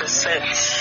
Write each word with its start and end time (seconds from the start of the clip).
of 0.00 0.77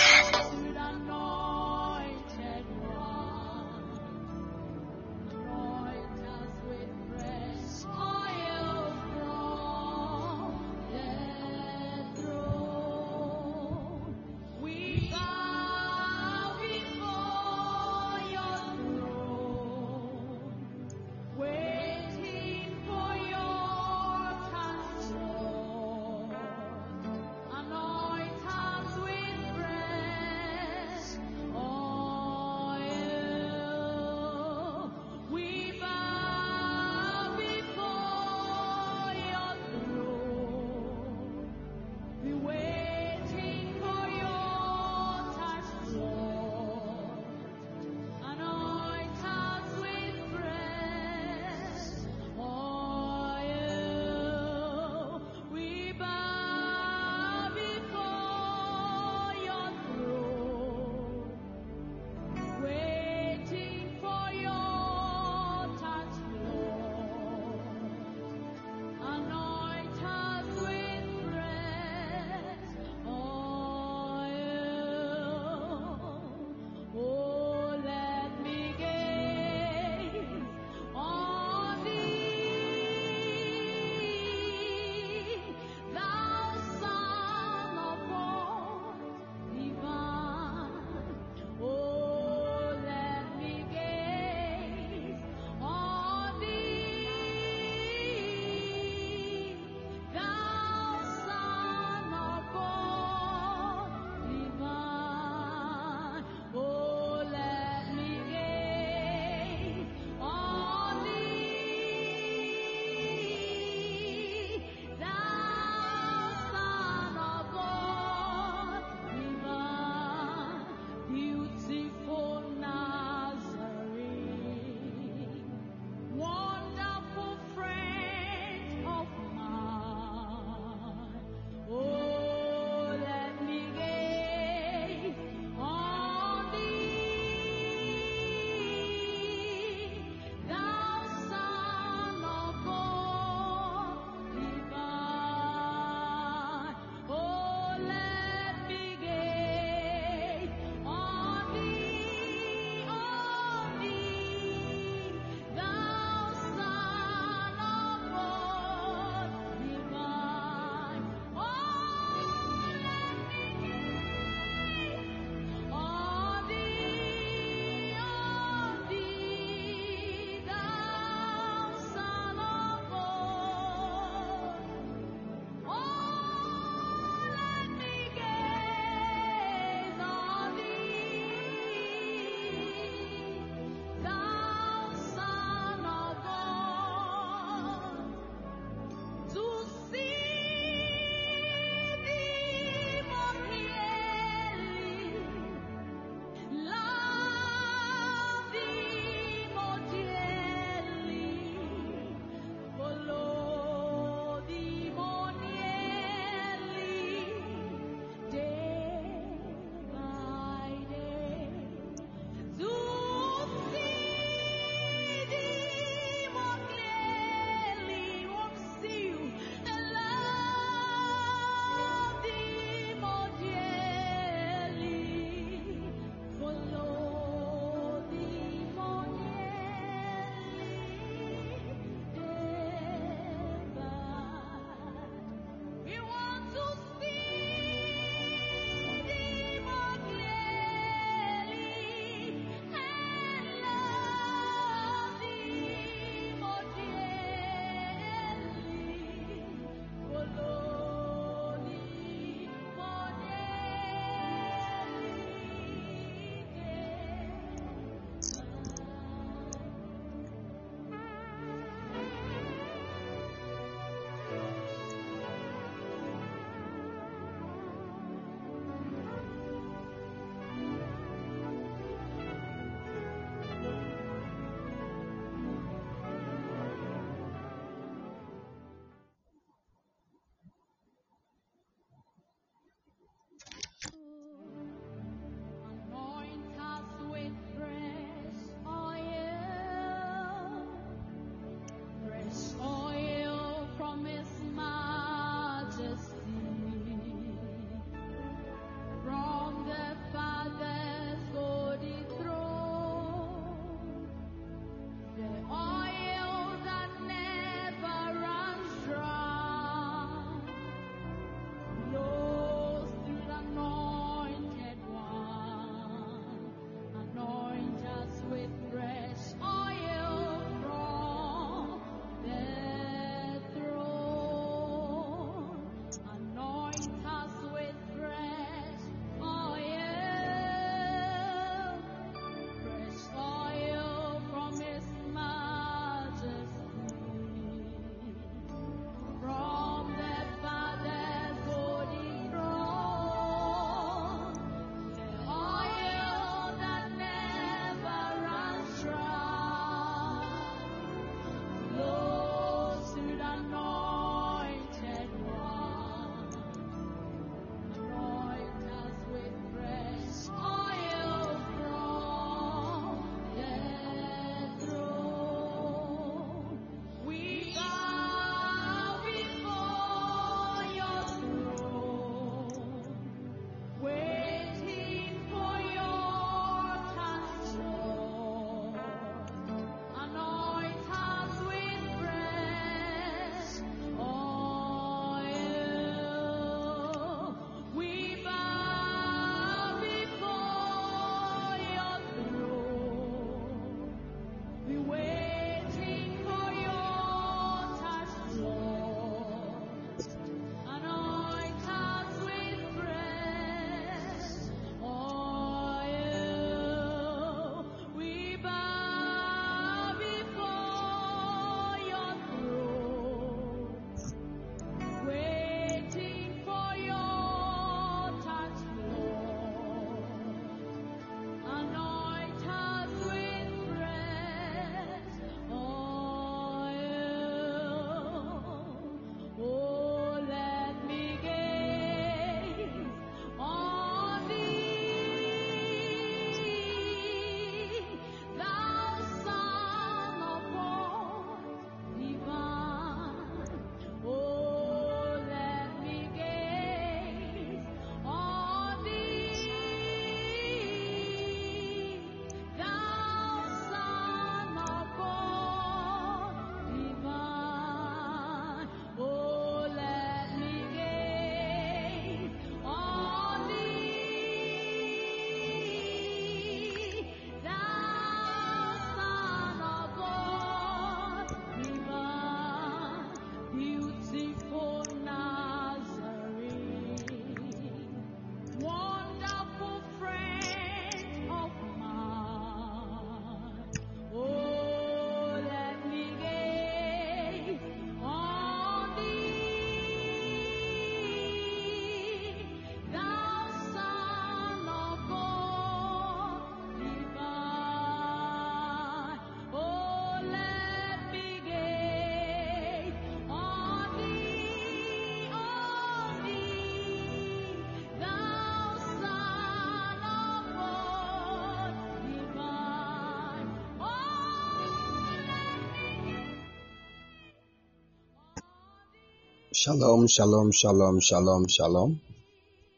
Shalom, 519.67 520.07
shalom, 520.07 520.49
shalom, 520.53 521.01
shalom, 521.01 521.45
shalom. 521.49 521.99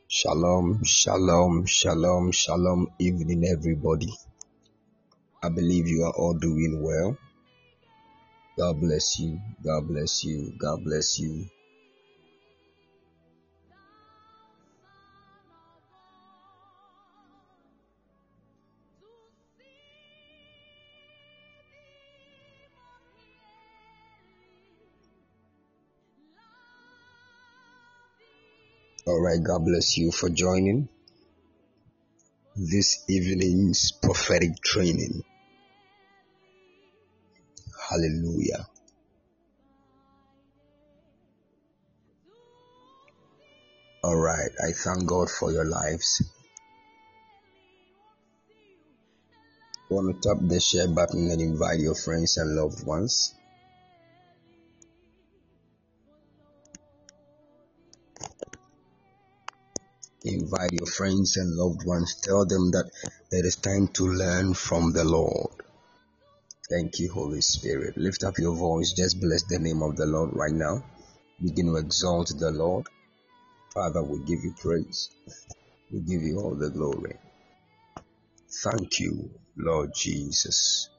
Shalom, 0.08 0.84
shalom, 0.84 1.68
shalom, 1.68 2.32
shalom, 2.32 2.88
evening, 2.98 3.46
everybody. 3.46 4.12
I 5.44 5.50
believe 5.50 5.88
you 5.88 6.04
are 6.06 6.14
all 6.18 6.34
doing 6.34 6.82
well. 6.82 7.16
God 8.58 8.82
bless 8.82 9.20
you, 9.20 9.40
God 9.64 9.88
bless 9.88 10.24
you, 10.24 10.52
God 10.58 10.84
bless 10.84 11.20
you. 11.20 11.46
God 29.50 29.66
bless 29.66 29.98
you 29.98 30.12
for 30.12 30.30
joining 30.30 30.88
this 32.56 33.04
evening's 33.10 33.92
prophetic 34.00 34.62
training. 34.64 35.24
Hallelujah. 37.90 38.68
All 44.04 44.18
right, 44.18 44.52
I 44.64 44.72
thank 44.72 45.08
God 45.08 45.32
for 45.32 45.52
your 45.52 45.66
lives. 45.66 46.22
Want 49.90 50.22
to 50.22 50.30
tap 50.30 50.38
the 50.48 50.60
share 50.60 50.90
button 50.90 51.32
and 51.32 51.42
invite 51.42 51.80
your 51.80 51.96
friends 51.96 52.38
and 52.38 52.56
loved 52.56 52.86
ones. 52.86 53.34
Invite 60.26 60.74
your 60.74 60.86
friends 60.86 61.38
and 61.38 61.56
loved 61.56 61.86
ones. 61.86 62.16
Tell 62.22 62.46
them 62.46 62.72
that 62.72 62.90
it 63.32 63.46
is 63.46 63.56
time 63.56 63.88
to 63.94 64.06
learn 64.06 64.54
from 64.54 64.92
the 64.92 65.06
Lord. 65.06 65.52
Thank 66.70 67.00
you, 67.00 67.12
Holy 67.12 67.42
Spirit. 67.42 67.98
Lift 67.98 68.24
up 68.24 68.38
your 68.38 68.56
voice. 68.56 68.92
Just 68.92 69.20
bless 69.22 69.44
the 69.44 69.60
name 69.60 69.82
of 69.82 69.96
the 69.96 70.06
Lord 70.06 70.32
right 70.34 70.54
now. 70.54 70.84
Begin 71.42 71.68
to 71.68 71.78
exalt 71.78 72.32
the 72.38 72.52
Lord. 72.52 72.86
Father, 73.74 74.04
we 74.04 74.20
give 74.20 74.44
you 74.44 74.54
praise. 74.62 75.10
We 75.92 76.02
give 76.02 76.22
you 76.22 76.40
all 76.42 76.56
the 76.56 76.70
glory. 76.70 77.16
Thank 78.64 79.00
you, 79.00 79.32
Lord 79.58 79.92
Jesus. 79.96 80.90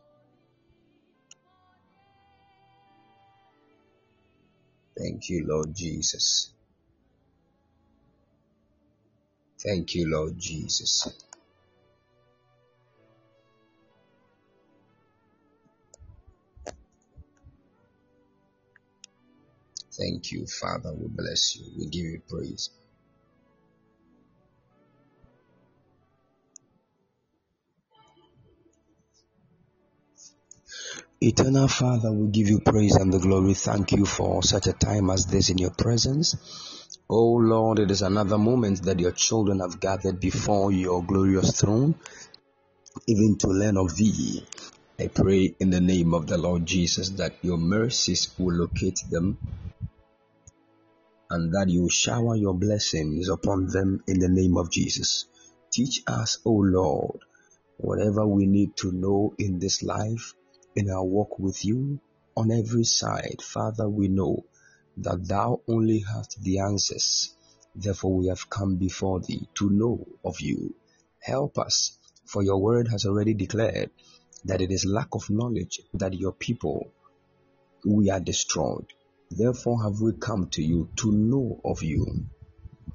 Thank 4.99 5.29
you, 5.29 5.47
Lord 5.47 5.75
Jesus. 5.75 6.53
Thank 9.63 9.95
you, 9.95 10.11
Lord 10.11 10.39
Jesus. 10.39 11.07
Thank 19.93 20.33
you, 20.33 20.47
Father. 20.47 20.95
We 20.95 21.09
bless 21.09 21.57
you. 21.57 21.67
We 21.79 21.87
give 21.89 22.05
you 22.05 22.23
praise. 22.27 22.71
Eternal 31.21 31.69
Father, 31.69 32.11
we 32.11 32.29
give 32.29 32.49
you 32.49 32.61
praise 32.61 32.97
and 32.97 33.13
the 33.13 33.19
glory. 33.19 33.53
Thank 33.53 33.93
you 33.93 34.07
for 34.07 34.43
such 34.43 34.69
a 34.69 34.73
time 34.73 35.11
as 35.11 35.27
this 35.27 35.51
in 35.51 35.59
your 35.59 35.71
presence. 35.71 36.35
Oh 37.13 37.33
Lord, 37.33 37.81
it 37.81 37.91
is 37.91 38.03
another 38.03 38.39
moment 38.39 38.85
that 38.85 39.01
your 39.01 39.11
children 39.11 39.59
have 39.59 39.81
gathered 39.81 40.21
before 40.21 40.71
your 40.71 41.03
glorious 41.03 41.61
throne, 41.61 41.97
even 43.09 43.37
to 43.39 43.49
learn 43.49 43.77
of 43.79 43.97
thee. 43.97 44.47
I 44.97 45.09
pray 45.09 45.53
in 45.59 45.71
the 45.71 45.81
name 45.81 46.15
of 46.15 46.29
the 46.29 46.39
Lord 46.39 46.67
Jesus 46.67 47.09
that 47.19 47.35
your 47.43 47.57
mercies 47.57 48.33
will 48.39 48.55
locate 48.55 49.03
them 49.11 49.39
and 51.31 51.53
that 51.53 51.69
you 51.69 51.91
shower 51.91 52.37
your 52.37 52.55
blessings 52.55 53.29
upon 53.29 53.67
them 53.67 54.05
in 54.07 54.21
the 54.21 54.29
name 54.29 54.57
of 54.57 54.71
Jesus. 54.71 55.27
Teach 55.73 56.05
us, 56.07 56.39
O 56.45 56.53
Lord, 56.53 57.19
whatever 57.79 58.25
we 58.25 58.47
need 58.47 58.77
to 58.77 58.93
know 58.93 59.35
in 59.37 59.59
this 59.59 59.83
life, 59.83 60.35
in 60.77 60.89
our 60.89 61.05
walk 61.05 61.41
with 61.41 61.65
you, 61.65 61.99
on 62.37 62.53
every 62.53 62.85
side. 62.85 63.43
Father, 63.43 63.89
we 63.89 64.07
know 64.07 64.45
that 64.97 65.27
thou 65.27 65.61
only 65.69 66.01
hast 66.01 66.43
the 66.43 66.59
answers. 66.59 67.35
Therefore, 67.75 68.15
we 68.15 68.27
have 68.27 68.51
come 68.51 68.77
before 68.77 69.21
thee 69.21 69.49
to 69.55 69.71
know 69.71 70.07
of 70.25 70.41
you. 70.41 70.75
Help 71.21 71.59
us, 71.59 71.99
for 72.25 72.43
your 72.43 72.59
word 72.59 72.89
has 72.89 73.07
already 73.07 73.35
declared 73.35 73.91
that 74.45 74.61
it 74.61 74.71
is 74.71 74.85
lack 74.85 75.09
of 75.13 75.31
knowledge 75.31 75.81
that 75.95 76.15
your 76.15 76.33
people 76.33 76.93
we 77.85 78.11
are 78.11 78.21
destroyed. 78.21 78.87
Therefore 79.31 79.83
have 79.83 80.01
we 80.01 80.13
come 80.13 80.49
to 80.51 80.63
you 80.63 80.89
to 80.97 81.13
know 81.13 81.61
of 81.65 81.83
you. 81.83 82.27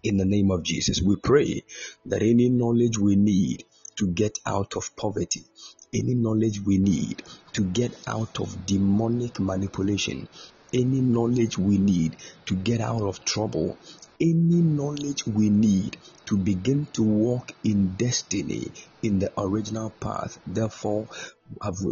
In 0.03 0.17
the 0.17 0.25
name 0.25 0.51
of 0.51 0.63
Jesus, 0.63 1.01
we 1.01 1.15
pray 1.15 1.63
that 2.05 2.21
any 2.21 2.49
knowledge 2.49 2.97
we 2.99 3.15
need 3.15 3.63
to 3.95 4.07
get 4.07 4.37
out 4.45 4.75
of 4.75 4.95
poverty, 4.95 5.45
any 5.93 6.13
knowledge 6.13 6.59
we 6.59 6.77
need 6.77 7.23
to 7.53 7.63
get 7.63 7.95
out 8.05 8.39
of 8.39 8.65
demonic 8.65 9.39
manipulation, 9.39 10.27
any 10.75 11.01
knowledge 11.01 11.57
we 11.57 11.77
need 11.77 12.17
to 12.45 12.55
get 12.55 12.81
out 12.81 13.01
of 13.01 13.23
trouble, 13.25 13.77
any 14.19 14.61
knowledge 14.61 15.25
we 15.25 15.49
need 15.49 15.97
to 16.25 16.37
begin 16.37 16.85
to 16.93 17.03
walk 17.03 17.51
in 17.63 17.95
destiny 17.95 18.71
in 19.01 19.19
the 19.19 19.31
original 19.37 19.89
path. 19.89 20.37
Therefore, 20.45 21.07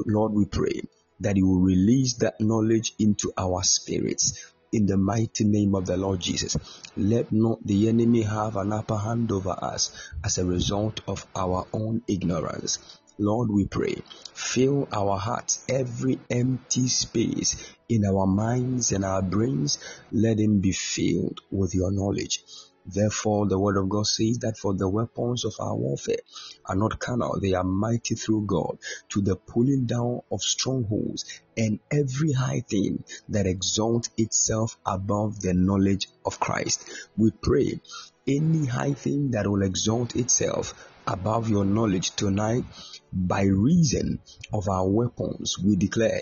Lord, 0.06 0.34
we 0.34 0.46
pray 0.46 0.82
that 1.22 1.38
you 1.38 1.48
will 1.48 1.62
release 1.62 2.16
that 2.16 2.40
knowledge 2.42 2.94
into 3.00 3.32
our 3.38 3.64
spirits 3.64 4.52
in 4.74 4.88
the 4.88 4.98
mighty 4.98 5.44
name 5.44 5.76
of 5.76 5.86
the 5.86 5.96
Lord 5.96 6.20
Jesus. 6.20 6.58
Let 6.98 7.32
not 7.32 7.66
the 7.66 7.88
enemy 7.90 8.24
have 8.24 8.58
an 8.58 8.74
upper 8.74 8.98
hand 8.98 9.32
over 9.32 9.52
us 9.52 9.96
as 10.24 10.38
a 10.38 10.46
result 10.46 11.02
of 11.08 11.26
our 11.36 11.68
own 11.72 12.02
ignorance. 12.08 12.80
Lord, 13.20 13.52
we 13.52 13.66
pray, 13.66 14.02
fill 14.34 14.88
our 14.92 15.18
hearts, 15.20 15.64
every 15.70 16.20
empty 16.32 16.88
space 16.88 17.56
in 17.88 18.06
our 18.06 18.26
minds 18.26 18.92
and 18.92 19.06
our 19.06 19.22
brains, 19.22 19.78
let 20.12 20.38
them 20.38 20.62
be 20.62 20.72
filled 20.72 21.40
with 21.52 21.76
your 21.76 21.92
knowledge. 21.92 22.44
Therefore, 22.86 23.48
the 23.48 23.60
word 23.60 23.78
of 23.78 23.88
God 23.88 24.08
says 24.08 24.40
that 24.40 24.58
for 24.58 24.74
the 24.74 24.90
weapons 24.90 25.46
of 25.46 25.54
our 25.60 25.76
warfare 25.76 26.18
are 26.66 26.76
not 26.76 27.00
carnal, 27.00 27.40
they 27.40 27.54
are 27.54 27.64
mighty 27.64 28.16
through 28.16 28.46
God 28.48 28.80
to 29.10 29.22
the 29.22 29.36
pulling 29.36 29.86
down 29.86 30.22
of 30.32 30.42
strongholds 30.42 31.40
and 31.56 31.80
every 31.92 32.34
high 32.34 32.62
thing 32.62 33.04
that 33.30 33.46
exalts 33.46 34.10
itself 34.18 34.76
above 34.86 35.40
the 35.40 35.54
knowledge 35.54 36.10
of 36.26 36.40
Christ. 36.40 36.90
We 37.16 37.30
pray 37.30 37.80
any 38.28 38.66
high 38.66 38.94
thing 38.94 39.32
that 39.32 39.48
will 39.48 39.62
exalt 39.62 40.16
itself 40.16 40.74
above 41.08 41.50
your 41.50 41.66
knowledge 41.66 42.16
tonight 42.16 42.64
by 43.12 43.44
reason 43.44 44.20
of 44.52 44.68
our 44.70 44.88
weapons, 44.88 45.56
we 45.64 45.76
declare 45.76 46.22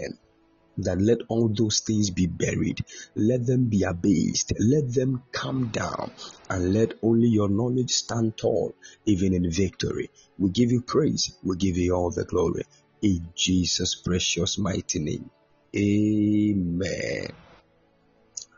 that 0.78 1.02
let 1.02 1.20
all 1.30 1.50
those 1.56 1.82
things 1.82 2.10
be 2.10 2.28
buried, 2.28 2.80
let 3.16 3.46
them 3.46 3.70
be 3.70 3.84
abased, 3.84 4.54
let 4.60 4.94
them 4.94 5.24
come 5.32 5.70
down, 5.70 6.12
and 6.50 6.74
let 6.74 6.94
only 7.04 7.28
your 7.28 7.50
knowledge 7.50 7.92
stand 7.92 8.38
tall, 8.38 8.74
even 9.06 9.34
in 9.34 9.52
victory. 9.52 10.10
We 10.38 10.50
give 10.50 10.72
you 10.72 10.82
praise, 10.82 11.38
we 11.44 11.58
give 11.58 11.78
you 11.78 11.94
all 11.94 12.12
the 12.12 12.26
glory. 12.26 12.64
In 13.02 13.30
Jesus' 13.36 13.96
precious 13.96 14.58
mighty 14.58 15.00
name. 15.00 15.30
Amen. 15.76 17.28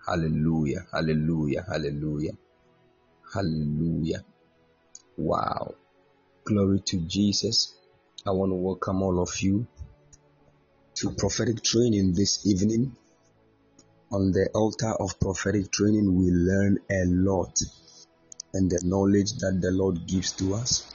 Hallelujah, 0.08 0.86
hallelujah, 0.92 1.64
hallelujah, 1.68 2.34
hallelujah. 3.34 4.24
Wow. 5.18 5.76
Glory 6.46 6.82
to 6.82 6.98
Jesus. 6.98 7.74
I 8.28 8.32
want 8.32 8.52
to 8.52 8.56
welcome 8.56 9.02
all 9.02 9.22
of 9.22 9.40
you 9.40 9.66
to 10.96 11.12
prophetic 11.12 11.64
training 11.64 12.16
this 12.16 12.46
evening. 12.46 12.98
On 14.12 14.30
the 14.34 14.50
altar 14.54 14.92
of 15.00 15.18
prophetic 15.22 15.72
training, 15.72 16.18
we 16.18 16.32
learn 16.32 16.80
a 16.92 17.06
lot, 17.06 17.58
and 18.54 18.70
the 18.70 18.82
knowledge 18.84 19.32
that 19.40 19.60
the 19.62 19.72
Lord 19.72 20.06
gives 20.06 20.34
to 20.34 20.56
us 20.56 20.94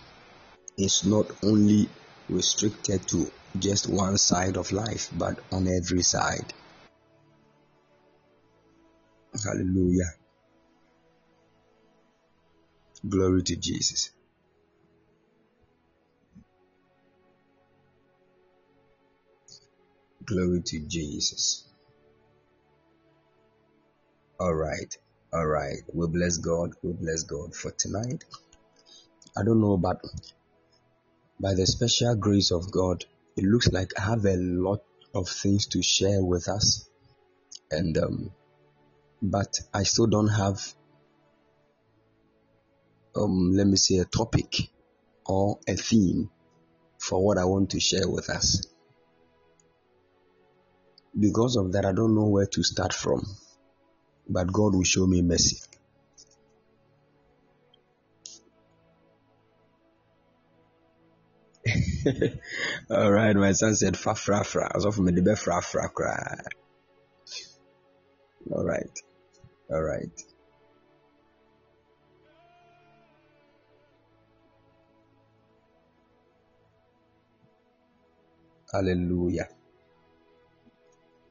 is 0.76 1.06
not 1.06 1.30
only 1.42 1.88
restricted 2.28 3.08
to 3.08 3.32
just 3.58 3.88
one 3.88 4.18
side 4.18 4.58
of 4.58 4.70
life, 4.70 5.08
but 5.16 5.38
on 5.50 5.66
every 5.66 6.02
side. 6.02 6.52
Hallelujah. 9.42 10.12
Glory 13.08 13.42
to 13.44 13.56
Jesus. 13.56 14.10
Glory 20.28 20.60
to 20.60 20.80
Jesus. 20.80 21.66
All 24.38 24.54
right. 24.54 24.94
All 25.32 25.46
right. 25.46 25.78
We 25.94 26.06
bless 26.06 26.36
God. 26.36 26.72
We 26.82 26.92
bless 26.92 27.22
God 27.22 27.54
for 27.54 27.70
tonight. 27.70 28.24
I 29.38 29.42
don't 29.42 29.62
know, 29.62 29.78
but 29.78 30.02
by 31.40 31.54
the 31.54 31.66
special 31.66 32.14
grace 32.14 32.50
of 32.50 32.70
God, 32.70 33.06
it 33.38 33.44
looks 33.44 33.72
like 33.72 33.98
I 33.98 34.02
have 34.02 34.26
a 34.26 34.36
lot 34.36 34.80
of 35.14 35.30
things 35.30 35.66
to 35.68 35.82
share 35.82 36.22
with 36.22 36.46
us. 36.46 36.86
And, 37.70 37.96
um, 37.96 38.30
but 39.22 39.58
I 39.72 39.84
still 39.84 40.08
don't 40.08 40.28
have, 40.28 40.60
um, 43.16 43.52
let 43.54 43.66
me 43.66 43.76
say 43.76 43.96
a 43.96 44.04
topic 44.04 44.68
or 45.24 45.58
a 45.66 45.74
theme 45.74 46.28
for 46.98 47.24
what 47.24 47.38
I 47.38 47.46
want 47.46 47.70
to 47.70 47.80
share 47.80 48.06
with 48.10 48.28
us. 48.28 48.66
Because 51.18 51.56
of 51.56 51.72
that, 51.72 51.84
I 51.84 51.92
don't 51.92 52.14
know 52.14 52.26
where 52.26 52.46
to 52.46 52.62
start 52.62 52.92
from 52.92 53.22
but 54.28 54.52
God 54.52 54.74
will 54.74 54.84
show 54.84 55.06
me 55.06 55.22
mercy. 55.22 55.56
All 62.90 63.10
right, 63.10 63.34
my 63.34 63.52
son 63.52 63.74
said 63.74 63.96
fa 63.96 64.14
fra 64.14 64.44
fra. 64.44 64.70
As 64.74 64.84
of 64.84 64.98
me 64.98 65.12
the 65.12 65.36
fra 65.36 65.62
fra 65.62 65.88
cry. 65.88 66.36
All 68.52 68.64
right. 68.64 68.98
All 69.70 69.82
right. 69.82 70.22
Hallelujah. 78.72 79.48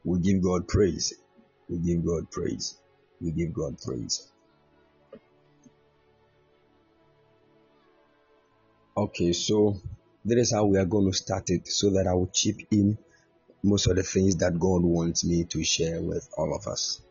We 0.08 0.20
give 0.20 0.42
God 0.42 0.70
praise. 0.70 1.14
We 1.68 1.80
give 1.80 2.06
God 2.06 2.32
praise. 2.32 2.78
We 3.20 3.32
give 3.32 3.54
God 3.54 3.78
praise. 3.78 4.32
Okay, 8.96 9.34
so 9.34 9.76
that 10.24 10.38
is 10.38 10.54
how 10.54 10.64
we 10.64 10.78
are 10.78 10.86
going 10.86 11.12
to 11.12 11.18
start 11.18 11.50
it 11.50 11.68
so 11.68 11.90
that 11.90 12.08
I 12.08 12.14
will 12.14 12.32
chip 12.34 12.56
in 12.72 12.98
most 13.62 13.88
of 13.88 13.98
the 13.98 14.04
things 14.04 14.38
that 14.38 14.58
God 14.58 14.82
wants 14.82 15.26
me 15.26 15.44
to 15.44 15.62
share 15.66 16.02
with 16.02 16.26
all 16.38 16.56
of 16.56 16.68
us. 16.68 17.02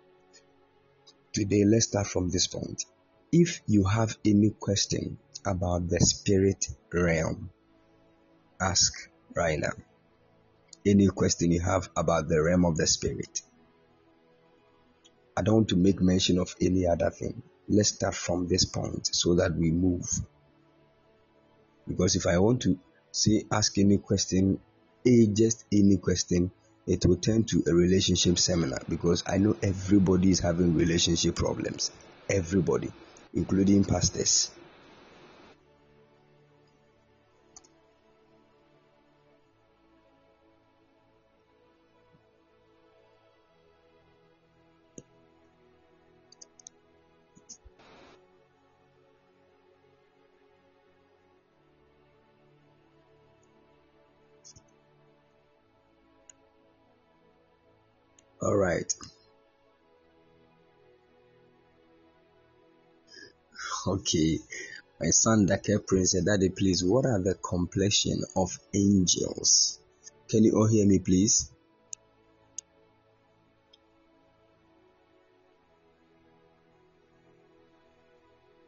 Today, 1.34 1.64
let's 1.66 1.88
start 1.88 2.06
from 2.06 2.30
this 2.30 2.46
point. 2.46 2.82
If 3.30 3.60
you 3.66 3.84
have 3.84 4.16
any 4.24 4.54
question 4.58 5.18
about 5.44 5.86
the 5.90 6.00
spirit 6.00 6.66
realm, 6.90 7.50
ask 8.58 9.10
right 9.34 9.58
now. 9.58 9.74
Any 10.86 11.08
question 11.08 11.50
you 11.50 11.60
have 11.62 11.88
about 11.96 12.28
the 12.28 12.40
realm 12.40 12.64
of 12.64 12.76
the 12.76 12.86
spirit, 12.86 13.42
I 15.36 15.42
don't 15.42 15.54
want 15.54 15.68
to 15.70 15.76
make 15.76 16.00
mention 16.00 16.38
of 16.38 16.54
any 16.60 16.86
other 16.86 17.10
thing. 17.10 17.42
Let's 17.68 17.88
start 17.88 18.14
from 18.14 18.46
this 18.46 18.64
point 18.64 19.08
so 19.12 19.34
that 19.34 19.56
we 19.56 19.72
move. 19.72 20.08
Because 21.88 22.14
if 22.14 22.26
I 22.26 22.38
want 22.38 22.62
to 22.62 22.78
say 23.10 23.44
ask 23.50 23.76
any 23.78 23.98
question, 23.98 24.60
a 25.04 25.26
just 25.26 25.64
any 25.72 25.96
question, 25.96 26.52
it 26.86 27.04
will 27.04 27.16
turn 27.16 27.42
to 27.44 27.64
a 27.66 27.74
relationship 27.74 28.38
seminar 28.38 28.78
because 28.88 29.24
I 29.26 29.38
know 29.38 29.56
everybody 29.62 30.30
is 30.30 30.38
having 30.38 30.74
relationship 30.74 31.34
problems. 31.34 31.90
Everybody, 32.30 32.92
including 33.34 33.84
pastors. 33.84 34.52
Okay. 64.06 64.38
My 65.00 65.10
son 65.10 65.46
Dake 65.46 65.84
Prince 65.84 66.12
said, 66.12 66.26
Daddy, 66.26 66.50
please, 66.50 66.84
what 66.84 67.06
are 67.06 67.20
the 67.20 67.34
complexion 67.34 68.22
of 68.36 68.56
angels? 68.72 69.80
Can 70.28 70.44
you 70.44 70.52
all 70.52 70.68
hear 70.68 70.86
me, 70.86 71.00
please? 71.00 71.50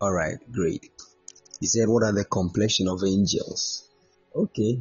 All 0.00 0.12
right, 0.12 0.38
great. 0.50 0.90
He 1.60 1.66
said, 1.66 1.88
What 1.88 2.02
are 2.02 2.12
the 2.12 2.24
complexion 2.24 2.88
of 2.88 3.04
angels? 3.04 3.88
Okay. 4.34 4.80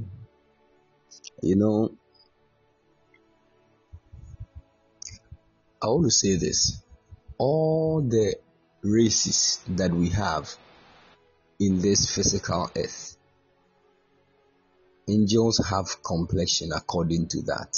You 1.43 1.56
know, 1.56 1.96
I 5.84 5.86
want 5.86 6.06
to 6.06 6.12
say 6.12 6.36
this 6.36 6.82
all 7.38 8.02
the 8.02 8.38
races 8.88 9.60
that 9.67 9.91
we 9.91 10.10
have 10.10 10.50
in 11.60 11.80
this 11.82 12.13
physical 12.13 12.69
earth, 12.76 13.17
angels 15.10 15.65
have 15.69 16.04
complexion 16.04 16.71
according 16.76 17.28
to 17.28 17.41
that. 17.43 17.78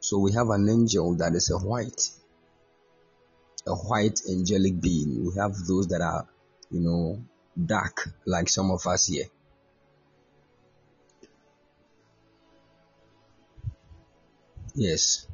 So 0.00 0.18
we 0.18 0.32
have 0.32 0.50
an 0.50 0.68
angel 0.68 1.16
that 1.16 1.34
is 1.34 1.50
a 1.50 1.58
white, 1.58 2.10
a 3.66 3.74
white 3.74 4.20
angelic 4.30 4.80
being. 4.80 5.24
We 5.24 5.40
have 5.40 5.54
those 5.66 5.88
that 5.88 6.02
are, 6.02 6.28
you 6.70 6.80
know, 6.80 7.24
dark, 7.64 8.10
like 8.26 8.48
some 8.48 8.70
of 8.70 8.86
us 8.86 9.06
here. 9.06 9.24
Yes. 14.74 15.26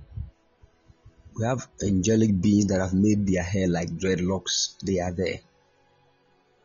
We 1.35 1.44
have 1.44 1.66
angelic 1.83 2.40
beings 2.40 2.66
that 2.66 2.81
have 2.81 2.94
made 2.94 3.26
their 3.26 3.42
hair 3.42 3.66
like 3.68 3.88
dreadlocks. 3.88 4.76
They 4.85 5.00
are 5.00 5.12
there. 5.12 5.40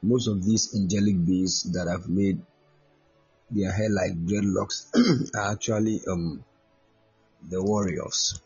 Most 0.04 0.28
of 0.28 0.44
these 0.46 0.76
angelic 0.76 1.26
beings 1.26 1.64
that 1.74 1.88
have 1.88 2.08
made 2.08 2.40
their 3.50 3.72
hair 3.72 3.90
like 3.90 4.14
dreadlocks 4.26 4.86
are 5.36 5.52
actually 5.54 6.02
um 6.08 6.44
the 7.50 7.64
warriors. 7.64 8.42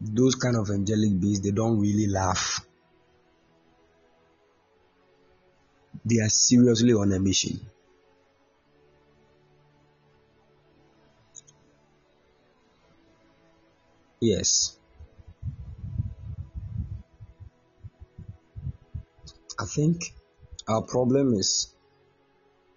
Those 0.00 0.34
kind 0.34 0.56
of 0.56 0.70
angelic 0.70 1.18
beings 1.18 1.40
they 1.40 1.52
don't 1.52 1.80
really 1.80 2.06
laugh. 2.06 2.60
They 6.04 6.18
are 6.20 6.28
seriously 6.28 6.92
on 6.92 7.12
a 7.12 7.18
mission. 7.18 7.60
Yes. 14.22 14.76
I 19.58 19.64
think 19.64 20.14
our 20.68 20.82
problem 20.82 21.34
is 21.34 21.74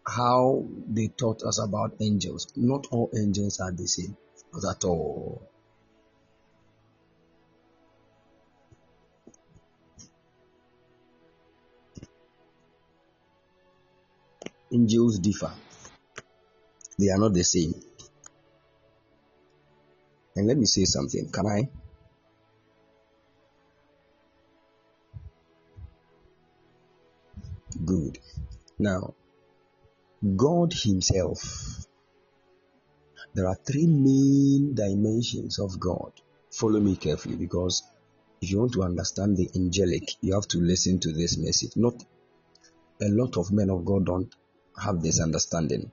how 0.08 0.66
they 0.88 1.10
taught 1.10 1.44
us 1.44 1.60
about 1.60 1.98
angels. 2.02 2.52
Not 2.56 2.88
all 2.90 3.12
angels 3.16 3.60
are 3.60 3.72
the 3.72 3.86
same. 3.86 4.18
Not 4.54 4.76
at 4.76 4.84
all. 4.86 5.48
Angels 14.74 15.20
differ. 15.20 15.54
They 16.98 17.10
are 17.10 17.20
not 17.20 17.34
the 17.36 17.44
same. 17.44 17.76
And 20.36 20.48
let 20.48 20.58
me 20.58 20.66
say 20.66 20.84
something. 20.86 21.30
Can 21.32 21.46
I? 21.48 21.70
Good. 27.86 28.20
Now, 28.80 29.14
God 30.36 30.74
Himself. 30.74 31.86
There 33.34 33.48
are 33.48 33.56
three 33.56 33.88
main 33.88 34.76
dimensions 34.76 35.60
of 35.60 35.80
God. 35.80 36.12
Follow 36.52 36.80
me 36.80 36.96
carefully 36.96 37.36
because 37.36 37.84
if 38.42 38.50
you 38.50 38.60
want 38.60 38.74
to 38.74 38.84
understand 38.84 39.36
the 39.38 39.50
angelic, 39.56 40.04
you 40.22 40.34
have 40.34 40.48
to 40.50 40.60
listen 40.60 41.00
to 41.00 41.12
this 41.12 41.38
message. 41.38 41.76
Not 41.76 42.04
a 43.02 43.10
lot 43.10 43.38
of 43.38 43.52
men 43.52 43.70
of 43.70 43.86
God 43.86 44.06
don't 44.06 44.34
have 44.82 45.02
this 45.02 45.22
understanding. 45.22 45.92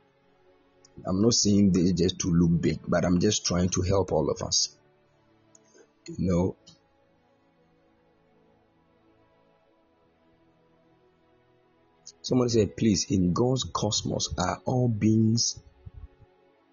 I'm 1.07 1.21
not 1.23 1.35
saying 1.35 1.73
this 1.73 1.93
just 1.93 2.19
to 2.21 2.29
look 2.29 2.61
big, 2.61 2.81
but 2.87 3.05
I'm 3.05 3.19
just 3.21 3.45
trying 3.47 3.71
to 3.71 3.83
help 3.83 4.13
all 4.13 4.31
of 4.31 4.43
us. 4.43 4.77
You 6.07 6.31
know, 6.31 6.57
Someone 12.23 12.49
said, 12.49 12.77
please, 12.77 13.11
in 13.11 13.33
God's 13.33 13.65
cosmos, 13.65 14.33
are 14.39 14.63
all 14.65 14.89
beings 14.89 15.61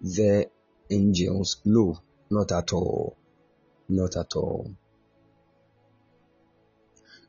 the 0.00 0.48
angels? 0.88 1.60
No, 1.64 1.98
Not 2.30 2.52
at 2.52 2.72
all. 2.72 3.16
Not 3.88 4.16
at 4.16 4.36
all. 4.36 4.72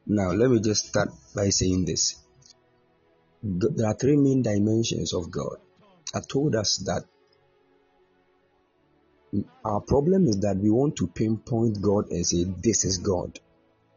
Now, 0.05 0.31
let 0.31 0.51
me 0.51 0.59
just 0.59 0.89
start 0.89 1.09
by 1.35 1.49
saying 1.49 1.85
this. 1.85 2.15
There 3.41 3.87
are 3.87 3.95
three 3.95 4.17
main 4.17 4.43
dimensions 4.43 5.13
of 5.13 5.31
God. 5.31 5.57
I 6.13 6.19
told 6.21 6.55
us 6.55 6.77
that 6.85 7.03
our 9.63 9.79
problem 9.81 10.27
is 10.27 10.39
that 10.41 10.57
we 10.57 10.69
want 10.69 10.97
to 10.97 11.07
pinpoint 11.07 11.81
God 11.81 12.11
and 12.11 12.25
say, 12.25 12.43
This 12.43 12.83
is 12.83 12.97
God. 12.97 13.39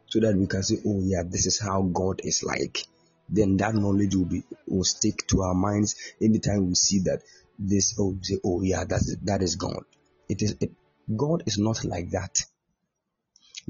So 0.07 0.19
that 0.21 0.35
we 0.35 0.47
can 0.47 0.63
say, 0.63 0.77
Oh, 0.85 1.01
yeah, 1.03 1.23
this 1.27 1.45
is 1.45 1.59
how 1.59 1.81
God 1.81 2.21
is 2.23 2.43
like. 2.43 2.85
Then 3.27 3.57
that 3.57 3.75
knowledge 3.75 4.15
will 4.15 4.25
be 4.25 4.43
will 4.67 4.83
stick 4.83 5.27
to 5.27 5.41
our 5.41 5.55
minds 5.55 5.95
anytime 6.21 6.67
we 6.67 6.75
see 6.75 6.99
that 7.01 7.21
this, 7.59 7.95
oh, 7.99 8.17
say, 8.21 8.37
Oh, 8.43 8.61
yeah, 8.61 8.85
that's 8.85 9.15
that 9.23 9.41
is 9.41 9.55
God. 9.55 9.83
It 10.29 10.41
is 10.41 10.55
it, 10.61 10.71
God 11.15 11.43
is 11.45 11.57
not 11.57 11.83
like 11.83 12.11
that. 12.11 12.39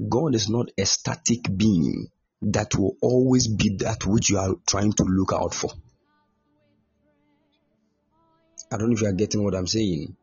God 0.09 0.35
is 0.35 0.49
not 0.49 0.69
a 0.77 0.85
static 0.85 1.45
being 1.55 2.07
that 2.41 2.75
will 2.75 2.97
always 3.01 3.47
be 3.47 3.77
that 3.77 4.05
which 4.05 4.29
you 4.29 4.37
are 4.37 4.55
trying 4.67 4.93
to 4.93 5.03
look 5.03 5.31
out 5.33 5.53
for. 5.53 5.71
I 8.71 8.77
don't 8.77 8.89
know 8.89 8.93
if 8.93 9.01
you 9.01 9.07
are 9.07 9.13
getting 9.13 9.43
what 9.43 9.55
I'm 9.55 9.67
saying. 9.67 10.15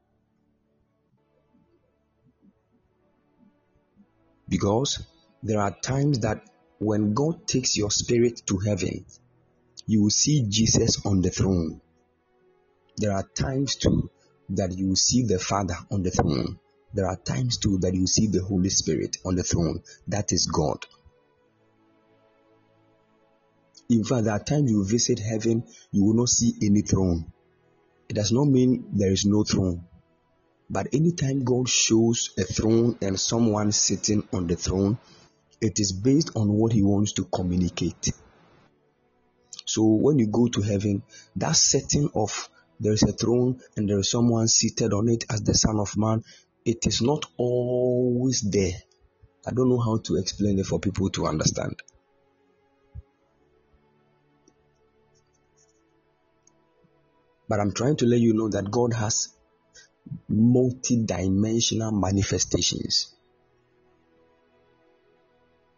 Because 4.49 5.05
there 5.43 5.61
are 5.61 5.75
times 5.83 6.21
that 6.21 6.43
when 6.79 7.15
God 7.15 7.47
takes 7.47 7.77
your 7.77 7.91
spirit 7.91 8.43
to 8.47 8.59
heaven, 8.59 9.05
you 9.87 10.03
will 10.03 10.11
see 10.11 10.47
Jesus 10.49 11.05
on 11.07 11.23
the 11.23 11.31
throne. 11.31 11.81
There 12.97 13.13
are 13.13 13.29
times 13.35 13.77
too 13.77 14.11
that 14.51 14.77
you 14.77 14.89
will 14.89 14.97
see 14.97 15.23
the 15.23 15.39
Father 15.39 15.77
on 15.91 16.03
the 16.03 16.11
throne. 16.11 16.59
There 16.93 17.07
are 17.07 17.17
times 17.17 17.57
too 17.57 17.79
that 17.79 17.95
you 17.95 18.01
will 18.01 18.07
see 18.07 18.27
the 18.27 18.43
Holy 18.43 18.69
Spirit 18.69 19.17
on 19.25 19.35
the 19.35 19.43
throne. 19.43 19.83
That 20.09 20.33
is 20.33 20.47
God. 20.47 20.85
In 23.89 24.05
fact, 24.05 24.25
there 24.25 24.35
are 24.35 24.45
times 24.45 24.71
you 24.71 24.85
visit 24.85 25.19
heaven, 25.19 25.65
you 25.91 26.05
will 26.05 26.15
not 26.15 26.29
see 26.29 26.55
any 26.63 26.83
throne. 26.83 27.32
It 28.13 28.17
does 28.17 28.31
not 28.31 28.45
mean 28.45 28.91
there 28.93 29.11
is 29.11 29.25
no 29.25 29.43
throne. 29.43 29.87
But 30.69 30.89
anytime 30.93 31.45
God 31.45 31.67
shows 31.67 32.35
a 32.39 32.43
throne 32.45 32.99
and 33.01 33.19
someone 33.19 33.73
sitting 33.73 34.29
on 34.35 34.47
the 34.47 34.55
throne, 34.55 34.99
it 35.63 35.81
is 35.81 35.93
based 35.93 36.33
on 36.37 36.53
what 36.53 36.75
He 36.75 36.83
wants 36.83 37.13
to 37.13 37.25
communicate. 37.25 38.11
So 39.65 39.85
when 39.85 40.19
you 40.19 40.27
go 40.27 40.47
to 40.47 40.61
heaven, 40.61 41.05
that 41.37 41.57
setting 41.57 42.11
of 42.15 42.51
there 42.79 42.93
is 42.93 43.03
a 43.03 43.13
throne 43.13 43.63
and 43.79 43.89
there 43.89 44.01
is 44.01 44.11
someone 44.11 44.47
seated 44.47 44.93
on 44.93 45.09
it 45.09 45.25
as 45.31 45.41
the 45.41 45.55
Son 45.55 45.81
of 45.81 45.97
Man, 45.97 46.23
it 46.67 46.87
is 46.87 47.01
not 47.01 47.25
always 47.39 48.43
there. 48.43 48.75
I 49.47 49.53
don't 49.53 49.71
know 49.71 49.81
how 49.81 49.97
to 49.97 50.17
explain 50.17 50.59
it 50.59 50.67
for 50.67 50.79
people 50.79 51.09
to 51.13 51.29
understand. 51.29 51.81
But 57.53 57.61
I'm 57.61 57.73
trying 57.73 57.97
to 57.97 58.07
let 58.07 58.19
you 58.19 58.33
know 58.33 58.49
that 58.49 58.71
God 58.71 58.95
has 58.95 59.29
multi-dimensional 60.27 61.93
manifestations. 61.93 63.15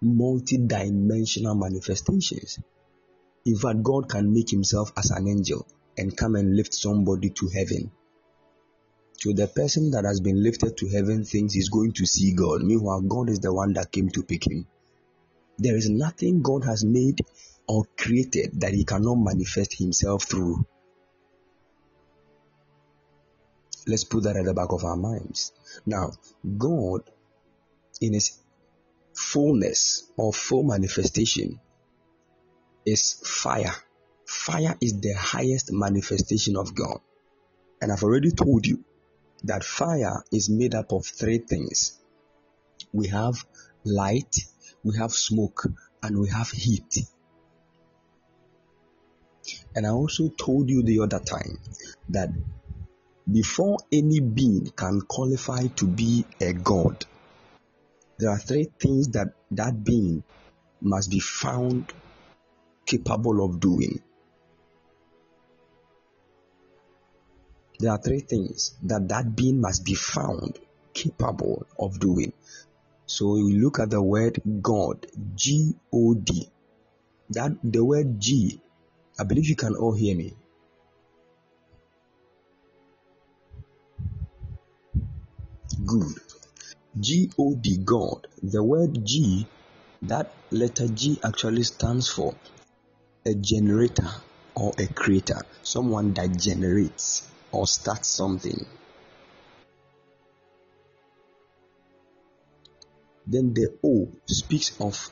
Multi-dimensional 0.01 1.57
manifestations. 1.57 2.61
In 3.45 3.57
fact 3.57 3.83
god 3.83 4.09
can 4.09 4.33
make 4.33 4.51
himself 4.51 4.93
as 4.97 5.11
an 5.11 5.27
angel 5.27 5.67
and 5.99 6.17
come 6.17 6.37
and 6.37 6.55
lift 6.55 6.75
somebody 6.75 7.31
to 7.31 7.49
heaven. 7.49 7.91
So 9.19 9.33
the 9.33 9.49
person 9.49 9.91
that 9.91 10.05
has 10.05 10.21
been 10.21 10.45
lifted 10.45 10.77
to 10.77 10.89
heaven 10.91 11.25
thinks 11.25 11.55
he's 11.55 11.71
going 11.71 11.91
to 11.95 12.07
see 12.07 12.35
god. 12.35 12.63
Meanwhile 12.63 13.01
god 13.01 13.31
is 13.31 13.41
the 13.41 13.53
one 13.53 13.73
that 13.73 13.91
came 13.91 14.11
to 14.11 14.23
pick 14.23 14.47
him. 14.47 14.69
There 15.59 15.77
is 15.77 15.91
nothing 15.91 16.41
god 16.41 16.63
has 16.67 16.85
made 16.85 17.19
or 17.67 17.83
created 17.97 18.61
that 18.61 18.75
he 18.75 18.85
cannot 18.85 19.17
manifest 19.17 19.77
himself 19.77 20.23
through 20.23 20.65
Let's 23.87 24.05
put 24.05 24.25
that 24.25 24.37
at 24.37 24.45
the 24.45 24.55
back 24.55 24.73
of 24.73 24.85
our 24.85 24.97
minds. 24.97 25.53
Now, 25.85 26.13
God, 26.59 27.03
in 28.01 28.15
His 28.15 28.39
fullness 29.15 30.11
or 30.17 30.33
full 30.33 30.63
manifestation, 30.63 31.61
is 32.87 33.15
fire. 33.25 33.75
Fire 34.27 34.77
is 34.81 35.01
the 35.01 35.15
highest 35.15 35.73
manifestation 35.73 36.57
of 36.57 36.75
God. 36.75 37.01
And 37.81 37.93
I've 37.93 38.03
already 38.03 38.31
told 38.31 38.67
you 38.67 38.85
that 39.45 39.65
fire 39.65 40.25
is 40.33 40.49
made 40.49 40.75
up 40.75 40.93
of 40.93 41.05
three 41.05 41.39
things 41.39 42.01
we 42.93 43.09
have 43.09 43.45
light, 43.85 44.37
we 44.83 44.97
have 44.97 45.13
smoke, 45.13 45.67
and 46.03 46.19
we 46.19 46.29
have 46.29 46.51
heat. 46.51 46.99
And 49.75 49.87
I 49.87 49.91
also 49.91 50.29
told 50.29 50.71
you 50.71 50.83
the 50.83 51.01
other 51.01 51.19
time 51.19 51.59
that 52.11 52.31
before 53.31 53.79
any 53.91 54.21
being 54.21 54.71
can 54.77 55.01
qualify 55.01 55.67
to 55.77 55.87
be 55.87 56.25
a 56.41 56.53
god, 56.53 57.05
there 58.19 58.31
are 58.31 58.39
three 58.39 58.71
things 58.79 59.09
that 59.09 59.29
that 59.51 59.83
being 59.83 60.23
must 60.81 61.11
be 61.11 61.21
found 61.21 61.93
capable 62.87 63.45
of 63.45 63.61
doing. 63.61 64.01
There 67.81 67.91
are 67.91 67.99
three 67.99 68.21
things 68.21 68.75
that 68.85 69.09
that 69.09 69.35
being 69.35 69.61
must 69.61 69.85
be 69.85 69.95
found 69.95 70.59
capable 70.93 71.67
of 71.79 71.99
doing. 71.99 72.33
So 73.07 73.37
you 73.37 73.61
look 73.61 73.81
at 73.81 73.91
the 73.91 74.03
word 74.03 74.41
God, 74.63 75.07
G 75.35 75.75
O 75.93 76.15
D. 76.15 76.49
That 77.31 77.53
the 77.65 77.85
word 77.85 78.21
G, 78.21 78.61
I 79.19 79.25
believe 79.25 79.49
you 79.49 79.57
can 79.57 79.75
all 79.75 79.95
hear 79.95 80.15
me. 80.17 80.35
Good. 85.75 86.15
G 86.99 87.31
O 87.39 87.55
D 87.55 87.79
God. 87.85 88.27
The 88.43 88.63
word 88.63 89.05
G, 89.05 89.47
that 90.03 90.33
letter 90.51 90.89
G 90.89 91.19
actually 91.25 91.65
stands 91.65 92.09
for 92.09 92.35
a 93.27 93.35
generator 93.35 94.09
or 94.55 94.73
a 94.79 94.87
creator, 94.87 95.41
someone 95.63 96.13
that 96.15 96.37
generates 96.39 97.29
or 97.51 97.67
starts 97.67 98.09
something. 98.09 98.67
Then 103.27 103.55
the 103.55 103.75
O 103.83 104.09
speaks 104.27 104.79
of 104.81 105.11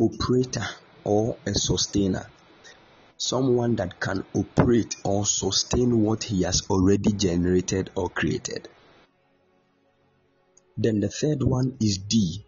operator 0.00 0.66
or 1.04 1.36
a 1.46 1.54
sustainer, 1.54 2.28
someone 3.16 3.76
that 3.76 4.00
can 4.00 4.24
operate 4.34 4.96
or 5.04 5.24
sustain 5.24 6.02
what 6.02 6.24
he 6.24 6.42
has 6.42 6.62
already 6.68 7.12
generated 7.12 7.90
or 7.94 8.10
created. 8.10 8.68
Then 10.76 11.00
the 11.00 11.08
third 11.08 11.42
one 11.42 11.76
is 11.80 11.98
D, 11.98 12.44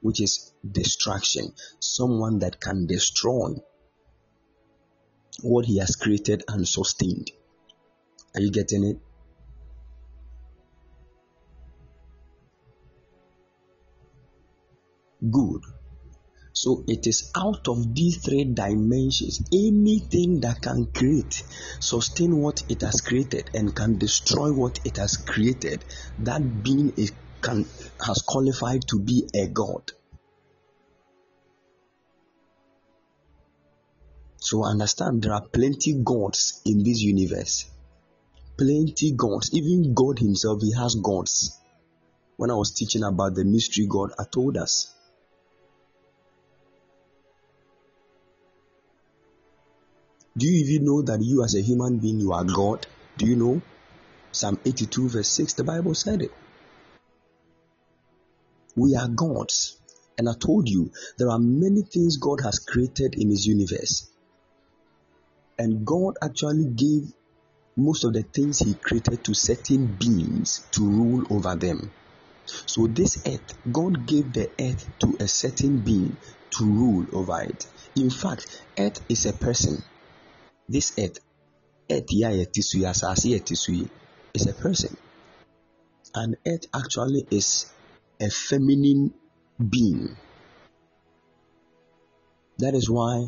which 0.00 0.20
is 0.20 0.52
destruction. 0.68 1.52
Someone 1.78 2.40
that 2.40 2.60
can 2.60 2.86
destroy 2.86 3.54
what 5.42 5.66
he 5.66 5.78
has 5.78 5.96
created 5.96 6.44
and 6.48 6.66
sustained. 6.66 7.30
Are 8.34 8.40
you 8.40 8.50
getting 8.50 8.84
it? 8.84 8.98
Good. 15.30 15.62
So 16.52 16.84
it 16.86 17.06
is 17.06 17.30
out 17.36 17.66
of 17.66 17.94
these 17.94 18.18
three 18.18 18.44
dimensions, 18.44 19.42
anything 19.52 20.40
that 20.40 20.62
can 20.62 20.86
create, 20.86 21.42
sustain 21.80 22.36
what 22.36 22.62
it 22.68 22.82
has 22.82 23.00
created, 23.00 23.50
and 23.54 23.74
can 23.74 23.98
destroy 23.98 24.52
what 24.52 24.80
it 24.84 24.96
has 24.98 25.16
created, 25.16 25.84
that 26.20 26.62
being 26.62 26.92
is 26.96 27.12
can 27.44 27.66
has 28.06 28.22
qualified 28.26 28.82
to 28.88 28.98
be 28.98 29.28
a 29.34 29.46
god. 29.46 29.92
So 34.38 34.64
understand 34.64 35.22
there 35.22 35.34
are 35.34 35.42
plenty 35.42 35.92
gods 36.02 36.62
in 36.64 36.82
this 36.82 37.00
universe. 37.00 37.66
Plenty 38.56 39.12
gods. 39.12 39.50
Even 39.52 39.94
God 39.94 40.18
Himself, 40.18 40.62
He 40.62 40.72
has 40.72 40.94
gods. 40.96 41.58
When 42.36 42.50
I 42.50 42.54
was 42.54 42.72
teaching 42.72 43.02
about 43.02 43.34
the 43.34 43.44
mystery 43.44 43.86
God, 43.88 44.12
I 44.18 44.24
told 44.24 44.56
us. 44.56 44.94
Do 50.36 50.46
you 50.46 50.64
even 50.64 50.86
know 50.86 51.02
that 51.02 51.22
you 51.22 51.44
as 51.44 51.54
a 51.54 51.62
human 51.62 51.98
being 51.98 52.20
you 52.20 52.32
are 52.32 52.44
God? 52.44 52.86
Do 53.18 53.26
you 53.26 53.36
know? 53.36 53.62
Psalm 54.32 54.58
82 54.64 55.08
verse 55.08 55.28
6, 55.28 55.52
the 55.54 55.64
Bible 55.64 55.94
said 55.94 56.22
it. 56.22 56.32
We 58.76 58.96
are 58.96 59.08
gods. 59.08 59.78
And 60.16 60.28
I 60.28 60.34
told 60.34 60.68
you 60.68 60.90
there 61.18 61.30
are 61.30 61.38
many 61.38 61.82
things 61.82 62.16
God 62.16 62.40
has 62.42 62.58
created 62.58 63.14
in 63.14 63.30
His 63.30 63.46
universe. 63.46 64.08
And 65.58 65.86
God 65.86 66.16
actually 66.22 66.66
gave 66.66 67.12
most 67.76 68.04
of 68.04 68.12
the 68.12 68.22
things 68.22 68.58
He 68.58 68.74
created 68.74 69.24
to 69.24 69.34
certain 69.34 69.86
beings 69.86 70.66
to 70.72 70.84
rule 70.88 71.24
over 71.30 71.56
them. 71.56 71.90
So, 72.46 72.86
this 72.86 73.22
earth, 73.26 73.56
God 73.72 74.06
gave 74.06 74.32
the 74.32 74.50
earth 74.60 74.86
to 75.00 75.16
a 75.18 75.26
certain 75.26 75.78
being 75.78 76.16
to 76.50 76.64
rule 76.64 77.06
over 77.12 77.42
it. 77.42 77.66
In 77.96 78.10
fact, 78.10 78.62
earth 78.78 79.00
is 79.08 79.26
a 79.26 79.32
person. 79.32 79.82
This 80.68 80.92
earth, 80.98 81.18
earth 81.90 82.12
is 84.34 84.46
a 84.46 84.52
person. 84.52 84.96
And 86.14 86.36
earth 86.46 86.66
actually 86.74 87.26
is 87.30 87.72
a 88.20 88.30
feminine 88.30 89.12
being. 89.68 90.16
That 92.58 92.74
is 92.74 92.88
why 92.88 93.26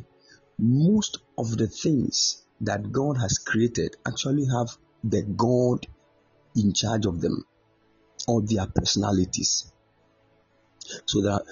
most 0.58 1.18
of 1.36 1.56
the 1.56 1.66
things 1.66 2.42
that 2.60 2.90
God 2.92 3.18
has 3.18 3.38
created 3.38 3.96
actually 4.06 4.46
have 4.46 4.76
the 5.04 5.22
God 5.22 5.86
in 6.54 6.72
charge 6.72 7.06
of 7.06 7.20
them 7.20 7.44
or 8.26 8.42
their 8.42 8.66
personalities. 8.66 9.70
So 11.04 11.20
that 11.22 11.42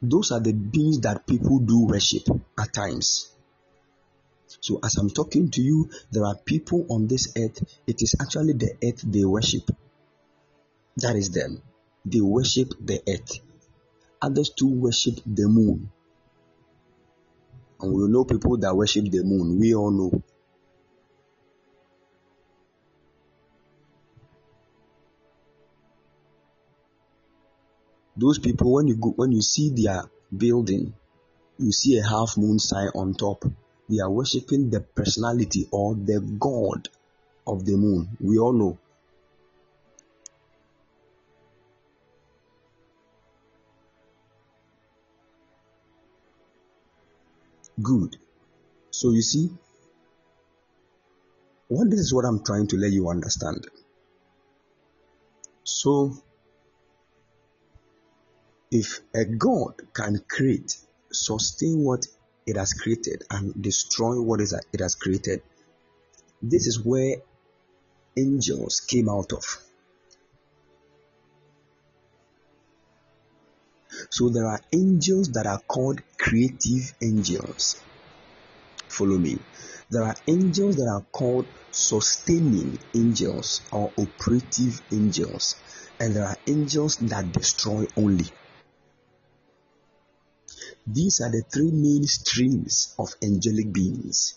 those 0.00 0.32
are 0.32 0.40
the 0.40 0.52
beings 0.52 1.00
that 1.00 1.26
people 1.26 1.60
do 1.60 1.86
worship 1.86 2.22
at 2.58 2.72
times. 2.72 3.30
So 4.60 4.80
as 4.82 4.96
I'm 4.96 5.10
talking 5.10 5.50
to 5.50 5.62
you, 5.62 5.90
there 6.10 6.24
are 6.24 6.36
people 6.36 6.86
on 6.90 7.06
this 7.06 7.32
earth, 7.36 7.62
it 7.86 8.02
is 8.02 8.16
actually 8.20 8.54
the 8.54 8.76
earth 8.84 9.02
they 9.02 9.24
worship. 9.24 9.70
That 10.96 11.16
is 11.16 11.30
them. 11.30 11.62
They 12.04 12.20
worship 12.20 12.74
the 12.80 13.00
earth. 13.08 13.38
Others 14.20 14.50
too 14.50 14.68
worship 14.68 15.20
the 15.26 15.48
moon. 15.48 15.90
And 17.80 17.92
we 17.92 18.08
know 18.08 18.24
people 18.24 18.56
that 18.58 18.76
worship 18.76 19.04
the 19.10 19.24
moon. 19.24 19.58
We 19.58 19.74
all 19.74 19.90
know. 19.90 20.22
Those 28.16 28.38
people, 28.38 28.72
when 28.72 28.88
you 28.88 28.96
go, 28.96 29.10
when 29.10 29.32
you 29.32 29.40
see 29.40 29.70
their 29.70 30.04
building, 30.36 30.94
you 31.58 31.72
see 31.72 31.98
a 31.98 32.06
half 32.06 32.36
moon 32.36 32.58
sign 32.58 32.88
on 32.94 33.14
top. 33.14 33.44
They 33.88 33.98
are 34.00 34.10
worshiping 34.10 34.70
the 34.70 34.80
personality 34.80 35.68
or 35.70 35.94
the 35.94 36.20
god 36.20 36.88
of 37.46 37.64
the 37.64 37.76
moon. 37.76 38.16
We 38.20 38.38
all 38.38 38.52
know. 38.52 38.78
Good. 47.80 48.16
So 48.90 49.10
you 49.10 49.22
see, 49.22 49.50
what 51.68 51.90
this 51.90 52.00
is 52.00 52.12
what 52.12 52.24
I'm 52.24 52.44
trying 52.44 52.66
to 52.68 52.76
let 52.76 52.92
you 52.92 53.08
understand. 53.08 53.66
So 55.64 56.12
if 58.70 59.00
a 59.14 59.24
God 59.24 59.74
can 59.94 60.22
create, 60.28 60.76
sustain 61.10 61.84
what 61.84 62.06
it 62.46 62.56
has 62.56 62.74
created, 62.74 63.24
and 63.30 63.62
destroy 63.62 64.20
what 64.20 64.40
it 64.40 64.80
has 64.80 64.94
created, 64.94 65.42
this 66.42 66.66
is 66.66 66.84
where 66.84 67.16
angels 68.16 68.80
came 68.80 69.08
out 69.08 69.32
of. 69.32 69.44
So 74.12 74.28
there 74.28 74.46
are 74.46 74.60
angels 74.74 75.30
that 75.30 75.46
are 75.46 75.60
called 75.60 76.02
creative 76.18 76.92
angels. 77.00 77.76
Follow 78.86 79.16
me. 79.16 79.38
There 79.88 80.02
are 80.02 80.14
angels 80.26 80.76
that 80.76 80.86
are 80.86 81.06
called 81.10 81.46
sustaining 81.70 82.78
angels 82.94 83.62
or 83.72 83.90
operative 83.96 84.82
angels, 84.92 85.56
and 85.98 86.14
there 86.14 86.26
are 86.26 86.36
angels 86.46 86.96
that 86.96 87.32
destroy 87.32 87.86
only. 87.96 88.26
These 90.86 91.22
are 91.22 91.30
the 91.30 91.42
three 91.50 91.70
main 91.70 92.04
streams 92.04 92.94
of 92.98 93.14
angelic 93.22 93.72
beings. 93.72 94.34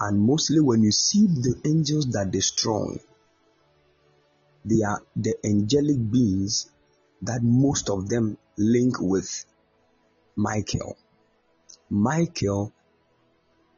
And 0.00 0.18
mostly, 0.18 0.58
when 0.58 0.82
you 0.82 0.90
see 0.90 1.28
the 1.28 1.60
angels 1.64 2.06
that 2.14 2.32
destroy, 2.32 2.98
they 4.66 4.82
are 4.82 5.00
the 5.14 5.34
angelic 5.44 6.10
beings 6.10 6.70
that 7.22 7.40
most 7.42 7.88
of 7.88 8.08
them 8.08 8.36
link 8.58 8.96
with 9.00 9.44
Michael. 10.34 10.96
Michael 11.88 12.72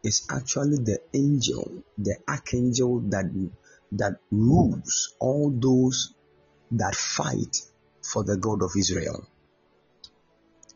is 0.03 0.27
actually 0.31 0.79
the 0.79 0.98
angel, 1.12 1.83
the 1.98 2.16
archangel 2.27 3.01
that 3.11 3.27
that 3.92 4.16
rules 4.31 5.14
all 5.18 5.51
those 5.51 6.14
that 6.70 6.94
fight 6.94 7.57
for 8.03 8.24
the 8.24 8.37
God 8.37 8.62
of 8.62 8.70
Israel. 8.77 9.27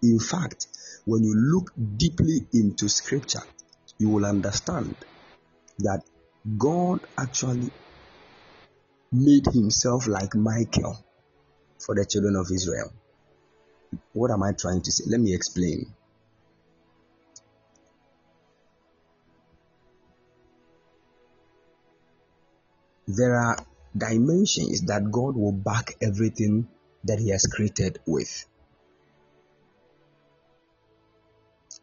In 0.02 0.18
fact, 0.18 0.66
when 1.04 1.22
you 1.24 1.34
look 1.34 1.72
deeply 1.96 2.46
into 2.52 2.88
scripture, 2.88 3.42
you 3.98 4.08
will 4.08 4.26
understand 4.26 4.94
that 5.78 6.02
God 6.58 7.00
actually 7.16 7.70
made 9.12 9.44
himself 9.46 10.08
like 10.08 10.34
Michael 10.34 10.96
for 11.78 11.94
the 11.94 12.06
children 12.06 12.34
of 12.36 12.50
Israel. 12.50 12.90
What 14.14 14.30
am 14.30 14.42
I 14.42 14.52
trying 14.52 14.80
to 14.82 14.90
say? 14.90 15.04
Let 15.06 15.20
me 15.20 15.34
explain. 15.34 15.94
There 23.06 23.36
are 23.36 23.56
dimensions 23.96 24.82
that 24.82 25.10
God 25.10 25.36
will 25.36 25.52
back 25.52 25.96
everything 26.00 26.68
that 27.04 27.18
He 27.18 27.30
has 27.30 27.46
created 27.46 27.98
with. 28.06 28.46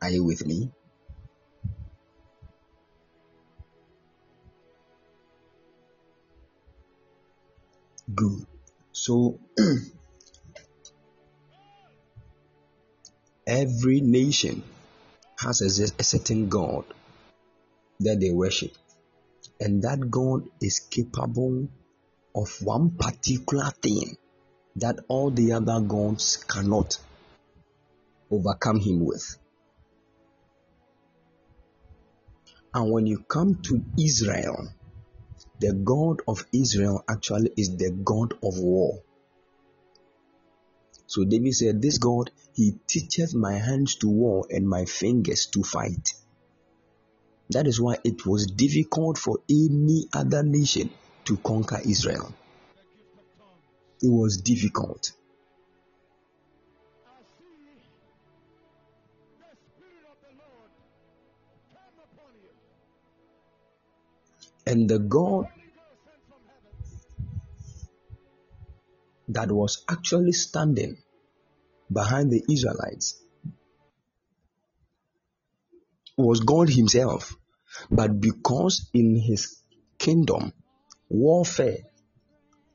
Are 0.02 0.10
you 0.10 0.24
with 0.24 0.46
me? 0.46 0.72
Good. 8.16 8.46
So, 8.92 9.40
every 13.48 14.02
nation 14.02 14.64
has 15.40 15.62
a, 15.62 16.04
certain 16.04 16.50
God 16.50 16.86
that 18.00 18.20
they 18.20 18.32
worship, 18.32 18.72
and 19.60 19.84
that 19.84 20.10
God 20.10 20.44
is 20.62 20.80
capable 20.80 21.68
of 22.36 22.50
one 22.62 22.92
particular 22.92 23.72
thing 23.82 24.18
that 24.78 25.00
all 25.08 25.30
the 25.30 25.54
other 25.54 25.80
gods 25.82 26.38
cannot 26.38 26.98
overcome 28.32 28.80
him 28.80 29.06
with. 29.06 29.38
And 32.74 32.92
when 32.92 33.08
you 33.08 33.20
come 33.20 33.62
to 33.64 33.82
Israel, 34.00 34.70
the 35.60 35.74
God 35.74 36.22
of 36.28 36.46
Israel 36.54 37.04
actually 37.10 37.52
is 37.58 37.76
the 37.78 37.92
God 37.92 38.34
of 38.44 38.58
war. 38.60 39.02
So 41.08 41.26
David 41.26 41.54
said, 41.54 41.82
This 41.82 41.98
God, 41.98 42.32
he 42.54 42.76
teacheth 42.88 43.34
my 43.34 43.54
hands 43.54 43.96
to 43.96 44.08
war 44.10 44.46
and 44.50 44.68
my 44.68 44.86
fingers 44.86 45.48
to 45.54 45.64
fight. 45.64 46.14
That 47.50 47.68
is 47.68 47.82
why 47.82 47.98
it 48.04 48.26
was 48.26 48.46
difficult 48.48 49.18
for 49.18 49.40
any 49.50 50.08
other 50.14 50.44
nation 50.44 50.92
to 51.26 51.38
conquer 51.38 51.80
Israel 51.84 52.34
it 54.02 54.10
was 54.10 54.38
difficult. 54.38 55.12
And 64.70 64.88
the 64.88 65.00
God 65.00 65.48
that 69.30 69.52
was 69.52 69.84
actually 69.90 70.32
standing 70.32 70.98
behind 71.92 72.30
the 72.30 72.44
Israelites 72.48 73.20
was 76.16 76.42
God 76.42 76.70
Himself. 76.70 77.36
But 77.90 78.22
because 78.22 78.92
in 78.94 79.16
His 79.16 79.58
kingdom, 79.98 80.54
warfare 81.10 81.80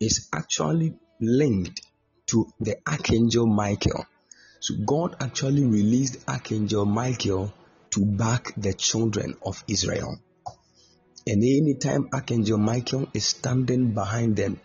is 0.01 0.29
actually 0.33 0.95
linked 1.21 1.81
to 2.27 2.49
the 2.59 2.79
Archangel 2.89 3.47
Michael. 3.47 4.05
So 4.59 4.75
God 4.85 5.15
actually 5.21 5.65
released 5.65 6.29
Archangel 6.29 6.87
Michael 6.87 7.55
to 7.91 8.05
back 8.05 8.53
the 8.57 8.73
children 8.75 9.37
of 9.47 9.63
Israel. 9.69 10.19
And 11.27 11.43
anytime 11.43 12.09
Archangel 12.13 12.59
Michael 12.59 13.09
is 13.15 13.25
standing 13.27 13.93
behind 13.95 14.37
them, 14.37 14.61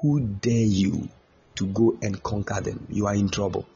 who 0.00 0.20
dare 0.20 0.52
you 0.54 1.08
to 1.56 1.66
go 1.66 1.98
and 2.00 2.22
conquer 2.22 2.60
them? 2.60 2.86
You 2.88 3.06
are 3.06 3.14
in 3.14 3.28
trouble. 3.28 3.66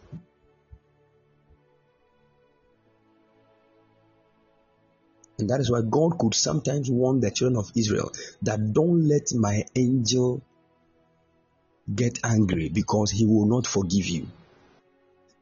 And 5.39 5.51
that 5.51 5.61
is 5.61 5.71
why 5.71 5.83
God 5.83 6.19
could 6.19 6.35
sometimes 6.35 6.91
warn 6.91 7.21
the 7.21 7.31
children 7.31 7.59
of 7.59 7.71
Israel 7.77 8.11
that 8.43 8.73
don't 8.73 9.07
let 9.07 9.35
my 9.35 9.65
angel 9.75 10.43
get 11.95 12.21
angry 12.25 12.71
because 12.71 13.11
he 13.11 13.27
will 13.27 13.47
not 13.47 13.67
forgive 13.67 14.07
you. 14.07 14.27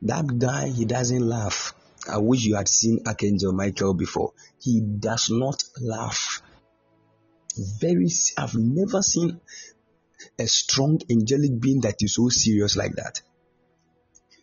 That 0.02 0.38
guy, 0.38 0.68
he 0.68 0.84
doesn't 0.84 1.26
laugh. 1.26 1.74
I 2.10 2.18
wish 2.18 2.44
you 2.44 2.56
had 2.56 2.68
seen 2.68 3.00
Archangel 3.06 3.52
Michael 3.52 3.94
before. 3.94 4.32
He 4.60 4.80
does 4.80 5.30
not 5.30 5.62
laugh. 5.80 6.42
Very, 7.57 8.09
I've 8.37 8.55
never 8.55 9.01
seen 9.03 9.40
a 10.38 10.47
strong 10.47 11.01
angelic 11.11 11.61
being 11.61 11.81
that 11.83 11.97
is 12.01 12.14
so 12.14 12.29
serious 12.29 12.77
like 12.77 12.97
that. 12.97 13.23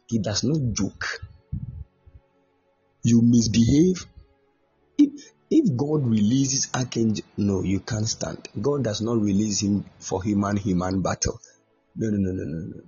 He 0.07 0.19
does 0.19 0.43
not 0.43 0.73
joke. 0.73 1.21
You 3.03 3.21
misbehave. 3.21 4.05
If, 4.97 5.31
if 5.49 5.75
God 5.75 6.05
releases 6.05 6.69
archangel, 6.73 7.25
no, 7.37 7.63
you 7.63 7.79
can't 7.79 8.07
stand. 8.07 8.47
God 8.61 8.83
does 8.83 9.01
not 9.01 9.19
release 9.19 9.61
him 9.61 9.85
for 9.99 10.23
human 10.23 10.57
human 10.57 11.01
battle. 11.01 11.39
No, 11.95 12.09
no, 12.09 12.17
no, 12.17 12.31
no, 12.31 12.43
no, 12.43 12.75
no. 12.75 12.83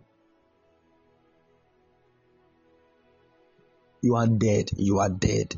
You 4.02 4.16
are 4.16 4.28
dead. 4.28 4.70
You 4.78 5.00
are 5.00 5.10
dead. 5.10 5.56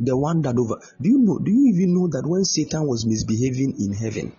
The 0.00 0.16
one 0.16 0.42
that 0.42 0.58
over. 0.58 0.80
Do 1.00 1.08
you 1.08 1.18
know? 1.18 1.38
Do 1.38 1.50
you 1.50 1.72
even 1.74 1.94
know 1.94 2.08
that 2.08 2.26
when 2.26 2.44
Satan 2.44 2.86
was 2.86 3.06
misbehaving 3.06 3.80
in 3.80 3.92
heaven, 3.92 4.32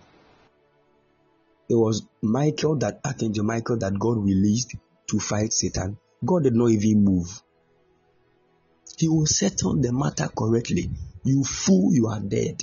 it 1.68 1.74
was 1.74 2.02
Michael 2.22 2.76
that 2.76 3.00
Archangel 3.04 3.44
Michael 3.44 3.78
that 3.78 3.98
God 3.98 4.18
released 4.18 4.74
to 5.08 5.18
fight 5.18 5.52
Satan. 5.52 5.98
God 6.24 6.44
did 6.44 6.54
not 6.54 6.70
even 6.70 7.04
move. 7.04 7.42
He 8.98 9.08
will 9.08 9.26
settle 9.26 9.76
the 9.76 9.92
matter 9.92 10.28
correctly. 10.28 10.90
You 11.24 11.42
fool, 11.44 11.92
you 11.92 12.06
are 12.06 12.20
dead. 12.20 12.62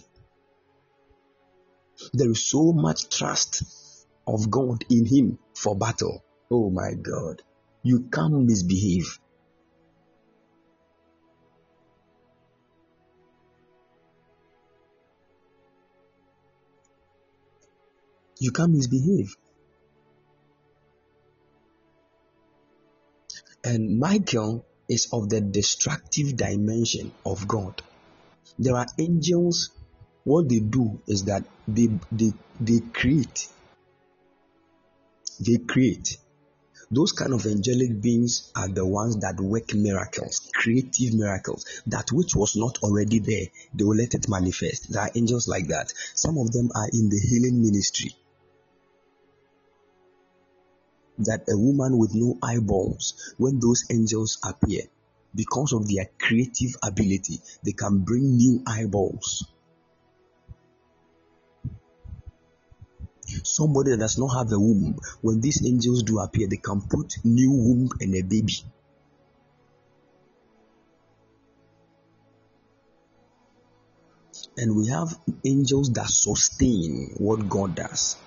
There 2.13 2.31
is 2.31 2.43
so 2.43 2.73
much 2.73 3.09
trust 3.09 3.63
of 4.25 4.49
God 4.49 4.85
in 4.89 5.05
Him 5.05 5.39
for 5.53 5.75
battle. 5.75 6.23
Oh 6.49 6.69
my 6.69 6.93
God. 6.93 7.41
You 7.83 8.07
can't 8.11 8.45
misbehave. 8.45 9.19
You 18.43 18.51
can't 18.51 18.73
misbehave. 18.73 19.37
And 23.63 23.97
Michael 23.97 24.65
is 24.89 25.07
of 25.13 25.29
the 25.29 25.39
destructive 25.39 26.35
dimension 26.35 27.13
of 27.25 27.47
God. 27.47 27.81
There 28.59 28.75
are 28.75 28.85
angels, 28.99 29.69
what 30.25 30.49
they 30.49 30.59
do 30.59 30.99
is 31.07 31.23
that 31.23 31.45
they, 31.69 31.87
they, 32.11 32.33
they 32.59 32.81
create 32.91 33.47
they 35.39 35.57
create. 35.57 36.17
Those 36.91 37.13
kind 37.13 37.33
of 37.33 37.45
angelic 37.45 38.01
beings 38.01 38.51
are 38.57 38.67
the 38.67 38.85
ones 38.85 39.17
that 39.21 39.39
work 39.39 39.73
miracles, 39.73 40.51
creative 40.53 41.13
miracles. 41.13 41.65
That 41.87 42.11
which 42.11 42.35
was 42.35 42.57
not 42.57 42.79
already 42.83 43.19
there, 43.19 43.47
they 43.73 43.85
will 43.85 43.95
let 43.95 44.13
it 44.13 44.27
manifest. 44.27 44.91
There 44.91 45.01
are 45.01 45.11
angels 45.15 45.47
like 45.47 45.67
that. 45.69 45.93
Some 46.13 46.37
of 46.37 46.51
them 46.51 46.71
are 46.75 46.89
in 46.91 47.07
the 47.07 47.19
healing 47.19 47.61
ministry. 47.61 48.13
That 51.19 51.45
a 51.49 51.57
woman 51.57 51.97
with 51.97 52.15
no 52.15 52.37
eyeballs, 52.41 53.35
when 53.37 53.59
those 53.59 53.85
angels 53.91 54.39
appear, 54.43 54.83
because 55.35 55.73
of 55.73 55.87
their 55.87 56.09
creative 56.19 56.75
ability, 56.81 57.41
they 57.63 57.73
can 57.73 57.99
bring 57.99 58.37
new 58.37 58.63
eyeballs 58.65 59.45
Somebody 63.43 63.91
that 63.91 63.97
does 63.97 64.17
not 64.17 64.35
have 64.37 64.51
a 64.51 64.59
womb, 64.59 64.99
when 65.21 65.41
these 65.41 65.65
angels 65.65 66.03
do 66.03 66.19
appear, 66.19 66.47
they 66.47 66.57
can 66.57 66.81
put 66.81 67.13
new 67.23 67.51
womb 67.51 67.89
and 67.99 68.15
a 68.15 68.21
baby. 68.21 68.53
And 74.55 74.75
we 74.75 74.87
have 74.87 75.17
angels 75.43 75.91
that 75.93 76.09
sustain 76.09 77.15
what 77.17 77.49
God 77.49 77.75
does. 77.75 78.17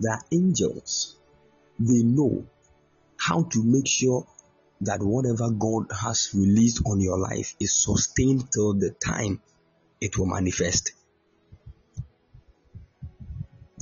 There 0.00 0.12
are 0.12 0.24
angels, 0.30 1.16
they 1.78 2.02
know 2.02 2.46
how 3.16 3.42
to 3.42 3.62
make 3.62 3.86
sure 3.86 4.26
that 4.80 5.02
whatever 5.02 5.50
God 5.50 5.86
has 5.90 6.30
released 6.34 6.82
on 6.86 7.00
your 7.00 7.18
life 7.18 7.54
is 7.58 7.72
sustained 7.74 8.52
till 8.52 8.74
the 8.74 8.90
time 8.90 9.40
it 10.00 10.16
will 10.16 10.26
manifest. 10.26 10.92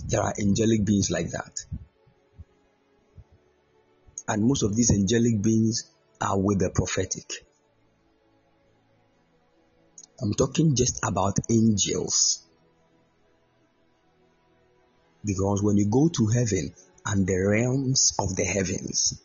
There 0.09 0.23
are 0.23 0.33
angelic 0.41 0.85
beings 0.85 1.11
like 1.11 1.31
that. 1.31 1.67
And 4.29 4.45
most 4.45 4.63
of 4.63 4.75
these 4.75 4.91
angelic 4.91 5.43
beings 5.43 5.91
are 6.21 6.39
with 6.39 6.61
the 6.61 6.71
prophetic. 6.71 7.45
I'm 10.21 10.33
talking 10.33 10.75
just 10.75 11.01
about 11.05 11.39
angels. 11.51 12.46
Because 15.27 15.61
when 15.61 15.77
you 15.77 15.87
go 15.87 16.09
to 16.09 16.29
heaven 16.29 16.73
and 17.05 17.27
the 17.27 17.37
realms 17.37 18.15
of 18.19 18.37
the 18.37 18.45
heavens, 18.45 19.21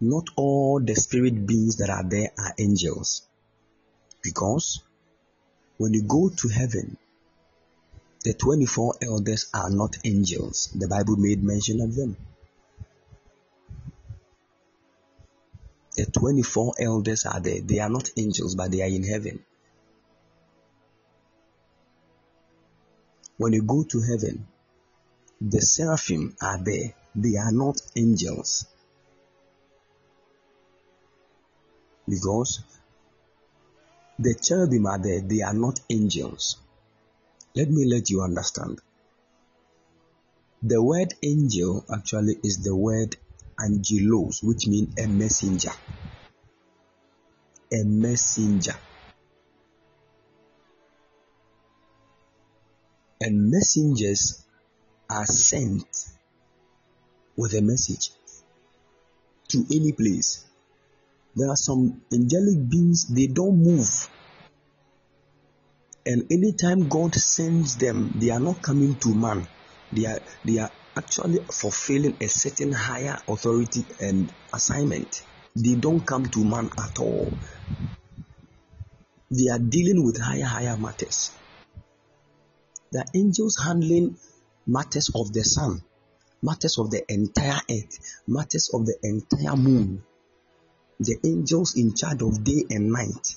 not 0.00 0.24
all 0.34 0.80
the 0.80 0.94
spirit 0.94 1.46
beings 1.46 1.76
that 1.76 1.90
are 1.90 2.08
there 2.08 2.30
are 2.38 2.54
angels. 2.58 3.26
Because 4.22 4.80
when 5.76 5.92
you 5.92 6.02
go 6.02 6.30
to 6.30 6.48
heaven, 6.48 6.96
the 8.24 8.32
24 8.32 8.94
elders 9.02 9.50
are 9.52 9.70
not 9.70 9.98
angels. 10.04 10.70
The 10.74 10.88
Bible 10.88 11.16
made 11.16 11.42
mention 11.42 11.80
of 11.82 11.94
them. 11.94 12.16
The 15.96 16.06
24 16.06 16.74
elders 16.80 17.26
are 17.26 17.40
there. 17.40 17.60
They 17.60 17.80
are 17.80 17.90
not 17.90 18.08
angels, 18.16 18.54
but 18.54 18.70
they 18.70 18.82
are 18.82 18.88
in 18.88 19.02
heaven. 19.02 19.44
When 23.38 23.52
you 23.52 23.62
go 23.62 23.84
to 23.84 24.00
heaven, 24.00 24.46
the 25.40 25.60
seraphim 25.60 26.36
are 26.42 26.58
there. 26.62 26.94
They 27.14 27.36
are 27.36 27.52
not 27.52 27.80
angels. 27.96 28.66
Because 32.08 32.60
the 34.18 34.34
cherubim 34.34 34.86
are 34.86 34.98
there. 34.98 35.20
They 35.20 35.42
are 35.42 35.54
not 35.54 35.80
angels. 35.88 36.56
Let 37.54 37.70
me 37.70 37.86
let 37.86 38.10
you 38.10 38.22
understand. 38.22 38.80
The 40.62 40.82
word 40.82 41.14
angel 41.22 41.84
actually 41.94 42.38
is 42.42 42.64
the 42.64 42.74
word 42.74 43.16
angelos, 43.60 44.42
which 44.42 44.66
means 44.66 44.94
a 44.98 45.06
messenger. 45.06 45.72
A 47.72 47.84
messenger. 47.84 48.74
And 53.20 53.50
messengers 53.50 54.44
are 55.10 55.26
sent 55.26 55.86
with 57.36 57.54
a 57.54 57.62
message 57.62 58.10
to 59.48 59.64
any 59.72 59.92
place. 59.92 60.44
There 61.34 61.48
are 61.48 61.56
some 61.56 62.02
angelic 62.12 62.68
beings, 62.68 63.06
they 63.08 63.26
don't 63.26 63.58
move 63.58 64.08
and 66.08 66.32
anytime 66.32 66.88
God 66.88 67.14
sends 67.14 67.76
them, 67.76 68.14
they 68.16 68.30
are 68.30 68.40
not 68.40 68.62
coming 68.62 68.94
to 69.00 69.14
man. 69.14 69.46
They 69.92 70.06
are 70.06 70.20
they 70.42 70.58
are 70.58 70.70
actually 70.96 71.40
fulfilling 71.52 72.16
a 72.18 72.28
certain 72.28 72.72
higher 72.72 73.18
authority 73.28 73.84
and 74.00 74.32
assignment. 74.54 75.22
They 75.54 75.74
don't 75.74 76.00
come 76.00 76.24
to 76.24 76.44
man 76.46 76.70
at 76.78 76.98
all. 76.98 77.30
They 79.30 79.50
are 79.50 79.58
dealing 79.58 80.02
with 80.02 80.18
higher, 80.18 80.46
higher 80.46 80.78
matters. 80.78 81.30
The 82.90 83.04
angels 83.14 83.58
handling 83.62 84.16
matters 84.66 85.10
of 85.14 85.32
the 85.32 85.44
sun, 85.44 85.82
matters 86.42 86.78
of 86.78 86.90
the 86.90 87.04
entire 87.12 87.60
earth, 87.70 88.22
matters 88.26 88.70
of 88.72 88.86
the 88.86 88.96
entire 89.02 89.56
moon. 89.56 90.02
The 91.00 91.18
angels 91.24 91.76
in 91.76 91.94
charge 91.94 92.22
of 92.22 92.42
day 92.42 92.64
and 92.70 92.90
night, 92.90 93.36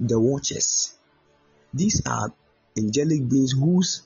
the 0.00 0.18
watchers, 0.18 0.94
these 1.72 2.02
are 2.06 2.32
angelic 2.78 3.28
beings 3.28 3.52
whose 3.52 4.02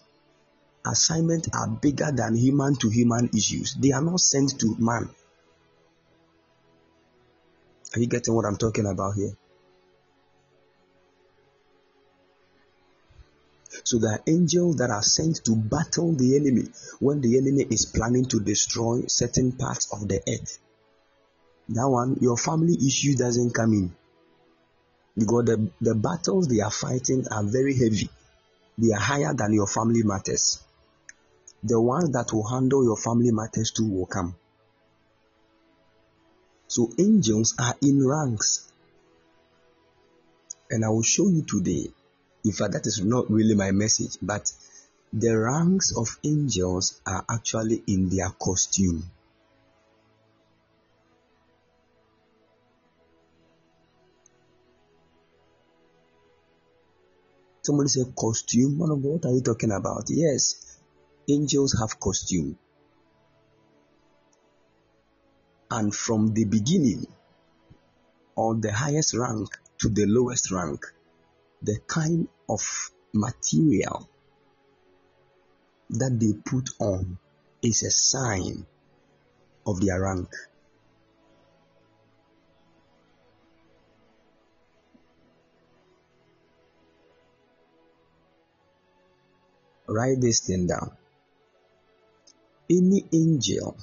assignment 0.86 1.48
are 1.54 1.68
bigger 1.68 2.10
than 2.12 2.34
human 2.34 2.74
to 2.76 2.88
human 2.88 3.30
issues. 3.36 3.74
They 3.74 3.92
are 3.92 4.02
not 4.02 4.20
sent 4.20 4.58
to 4.60 4.76
man. 4.78 5.10
Are 7.94 8.00
you 8.00 8.06
getting 8.06 8.34
what 8.34 8.44
I'm 8.46 8.56
talking 8.56 8.86
about 8.86 9.14
here? 9.14 9.32
So 13.88 13.98
are 14.10 14.22
angels 14.26 14.76
that 14.76 14.90
are 14.90 15.02
sent 15.02 15.42
to 15.46 15.56
battle 15.56 16.12
the 16.12 16.36
enemy 16.36 16.68
when 17.00 17.22
the 17.22 17.38
enemy 17.38 17.64
is 17.70 17.86
planning 17.86 18.26
to 18.26 18.38
destroy 18.38 19.06
certain 19.06 19.52
parts 19.52 19.90
of 19.94 20.06
the 20.06 20.20
earth. 20.28 20.58
that 21.70 21.88
one, 21.88 22.18
your 22.20 22.36
family 22.36 22.76
issue 22.86 23.14
doesn't 23.16 23.54
come 23.54 23.72
in. 23.72 23.96
Because 25.16 25.46
the, 25.46 25.70
the 25.80 25.94
battles 25.94 26.48
they 26.48 26.60
are 26.60 26.70
fighting 26.70 27.24
are 27.30 27.42
very 27.42 27.72
heavy. 27.78 28.10
They 28.76 28.92
are 28.92 29.00
higher 29.00 29.32
than 29.32 29.54
your 29.54 29.66
family 29.66 30.02
matters. 30.02 30.62
The 31.62 31.80
ones 31.80 32.10
that 32.10 32.30
will 32.34 32.46
handle 32.46 32.84
your 32.84 32.98
family 32.98 33.30
matters 33.30 33.70
too 33.70 33.88
will 33.88 34.04
come. 34.04 34.36
So 36.66 36.90
angels 36.98 37.54
are 37.58 37.74
in 37.80 38.06
ranks. 38.06 38.70
And 40.68 40.84
I 40.84 40.90
will 40.90 41.02
show 41.02 41.26
you 41.30 41.42
today. 41.48 41.94
In 42.44 42.52
fact, 42.52 42.72
that 42.72 42.86
is 42.86 43.02
not 43.04 43.30
really 43.30 43.54
my 43.54 43.72
message, 43.72 44.16
but 44.22 44.52
the 45.12 45.36
ranks 45.36 45.96
of 45.96 46.18
angels 46.24 47.00
are 47.06 47.24
actually 47.28 47.82
in 47.86 48.08
their 48.08 48.30
costume. 48.30 49.10
Somebody 57.62 57.88
said 57.88 58.14
costume. 58.16 58.78
What 58.78 59.24
are 59.26 59.32
you 59.32 59.42
talking 59.42 59.72
about? 59.72 60.04
Yes, 60.08 60.78
angels 61.28 61.76
have 61.78 62.00
costume. 62.00 62.58
And 65.70 65.94
from 65.94 66.32
the 66.32 66.44
beginning, 66.44 67.06
or 68.34 68.54
the 68.54 68.72
highest 68.72 69.12
rank 69.14 69.48
to 69.78 69.90
the 69.90 70.06
lowest 70.06 70.50
rank, 70.50 70.86
the 71.62 71.78
kind 71.86 72.28
of 72.48 72.60
material 73.12 74.08
that 75.90 76.18
they 76.20 76.32
put 76.44 76.70
on 76.78 77.18
is 77.62 77.82
a 77.82 77.90
sign 77.90 78.66
of 79.66 79.80
their 79.80 80.02
rank. 80.02 80.28
Write 89.88 90.20
this 90.20 90.40
thing 90.40 90.66
down. 90.66 90.92
Any 92.70 93.06
angel 93.12 93.76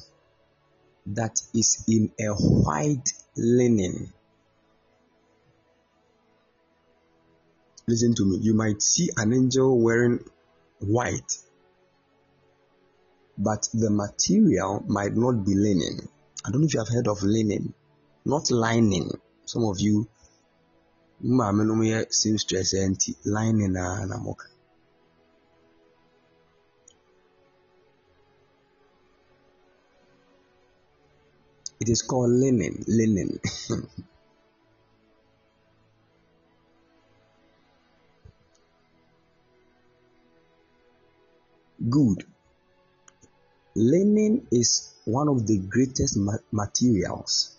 that 1.07 1.41
is 1.55 1.83
in 1.87 2.11
a 2.19 2.29
white 2.33 3.09
linen. 3.35 4.13
Listen 7.87 8.15
to 8.15 8.25
me. 8.25 8.37
You 8.37 8.55
might 8.55 8.81
see 8.81 9.09
an 9.15 9.31
angel 9.31 9.79
wearing 9.79 10.19
white, 10.79 11.37
but 13.37 13.69
the 13.73 13.91
material 13.91 14.83
might 14.87 15.15
not 15.15 15.45
be 15.45 15.53
linen. 15.53 16.09
I 16.43 16.49
don't 16.49 16.61
know 16.61 16.67
if 16.67 16.73
you 16.73 16.79
have 16.79 16.89
heard 16.89 17.07
of 17.07 17.21
linen, 17.21 17.75
not 18.25 18.49
lining. 18.49 19.11
Some 19.45 19.65
of 19.65 19.79
you, 19.79 20.07
seamstress 22.09 22.73
lining 23.23 23.73
na 23.73 24.05
namoka. 24.05 24.45
It 31.79 31.89
is 31.89 32.01
called 32.01 32.31
linen. 32.31 32.83
Linen. 32.87 33.39
Good. 41.89 42.25
Linen 43.75 44.47
is 44.51 44.93
one 45.05 45.27
of 45.27 45.45
the 45.45 45.59
greatest 45.59 46.17
ma- 46.17 46.37
materials 46.51 47.55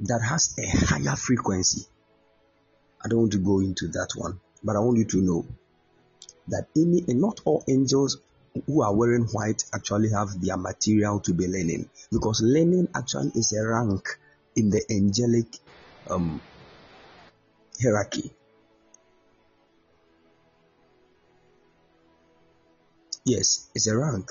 that 0.00 0.20
has 0.20 0.54
a 0.58 0.66
higher 0.86 1.16
frequency. 1.16 1.86
I 3.02 3.08
don't 3.08 3.20
want 3.20 3.32
to 3.32 3.38
go 3.38 3.60
into 3.60 3.88
that 3.88 4.08
one, 4.16 4.40
but 4.62 4.76
I 4.76 4.80
want 4.80 4.98
you 4.98 5.04
to 5.04 5.22
know 5.22 5.46
that 6.48 6.66
any 6.76 7.04
and 7.08 7.20
not 7.20 7.40
all 7.44 7.64
angels 7.68 8.18
who 8.66 8.82
are 8.82 8.94
wearing 8.94 9.24
white 9.32 9.64
actually 9.74 10.10
have 10.10 10.40
their 10.40 10.56
material 10.56 11.20
to 11.20 11.32
be 11.32 11.46
linen 11.46 11.88
because 12.12 12.42
linen 12.42 12.88
actually 12.94 13.30
is 13.34 13.52
a 13.52 13.66
rank 13.66 14.18
in 14.56 14.70
the 14.70 14.82
angelic 14.90 15.46
um, 16.08 16.40
hierarchy. 17.82 18.32
Yes, 23.24 23.70
it's 23.74 23.86
a 23.86 23.96
rank. 23.96 24.28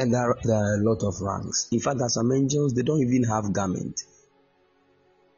and 0.00 0.14
there 0.14 0.30
are, 0.30 0.38
there 0.42 0.56
are 0.56 0.74
a 0.76 0.82
lot 0.82 1.02
of 1.02 1.20
ranks. 1.20 1.68
In 1.70 1.80
fact, 1.80 1.98
there 1.98 2.06
are 2.06 2.10
some 2.10 2.32
angels 2.32 2.72
they 2.72 2.82
don't 2.82 3.02
even 3.02 3.24
have 3.24 3.52
garment. 3.52 4.02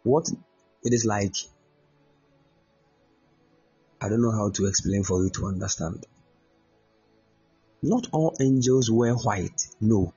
What 0.05 0.29
it 0.85 0.93
is 0.93 1.05
like, 1.05 1.35
I 4.01 4.09
don't 4.09 4.23
know 4.23 4.31
how 4.31 4.51
to 4.51 4.67
explain 4.67 5.03
for 5.03 5.23
you 5.25 5.31
to 5.31 5.47
understand. 5.47 6.07
Not 7.83 8.07
all 8.13 8.37
angels 8.41 8.89
wear 8.89 9.15
white, 9.15 9.67
no, 9.81 10.15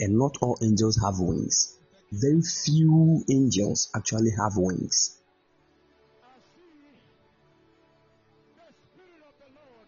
and 0.00 0.18
not 0.18 0.36
all 0.40 0.58
angels 0.62 1.00
have 1.02 1.18
wings. 1.18 1.78
Very 2.12 2.42
few 2.42 3.24
angels 3.30 3.90
actually 3.94 4.30
have 4.38 4.52
wings. 4.56 5.20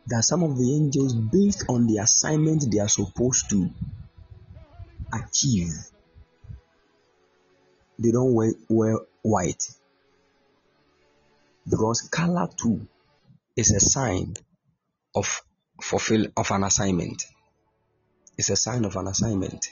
That 0.09 0.25
some 0.25 0.43
of 0.43 0.57
the 0.57 0.75
angels 0.75 1.15
based 1.15 1.65
on 1.69 1.87
the 1.87 1.99
assignment 1.99 2.71
they 2.71 2.79
are 2.79 2.89
supposed 2.89 3.51
to 3.51 3.71
achieve. 5.13 5.73
They 7.99 8.13
don't 8.13 8.35
wear, 8.35 8.53
wear 8.69 8.99
white 9.23 9.65
because 11.69 12.03
color 12.03 12.49
too 12.57 12.87
is 13.57 13.73
a 13.73 13.81
sign 13.81 14.35
of 15.15 15.43
fulfill 15.81 16.27
of 16.37 16.51
an 16.51 16.65
assignment. 16.65 17.25
It's 18.39 18.51
a 18.51 18.57
sign 18.57 18.85
of 18.85 18.97
an 18.97 19.09
assignment. 19.09 19.69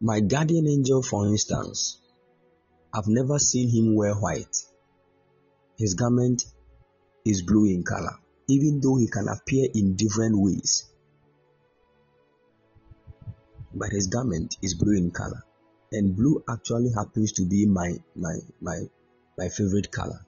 My 0.00 0.20
guardian 0.20 0.66
angel, 0.66 1.02
for 1.02 1.26
instance, 1.26 1.98
I've 2.92 3.08
never 3.08 3.38
seen 3.38 3.68
him 3.68 3.94
wear 3.94 4.14
white. 4.14 4.56
His 5.78 5.94
garment 5.94 6.44
is 7.24 7.42
blue 7.42 7.66
in 7.66 7.82
color 7.82 8.16
even 8.50 8.80
though 8.80 8.96
he 8.96 9.06
can 9.06 9.28
appear 9.28 9.68
in 9.72 9.94
different 9.94 10.34
ways. 10.36 10.90
But 13.72 13.90
his 13.90 14.08
garment 14.08 14.56
is 14.60 14.74
blue 14.74 14.96
in 14.96 15.12
color, 15.12 15.44
and 15.92 16.16
blue 16.16 16.42
actually 16.50 16.90
happens 16.92 17.32
to 17.34 17.46
be 17.46 17.66
my 17.66 17.94
my 18.16 18.34
my 18.60 18.78
my 19.38 19.48
favorite 19.48 19.92
color. 19.92 20.26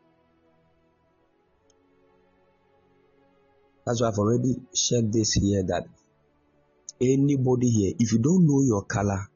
That's 3.85 4.01
why 4.01 4.09
I've 4.09 4.19
already 4.19 4.55
shared 4.73 5.13
this 5.13 5.33
here 5.33 5.65
that 5.65 5.89
anybody 7.01 7.69
here, 7.69 7.95
if 7.99 8.13
you 8.13 8.21
don't 8.21 8.47
know 8.47 8.63
your 8.63 8.85
color, 8.85 9.29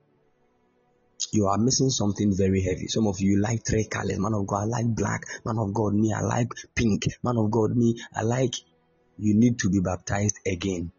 you 1.33 1.47
are 1.47 1.59
missing 1.59 1.91
something 1.91 2.35
very 2.37 2.62
heavy. 2.62 2.89
Some 2.89 3.07
of 3.07 3.20
you 3.20 3.41
like 3.41 3.64
three 3.66 3.85
colors. 3.85 4.18
Man 4.18 4.35
of 4.35 4.47
God, 4.47 4.62
I 4.62 4.64
like 4.64 4.95
black. 4.95 5.22
Man 5.45 5.59
of 5.59 5.72
God, 5.72 5.95
me, 5.95 6.12
I 6.12 6.20
like 6.20 6.49
pink. 6.74 7.05
Man 7.22 7.37
of 7.37 7.51
God, 7.51 7.77
me, 7.77 8.01
I 8.14 8.22
like 8.22 8.55
you 9.18 9.35
need 9.35 9.59
to 9.61 9.70
be 9.70 9.81
baptized 9.81 10.39
again. 10.47 10.93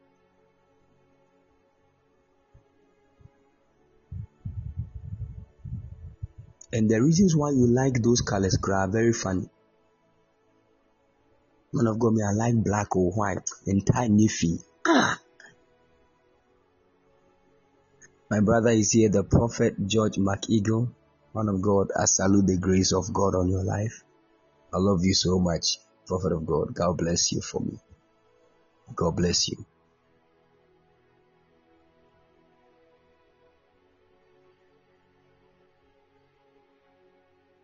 And 6.73 6.89
the 6.89 7.01
reasons 7.01 7.36
why 7.36 7.51
you 7.51 7.67
like 7.67 8.01
those 8.01 8.21
colors 8.21 8.57
are 8.61 8.88
very 8.89 9.13
funny. 9.13 9.49
Man 11.73 11.88
of 11.88 11.99
God, 11.99 12.13
me, 12.13 12.23
I 12.23 12.32
like 12.32 12.55
black 12.63 12.95
or 12.95 13.11
white. 13.11 13.49
Entire 13.65 14.09
niffy. 14.09 14.63
Ah! 14.86 15.19
My 18.30 18.41
brother 18.41 18.71
is 18.71 18.91
here, 18.91 19.09
the 19.09 19.23
prophet 19.23 19.75
George 19.88 20.17
McEagle. 20.17 20.93
Man 21.34 21.47
of 21.47 21.61
God, 21.61 21.88
I 21.97 22.03
salute 22.05 22.47
the 22.47 22.57
grace 22.57 22.91
of 22.91 23.13
God 23.13 23.36
on 23.36 23.47
your 23.49 23.63
life. 23.63 24.03
I 24.73 24.80
love 24.80 24.99
you 25.03 25.13
so 25.13 25.39
much, 25.39 25.78
prophet 26.07 26.34
of 26.34 26.45
God. 26.45 26.73
God 26.73 26.97
bless 26.97 27.32
you 27.32 27.41
for 27.41 27.61
me. 27.61 27.80
God 28.95 29.15
bless 29.15 29.47
you. 29.47 29.65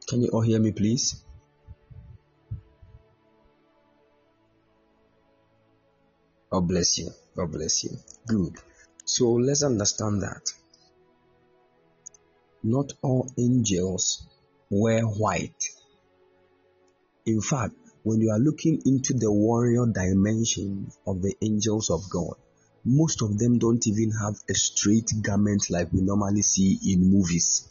Can 0.08 0.22
you 0.22 0.30
all 0.30 0.42
hear 0.42 0.60
me, 0.60 0.72
please? 0.72 1.24
God 6.50 6.68
bless 6.68 7.00
you. 7.00 7.10
God 7.36 7.52
bless 7.52 7.84
you. 7.84 7.98
Good. 8.28 8.54
So 9.06 9.32
let's 9.34 9.64
understand 9.64 10.22
that 10.22 10.54
not 12.64 12.94
all 13.02 13.30
angels 13.38 14.26
wear 14.70 15.04
white. 15.04 15.70
In 17.26 17.42
fact, 17.42 17.76
when 18.04 18.22
you 18.22 18.32
are 18.32 18.40
looking 18.40 18.82
into 18.86 19.14
the 19.14 19.32
warrior 19.32 19.86
dimension 19.86 20.92
of 21.06 21.22
the 21.22 21.36
angels 21.42 21.90
of 21.90 22.10
God, 22.10 22.36
most 22.86 23.22
of 23.22 23.38
them 23.38 23.60
don't 23.60 23.86
even 23.88 24.12
have 24.12 24.36
a 24.50 24.54
straight 24.54 25.12
garment 25.22 25.70
like 25.70 25.92
we 25.94 26.02
normally 26.02 26.42
see 26.42 26.80
in 26.86 27.12
movies. 27.12 27.70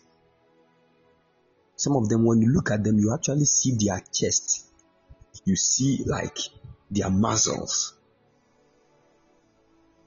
Some 1.76 1.96
of 1.96 2.08
them, 2.08 2.24
when 2.24 2.40
you 2.40 2.52
look 2.52 2.70
at 2.70 2.84
them, 2.84 2.98
you 2.98 3.12
actually 3.12 3.44
see 3.44 3.76
their 3.78 4.00
chest. 4.12 4.66
You 5.44 5.56
see 5.56 6.04
like 6.06 6.38
their 6.90 7.10
muscles. 7.10 7.94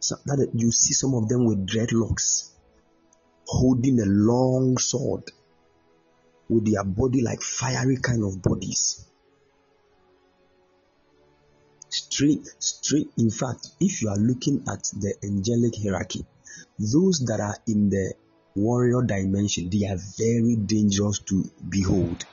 So 0.06 0.18
that 0.26 0.52
you 0.54 0.72
see 0.72 0.94
some 0.94 1.16
of 1.16 1.28
them 1.28 1.46
with 1.46 1.66
dreadlocks, 1.66 2.52
holding 3.48 4.00
a 4.00 4.06
long 4.06 4.78
sword, 4.78 5.24
with 6.48 6.72
their 6.72 6.84
body 6.84 7.24
like 7.24 7.42
fiery 7.42 7.98
kind 7.98 8.24
of 8.24 8.40
bodies. 8.40 9.04
Straight 11.90 12.46
straight 12.60 13.10
in 13.18 13.32
fact 13.32 13.70
if 13.80 14.04
you 14.04 14.10
are 14.10 14.18
looking 14.18 14.64
at 14.68 14.84
the 14.94 15.16
angelic 15.24 15.74
hierarchy 15.82 16.24
those 16.78 17.26
that 17.26 17.40
are 17.40 17.58
in 17.66 17.90
the 17.90 18.14
warrior 18.56 19.02
dimension 19.02 19.72
they 19.72 19.88
are 19.88 19.98
very 20.20 20.56
dangerous 20.56 21.18
to 21.20 21.50
behold. 21.68 22.26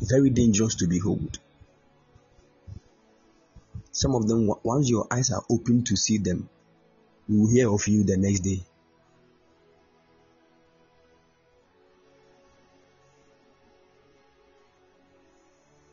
Very 0.00 0.30
dangerous 0.30 0.74
to 0.76 0.88
behold 0.88 1.38
some 3.92 4.14
of 4.14 4.26
them 4.28 4.50
once 4.62 4.88
your 4.88 5.06
eyes 5.10 5.30
are 5.30 5.42
open 5.50 5.84
to 5.84 5.96
see 5.96 6.18
them 6.18 6.48
you 7.30 7.42
will 7.42 7.50
hear 7.50 7.72
of 7.72 7.86
you 7.86 8.02
the 8.02 8.16
next 8.16 8.40
day. 8.40 8.60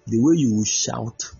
The 0.07 0.19
way 0.19 0.35
you 0.37 0.55
will 0.55 0.65
shout. 0.65 1.31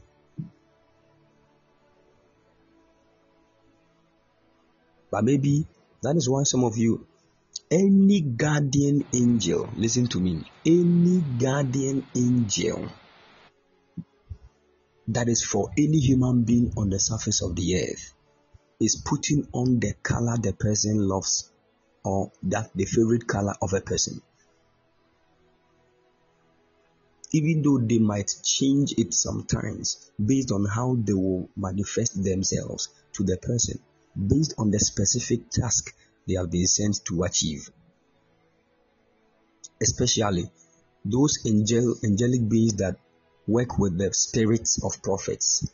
But 5.09 5.23
maybe 5.23 5.65
that 6.03 6.15
is 6.15 6.29
why 6.29 6.43
some 6.43 6.63
of 6.63 6.77
you 6.77 7.07
any 7.71 8.21
guardian 8.21 9.03
angel 9.13 9.69
listen 9.75 10.07
to 10.07 10.19
me 10.19 10.43
any 10.65 11.21
guardian 11.39 12.05
angel 12.15 12.87
that 15.07 15.27
is 15.29 15.43
for 15.43 15.69
any 15.77 15.99
human 15.99 16.43
being 16.43 16.71
on 16.77 16.89
the 16.89 16.99
surface 16.99 17.41
of 17.41 17.55
the 17.55 17.75
earth 17.77 18.13
is 18.79 19.01
putting 19.05 19.47
on 19.53 19.79
the 19.79 19.93
color 20.03 20.37
the 20.37 20.53
person 20.53 20.97
loves 21.07 21.51
or 22.03 22.31
that 22.43 22.69
the 22.75 22.85
favorite 22.85 23.27
color 23.27 23.53
of 23.61 23.73
a 23.73 23.81
person 23.81 24.21
even 27.31 27.61
though 27.61 27.77
they 27.77 27.99
might 27.99 28.31
change 28.43 28.93
it 28.97 29.13
sometimes 29.13 30.11
based 30.23 30.51
on 30.51 30.65
how 30.65 30.95
they 30.97 31.13
will 31.13 31.49
manifest 31.55 32.23
themselves 32.23 32.89
to 33.13 33.23
the 33.23 33.37
person, 33.37 33.79
based 34.15 34.53
on 34.57 34.71
the 34.71 34.79
specific 34.79 35.49
task 35.49 35.93
they 36.27 36.35
have 36.35 36.49
been 36.49 36.65
sent 36.65 37.03
to 37.05 37.23
achieve. 37.23 37.69
Especially 39.81 40.49
those 41.03 41.39
angel, 41.45 41.95
angelic 42.03 42.47
beings 42.47 42.73
that 42.75 42.97
work 43.47 43.79
with 43.79 43.97
the 43.97 44.13
spirits 44.13 44.83
of 44.83 45.01
prophets. 45.01 45.71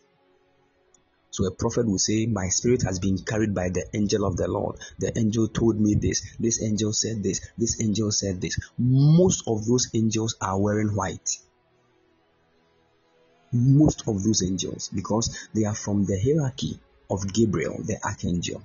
So 1.31 1.45
a 1.45 1.51
prophet 1.51 1.87
will 1.87 1.97
say, 1.97 2.27
My 2.27 2.49
spirit 2.49 2.83
has 2.83 2.99
been 2.99 3.17
carried 3.17 3.55
by 3.55 3.69
the 3.69 3.85
angel 3.93 4.23
of 4.25 4.37
the 4.37 4.47
Lord. 4.47 4.77
The 4.99 5.17
angel 5.17 5.47
told 5.47 5.79
me 5.79 5.95
this. 5.95 6.21
This 6.39 6.61
angel 6.61 6.93
said 6.93 7.23
this. 7.23 7.41
This 7.57 7.81
angel 7.81 8.11
said 8.11 8.39
this. 8.39 8.59
Most 8.77 9.43
of 9.47 9.65
those 9.65 9.89
angels 9.93 10.35
are 10.39 10.59
wearing 10.59 10.95
white 10.95 11.39
most 13.53 14.07
of 14.07 14.23
those 14.23 14.43
angels 14.43 14.89
because 14.89 15.47
they 15.53 15.63
are 15.63 15.75
from 15.75 16.05
the 16.05 16.19
hierarchy 16.19 16.79
of 17.09 17.31
Gabriel, 17.31 17.77
the 17.83 17.97
archangel. 18.03 18.63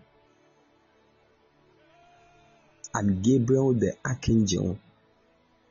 And 2.95 3.23
Gabriel, 3.23 3.75
the 3.75 3.97
archangel, 4.05 4.79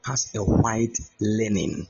has 0.06 0.32
a 0.36 0.44
white 0.44 0.98
linen. 1.20 1.88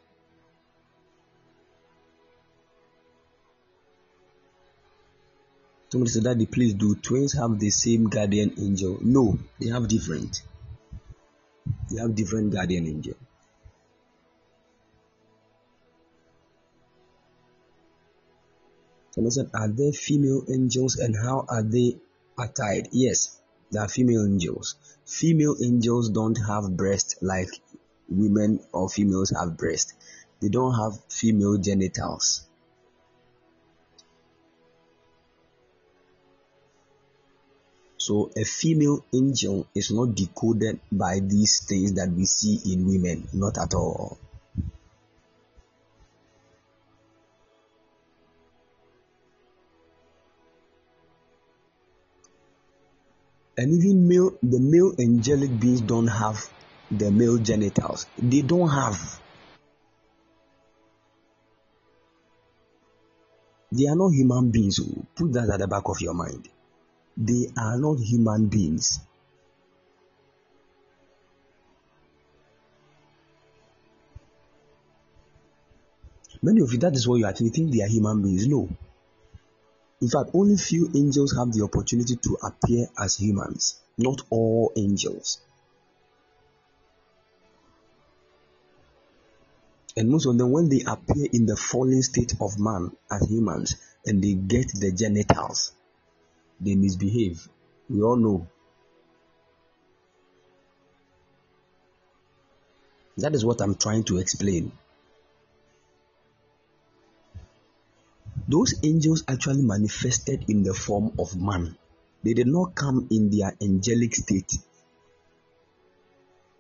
Somebody 5.90 6.12
said, 6.12 6.24
Daddy, 6.24 6.46
please 6.46 6.74
do 6.74 6.96
twins 6.96 7.34
have 7.34 7.60
the 7.60 7.70
same 7.70 8.10
guardian 8.10 8.54
angel? 8.58 9.00
No, 9.02 9.40
they 9.60 9.70
have 9.70 9.88
different. 9.88 10.42
They 11.90 12.02
have 12.02 12.14
different 12.14 12.52
guardian 12.52 12.86
angel. 12.86 13.16
Someone 19.12 19.32
said, 19.32 19.50
Are 19.54 19.70
there 19.70 19.94
female 19.94 20.44
angels 20.48 20.98
and 20.98 21.16
how 21.16 21.46
are 21.48 21.64
they 21.64 21.98
attired? 22.38 22.90
Yes, 22.92 23.40
there 23.72 23.82
are 23.82 23.88
female 23.88 24.26
angels. 24.26 24.76
Female 25.06 25.56
angels 25.64 26.10
don't 26.10 26.36
have 26.36 26.76
breasts 26.76 27.16
like 27.22 27.50
women 28.10 28.60
or 28.74 28.90
females 28.90 29.32
have 29.32 29.58
breasts. 29.58 29.94
They 30.42 30.50
don't 30.50 30.76
have 30.76 31.02
female 31.10 31.58
genitals. 31.58 32.46
So 38.08 38.32
a 38.38 38.46
female 38.46 39.04
angel 39.14 39.68
is 39.76 39.92
not 39.92 40.16
decoded 40.16 40.80
by 40.90 41.20
these 41.20 41.60
things 41.60 41.92
that 41.96 42.10
we 42.10 42.24
see 42.24 42.58
in 42.72 42.88
women, 42.88 43.28
not 43.34 43.58
at 43.58 43.74
all. 43.74 44.18
and 53.58 53.74
even 53.74 54.08
male 54.08 54.32
the 54.42 54.60
male 54.60 54.94
angelic 55.00 55.60
beings 55.60 55.82
don't 55.82 56.08
have 56.08 56.48
the 56.92 57.10
male 57.10 57.40
genitals 57.40 58.06
they 58.20 58.44
don't 58.44 58.70
have 58.70 59.20
they 63.72 63.88
are 63.88 63.96
not 63.96 64.10
human 64.14 64.52
beings 64.52 64.80
oh. 64.80 65.06
put 65.16 65.34
that 65.34 65.50
at 65.50 65.60
the 65.60 65.68
back 65.68 65.90
of 65.90 66.00
your 66.00 66.14
mind 66.14 66.48
they 67.18 67.50
are 67.58 67.78
not 67.78 68.00
human 68.00 68.48
beings. 68.48 69.00
Many 76.44 76.62
of 76.62 76.72
you 76.72 76.78
that 76.80 76.96
is 76.96 77.08
what 77.08 77.16
you 77.16 77.26
actually 77.26 77.50
think 77.50 77.74
they 77.74 77.82
are 77.82 77.88
human 77.88 78.22
beings. 78.22 78.48
No. 78.48 78.70
In 80.00 80.10
fact, 80.10 80.30
only 80.36 80.56
few 80.58 80.92
angels 80.96 81.36
have 81.36 81.52
the 81.52 81.64
opportunity 81.64 82.16
to 82.16 82.38
appear 82.44 82.88
as 83.02 83.16
humans, 83.16 83.80
not 83.98 84.22
all 84.30 84.72
angels. 84.76 85.40
And 89.96 90.12
most 90.12 90.28
of 90.28 90.38
them, 90.38 90.52
when 90.52 90.70
they 90.70 90.82
appear 90.86 91.26
in 91.34 91.48
the 91.48 91.56
fallen 91.56 92.04
state 92.04 92.36
of 92.40 92.60
man 92.60 92.92
as 93.10 93.28
humans 93.28 93.76
and 94.06 94.24
they 94.24 94.34
get 94.34 94.68
the 94.80 94.92
genitals, 94.92 95.72
they 96.60 96.76
misbehave. 96.76 97.48
We 97.90 98.02
all 98.02 98.18
know. 98.18 98.48
That 103.18 103.34
is 103.34 103.44
what 103.44 103.62
I'm 103.62 103.76
trying 103.76 104.04
to 104.06 104.18
explain. 104.18 104.72
Those 108.48 108.76
angels 108.84 109.24
actually 109.28 109.64
manifested 109.64 110.46
in 110.48 110.64
the 110.64 110.74
form 110.74 111.12
of 111.20 111.36
man. 111.36 111.78
They 112.24 112.34
did 112.34 112.48
not 112.48 112.76
come 112.76 113.08
in 113.12 113.30
their 113.30 113.54
angelic 113.62 114.16
state. 114.16 114.54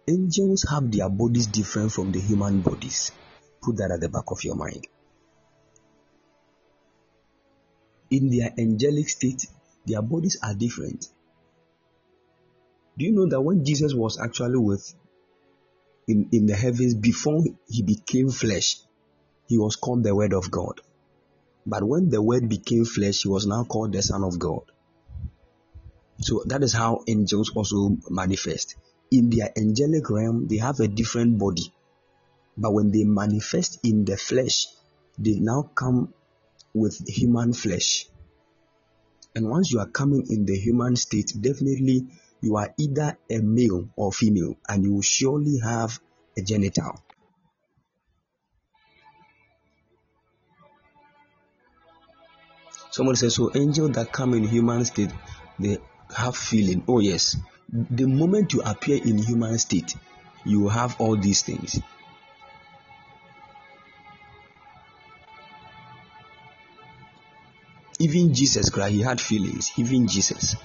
Angels 0.07 0.65
have 0.69 0.91
their 0.91 1.09
bodies 1.09 1.47
different 1.47 1.91
from 1.91 2.11
the 2.11 2.19
human 2.19 2.61
bodies. 2.61 3.11
Put 3.61 3.77
that 3.77 3.91
at 3.91 3.99
the 3.99 4.09
back 4.09 4.31
of 4.31 4.43
your 4.43 4.55
mind. 4.55 4.87
In 8.09 8.29
their 8.29 8.53
angelic 8.57 9.09
state, 9.09 9.45
their 9.87 10.01
bodies 10.01 10.37
are 10.43 10.53
different. 10.53 11.07
Do 12.97 13.05
you 13.05 13.11
know 13.11 13.27
that 13.27 13.41
when 13.41 13.63
Jesus 13.63 13.93
was 13.93 14.19
actually 14.19 14.57
with 14.57 14.93
in, 16.07 16.29
in 16.31 16.45
the 16.45 16.55
heavens 16.55 16.93
before 16.93 17.43
he 17.69 17.83
became 17.83 18.29
flesh, 18.29 18.77
he 19.47 19.57
was 19.57 19.75
called 19.75 20.03
the 20.03 20.15
Word 20.15 20.33
of 20.33 20.49
God. 20.51 20.81
But 21.65 21.83
when 21.83 22.09
the 22.09 22.21
word 22.21 22.47
became 22.47 22.85
flesh, 22.85 23.23
he 23.23 23.29
was 23.29 23.45
now 23.45 23.65
called 23.65 23.91
the 23.91 24.01
Son 24.01 24.23
of 24.23 24.39
God. 24.39 24.61
So 26.19 26.43
that 26.45 26.63
is 26.63 26.73
how 26.73 27.03
angels 27.07 27.51
also 27.53 27.97
manifest. 28.09 28.75
In 29.11 29.29
their 29.29 29.51
angelic 29.57 30.09
realm, 30.09 30.47
they 30.47 30.57
have 30.57 30.79
a 30.79 30.87
different 30.87 31.37
body. 31.37 31.73
But 32.57 32.73
when 32.73 32.91
they 32.91 33.03
manifest 33.03 33.79
in 33.83 34.05
the 34.05 34.15
flesh, 34.15 34.67
they 35.19 35.35
now 35.39 35.69
come 35.75 36.13
with 36.73 37.05
human 37.07 37.51
flesh. 37.51 38.07
And 39.37 39.51
once 39.51 39.71
you 39.71 39.79
are 39.79 39.85
coming 39.85 40.25
in 40.31 40.47
the 40.47 40.57
human 40.57 40.95
state, 40.95 41.31
definitely 41.39 42.07
you 42.41 42.55
are 42.55 42.73
either 42.79 43.19
a 43.29 43.37
male 43.37 43.87
or 43.95 44.11
female, 44.11 44.55
and 44.67 44.83
you 44.83 44.93
will 44.93 45.03
surely 45.03 45.59
have 45.63 45.99
a 46.35 46.41
genital. 46.41 46.99
Someone 52.89 53.15
says, 53.15 53.35
so 53.35 53.51
angels 53.53 53.91
that 53.91 54.11
come 54.11 54.33
in 54.33 54.43
human 54.43 54.83
state, 54.85 55.11
they 55.59 55.77
have 56.15 56.35
feeling. 56.35 56.83
Oh 56.87 56.97
yes, 56.97 57.37
the 57.69 58.07
moment 58.07 58.53
you 58.53 58.63
appear 58.63 58.99
in 59.03 59.19
human 59.19 59.59
state, 59.59 59.95
you 60.45 60.67
have 60.67 60.99
all 60.99 61.15
these 61.15 61.43
things. 61.43 61.79
Even 67.99 68.33
Jesus 68.33 68.69
Christ, 68.69 68.93
he 68.93 69.01
had 69.01 69.19
feelings. 69.19 69.71
Even 69.77 70.07
Jesus. 70.07 70.55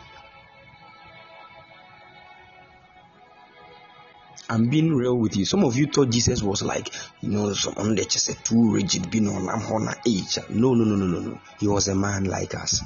I'm 4.51 4.69
being 4.69 4.95
real 4.95 5.17
with 5.17 5.35
you. 5.37 5.47
Some 5.47 5.65
of 5.65 5.77
you 5.77 5.87
thought 5.87 6.11
Jesus 6.11 6.43
was 6.43 6.63
like, 6.63 6.93
you 7.23 7.31
know, 7.31 7.55
someone 7.55 7.95
that 7.95 8.11
just 8.11 8.45
too 8.45 8.75
rigid, 8.75 9.11
being 9.11 9.27
on 9.29 9.49
a 9.49 9.97
age. 10.07 10.39
No, 10.51 10.75
no, 10.75 10.85
no, 10.85 10.95
no, 10.95 11.07
no, 11.07 11.21
no. 11.21 11.41
He 11.59 11.69
was 11.69 11.89
a 11.89 11.95
man 11.95 12.25
like 12.25 12.55
us. 12.55 12.83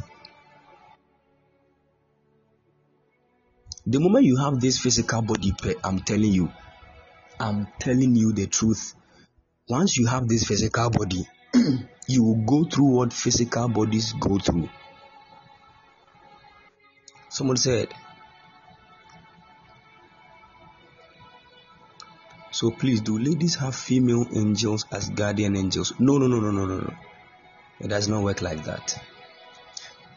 The 3.84 3.98
moment 3.98 4.24
you 4.24 4.36
have 4.36 4.60
this 4.60 4.78
physical 4.78 5.22
body, 5.22 5.52
I'm 5.82 6.00
telling 6.00 6.32
you, 6.32 6.52
I'm 7.40 7.66
telling 7.80 8.14
you 8.14 8.32
the 8.32 8.46
truth. 8.46 8.94
Once 9.68 9.96
you 9.96 10.06
have 10.06 10.28
this 10.28 10.44
physical 10.44 10.90
body, 10.90 11.26
you 12.06 12.22
will 12.22 12.44
go 12.44 12.64
through 12.64 12.86
what 12.86 13.12
physical 13.12 13.68
bodies 13.68 14.12
go 14.12 14.38
through. 14.38 14.68
Someone 17.28 17.56
said, 17.56 17.88
So 22.56 22.70
please, 22.70 23.02
do 23.02 23.18
ladies 23.18 23.56
have 23.56 23.74
female 23.74 24.26
angels 24.34 24.86
as 24.90 25.10
guardian 25.10 25.56
angels? 25.56 25.92
No, 25.98 26.16
no, 26.16 26.26
no, 26.26 26.40
no, 26.40 26.50
no, 26.50 26.64
no, 26.64 26.78
no. 26.78 26.94
It 27.80 27.88
does 27.88 28.08
not 28.08 28.22
work 28.22 28.40
like 28.40 28.64
that. 28.64 28.98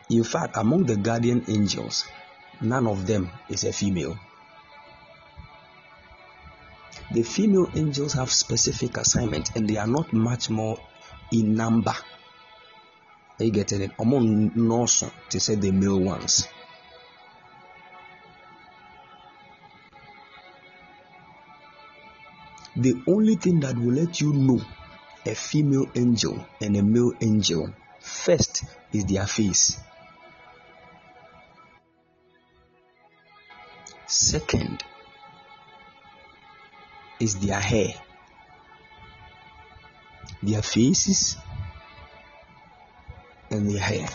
In 0.09 0.23
fact, 0.23 0.55
among 0.55 0.85
the 0.85 0.95
guardian 0.95 1.43
angels, 1.49 2.05
none 2.61 2.87
of 2.87 3.05
them 3.05 3.29
is 3.49 3.65
a 3.65 3.73
female. 3.73 4.17
The 7.11 7.23
female 7.23 7.69
angels 7.75 8.13
have 8.13 8.31
specific 8.31 8.95
assignment 8.95 9.55
and 9.57 9.67
they 9.67 9.75
are 9.75 9.87
not 9.87 10.13
much 10.13 10.49
more 10.49 10.79
in 11.31 11.55
number. 11.55 11.95
Are 13.39 13.45
you 13.45 13.51
getting 13.51 13.81
it? 13.81 13.91
Among 13.99 14.51
Norson, 14.55 15.11
to 15.29 15.39
say 15.39 15.55
the 15.55 15.71
male 15.71 15.99
ones. 15.99 16.47
The 22.75 23.01
only 23.07 23.35
thing 23.35 23.59
that 23.61 23.77
will 23.77 23.93
let 23.93 24.21
you 24.21 24.33
know 24.33 24.61
a 25.25 25.35
female 25.35 25.87
angel 25.95 26.45
and 26.61 26.77
a 26.77 26.83
male 26.83 27.13
angel 27.21 27.73
first 27.99 28.63
is 28.93 29.05
their 29.05 29.25
face. 29.25 29.77
Second 34.07 34.83
is 37.19 37.39
their 37.39 37.59
hair, 37.59 37.93
their 40.41 40.61
faces, 40.61 41.37
and 43.51 43.69
their 43.69 43.81
hair. 43.81 44.07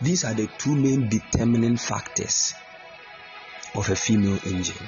These 0.00 0.24
are 0.24 0.34
the 0.34 0.48
two 0.58 0.76
main 0.76 1.08
determining 1.08 1.76
factors 1.76 2.54
of 3.74 3.88
a 3.88 3.96
female 3.96 4.38
angel. 4.46 4.86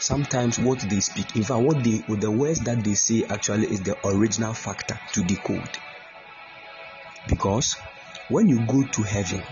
Sometimes 0.00 0.58
what 0.58 0.80
they 0.80 1.00
speak 1.00 1.34
in 1.36 1.44
fact 1.44 1.60
what 1.60 1.82
they 1.82 2.02
the 2.08 2.30
words 2.30 2.60
that 2.64 2.84
they 2.84 2.94
say 2.94 3.24
actually 3.30 3.68
is 3.68 3.80
the 3.80 3.96
original 4.04 4.52
factor 4.52 4.98
to 5.12 5.22
decode. 5.22 5.78
Because 7.26 7.76
when 8.28 8.48
you 8.48 8.66
go 8.66 8.84
to 8.84 9.02
heaven 9.02 9.42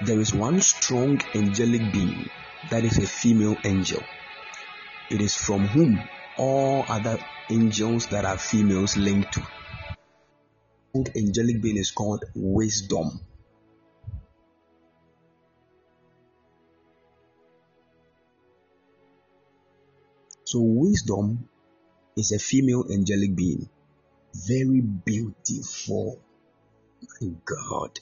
there 0.00 0.20
is 0.20 0.34
one 0.34 0.60
strong 0.60 1.20
angelic 1.34 1.92
being 1.92 2.28
that 2.70 2.84
is 2.84 2.98
a 2.98 3.06
female 3.06 3.56
angel. 3.64 4.02
It 5.10 5.20
is 5.20 5.36
from 5.36 5.66
whom 5.68 6.02
all 6.36 6.86
other 6.88 7.18
angels 7.50 8.08
that 8.08 8.24
are 8.24 8.38
females 8.38 8.96
linked 8.96 9.32
to 9.32 9.42
angelic 11.16 11.60
being 11.60 11.76
is 11.76 11.90
called 11.90 12.24
wisdom 12.34 13.20
So, 20.54 20.60
wisdom 20.60 21.48
is 22.16 22.30
a 22.30 22.38
female 22.38 22.84
angelic 22.92 23.34
being. 23.34 23.68
Very 24.46 24.80
beautiful. 24.82 26.20
My 27.20 27.30
God. 27.44 27.98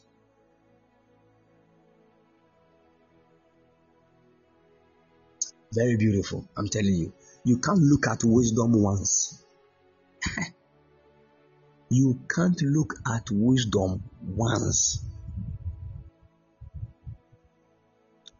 Very 5.73 5.97
beautiful. 5.97 6.47
I'm 6.59 6.69
telling 6.69 6.95
you. 6.95 7.13
You 7.45 7.59
can't 7.59 7.81
look 7.81 8.07
at 8.07 8.23
wisdom 8.25 8.81
once. 8.81 9.45
you 11.91 12.21
can't 12.33 12.61
look 12.63 12.95
at 13.07 13.31
wisdom 13.31 14.03
once. 14.23 15.05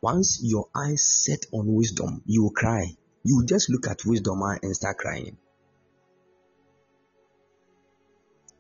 Once 0.01 0.41
your 0.43 0.69
eyes 0.75 1.05
set 1.05 1.47
on 1.53 1.75
wisdom, 1.75 2.23
you 2.27 2.43
will 2.43 2.51
cry 2.51 2.97
You 3.25 3.37
will 3.37 3.47
just 3.47 3.71
look 3.71 3.87
at 3.87 4.05
wisdom 4.05 4.43
and 4.43 4.75
start 4.75 4.99
crying. 4.99 5.37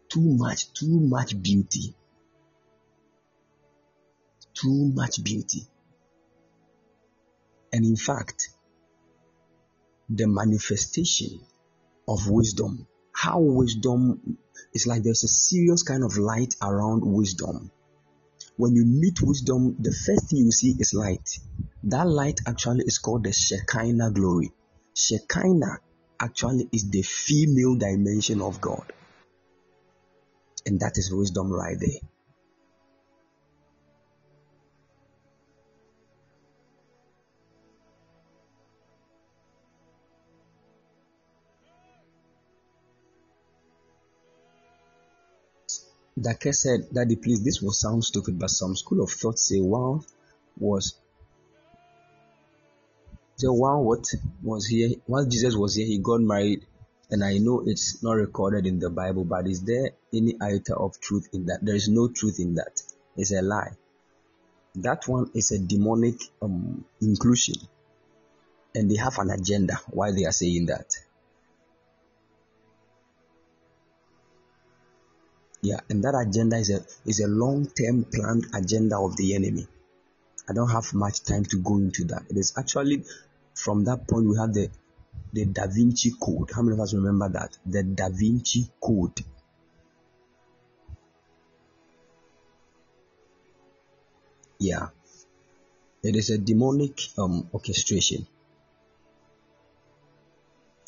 Too 0.09 0.21
much, 0.21 0.73
too 0.73 1.01
much 1.01 1.41
beauty. 1.43 1.95
Too 4.55 4.93
much 4.95 5.25
beauty. 5.25 5.67
And 7.73 7.85
in 7.85 7.97
fact, 7.97 8.51
the 10.17 10.27
manifestation 10.27 11.41
of 12.09 12.29
wisdom, 12.29 12.87
how 13.15 13.41
wisdom 13.41 14.39
is 14.75 14.87
like 14.87 15.03
there's 15.03 15.25
a 15.25 15.29
serious 15.29 15.83
kind 15.83 16.05
of 16.05 16.17
light 16.17 16.55
around 16.63 17.03
wisdom. 17.05 17.71
When 18.57 18.75
you 18.75 18.85
meet 18.85 19.23
wisdom, 19.23 19.77
the 19.79 19.93
first 19.93 20.31
thing 20.31 20.41
you 20.41 20.53
see 20.53 20.77
is 20.79 20.95
light. 20.95 21.39
That 21.85 22.07
light 22.09 22.41
actually 22.47 22.85
is 22.85 22.99
called 22.99 23.25
the 23.25 23.33
Shekinah 23.33 24.13
glory. 24.13 24.53
Shekinah 24.95 25.79
actually 26.21 26.69
is 26.73 26.91
the 26.91 27.03
female 27.03 27.77
dimension 27.77 28.41
of 28.43 28.61
God. 28.61 28.93
And 30.67 30.79
that 30.81 30.99
is 30.99 31.13
wisdom 31.13 31.51
right 31.51 31.77
there. 31.79 32.12
Dake 46.21 46.53
said, 46.53 46.89
Daddy, 46.93 47.17
please, 47.17 47.43
this 47.43 47.63
will 47.63 47.73
sound 47.73 48.05
stupid, 48.05 48.39
but 48.39 48.51
some 48.51 48.77
school 48.77 49.03
of 49.03 49.11
thought 49.11 49.39
say 49.39 49.61
wow 49.61 50.03
was 50.59 50.95
the 53.39 53.53
one 53.53 53.85
what 53.85 54.05
was 54.43 54.67
here, 54.67 54.91
while 55.07 55.25
Jesus 55.25 55.57
was 55.57 55.75
here, 55.75 55.87
he 55.87 55.99
got 55.99 56.21
married, 56.21 56.65
and 57.11 57.25
I 57.25 57.39
know 57.39 57.63
it's 57.67 58.03
not 58.03 58.13
recorded 58.13 58.67
in 58.67 58.79
the 58.79 58.91
Bible, 58.91 59.25
but 59.25 59.49
is 59.49 59.63
there 59.63 59.91
any 60.13 60.37
iota 60.41 60.77
of 60.77 61.01
truth 61.01 61.29
in 61.33 61.47
that? 61.47 61.59
There 61.63 61.75
is 61.75 61.89
no 61.89 62.09
truth 62.09 62.39
in 62.39 62.55
that. 62.55 62.83
It's 63.17 63.33
a 63.33 63.43
lie. 63.43 63.73
That 64.77 65.09
one 65.09 65.31
is 65.35 65.51
a 65.51 65.59
demonic 65.59 66.21
um, 66.41 66.85
inclusion, 67.01 67.57
and 68.75 68.91
they 68.91 68.97
have 68.97 69.19
an 69.19 69.31
agenda 69.31 69.81
why 69.91 70.13
they 70.13 70.25
are 70.25 70.33
saying 70.33 70.67
that. 70.67 70.87
Yeah, 75.63 75.79
and 75.89 76.03
that 76.03 76.15
agenda 76.27 76.57
is 76.57 76.71
a 76.71 76.85
is 77.07 77.21
a 77.21 77.29
long-term 77.29 78.07
planned 78.13 78.47
agenda 78.53 78.99
of 78.99 79.17
the 79.17 79.35
enemy. 79.37 79.69
I 80.49 80.55
don't 80.55 80.71
have 80.71 80.93
much 80.93 81.23
time 81.23 81.45
to 81.45 81.59
go 81.63 81.77
into 81.77 82.05
that. 82.07 82.25
It 82.29 82.37
is 82.37 82.53
actually 82.59 83.05
from 83.55 83.85
that 83.85 84.09
point 84.09 84.27
we 84.29 84.37
have 84.39 84.53
the 84.53 84.69
the 85.33 85.45
Da 85.45 85.69
Vinci 85.69 86.11
Code. 86.21 86.51
How 86.53 86.63
many 86.63 86.75
of 86.75 86.81
us 86.81 86.95
remember 86.95 87.29
that? 87.29 87.57
The 87.65 87.85
Da 87.85 88.09
Vinci 88.09 88.69
Code. 88.81 89.21
Yeah. 94.59 94.89
It 96.03 96.17
is 96.17 96.31
a 96.31 96.39
demonic 96.39 97.01
um, 97.17 97.49
orchestration. 97.55 98.27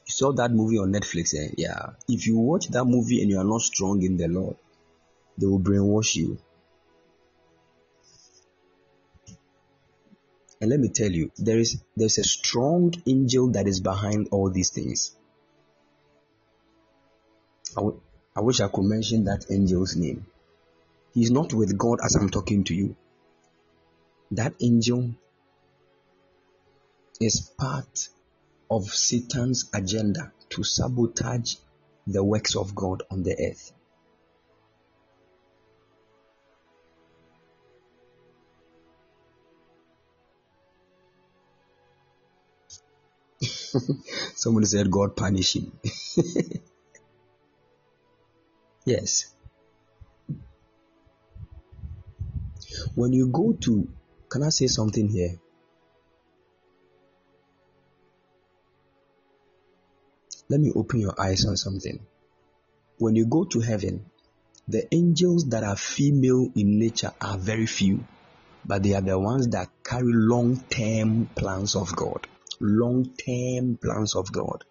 You 0.06 0.12
saw 0.12 0.32
that 0.32 0.50
movie 0.50 0.78
on 0.78 0.92
Netflix, 0.92 1.34
eh? 1.34 1.54
Yeah. 1.56 1.90
If 2.08 2.26
you 2.26 2.38
watch 2.38 2.68
that 2.68 2.84
movie 2.84 3.22
and 3.22 3.30
you 3.30 3.38
are 3.38 3.44
not 3.44 3.62
strong 3.62 4.02
in 4.02 4.16
the 4.16 4.28
Lord, 4.28 4.56
They 5.38 5.46
will 5.46 5.60
brainwash 5.60 6.14
you. 6.16 6.38
And 10.60 10.70
let 10.70 10.80
me 10.80 10.88
tell 10.88 11.10
you, 11.10 11.30
there 11.36 11.58
is 11.58 11.82
there's 11.96 12.18
a 12.18 12.24
strong 12.24 12.94
angel 13.06 13.50
that 13.52 13.66
is 13.66 13.80
behind 13.80 14.28
all 14.30 14.50
these 14.50 14.70
things. 14.70 15.14
I, 17.76 17.80
w- 17.80 18.00
I 18.36 18.40
wish 18.40 18.60
I 18.60 18.68
could 18.68 18.84
mention 18.84 19.24
that 19.24 19.50
angel's 19.50 19.96
name. 19.96 20.26
He's 21.12 21.30
not 21.30 21.52
with 21.52 21.76
God 21.76 21.98
as 22.04 22.14
I'm 22.16 22.30
talking 22.30 22.64
to 22.64 22.74
you. 22.74 22.96
That 24.30 24.54
angel 24.60 25.10
is 27.20 27.40
part 27.58 28.08
of 28.70 28.86
Satan's 28.86 29.70
agenda 29.72 30.32
to 30.50 30.64
sabotage 30.64 31.56
the 32.06 32.24
works 32.24 32.56
of 32.56 32.74
God 32.74 33.02
on 33.10 33.22
the 33.22 33.32
earth. 33.32 33.72
Somebody 44.34 44.66
said 44.66 44.90
God 44.90 45.16
punish 45.16 45.56
him. 45.56 45.72
yes. 48.84 49.34
When 52.94 53.12
you 53.12 53.28
go 53.28 53.52
to, 53.52 53.88
can 54.28 54.42
I 54.42 54.50
say 54.50 54.66
something 54.66 55.08
here? 55.08 55.40
Let 60.48 60.60
me 60.60 60.72
open 60.74 61.00
your 61.00 61.20
eyes 61.20 61.46
on 61.46 61.56
something. 61.56 62.00
When 62.98 63.16
you 63.16 63.26
go 63.26 63.44
to 63.44 63.60
heaven, 63.60 64.06
the 64.68 64.92
angels 64.94 65.48
that 65.50 65.64
are 65.64 65.76
female 65.76 66.50
in 66.54 66.78
nature 66.78 67.12
are 67.20 67.38
very 67.38 67.66
few, 67.66 68.04
but 68.64 68.82
they 68.82 68.94
are 68.94 69.00
the 69.00 69.18
ones 69.18 69.48
that 69.48 69.68
carry 69.82 70.12
long 70.12 70.56
term 70.70 71.26
plans 71.34 71.76
of 71.76 71.94
God 71.96 72.26
long 72.60 73.04
term 73.14 73.76
plans 73.76 74.14
of 74.14 74.32
God. 74.32 74.64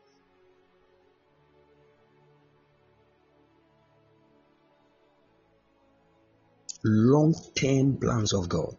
Long 6.84 7.34
term 7.56 7.98
plans 7.98 8.34
of 8.34 8.50
God. 8.50 8.76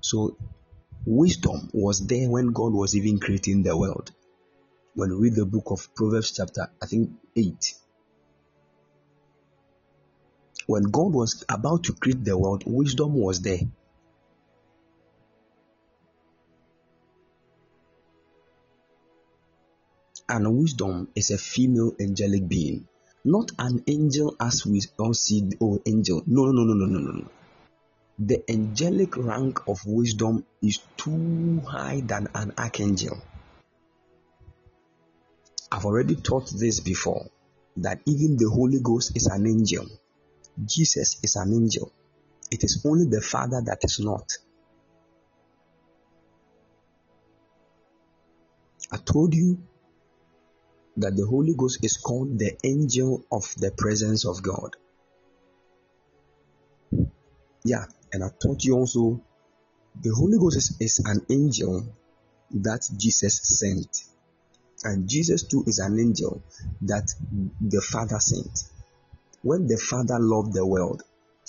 So, 0.00 0.36
wisdom 1.04 1.70
was 1.72 2.06
there 2.06 2.28
when 2.28 2.48
God 2.48 2.72
was 2.72 2.94
even 2.94 3.18
creating 3.18 3.62
the 3.62 3.76
world. 3.76 4.12
When 4.94 5.10
we 5.10 5.28
read 5.28 5.34
the 5.36 5.46
book 5.46 5.70
of 5.70 5.94
Proverbs, 5.94 6.32
chapter 6.32 6.70
I 6.82 6.86
think 6.86 7.10
8, 7.34 7.74
when 10.66 10.82
God 10.84 11.12
was 11.12 11.44
about 11.48 11.84
to 11.84 11.92
create 11.92 12.24
the 12.24 12.36
world, 12.36 12.64
wisdom 12.66 13.14
was 13.14 13.40
there. 13.40 13.60
And 20.28 20.58
wisdom 20.58 21.08
is 21.14 21.30
a 21.30 21.38
female 21.38 21.92
angelic 22.00 22.48
being, 22.48 22.88
not 23.24 23.50
an 23.58 23.82
angel 23.86 24.34
as 24.40 24.66
we 24.66 24.82
all 24.98 25.14
see 25.14 25.50
oh 25.60 25.80
angel. 25.86 26.22
No, 26.26 26.46
no, 26.46 26.64
no, 26.64 26.74
no, 26.74 26.86
no, 26.86 26.98
no, 26.98 27.12
no. 27.12 27.28
The 28.18 28.42
angelic 28.50 29.16
rank 29.16 29.68
of 29.68 29.84
wisdom 29.86 30.44
is 30.62 30.80
too 30.96 31.60
high 31.68 32.00
than 32.00 32.28
an 32.34 32.52
archangel. 32.56 33.18
I've 35.70 35.84
already 35.84 36.16
taught 36.16 36.50
this 36.50 36.80
before 36.80 37.26
that 37.76 38.00
even 38.06 38.36
the 38.36 38.48
Holy 38.48 38.80
Ghost 38.80 39.16
is 39.16 39.26
an 39.26 39.46
angel. 39.46 39.86
Jesus 40.64 41.18
is 41.22 41.36
an 41.36 41.52
angel. 41.52 41.92
It 42.50 42.64
is 42.64 42.82
only 42.86 43.06
the 43.06 43.20
Father 43.20 43.60
that 43.66 43.80
is 43.82 44.00
not. 44.00 44.38
I 48.90 48.96
told 48.98 49.34
you 49.34 49.58
that 50.98 51.16
the 51.16 51.26
Holy 51.26 51.54
Ghost 51.54 51.84
is 51.84 51.96
called 51.96 52.38
the 52.38 52.56
angel 52.64 53.24
of 53.30 53.54
the 53.58 53.70
presence 53.76 54.24
of 54.24 54.42
God. 54.42 54.76
Yeah, 57.64 57.84
and 58.12 58.24
I 58.24 58.28
taught 58.40 58.64
you 58.64 58.76
also 58.76 59.20
the 60.02 60.10
Holy 60.10 60.38
Ghost 60.38 60.56
is, 60.56 60.76
is 60.80 61.02
an 61.04 61.24
angel 61.30 61.86
that 62.50 62.88
Jesus 62.96 63.40
sent. 63.42 64.04
And 64.84 65.08
Jesus 65.08 65.42
too 65.42 65.64
is 65.66 65.78
an 65.78 65.98
angel 65.98 66.42
that 66.82 67.12
the 67.60 67.80
Father 67.80 68.20
sent. 68.20 68.64
When 69.42 69.66
the 69.66 69.78
Father 69.78 70.18
loved 70.18 70.52
the 70.52 70.66
world 70.66 71.02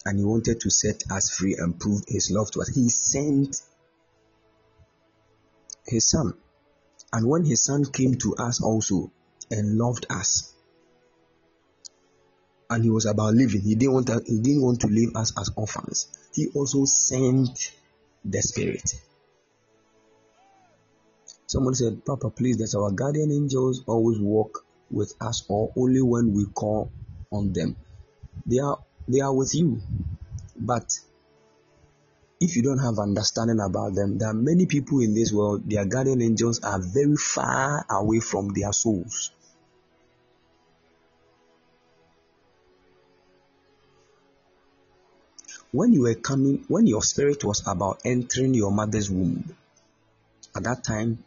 and 0.06 0.18
he 0.18 0.26
wanted 0.26 0.62
to 0.62 0.70
set 0.70 1.04
us 1.12 1.30
free 1.30 1.56
and 1.58 1.80
prove 1.80 2.02
his 2.08 2.32
love 2.32 2.50
to 2.52 2.62
us, 2.62 2.70
he 2.74 2.90
sent 2.90 3.62
his 5.86 6.10
son. 6.10 6.34
And 7.14 7.28
when 7.28 7.46
his 7.46 7.64
son 7.64 7.86
came 7.86 8.16
to 8.16 8.36
us 8.36 8.62
also, 8.62 9.12
and 9.52 9.78
loved 9.78 10.06
us. 10.10 10.54
And 12.70 12.84
he 12.84 12.90
was 12.90 13.06
about 13.06 13.34
living. 13.34 13.62
He 13.62 13.76
didn't 13.76 13.94
want 13.94 14.08
to, 14.08 14.22
he 14.26 14.40
didn't 14.40 14.62
want 14.62 14.82
to 14.82 14.88
leave 14.88 15.16
us 15.16 15.34
as 15.40 15.52
orphans. 15.56 16.08
He 16.34 16.50
also 16.54 16.86
sent 16.86 17.72
the 18.26 18.42
spirit. 18.42 18.94
Someone 21.48 21.76
said, 21.76 22.06
Papa, 22.06 22.30
please, 22.30 22.58
does 22.58 22.76
our 22.76 22.92
guardian 22.92 23.32
angels 23.32 23.84
always 23.88 24.20
walk 24.20 24.66
with 24.92 25.14
us 25.22 25.46
or 25.48 25.72
only 25.78 26.02
when 26.02 26.34
we 26.34 26.46
call 26.46 26.92
on 27.32 27.54
them? 27.54 27.78
They 28.46 28.60
are 28.60 28.80
they 29.08 29.22
are 29.22 29.34
with 29.34 29.56
you. 29.56 29.82
But 30.60 31.00
if 32.40 32.56
you 32.56 32.64
don't 32.64 32.80
have 32.80 33.00
understanding 33.00 33.60
about 33.60 33.96
them, 33.96 34.18
there 34.18 34.30
are 34.30 34.34
many 34.34 34.66
people 34.66 35.00
in 35.00 35.14
this 35.14 35.32
world, 35.32 35.70
their 35.70 35.86
guardian 35.86 36.22
angels 36.22 36.60
are 36.64 36.80
very 36.80 37.16
far 37.16 37.86
away 37.90 38.20
from 38.20 38.50
their 38.54 38.74
souls. 38.74 39.32
When 45.78 45.94
you 45.94 46.02
were 46.02 46.16
coming, 46.16 46.66
when 46.70 46.88
your 46.88 47.04
spirit 47.04 47.44
was 47.44 47.62
about 47.68 48.00
entering 48.04 48.56
your 48.56 48.72
mother's 48.72 49.12
womb, 49.12 49.56
at 50.56 50.64
that 50.64 50.84
time, 50.84 51.24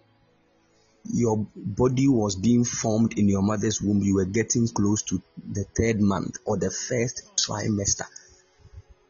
your 1.04 1.46
body 1.54 2.08
was 2.08 2.34
being 2.34 2.64
formed 2.64 3.16
in 3.16 3.28
your 3.28 3.42
mother's 3.42 3.80
womb. 3.80 4.02
You 4.02 4.16
were 4.16 4.24
getting 4.24 4.66
close 4.66 5.02
to 5.02 5.22
the 5.52 5.64
third 5.78 6.00
month 6.00 6.38
or 6.44 6.56
the 6.56 6.68
first 6.68 7.30
trimester. 7.36 8.06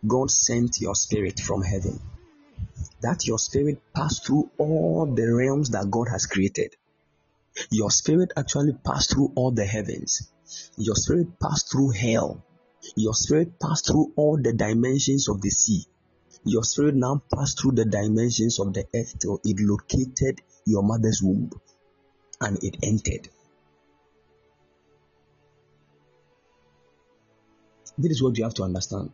God 0.07 0.31
sent 0.31 0.79
your 0.79 0.95
spirit 0.95 1.41
from 1.41 1.63
heaven. 1.63 1.99
That 3.01 3.27
your 3.27 3.39
spirit 3.39 3.81
passed 3.97 4.27
through 4.27 4.51
all 4.59 5.07
the 5.07 5.33
realms 5.33 5.71
that 5.71 5.91
God 5.91 6.09
has 6.11 6.27
created. 6.27 6.77
Your 7.71 7.91
spirit 7.91 8.33
actually 8.37 8.75
passed 8.85 9.15
through 9.15 9.33
all 9.37 9.53
the 9.53 9.65
heavens. 9.65 10.31
Your 10.77 10.97
spirit 10.97 11.41
passed 11.41 11.73
through 11.73 11.93
hell 11.93 12.45
your 12.97 13.15
spirit 13.15 13.59
passed 13.59 13.87
through 13.87 14.13
all 14.17 14.37
the 14.41 14.53
dimensions 14.53 15.29
of 15.29 15.41
the 15.41 15.51
sea. 15.51 15.85
Your 16.45 16.65
spirit 16.65 16.95
now 16.95 17.23
passed 17.33 17.61
through 17.61 17.73
the 17.73 17.85
dimensions 17.85 18.59
of 18.59 18.73
the 18.73 18.87
earth 18.95 19.19
till 19.19 19.41
it 19.45 19.61
located 19.61 20.41
your 20.65 20.83
mother's 20.83 21.21
womb 21.23 21.51
and 22.41 22.63
it 22.63 22.77
entered. 22.83 23.29
This 27.99 28.13
is 28.13 28.23
what 28.23 28.39
you 28.39 28.45
have 28.45 28.55
to 28.55 28.63
understand. 28.63 29.11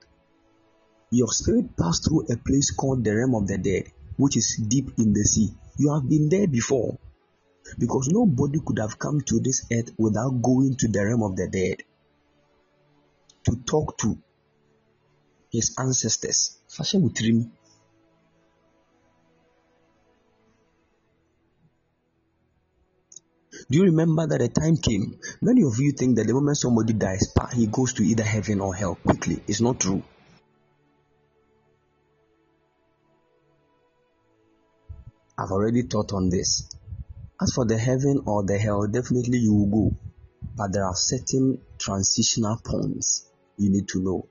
Your 1.11 1.33
spirit 1.33 1.77
passed 1.77 2.05
through 2.05 2.27
a 2.31 2.37
place 2.37 2.71
called 2.71 3.05
the 3.05 3.17
realm 3.17 3.35
of 3.35 3.49
the 3.49 3.59
dead, 3.59 3.91
which 4.17 4.37
is 4.37 4.57
deep 4.69 4.91
in 4.99 5.13
the 5.13 5.25
sea. 5.25 5.51
You 5.79 5.93
have 5.95 6.09
been 6.09 6.29
there 6.29 6.47
before 6.47 6.99
because 7.79 8.09
nobody 8.13 8.61
could 8.65 8.79
have 8.79 8.99
come 8.99 9.21
to 9.23 9.41
this 9.41 9.67
earth 9.73 9.93
without 9.99 10.41
going 10.41 10.77
to 10.77 10.89
the 10.89 11.05
realm 11.05 11.23
of 11.25 11.37
the 11.37 11.49
dead 11.49 11.83
to 13.47 13.57
talk 13.65 13.97
to 13.99 14.19
his 15.51 15.75
ancestors. 15.79 16.59
Do 23.69 23.79
you 23.79 23.85
remember 23.85 24.27
that 24.27 24.43
a 24.43 24.49
time 24.49 24.77
came? 24.77 25.19
Many 25.41 25.63
of 25.63 25.79
you 25.79 25.93
think 25.93 26.17
that 26.17 26.27
the 26.27 26.35
moment 26.35 26.59
somebody 26.59 26.93
dies, 26.93 27.33
he 27.55 27.67
goes 27.67 27.93
to 27.95 28.03
either 28.05 28.23
heaven 28.23 28.61
or 28.61 28.75
hell 28.75 28.97
quickly. 28.97 29.43
It's 29.47 29.61
not 29.61 29.81
true. 29.81 30.03
I've 35.39 35.51
already 35.51 35.85
taught 35.85 36.13
on 36.13 36.29
this. 36.31 36.69
As 37.41 37.53
for 37.53 37.67
the 37.67 37.79
heaven 37.79 38.23
or 38.27 38.45
the 38.45 38.59
hell, 38.59 38.87
definitely 38.87 39.39
you 39.39 39.55
will 39.55 39.67
go. 39.91 39.97
But 40.57 40.73
there 40.73 40.85
are 40.85 40.95
certain 40.97 41.61
transitional 41.79 42.59
points 42.65 43.27
you 43.59 43.71
need 43.71 43.89
to 43.89 44.03
know. 44.03 44.29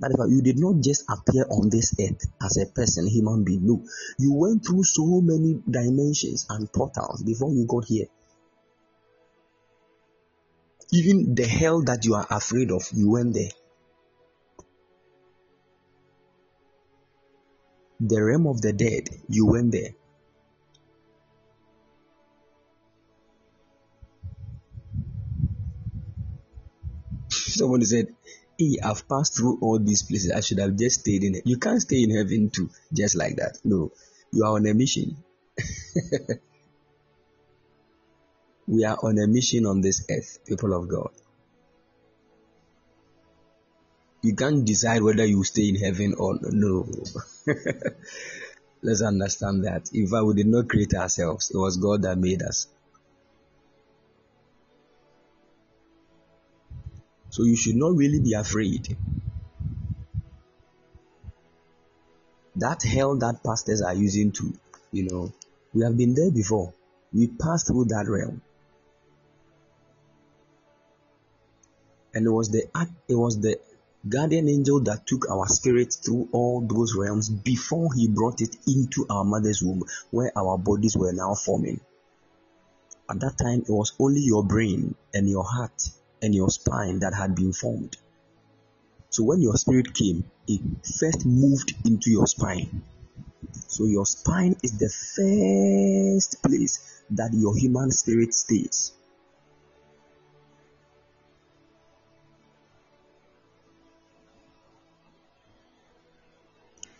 That 0.00 0.28
you 0.30 0.42
did 0.42 0.58
not 0.60 0.80
just 0.80 1.04
appear 1.10 1.44
on 1.50 1.70
this 1.70 1.92
earth 2.00 2.24
as 2.40 2.56
a 2.56 2.66
person, 2.66 3.08
human 3.08 3.42
being. 3.42 3.66
No, 3.66 3.82
you 4.18 4.32
went 4.32 4.64
through 4.64 4.84
so 4.84 5.20
many 5.20 5.60
dimensions 5.68 6.46
and 6.48 6.72
portals 6.72 7.24
before 7.24 7.52
you 7.52 7.66
got 7.66 7.84
here. 7.86 8.06
Even 10.92 11.34
the 11.34 11.46
hell 11.46 11.82
that 11.82 12.04
you 12.04 12.14
are 12.14 12.26
afraid 12.30 12.70
of, 12.70 12.82
you 12.92 13.10
went 13.10 13.34
there. 13.34 13.50
The 18.00 18.22
realm 18.22 18.46
of 18.46 18.62
the 18.62 18.72
dead, 18.72 19.08
you 19.28 19.46
went 19.46 19.72
there. 19.72 19.90
Someone 27.58 27.84
said, 27.84 28.14
Hey, 28.58 28.78
I've 28.82 29.08
passed 29.08 29.36
through 29.36 29.58
all 29.60 29.78
these 29.78 30.02
places. 30.02 30.32
I 30.32 30.40
should 30.40 30.58
have 30.58 30.76
just 30.76 31.00
stayed 31.00 31.24
in 31.24 31.34
it. 31.34 31.42
You 31.44 31.58
can't 31.58 31.80
stay 31.80 32.02
in 32.02 32.10
heaven 32.10 32.50
too, 32.50 32.70
just 32.92 33.14
like 33.16 33.36
that. 33.36 33.58
No, 33.64 33.92
you 34.32 34.44
are 34.44 34.54
on 34.54 34.66
a 34.66 34.74
mission. 34.74 35.16
we 38.66 38.84
are 38.84 38.98
on 39.02 39.18
a 39.18 39.26
mission 39.26 39.66
on 39.66 39.80
this 39.80 40.04
earth, 40.10 40.38
people 40.46 40.72
of 40.72 40.88
God. 40.88 41.10
You 44.22 44.34
can't 44.34 44.64
decide 44.64 45.02
whether 45.02 45.24
you 45.24 45.44
stay 45.44 45.68
in 45.68 45.76
heaven 45.76 46.14
or 46.18 46.38
no. 46.42 46.88
Let's 48.82 49.02
understand 49.02 49.64
that. 49.64 49.90
In 49.92 50.06
fact, 50.08 50.24
we 50.24 50.34
did 50.34 50.46
not 50.46 50.68
create 50.68 50.94
ourselves, 50.94 51.50
it 51.50 51.56
was 51.56 51.76
God 51.76 52.02
that 52.02 52.18
made 52.18 52.42
us. 52.42 52.66
So 57.38 57.44
you 57.44 57.54
should 57.54 57.76
not 57.76 57.94
really 57.94 58.18
be 58.18 58.32
afraid. 58.32 58.96
That 62.56 62.82
hell 62.82 63.14
that 63.18 63.44
pastors 63.44 63.80
are 63.80 63.94
using 63.94 64.32
to, 64.32 64.52
you 64.90 65.04
know, 65.04 65.32
we 65.72 65.84
have 65.84 65.96
been 65.96 66.14
there 66.14 66.32
before. 66.32 66.74
We 67.12 67.28
passed 67.28 67.68
through 67.68 67.84
that 67.90 68.06
realm. 68.08 68.42
And 72.12 72.26
it 72.26 72.30
was 72.30 72.50
the 72.50 72.64
it 73.06 73.14
was 73.14 73.40
the 73.40 73.60
guardian 74.08 74.48
angel 74.48 74.80
that 74.80 75.06
took 75.06 75.30
our 75.30 75.46
spirit 75.46 75.94
through 76.04 76.28
all 76.32 76.60
those 76.60 76.96
realms 76.96 77.30
before 77.30 77.94
he 77.94 78.08
brought 78.08 78.40
it 78.40 78.56
into 78.66 79.06
our 79.08 79.22
mother's 79.22 79.62
womb 79.62 79.84
where 80.10 80.32
our 80.36 80.58
bodies 80.58 80.96
were 80.96 81.12
now 81.12 81.34
forming. 81.34 81.80
At 83.08 83.20
that 83.20 83.38
time, 83.38 83.60
it 83.60 83.70
was 83.70 83.92
only 84.00 84.22
your 84.22 84.42
brain 84.42 84.96
and 85.14 85.28
your 85.28 85.44
heart 85.44 85.90
and 86.22 86.34
your 86.34 86.50
spine 86.50 87.00
that 87.00 87.14
had 87.14 87.34
been 87.34 87.52
formed. 87.52 87.96
So 89.10 89.24
when 89.24 89.40
your 89.40 89.56
spirit 89.56 89.94
came, 89.94 90.24
it 90.46 90.60
first 90.98 91.24
moved 91.24 91.74
into 91.84 92.10
your 92.10 92.26
spine. 92.26 92.82
So 93.52 93.86
your 93.86 94.06
spine 94.06 94.56
is 94.62 94.78
the 94.78 94.88
first 94.88 96.42
place 96.42 97.02
that 97.10 97.32
your 97.32 97.56
human 97.56 97.90
spirit 97.90 98.34
stays. 98.34 98.92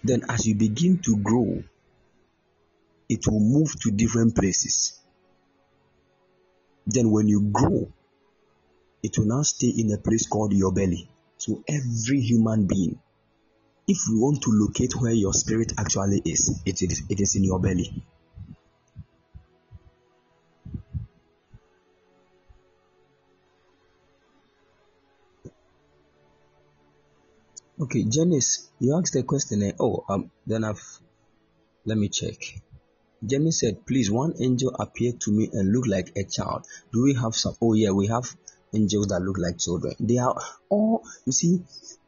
Then, 0.02 0.22
as 0.28 0.46
you 0.46 0.54
begin 0.54 0.98
to 1.02 1.16
grow, 1.18 1.62
it 3.08 3.26
will 3.26 3.40
move 3.40 3.78
to 3.80 3.90
different 3.90 4.34
places. 4.34 4.98
Then, 6.86 7.10
when 7.10 7.28
you 7.28 7.42
grow, 7.52 7.92
it 9.02 9.18
will 9.18 9.26
now 9.26 9.42
stay 9.42 9.68
in 9.68 9.92
a 9.92 9.98
place 9.98 10.26
called 10.26 10.52
your 10.52 10.72
belly. 10.72 11.08
So, 11.36 11.62
every 11.68 12.20
human 12.20 12.66
being, 12.66 12.98
if 13.86 13.98
we 14.10 14.18
want 14.18 14.42
to 14.42 14.50
locate 14.50 14.94
where 14.96 15.12
your 15.12 15.32
spirit 15.32 15.72
actually 15.78 16.20
is, 16.24 16.60
it 16.66 16.82
is, 16.82 17.02
it 17.08 17.20
is 17.20 17.36
in 17.36 17.44
your 17.44 17.60
belly. 17.60 18.02
Okay, 27.80 28.02
Janice, 28.02 28.68
you 28.80 28.98
asked 28.98 29.14
a 29.14 29.22
question. 29.22 29.62
Eh? 29.62 29.72
Oh, 29.78 30.04
um, 30.08 30.30
then 30.44 30.64
I've 30.64 30.82
let 31.84 31.96
me 31.96 32.08
check. 32.08 32.36
Janice 33.24 33.60
said, 33.60 33.86
Please, 33.86 34.10
one 34.10 34.34
angel 34.40 34.74
appeared 34.74 35.20
to 35.22 35.30
me 35.30 35.48
and 35.52 35.72
looked 35.72 35.88
like 35.88 36.12
a 36.16 36.24
child. 36.24 36.66
Do 36.92 37.04
we 37.04 37.14
have 37.14 37.34
some? 37.34 37.54
Oh, 37.62 37.74
yeah, 37.74 37.92
we 37.92 38.08
have 38.08 38.36
angels 38.74 39.08
that 39.08 39.20
look 39.20 39.38
like 39.38 39.58
children. 39.58 39.94
They 40.00 40.18
are 40.18 40.34
all, 40.68 41.02
you 41.24 41.32
see, 41.32 41.62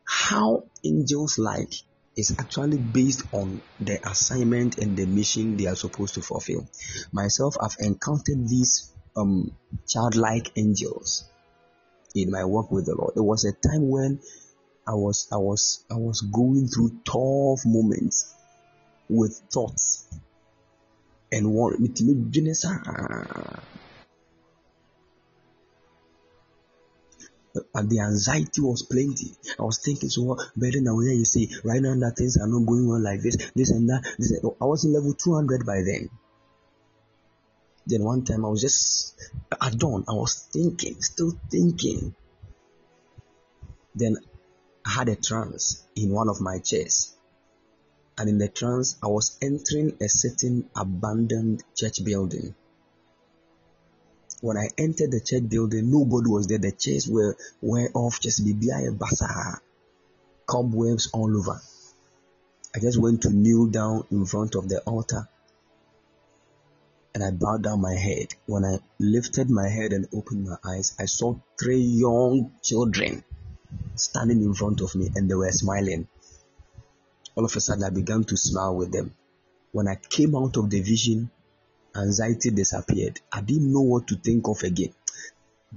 how 0.04 0.64
angels 0.84 1.38
like 1.38 1.72
is 2.16 2.34
actually 2.38 2.78
based 2.78 3.22
on 3.32 3.62
the 3.80 3.98
assignment 4.08 4.78
and 4.78 4.96
the 4.96 5.06
mission 5.06 5.56
they 5.56 5.66
are 5.66 5.76
supposed 5.76 6.14
to 6.14 6.22
fulfill. 6.22 6.68
Myself, 7.12 7.56
I've 7.60 7.76
encountered 7.78 8.48
these 8.48 8.92
um, 9.16 9.52
childlike 9.86 10.50
angels 10.56 11.24
in 12.14 12.30
my 12.30 12.44
work 12.44 12.70
with 12.70 12.86
the 12.86 12.94
Lord. 12.94 13.14
There 13.14 13.22
was 13.22 13.44
a 13.44 13.52
time 13.52 13.88
when 13.88 14.20
I 14.86 14.94
was 14.94 15.28
I 15.32 15.36
was 15.36 15.84
I 15.90 15.94
was 15.94 16.20
going 16.22 16.66
through 16.66 17.00
tough 17.04 17.64
moments 17.64 18.34
with 19.08 19.40
thoughts 19.52 20.06
and 21.30 21.52
worry. 21.52 21.76
And 27.74 27.90
the 27.90 28.00
anxiety 28.00 28.60
was 28.60 28.82
plenty. 28.82 29.34
I 29.58 29.62
was 29.62 29.78
thinking, 29.78 30.08
so 30.08 30.22
what 30.22 30.38
better 30.56 30.80
now 30.80 30.98
here 31.00 31.12
you 31.12 31.24
see 31.24 31.50
right 31.64 31.82
now 31.82 31.94
that 31.94 32.16
things 32.16 32.36
are 32.36 32.46
not 32.46 32.66
going 32.66 32.88
on 32.88 33.02
like 33.02 33.22
this, 33.22 33.36
this 33.56 33.70
and 33.70 33.88
that. 33.88 34.04
This, 34.18 34.38
I 34.60 34.64
was 34.64 34.84
in 34.84 34.92
level 34.92 35.14
200 35.14 35.66
by 35.66 35.82
then. 35.82 36.10
Then 37.86 38.04
one 38.04 38.24
time 38.24 38.44
I 38.44 38.48
was 38.48 38.60
just 38.60 39.18
at 39.60 39.76
dawn, 39.78 40.04
I 40.08 40.12
was 40.12 40.46
thinking, 40.52 41.02
still 41.02 41.32
thinking. 41.50 42.14
Then 43.96 44.16
I 44.86 44.90
had 44.90 45.08
a 45.08 45.16
trance 45.16 45.84
in 45.96 46.10
one 46.10 46.28
of 46.28 46.40
my 46.40 46.58
chairs. 46.60 47.14
And 48.16 48.28
in 48.28 48.38
the 48.38 48.48
trance, 48.48 48.96
I 49.02 49.08
was 49.08 49.38
entering 49.42 49.96
a 50.00 50.08
certain 50.08 50.70
abandoned 50.76 51.64
church 51.74 52.04
building. 52.04 52.54
When 54.40 54.56
I 54.56 54.70
entered 54.78 55.10
the 55.10 55.20
church 55.20 55.48
building, 55.48 55.90
nobody 55.90 56.30
was 56.30 56.46
there. 56.46 56.58
The 56.58 56.72
chairs 56.72 57.08
were, 57.08 57.36
were 57.60 57.90
off, 57.94 58.20
just 58.20 58.44
BBI 58.44 58.98
bazaar, 58.98 59.62
cobwebs 60.46 61.10
all 61.12 61.36
over. 61.36 61.60
I 62.74 62.78
just 62.78 62.98
went 62.98 63.22
to 63.22 63.30
kneel 63.30 63.66
down 63.66 64.04
in 64.10 64.24
front 64.26 64.54
of 64.54 64.68
the 64.68 64.80
altar 64.80 65.28
and 67.14 67.24
I 67.24 67.30
bowed 67.32 67.62
down 67.62 67.80
my 67.80 67.94
head. 67.94 68.34
When 68.46 68.64
I 68.64 68.78
lifted 68.98 69.50
my 69.50 69.68
head 69.68 69.92
and 69.92 70.08
opened 70.14 70.48
my 70.48 70.56
eyes, 70.64 70.94
I 70.98 71.06
saw 71.06 71.36
three 71.58 71.80
young 71.80 72.52
children 72.62 73.24
standing 73.96 74.42
in 74.42 74.54
front 74.54 74.80
of 74.80 74.94
me 74.94 75.10
and 75.14 75.28
they 75.28 75.34
were 75.34 75.50
smiling. 75.50 76.08
All 77.34 77.44
of 77.44 77.54
a 77.56 77.60
sudden, 77.60 77.84
I 77.84 77.90
began 77.90 78.24
to 78.24 78.36
smile 78.36 78.76
with 78.76 78.92
them. 78.92 79.14
When 79.72 79.88
I 79.88 79.96
came 79.96 80.34
out 80.34 80.56
of 80.56 80.70
the 80.70 80.80
vision, 80.80 81.30
anxiety 81.96 82.50
disappeared. 82.50 83.20
I 83.32 83.40
didn't 83.40 83.72
know 83.72 83.82
what 83.82 84.06
to 84.08 84.16
think 84.16 84.48
of 84.48 84.62
again. 84.62 84.92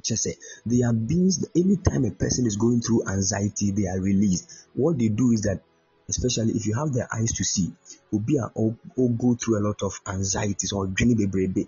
Just 0.02 0.24
say, 0.24 0.36
they 0.66 0.82
are 0.82 0.94
beings, 0.94 1.46
anytime 1.56 2.06
a 2.06 2.12
person 2.12 2.46
is 2.46 2.56
going 2.58 2.82
through 2.82 3.08
anxiety, 3.08 3.72
they 3.72 3.88
are 3.88 4.00
released. 4.00 4.68
What 4.74 4.98
they 4.98 5.10
do 5.10 5.32
is 5.32 5.42
that, 5.42 5.62
especially 6.10 6.54
if 6.54 6.66
you 6.66 6.76
have 6.76 6.94
the 6.94 7.08
eyes 7.14 7.32
to 7.34 7.44
see, 7.44 7.72
will 8.12 8.20
be 8.20 8.40
all 8.40 8.76
go 9.10 9.36
through 9.36 9.60
a 9.60 9.66
lot 9.68 9.84
of 9.84 10.00
anxieties 10.08 10.72
or 10.74 10.88
baby. 10.88 11.68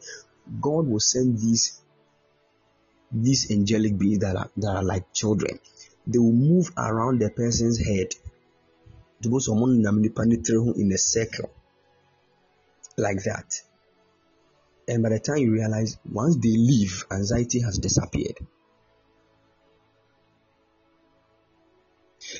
God 0.61 0.87
will 0.87 0.99
send 0.99 1.39
these 1.39 1.81
these 3.11 3.51
angelic 3.51 3.97
beings 3.97 4.19
that 4.19 4.35
are 4.35 4.49
that 4.57 4.75
are 4.75 4.83
like 4.83 5.13
children 5.13 5.59
they 6.07 6.19
will 6.19 6.31
move 6.31 6.71
around 6.77 7.19
the 7.19 7.29
person's 7.29 7.79
head 7.79 8.13
To 9.21 9.29
go 9.29 9.39
someone 9.39 9.71
in 9.75 10.91
a 10.91 10.97
circle 10.97 11.49
like 12.97 13.23
that 13.23 13.61
and 14.87 15.03
by 15.03 15.09
the 15.09 15.19
time 15.19 15.37
you 15.37 15.51
realize 15.51 15.97
once 16.11 16.35
they 16.37 16.49
leave 16.49 17.05
anxiety 17.11 17.61
has 17.61 17.77
disappeared. 17.77 18.37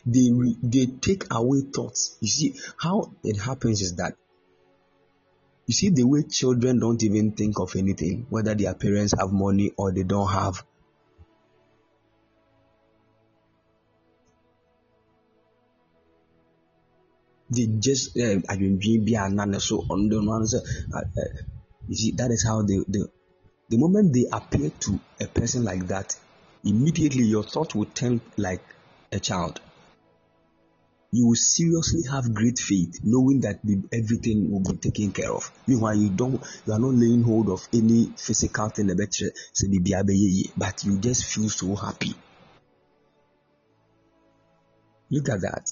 They 0.06 0.30
they 0.64 0.86
take 0.86 1.26
away 1.32 1.62
thoughts. 1.62 2.18
You 2.20 2.28
see 2.28 2.56
how 2.78 3.12
it 3.24 3.38
happens 3.38 3.82
is 3.82 3.96
that 3.96 4.16
you 5.68 5.74
see 5.74 5.90
the 5.90 6.04
way 6.04 6.24
children 6.24 6.80
don't 6.80 7.02
even 7.04 7.32
think 7.32 7.60
of 7.60 7.76
anything 7.76 8.28
whether 8.30 8.54
their 8.54 8.74
parents 8.76 9.14
have 9.20 9.32
money 9.32 9.72
or 9.78 9.92
they 9.92 10.04
don't 10.04 10.30
have. 10.30 10.64
They 17.50 17.68
just 17.68 18.18
uh, 18.18 18.42
be 18.98 19.16
a 19.16 19.30
so 19.60 19.78
on 19.90 20.10
the. 20.10 21.55
Uh, 21.86 21.90
uh, 21.90 21.90
you 21.90 21.96
see, 21.96 22.12
that 22.12 22.32
is 22.32 22.46
how 22.46 22.62
they, 22.62 22.80
they 22.88 23.06
the 23.70 23.78
moment 23.78 24.14
they 24.14 24.26
appear 24.32 24.70
to 24.70 25.00
a 25.22 25.28
person 25.28 25.64
like 25.64 25.88
that, 25.88 26.16
immediately 26.64 27.24
your 27.24 27.44
thought 27.44 27.76
will 27.76 27.86
turn 27.86 28.22
like 28.38 28.64
a 29.12 29.20
child. 29.20 29.60
You 31.12 31.28
will 31.28 31.36
seriously 31.36 32.04
have 32.12 32.34
great 32.34 32.60
faith, 32.60 33.00
knowing 33.04 33.42
that 33.42 33.60
everything 33.94 34.52
will 34.52 34.60
be 34.60 34.78
taken 34.78 35.12
care 35.12 35.32
of. 35.32 35.52
Meanwhile, 35.66 35.96
you 35.96 36.10
don't, 36.10 36.44
you 36.66 36.74
are 36.74 36.80
not 36.80 36.94
laying 36.94 37.24
hold 37.24 37.50
of 37.50 37.68
any 37.74 38.12
physical 38.18 38.70
thing, 38.70 38.88
but 40.58 40.84
you 40.84 40.98
just 40.98 41.26
feel 41.26 41.50
so 41.50 41.76
happy. 41.76 42.14
Look 45.10 45.30
at 45.30 45.42
that. 45.42 45.72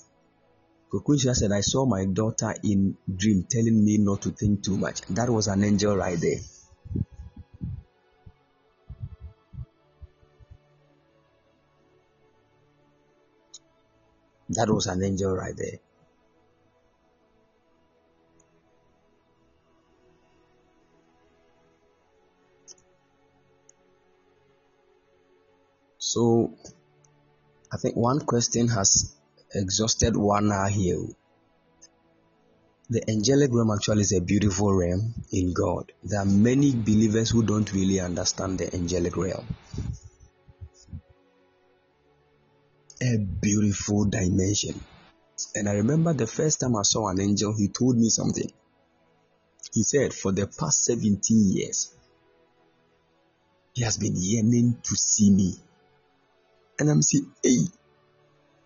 Kokunsha 0.93 1.33
said, 1.33 1.51
I 1.51 1.61
saw 1.61 1.87
my 1.87 2.05
daughter 2.05 2.53
in 2.63 2.95
dream 3.15 3.47
telling 3.49 3.83
me 3.83 3.97
not 3.97 4.21
to 4.21 4.29
think 4.29 4.63
too 4.63 4.77
much. 4.77 5.01
That 5.09 5.27
was 5.27 5.47
an 5.47 5.63
angel 5.63 5.97
right 5.97 6.19
there. 6.21 6.37
That 14.49 14.69
was 14.69 14.85
an 14.85 15.03
angel 15.03 15.35
right 15.35 15.57
there. 15.57 15.79
So, 25.97 26.53
I 27.71 27.77
think 27.77 27.95
one 27.95 28.19
question 28.19 28.67
has 28.67 29.15
exhausted 29.53 30.15
one 30.15 30.51
hour 30.51 30.69
here. 30.69 31.05
The 32.89 33.09
angelic 33.09 33.51
realm 33.53 33.71
actually 33.71 34.01
is 34.01 34.11
a 34.11 34.21
beautiful 34.21 34.73
realm 34.73 35.13
in 35.31 35.53
God. 35.53 35.91
There 36.03 36.19
are 36.19 36.25
many 36.25 36.75
believers 36.75 37.29
who 37.29 37.43
don't 37.43 37.71
really 37.73 37.99
understand 37.99 38.59
the 38.59 38.73
angelic 38.75 39.15
realm. 39.15 39.47
A 43.01 43.17
beautiful 43.17 44.05
dimension. 44.05 44.79
And 45.55 45.69
I 45.69 45.73
remember 45.73 46.13
the 46.13 46.27
first 46.27 46.59
time 46.59 46.75
I 46.75 46.83
saw 46.83 47.09
an 47.09 47.21
angel, 47.21 47.55
he 47.55 47.67
told 47.67 47.97
me 47.97 48.09
something. 48.09 48.51
He 49.73 49.83
said, 49.83 50.13
For 50.13 50.31
the 50.31 50.47
past 50.47 50.85
17 50.85 51.21
years, 51.51 51.93
he 53.73 53.83
has 53.83 53.97
been 53.97 54.13
yearning 54.15 54.77
to 54.83 54.95
see 54.95 55.31
me. 55.31 55.55
And 56.79 56.89
I'm 56.89 57.01
saying, 57.01 57.31
Hey, 57.41 57.65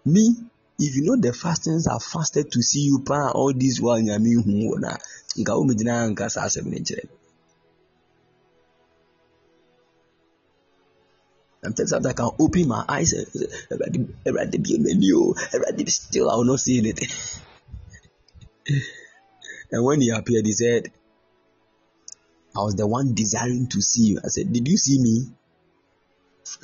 me, 0.05 0.35
if 0.79 0.95
you 0.95 1.03
know 1.03 1.15
the 1.15 1.33
fastings 1.33 1.87
are 1.87 1.99
fasted 1.99 2.51
to 2.51 2.61
see 2.61 2.81
you 2.81 2.99
pa 2.99 3.31
all 3.31 3.53
this 3.53 3.81
while 3.81 3.99
nyame 3.99 4.33
hu 4.45 4.69
wo 4.69 4.75
na 4.77 4.97
nka 5.37 5.51
wo 5.57 5.63
megyina 5.65 5.93
nka 6.11 6.29
saa 6.29 6.45
asɛm 6.47 6.65
no 6.71 6.77
nkyerɛ 6.77 7.05
Sometimes 11.63 11.91
I 11.93 12.13
can 12.13 12.29
open 12.39 12.67
my 12.67 12.85
eyes. 12.87 13.13
Everybody 13.13 14.57
be 14.59 14.77
menu. 14.77 15.33
Everybody 15.51 15.85
still. 15.89 16.29
I 16.29 16.35
will 16.35 16.45
not 16.45 16.59
see 16.61 16.77
anything. 16.77 17.09
and 19.71 19.83
when 19.83 19.99
he 19.99 20.09
appeared, 20.11 20.45
he 20.45 20.53
said, 20.53 20.91
"I 22.55 22.63
was 22.63 22.75
the 22.75 22.87
one 22.87 23.15
desiring 23.15 23.67
to 23.69 23.81
see 23.81 24.03
you." 24.03 24.19
I 24.23 24.27
said, 24.29 24.53
"Did 24.53 24.67
you 24.67 24.77
see 24.77 24.99
me?" 24.99 25.27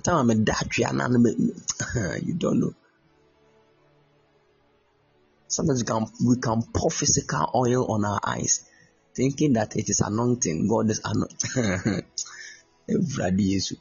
Time 0.04 0.30
I'm 0.30 0.30
a 0.30 0.36
you 2.24 2.34
don't 2.36 2.60
know. 2.62 2.74
Sometimes 5.54 5.84
we 5.84 5.86
can 5.86 6.06
we 6.26 6.36
can 6.38 6.64
pour 6.74 6.90
physical 6.90 7.52
oil 7.54 7.86
on 7.92 8.04
our 8.06 8.20
eyes, 8.26 8.66
thinking 9.16 9.54
that 9.54 9.76
it 9.76 9.88
is 9.88 10.02
anointing. 10.02 10.68
God 10.68 10.90
is 10.90 11.00
anointing. 11.06 12.02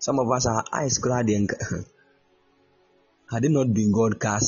Some 0.00 0.18
of 0.18 0.28
us 0.32 0.46
our 0.46 0.64
eyes 0.72 0.98
glad 0.98 1.28
had 3.30 3.44
it 3.44 3.52
not 3.52 3.72
been 3.72 3.92
God 3.92 4.18
cry 4.18 4.40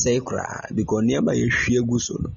because 0.74 1.04
nearby 1.04 1.34
you 1.34 1.48
share 1.48 1.82
guso. 1.82 2.32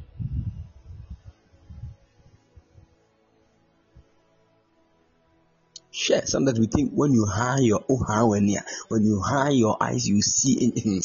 Sure, 5.89 6.21
sometimes 6.25 6.59
we 6.59 6.67
think 6.67 6.91
when 6.93 7.11
you 7.11 7.25
hide 7.25 7.61
your 7.61 7.83
oh 7.89 8.27
when 8.27 8.47
you 8.47 8.59
when 8.89 9.03
you 9.03 9.19
hide 9.19 9.53
your 9.53 9.81
eyes, 9.81 10.07
you 10.07 10.21
see 10.21 10.71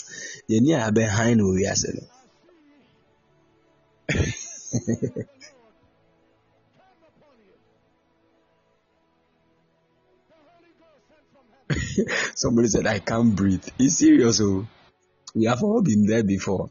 near 0.51 0.93
behind 0.93 1.43
we 1.43 1.67
are 1.67 1.75
saying. 1.75 2.07
Somebody 12.35 12.69
said, 12.69 12.87
I 12.87 12.99
can't 12.99 13.35
breathe. 13.35 13.67
It's 13.79 13.99
serious. 13.99 14.41
Oh. 14.41 14.67
We 15.35 15.47
have 15.47 15.63
all 15.63 15.83
been 15.83 16.07
there 16.07 16.23
before. 16.23 16.71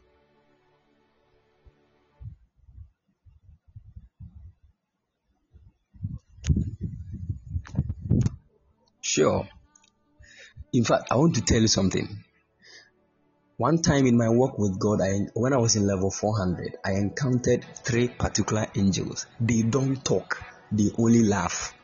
Sure. 9.00 9.48
In 10.72 10.84
fact, 10.84 11.08
I 11.10 11.16
want 11.16 11.34
to 11.34 11.42
tell 11.42 11.60
you 11.60 11.68
something. 11.68 12.24
One 13.58 13.82
time 13.82 14.06
in 14.06 14.16
my 14.16 14.30
walk 14.30 14.58
with 14.58 14.78
God, 14.78 15.00
I, 15.02 15.26
when 15.34 15.52
I 15.52 15.58
was 15.58 15.76
in 15.76 15.86
level 15.86 16.10
400, 16.10 16.76
I 16.84 16.92
encountered 16.92 17.64
three 17.84 18.08
particular 18.08 18.66
angels. 18.74 19.26
They 19.40 19.62
don't 19.62 20.02
talk, 20.02 20.42
they 20.72 20.90
only 20.98 21.22
laugh. 21.22 21.74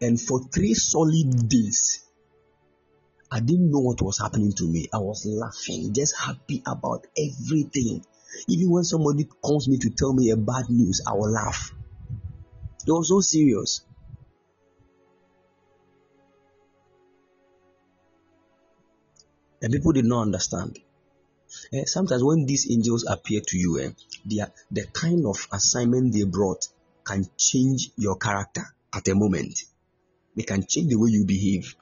And 0.00 0.20
for 0.20 0.40
three 0.48 0.74
solid 0.74 1.48
days, 1.48 2.02
I 3.30 3.40
didn't 3.40 3.70
know 3.70 3.80
what 3.80 4.00
was 4.00 4.18
happening 4.18 4.52
to 4.52 4.64
me. 4.64 4.88
I 4.92 4.98
was 4.98 5.26
laughing, 5.26 5.92
just 5.92 6.16
happy 6.16 6.62
about 6.66 7.06
everything. 7.16 8.04
Even 8.48 8.70
when 8.70 8.84
somebody 8.84 9.24
calls 9.24 9.68
me 9.68 9.76
to 9.78 9.90
tell 9.90 10.14
me 10.14 10.30
a 10.30 10.36
bad 10.36 10.70
news, 10.70 11.02
I 11.06 11.12
will 11.12 11.30
laugh. 11.30 11.74
It 12.86 12.90
was 12.90 13.08
so 13.08 13.20
serious. 13.20 13.82
And 19.60 19.72
people 19.72 19.92
did 19.92 20.04
not 20.04 20.22
understand. 20.22 20.78
Eh, 21.72 21.84
sometimes 21.86 22.22
when 22.22 22.46
these 22.46 22.70
angels 22.70 23.04
appear 23.08 23.40
to 23.40 23.58
you, 23.58 23.80
eh, 23.80 23.90
are, 24.42 24.52
the 24.70 24.86
kind 24.92 25.26
of 25.26 25.48
assignment 25.52 26.12
they 26.12 26.24
brought 26.24 26.68
can 27.04 27.26
change 27.36 27.90
your 27.96 28.16
character 28.16 28.62
at 28.92 29.08
a 29.08 29.14
moment. 29.14 29.64
They 30.36 30.42
can 30.42 30.66
change 30.66 30.88
the 30.88 30.96
way 30.96 31.10
you 31.10 31.24
behave. 31.24 31.74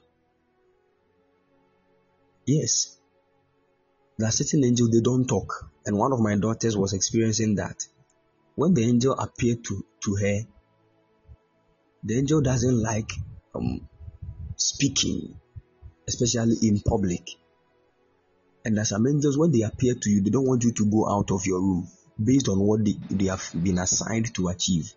Yes. 2.45 2.97
There 4.17 4.27
are 4.27 4.31
certain 4.31 4.63
angels, 4.63 4.89
they 4.91 5.01
don't 5.01 5.27
talk. 5.27 5.69
And 5.85 5.97
one 5.97 6.13
of 6.13 6.19
my 6.19 6.35
daughters 6.37 6.75
was 6.75 6.93
experiencing 6.93 7.55
that. 7.55 7.85
When 8.55 8.73
the 8.73 8.83
angel 8.83 9.13
appeared 9.13 9.63
to, 9.65 9.85
to 10.05 10.15
her, 10.15 10.39
the 12.03 12.17
angel 12.17 12.41
doesn't 12.41 12.81
like 12.81 13.11
um, 13.53 13.87
speaking, 14.55 15.39
especially 16.07 16.55
in 16.63 16.79
public. 16.79 17.29
And 18.67 18.75
there's 18.75 18.89
some 18.89 19.07
angels, 19.07 19.37
when 19.37 19.53
they 19.53 19.61
appear 19.61 19.95
to 19.95 20.09
you, 20.09 20.21
they 20.21 20.29
don't 20.29 20.45
want 20.45 20.65
you 20.65 20.73
to 20.73 20.85
go 20.91 21.09
out 21.09 21.31
of 21.31 21.45
your 21.45 21.61
room 21.61 21.87
based 22.21 22.49
on 22.49 22.59
what 22.59 22.83
they, 22.83 22.95
they 23.09 23.27
have 23.27 23.49
been 23.63 23.77
assigned 23.77 24.35
to 24.35 24.49
achieve. 24.49 24.93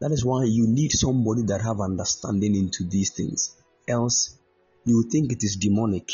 That 0.00 0.10
is 0.10 0.24
why 0.24 0.42
you 0.42 0.66
need 0.66 0.90
somebody 0.90 1.42
that 1.42 1.60
have 1.60 1.80
understanding 1.80 2.56
into 2.56 2.82
these 2.82 3.10
things. 3.10 3.54
Else, 3.86 4.36
you 4.84 5.08
think 5.08 5.30
it 5.30 5.44
is 5.44 5.54
demonic. 5.54 6.10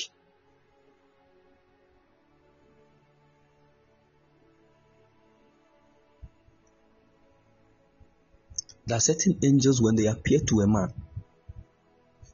There 8.84 8.98
are 8.98 9.00
certain 9.00 9.38
angels 9.42 9.80
when 9.80 9.96
they 9.96 10.08
appear 10.08 10.40
to 10.40 10.60
a 10.60 10.66
man, 10.66 10.92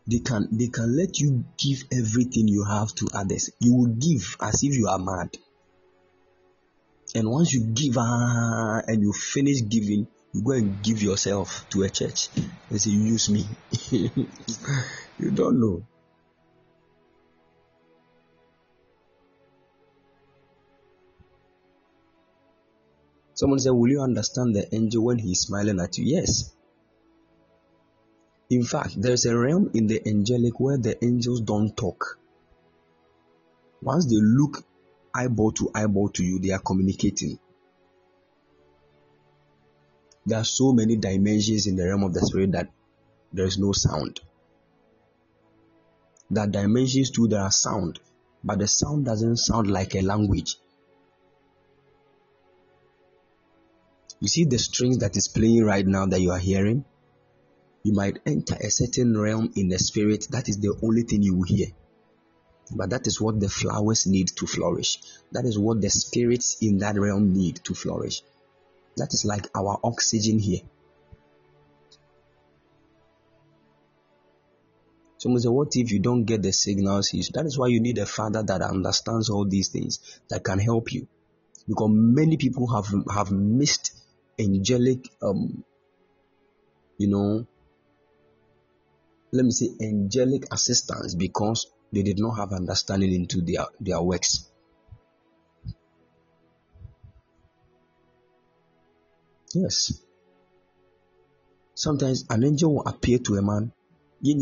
they 0.06 0.18
can 0.18 0.48
they 0.52 0.68
can 0.68 0.96
let 0.96 1.18
you 1.20 1.44
give 1.56 1.84
everything 1.92 2.48
you 2.48 2.64
have 2.64 2.94
to 2.96 3.08
others. 3.14 3.50
You 3.60 3.74
will 3.74 3.94
give 3.94 4.36
as 4.40 4.62
if 4.62 4.74
you 4.76 4.88
are 4.88 4.98
mad. 4.98 5.36
And 7.14 7.30
once 7.30 7.52
you 7.52 7.66
give 7.72 7.96
uh, 7.96 8.82
and 8.86 9.00
you 9.00 9.12
finish 9.12 9.62
giving, 9.62 10.08
you 10.32 10.42
go 10.42 10.52
and 10.52 10.82
give 10.82 11.00
yourself 11.02 11.64
to 11.70 11.82
a 11.84 11.90
church 11.90 12.28
they 12.70 12.78
say, 12.78 12.90
Use 12.90 13.30
me. 13.30 13.46
you 13.90 15.30
don't 15.32 15.60
know. 15.60 15.84
Someone 23.34 23.58
said, 23.58 23.70
Will 23.70 23.90
you 23.90 24.00
understand 24.00 24.54
the 24.54 24.74
angel 24.74 25.04
when 25.04 25.18
he's 25.18 25.40
smiling 25.40 25.80
at 25.80 25.98
you? 25.98 26.04
Yes. 26.04 26.52
In 28.50 28.62
fact, 28.62 29.00
there's 29.00 29.24
a 29.24 29.36
realm 29.36 29.70
in 29.74 29.86
the 29.86 30.06
angelic 30.06 30.60
where 30.60 30.76
the 30.76 31.02
angels 31.04 31.40
don't 31.40 31.76
talk. 31.76 32.18
Once 33.80 34.06
they 34.06 34.16
look 34.20 34.64
eyeball 35.14 35.52
to 35.52 35.70
eyeball 35.74 36.08
to 36.10 36.24
you, 36.24 36.38
they 36.38 36.50
are 36.50 36.58
communicating. 36.58 37.38
There 40.26 40.38
are 40.38 40.44
so 40.44 40.72
many 40.72 40.96
dimensions 40.96 41.66
in 41.66 41.76
the 41.76 41.86
realm 41.86 42.02
of 42.02 42.14
the 42.14 42.20
spirit 42.20 42.52
that 42.52 42.70
there 43.32 43.46
is 43.46 43.58
no 43.58 43.72
sound. 43.72 44.20
There 46.30 46.44
are 46.44 46.48
dimensions 46.48 47.10
too 47.10 47.28
that 47.28 47.40
are 47.40 47.50
sound, 47.50 48.00
but 48.42 48.58
the 48.58 48.66
sound 48.66 49.04
doesn't 49.04 49.36
sound 49.36 49.70
like 49.70 49.94
a 49.94 50.00
language. 50.00 50.56
You 54.20 54.28
see 54.28 54.44
the 54.44 54.58
strings 54.58 54.98
that 54.98 55.16
is 55.16 55.28
playing 55.28 55.64
right 55.64 55.86
now 55.86 56.06
that 56.06 56.20
you 56.20 56.30
are 56.30 56.38
hearing? 56.38 56.84
You 57.84 57.92
might 57.92 58.18
enter 58.24 58.54
a 58.54 58.70
certain 58.70 59.16
realm 59.16 59.52
in 59.56 59.68
the 59.68 59.78
spirit, 59.78 60.28
that 60.30 60.48
is 60.48 60.58
the 60.58 60.74
only 60.82 61.02
thing 61.02 61.22
you 61.22 61.36
will 61.36 61.44
hear. 61.44 61.66
But 62.74 62.90
that 62.90 63.06
is 63.06 63.20
what 63.20 63.38
the 63.38 63.48
flowers 63.50 64.06
need 64.06 64.28
to 64.36 64.46
flourish. 64.46 64.98
That 65.32 65.44
is 65.44 65.58
what 65.58 65.82
the 65.82 65.90
spirits 65.90 66.56
in 66.62 66.78
that 66.78 66.98
realm 66.98 67.34
need 67.34 67.60
to 67.64 67.74
flourish. 67.74 68.22
That 68.96 69.12
is 69.12 69.26
like 69.26 69.46
our 69.54 69.78
oxygen 69.84 70.38
here. 70.38 70.62
Say, 75.18 75.48
What 75.48 75.76
if 75.76 75.90
you 75.90 76.00
don't 76.00 76.24
get 76.24 76.42
the 76.42 76.52
signals? 76.52 77.10
That 77.34 77.44
is 77.44 77.58
why 77.58 77.68
you 77.68 77.80
need 77.80 77.98
a 77.98 78.06
father 78.06 78.42
that 78.42 78.62
understands 78.62 79.28
all 79.28 79.44
these 79.44 79.68
things 79.68 80.20
that 80.30 80.42
can 80.42 80.58
help 80.58 80.92
you. 80.92 81.06
Because 81.68 81.90
many 81.92 82.36
people 82.38 82.66
have 82.74 82.86
have 83.12 83.30
missed 83.30 83.92
angelic 84.38 85.08
um 85.22 85.64
you 86.98 87.08
know 87.08 87.46
let 89.34 89.44
me 89.44 89.50
say 89.50 89.68
angelic 89.82 90.44
assistance 90.52 91.16
because 91.16 91.66
they 91.92 92.02
did 92.02 92.20
not 92.20 92.36
have 92.36 92.52
understanding 92.52 93.12
into 93.12 93.42
their, 93.42 93.66
their 93.80 94.00
works. 94.00 94.48
Yes. 99.52 100.00
Sometimes 101.74 102.24
an 102.30 102.44
angel 102.44 102.74
will 102.74 102.86
appear 102.86 103.18
to 103.18 103.34
a 103.34 103.42
man. 103.42 103.72
You 104.20 104.36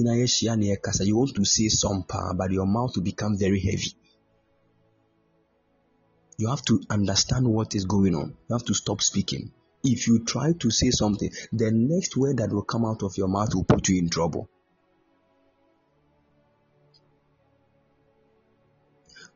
want 1.17 1.35
to 1.37 1.45
say 1.47 1.69
some 1.69 2.03
power, 2.05 2.35
but 2.35 2.51
your 2.51 2.67
mouth 2.67 2.93
will 2.95 3.03
become 3.03 3.39
very 3.39 3.61
heavy. 3.61 3.95
You 6.37 6.49
have 6.49 6.63
to 6.67 6.83
understand 6.91 7.49
what 7.49 7.75
is 7.75 7.87
going 7.87 8.15
on. 8.15 8.37
You 8.49 8.57
have 8.57 8.67
to 8.67 8.75
stop 8.75 9.01
speaking. 9.01 9.53
If 9.83 10.07
you 10.07 10.23
try 10.25 10.53
to 10.53 10.71
say 10.71 10.91
something, 10.91 11.31
the 11.51 11.71
next 11.73 12.15
word 12.17 12.37
that 12.37 12.53
will 12.53 12.63
come 12.63 12.85
out 12.85 13.03
of 13.03 13.17
your 13.17 13.29
mouth 13.29 13.55
will 13.55 13.65
put 13.65 13.89
you 13.89 13.99
in 13.99 14.11
trouble. 14.11 14.51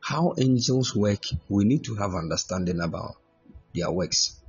How 0.07 0.33
angels 0.37 0.95
work, 0.95 1.21
we 1.49 1.65
need 1.65 1.83
to 1.83 1.93
have 1.95 2.15
understanding 2.15 2.79
about 2.79 3.15
their 3.75 3.91
works. 3.91 4.39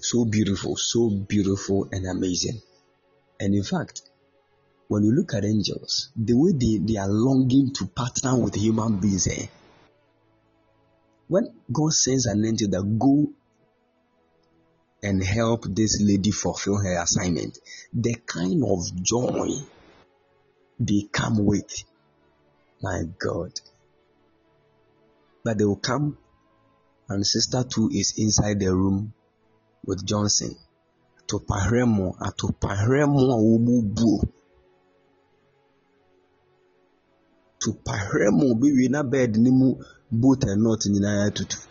So 0.00 0.24
beautiful, 0.24 0.74
so 0.76 1.08
beautiful 1.08 1.88
and 1.92 2.04
amazing. 2.04 2.60
And 3.38 3.54
in 3.54 3.62
fact, 3.62 4.02
when 4.88 5.04
you 5.04 5.12
look 5.12 5.32
at 5.32 5.44
angels, 5.44 6.08
the 6.16 6.34
way 6.34 6.50
they, 6.58 6.78
they 6.78 6.98
are 6.98 7.08
longing 7.08 7.72
to 7.74 7.86
partner 7.86 8.36
with 8.36 8.56
human 8.56 8.98
beings, 8.98 9.28
eh? 9.28 9.46
when 11.28 11.46
God 11.72 11.92
sends 11.92 12.26
an 12.26 12.44
angel 12.44 12.70
that 12.70 12.98
go 12.98 13.28
and 15.04 15.22
help 15.22 15.66
this 15.68 16.02
lady 16.02 16.32
fulfill 16.32 16.78
her 16.78 17.00
assignment, 17.00 17.56
the 17.92 18.16
kind 18.26 18.64
of 18.64 19.02
joy 19.04 19.50
they 20.80 21.02
come 21.12 21.44
with 21.44 21.84
my 22.82 23.02
God. 23.18 23.52
But 25.44 25.58
they 25.58 25.64
will 25.64 25.76
come, 25.76 26.18
and 27.08 27.26
Sister 27.26 27.64
2 27.64 27.90
is 27.92 28.14
inside 28.18 28.60
the 28.60 28.74
room 28.74 29.12
with 29.84 30.04
Johnson. 30.04 30.56
To 31.28 31.38
Atopahrɛmo, 31.38 32.16
atopahrɛmo 32.18 33.20
a 33.34 33.36
wɔmu 33.36 33.94
buo. 33.94 34.28
Topahrɛmo 37.60 38.58
bi 38.60 38.68
wie 38.72 38.88
na 38.88 39.02
bed 39.02 39.36
ne 39.36 39.50
mu 39.50 39.74
boat 40.10 40.44
and 40.44 40.62
not 40.62 40.80
nyinaa 40.86 41.34
tutu. 41.34 41.67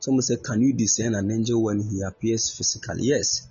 Someone 0.00 0.22
said, 0.22 0.42
Can 0.42 0.62
you 0.62 0.72
discern 0.72 1.14
an 1.14 1.30
angel 1.30 1.62
when 1.62 1.80
he 1.80 2.02
appears 2.02 2.50
physically? 2.50 3.04
Yes. 3.04 3.48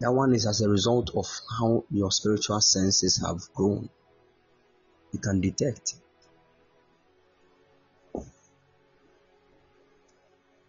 That 0.00 0.12
one 0.12 0.34
is 0.34 0.46
as 0.46 0.60
a 0.60 0.68
result 0.68 1.10
of 1.14 1.26
how 1.58 1.84
your 1.90 2.10
spiritual 2.10 2.60
senses 2.60 3.16
have 3.24 3.40
grown. 3.54 3.88
You 5.12 5.18
can 5.20 5.40
detect. 5.40 5.94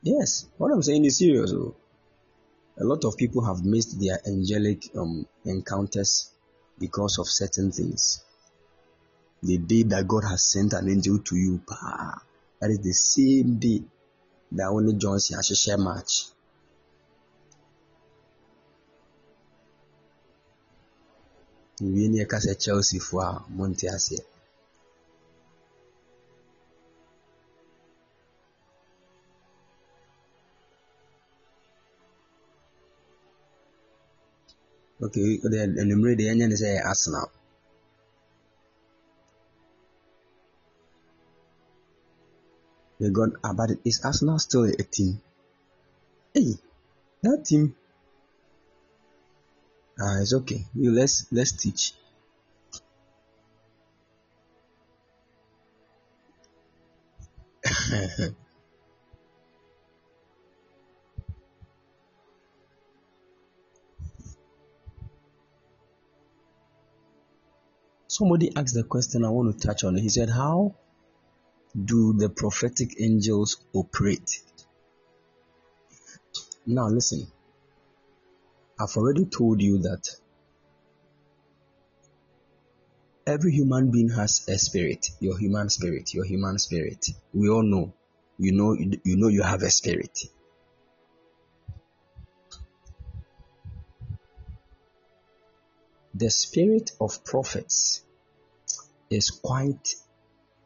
Yes, 0.04 0.46
what 0.58 0.72
I'm 0.72 0.84
saying 0.84 1.04
is 1.06 1.18
serious. 1.18 1.52
A 1.52 2.84
lot 2.84 3.04
of 3.06 3.18
people 3.18 3.44
have 3.44 3.66
missed 3.66 4.00
their 4.00 4.20
angelic 4.28 4.84
um, 4.96 5.26
encounters 5.46 6.30
because 6.78 7.18
of 7.18 7.28
certain 7.28 7.72
things. 7.72 8.24
The 9.42 9.58
day 9.58 9.84
that 9.84 10.08
God 10.08 10.24
has 10.30 10.44
sent 10.44 10.74
an 10.74 10.90
angel 10.90 11.20
to 11.20 11.36
you, 11.36 11.62
that 11.68 12.70
is 12.70 12.80
the 12.80 12.94
same 12.94 13.58
day 13.58 13.84
da 14.52 14.72
wo 14.72 14.80
ne 14.82 14.92
Johnson 15.02 15.38
ahyehyɛ 15.40 15.78
match. 15.78 16.14
Wie 21.82 22.08
ne 22.10 22.18
yɛka 22.22 22.38
sɛ 22.46 22.54
Chelsea 22.62 23.00
foɔ 23.08 23.24
a 23.24 23.44
monte 23.58 23.88
aseɛ. 23.96 24.22
Okay, 35.04 35.40
anwummerɛ 35.82 36.14
deɛ 36.20 36.32
ɛnyɛ 36.32 36.46
ne 36.50 36.56
sɛ 36.56 36.70
Arsenal. 36.90 37.30
They 43.00 43.10
got 43.10 43.30
about 43.44 43.72
it. 43.72 43.80
Is 43.84 44.02
Arsenal 44.04 44.40
still 44.40 44.64
a 44.64 44.84
team? 44.84 45.22
Hey, 46.34 46.56
that 47.24 47.46
team. 47.46 47.76
Ah, 50.00 50.20
it's 50.22 50.34
okay. 50.34 50.66
You 50.74 50.92
let's 50.92 51.26
let's 51.32 51.52
teach. 51.54 51.94
Somebody 68.08 68.56
asked 68.56 68.76
the 68.76 68.84
question 68.84 69.26
I 69.26 69.30
want 69.30 69.60
to 69.60 69.68
touch 69.68 69.84
on. 69.84 69.98
He 69.98 70.08
said, 70.08 70.30
How 70.30 70.76
do 71.84 72.14
the 72.14 72.30
prophetic 72.30 73.02
angels 73.02 73.58
operate? 73.74 74.42
Now, 76.66 76.88
listen, 76.88 77.28
I've 78.80 78.96
already 78.96 79.26
told 79.26 79.62
you 79.62 79.80
that 79.80 80.10
every 83.28 83.52
human 83.52 83.92
being 83.92 84.10
has 84.10 84.48
a 84.48 84.58
spirit, 84.58 85.08
your 85.20 85.38
human 85.38 85.70
spirit, 85.70 86.14
your 86.14 86.26
human 86.26 86.60
spirit. 86.60 87.06
We 87.34 87.50
all 87.50 87.64
know. 87.64 87.94
You 88.38 88.52
know 88.52 88.74
you 88.74 89.16
know 89.16 89.30
you 89.30 89.44
have 89.44 89.62
a 89.64 89.70
spirit. 89.70 90.20
The 96.14 96.30
spirit 96.30 96.92
of 97.00 97.24
prophets 97.24 98.02
is 99.10 99.30
quite 99.32 99.96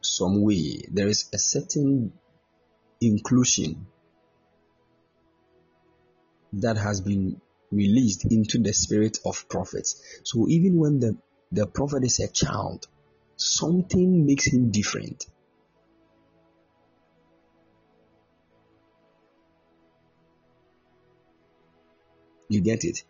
some 0.02 0.42
way, 0.42 0.82
there 0.92 1.08
is 1.08 1.30
a 1.34 1.38
certain 1.38 2.14
inclusion 3.02 3.88
that 6.54 6.78
has 6.78 7.02
been 7.02 7.40
released 7.72 8.26
into 8.32 8.58
the 8.60 8.74
spirit 8.74 9.18
of 9.26 9.48
prophets. 9.50 10.22
So 10.24 10.48
even 10.48 10.78
when 10.78 11.00
the, 11.00 11.18
the 11.52 11.68
prophet 11.68 12.04
is 12.04 12.20
a 12.20 12.28
child, 12.28 12.88
something 13.36 14.26
makes 14.26 14.48
him 14.48 14.72
different. 14.72 15.26
You 22.48 22.62
get 22.62 22.84
it? 22.84 23.04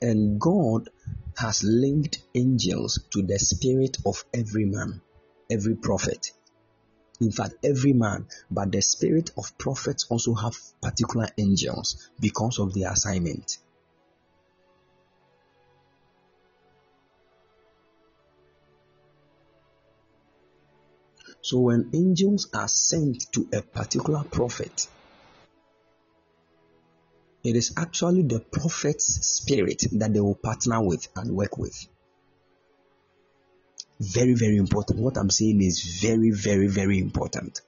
And 0.00 0.40
God 0.40 0.88
has 1.36 1.64
linked 1.64 2.22
angels 2.34 3.00
to 3.10 3.22
the 3.22 3.38
spirit 3.38 3.96
of 4.06 4.24
every 4.32 4.66
man 4.66 5.00
every 5.52 5.74
prophet. 5.76 6.32
In 7.20 7.30
fact, 7.30 7.54
every 7.62 7.92
man, 7.92 8.26
but 8.50 8.72
the 8.72 8.80
spirit 8.80 9.30
of 9.36 9.56
prophets 9.58 10.06
also 10.08 10.34
have 10.34 10.56
particular 10.80 11.28
angels 11.38 12.10
because 12.18 12.58
of 12.58 12.74
their 12.74 12.90
assignment. 12.90 13.58
So 21.42 21.58
when 21.58 21.90
angels 21.92 22.48
are 22.54 22.68
sent 22.68 23.30
to 23.32 23.48
a 23.52 23.62
particular 23.62 24.24
prophet, 24.24 24.88
it 27.44 27.56
is 27.56 27.74
actually 27.76 28.22
the 28.22 28.40
prophet's 28.40 29.26
spirit 29.26 29.82
that 29.92 30.12
they 30.12 30.20
will 30.20 30.36
partner 30.36 30.80
with 30.80 31.08
and 31.16 31.32
work 31.32 31.58
with. 31.58 31.86
Very, 34.02 34.34
very 34.34 34.56
important. 34.56 34.98
What 34.98 35.16
I'm 35.16 35.30
saying 35.30 35.62
is 35.62 36.00
very, 36.02 36.32
very, 36.32 36.66
very 36.66 36.98
important. 36.98 37.60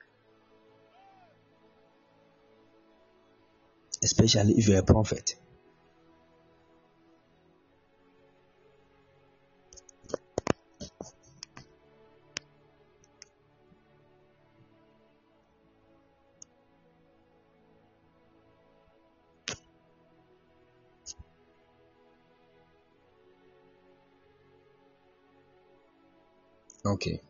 Especially 4.02 4.55
if 4.55 4.66
you're 4.66 4.81
a 4.81 4.82
prophet. 4.82 5.36
Okay. 26.94 27.20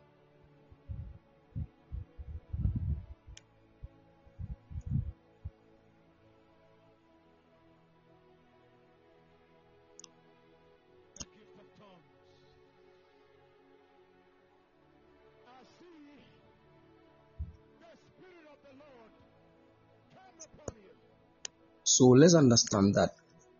So 21.83 22.09
let's 22.09 22.35
understand 22.35 22.93
that 22.95 23.11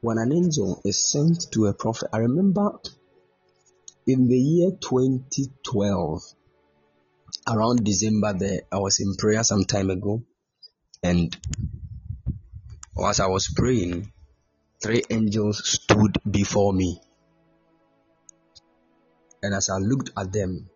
when 0.02 0.20
an 0.20 0.32
angel 0.32 0.82
is 0.86 1.10
sent 1.10 1.52
to 1.54 1.66
a 1.66 1.74
prophet, 1.74 2.10
I 2.14 2.18
remember 2.18 2.80
in 4.08 4.28
the 4.28 4.38
year 4.38 4.70
2012 4.70 6.22
around 7.48 7.84
december 7.84 8.34
there 8.34 8.62
i 8.72 8.78
was 8.78 9.00
in 9.00 9.16
prayer 9.16 9.44
some 9.44 9.66
time 9.66 9.90
ago. 9.90 10.22
And 11.04 11.36
as 13.04 13.20
i 13.20 13.28
was 13.28 13.52
praying 13.56 14.12
three 14.82 15.04
angels 15.10 15.68
stood 15.68 16.18
before 16.30 16.74
me. 16.74 17.00
And 19.42 19.56
as 19.56 19.70
i 19.70 19.78
looked 19.78 20.12
at 20.16 20.32
them 20.32 20.70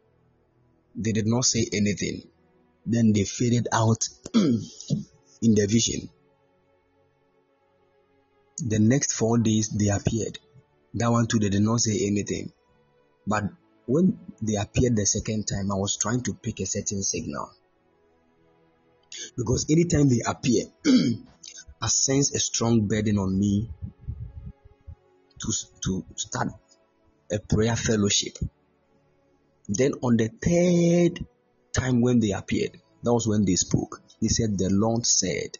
they 0.95 1.11
did 1.11 1.27
not 1.27 1.45
say 1.45 1.65
anything. 1.71 2.23
Then 2.85 3.13
they 3.13 3.25
faded 3.25 3.67
out 3.71 4.07
in 4.33 4.59
the 5.41 5.67
vision. 5.69 6.09
The 8.57 8.79
next 8.79 9.13
four 9.13 9.37
days 9.37 9.69
they 9.69 9.89
appeared. 9.89 10.39
That 10.95 11.11
one 11.11 11.27
too 11.27 11.37
they 11.37 11.49
did 11.49 11.61
not 11.61 11.79
say 11.79 12.07
anything 12.07 12.51
but 13.27 13.43
when 13.85 14.19
they 14.41 14.55
appeared 14.55 14.95
the 14.95 15.05
second 15.05 15.47
time, 15.47 15.71
I 15.71 15.75
was 15.75 15.97
trying 15.97 16.21
to 16.23 16.33
pick 16.33 16.59
a 16.59 16.65
certain 16.65 17.01
signal. 17.01 17.49
Because 19.35 19.65
anytime 19.69 20.09
they 20.09 20.21
appear, 20.25 20.65
I 21.81 21.87
sense 21.87 22.33
a 22.35 22.39
strong 22.39 22.87
burden 22.87 23.17
on 23.17 23.37
me 23.39 23.69
to, 25.39 25.53
to 25.85 26.05
start 26.15 26.49
a 27.31 27.39
prayer 27.39 27.75
fellowship. 27.75 28.37
Then 29.67 29.93
on 30.03 30.17
the 30.17 30.27
third 30.27 31.25
time 31.73 32.01
when 32.01 32.19
they 32.19 32.31
appeared, 32.31 32.79
that 33.03 33.13
was 33.13 33.27
when 33.27 33.45
they 33.45 33.55
spoke. 33.55 34.01
He 34.19 34.29
said, 34.29 34.57
The 34.57 34.69
Lord 34.69 35.05
said, 35.05 35.57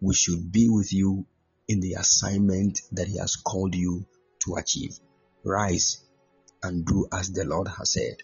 We 0.00 0.14
should 0.14 0.50
be 0.50 0.68
with 0.68 0.92
you 0.92 1.26
in 1.68 1.80
the 1.80 1.94
assignment 1.94 2.80
that 2.92 3.08
He 3.08 3.18
has 3.18 3.36
called 3.36 3.74
you 3.74 4.06
to 4.44 4.54
achieve. 4.56 4.98
Rise 5.44 6.02
and 6.62 6.84
do 6.84 7.06
as 7.12 7.30
the 7.32 7.44
Lord 7.44 7.68
has 7.68 7.92
said. 7.92 8.16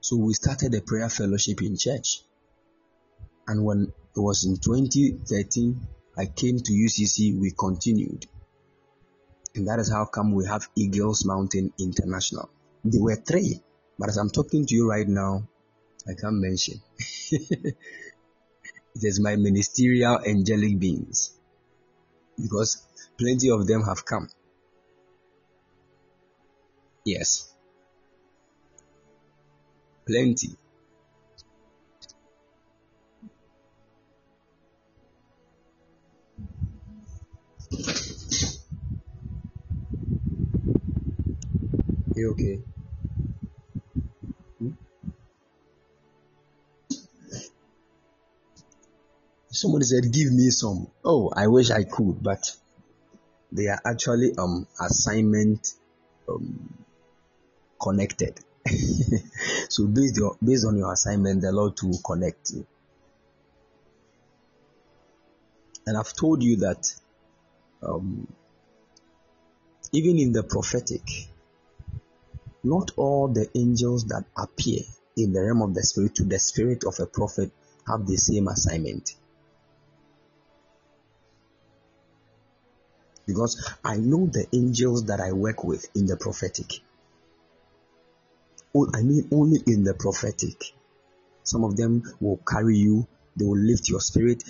So 0.00 0.16
we 0.16 0.32
started 0.34 0.74
a 0.74 0.80
prayer 0.80 1.08
fellowship 1.08 1.60
in 1.62 1.76
church. 1.76 2.22
And 3.46 3.64
when 3.64 3.92
it 4.16 4.20
was 4.20 4.44
in 4.44 4.56
2013, 4.56 5.80
I 6.16 6.26
came 6.26 6.58
to 6.58 6.72
UCC, 6.72 7.38
we 7.38 7.52
continued. 7.58 8.26
And 9.54 9.68
that 9.68 9.78
is 9.78 9.90
how 9.90 10.06
come 10.06 10.32
we 10.32 10.46
have 10.46 10.68
Eagles 10.76 11.24
Mountain 11.24 11.72
International. 11.78 12.48
There 12.84 13.02
were 13.02 13.16
three, 13.16 13.60
but 13.98 14.08
as 14.08 14.16
I'm 14.16 14.30
talking 14.30 14.66
to 14.66 14.74
you 14.74 14.88
right 14.88 15.06
now, 15.06 15.42
I 16.08 16.14
can't 16.14 16.36
mention. 16.36 16.80
it 17.30 17.76
is 18.94 19.20
my 19.20 19.36
ministerial 19.36 20.20
angelic 20.26 20.78
beings 20.78 21.37
because 22.40 22.86
plenty 23.18 23.50
of 23.50 23.66
them 23.66 23.82
have 23.82 24.04
come. 24.04 24.28
Yes. 27.04 27.52
Plenty. 30.06 30.56
You 42.14 42.32
okay? 42.32 42.62
Somebody 49.58 49.86
said, 49.86 50.12
Give 50.12 50.32
me 50.32 50.50
some. 50.50 50.86
Oh, 51.04 51.32
I 51.34 51.48
wish 51.48 51.70
I 51.72 51.82
could, 51.82 52.22
but 52.22 52.54
they 53.50 53.66
are 53.66 53.80
actually 53.84 54.32
um 54.38 54.68
assignment 54.80 55.72
um 56.28 56.84
connected. 57.82 58.38
so 59.68 59.86
based 59.88 60.16
your 60.16 60.36
based 60.44 60.64
on 60.64 60.76
your 60.76 60.92
assignment, 60.92 61.42
the 61.42 61.50
Lord 61.50 61.74
will 61.82 61.98
connect 62.06 62.50
you. 62.52 62.64
And 65.86 65.98
I've 65.98 66.12
told 66.12 66.44
you 66.44 66.58
that 66.58 66.92
um, 67.82 68.28
even 69.92 70.18
in 70.18 70.32
the 70.32 70.44
prophetic, 70.44 71.02
not 72.62 72.92
all 72.96 73.26
the 73.26 73.48
angels 73.56 74.04
that 74.04 74.24
appear 74.36 74.82
in 75.16 75.32
the 75.32 75.40
realm 75.40 75.62
of 75.62 75.74
the 75.74 75.82
spirit 75.82 76.14
to 76.16 76.24
the 76.24 76.38
spirit 76.38 76.84
of 76.84 77.00
a 77.00 77.06
prophet 77.06 77.50
have 77.88 78.06
the 78.06 78.16
same 78.16 78.46
assignment. 78.46 79.16
Because 83.28 83.76
I 83.84 83.98
know 83.98 84.26
the 84.26 84.46
angels 84.52 85.04
that 85.04 85.20
I 85.20 85.32
work 85.32 85.62
with 85.62 85.86
in 85.94 86.06
the 86.06 86.16
prophetic. 86.16 86.80
Oh, 88.74 88.88
I 88.94 89.02
mean, 89.02 89.28
only 89.30 89.60
in 89.66 89.84
the 89.84 89.94
prophetic. 89.94 90.72
Some 91.44 91.62
of 91.62 91.76
them 91.76 92.02
will 92.20 92.38
carry 92.38 92.78
you, 92.78 93.06
they 93.36 93.44
will 93.44 93.58
lift 93.58 93.88
your 93.88 94.00
spirit 94.00 94.42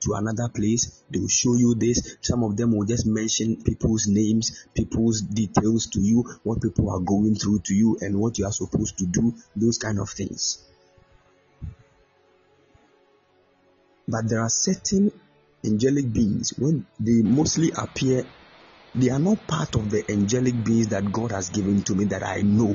to 0.00 0.14
another 0.14 0.48
place, 0.48 1.02
they 1.10 1.18
will 1.18 1.28
show 1.28 1.54
you 1.54 1.74
this. 1.74 2.16
Some 2.20 2.44
of 2.44 2.56
them 2.56 2.76
will 2.76 2.86
just 2.86 3.06
mention 3.06 3.62
people's 3.62 4.06
names, 4.06 4.66
people's 4.74 5.20
details 5.20 5.86
to 5.88 6.00
you, 6.00 6.24
what 6.44 6.62
people 6.62 6.90
are 6.90 7.00
going 7.00 7.34
through 7.34 7.60
to 7.66 7.74
you, 7.74 7.98
and 8.00 8.18
what 8.18 8.38
you 8.38 8.46
are 8.46 8.52
supposed 8.52 8.98
to 8.98 9.06
do, 9.06 9.34
those 9.56 9.78
kind 9.78 9.98
of 9.98 10.08
things. 10.10 10.64
But 14.06 14.28
there 14.28 14.40
are 14.40 14.48
certain 14.48 15.12
angelic 15.64 16.12
beings, 16.12 16.54
when 16.58 16.86
they 16.98 17.22
mostly 17.22 17.70
appear, 17.76 18.24
they 18.94 19.10
are 19.10 19.18
not 19.18 19.46
part 19.46 19.74
of 19.76 19.90
the 19.90 20.04
angelic 20.10 20.64
beings 20.64 20.88
that 20.88 21.10
God 21.12 21.32
has 21.32 21.50
given 21.50 21.82
to 21.84 21.94
me 21.94 22.06
that 22.06 22.22
I 22.22 22.42
know. 22.42 22.74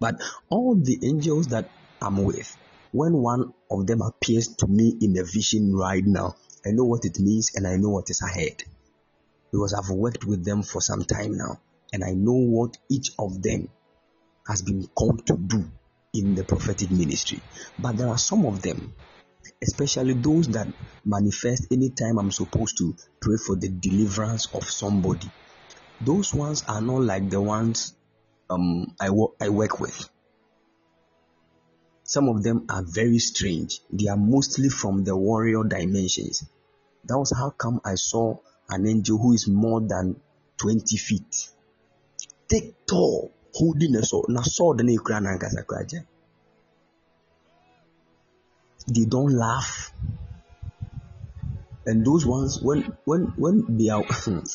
But 0.00 0.20
all 0.48 0.74
the 0.74 0.98
angels 1.02 1.48
that 1.48 1.70
I'm 2.00 2.22
with, 2.24 2.56
when 2.92 3.14
one 3.14 3.52
of 3.70 3.86
them 3.86 4.02
appears 4.02 4.48
to 4.56 4.66
me 4.66 4.96
in 5.00 5.18
a 5.18 5.24
vision 5.24 5.74
right 5.74 6.04
now, 6.04 6.36
I 6.66 6.70
know 6.70 6.84
what 6.84 7.04
it 7.04 7.18
means 7.18 7.52
and 7.54 7.66
I 7.66 7.76
know 7.76 7.90
what 7.90 8.10
is 8.10 8.22
ahead. 8.22 8.62
Because 9.50 9.74
I've 9.74 9.94
worked 9.94 10.24
with 10.24 10.44
them 10.44 10.62
for 10.62 10.80
some 10.80 11.04
time 11.04 11.36
now 11.36 11.60
and 11.92 12.02
I 12.04 12.12
know 12.12 12.32
what 12.32 12.76
each 12.88 13.10
of 13.18 13.42
them 13.42 13.68
has 14.46 14.62
been 14.62 14.86
called 14.94 15.26
to 15.26 15.36
do 15.36 15.64
in 16.12 16.34
the 16.34 16.44
prophetic 16.44 16.90
ministry. 16.90 17.42
But 17.78 17.96
there 17.96 18.08
are 18.08 18.18
some 18.18 18.46
of 18.46 18.62
them 18.62 18.94
especially 19.62 20.14
those 20.14 20.48
that 20.48 20.68
manifest 21.04 21.72
anytime 21.72 22.18
I'm 22.18 22.30
supposed 22.30 22.78
to 22.78 22.94
pray 23.20 23.36
for 23.36 23.56
the 23.56 23.68
deliverance 23.68 24.46
of 24.54 24.64
somebody. 24.64 25.30
Those 26.00 26.34
ones 26.34 26.64
are 26.68 26.80
not 26.80 27.02
like 27.02 27.30
the 27.30 27.40
ones 27.40 27.94
um, 28.50 28.94
I, 29.00 29.10
wo- 29.10 29.34
I 29.40 29.48
work 29.48 29.80
with. 29.80 30.08
Some 32.04 32.28
of 32.28 32.42
them 32.42 32.66
are 32.68 32.82
very 32.82 33.18
strange. 33.18 33.80
They 33.90 34.08
are 34.08 34.16
mostly 34.16 34.68
from 34.68 35.04
the 35.04 35.16
warrior 35.16 35.64
dimensions. 35.64 36.44
That 37.04 37.18
was 37.18 37.32
how 37.36 37.50
come 37.50 37.80
I 37.84 37.94
saw 37.94 38.36
an 38.68 38.86
angel 38.86 39.18
who 39.18 39.32
is 39.32 39.48
more 39.48 39.80
than 39.80 40.20
20 40.58 40.96
feet. 40.96 41.48
Take 42.48 42.86
tall, 42.86 43.32
holding 43.54 43.96
a 43.96 44.02
sword. 44.02 44.26
Na 44.28 44.42
sword 44.42 44.78
nkasa 44.78 45.64
they 48.86 49.04
don't 49.04 49.32
laugh 49.32 49.94
And 51.86 52.04
those 52.04 52.24
ones, 52.24 52.62
when 52.62 52.96
when 53.04 53.32
when 53.36 53.76
they 53.76 53.90
are 53.90 54.02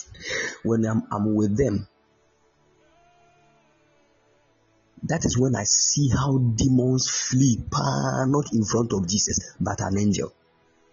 when 0.63 0.85
I'm, 0.85 1.03
I'm 1.11 1.35
with 1.35 1.55
them, 1.57 1.87
that 5.03 5.25
is 5.25 5.37
when 5.37 5.55
I 5.55 5.63
see 5.63 6.09
how 6.09 6.37
demons 6.39 7.07
flee, 7.07 7.61
not 7.71 8.51
in 8.53 8.63
front 8.65 8.93
of 8.93 9.07
Jesus, 9.07 9.55
but 9.59 9.79
an 9.81 9.97
angel. 9.99 10.33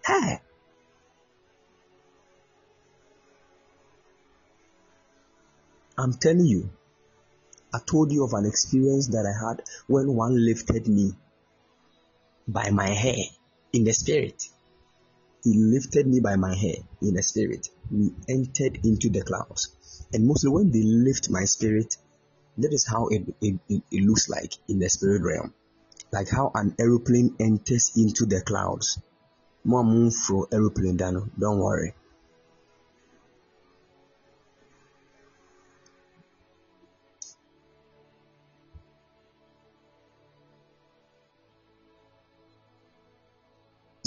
Hey. 0.05 0.39
I'm 5.97 6.13
telling 6.13 6.45
you, 6.45 6.69
I 7.73 7.79
told 7.79 8.11
you 8.11 8.23
of 8.23 8.33
an 8.33 8.45
experience 8.45 9.07
that 9.07 9.25
I 9.25 9.49
had 9.49 9.63
when 9.87 10.13
one 10.13 10.45
lifted 10.45 10.87
me 10.87 11.13
by 12.47 12.69
my 12.69 12.89
hair 12.89 13.23
in 13.73 13.83
the 13.83 13.93
spirit. 13.93 14.43
He 15.43 15.53
lifted 15.57 16.07
me 16.07 16.19
by 16.19 16.35
my 16.35 16.55
hair 16.55 16.75
in 17.01 17.13
the 17.13 17.23
spirit. 17.23 17.69
We 17.91 18.11
entered 18.27 18.79
into 18.83 19.09
the 19.09 19.21
clouds. 19.21 19.73
And 20.13 20.25
mostly 20.25 20.49
when 20.49 20.71
they 20.71 20.83
lift 20.83 21.29
my 21.29 21.45
spirit, 21.45 21.95
that 22.57 22.73
is 22.73 22.87
how 22.87 23.07
it, 23.07 23.23
it, 23.41 23.59
it, 23.69 23.83
it 23.91 24.03
looks 24.03 24.29
like 24.29 24.53
in 24.67 24.79
the 24.79 24.89
spirit 24.89 25.21
realm. 25.21 25.53
Like 26.11 26.29
how 26.29 26.51
an 26.55 26.75
aeroplane 26.79 27.35
enters 27.39 27.91
into 27.95 28.25
the 28.25 28.41
clouds. 28.41 28.99
More 29.63 29.83
move 29.83 30.15
for 30.15 30.47
aeroplane, 30.51 30.97
Dano. 30.97 31.29
Don't 31.37 31.59
worry. 31.59 31.93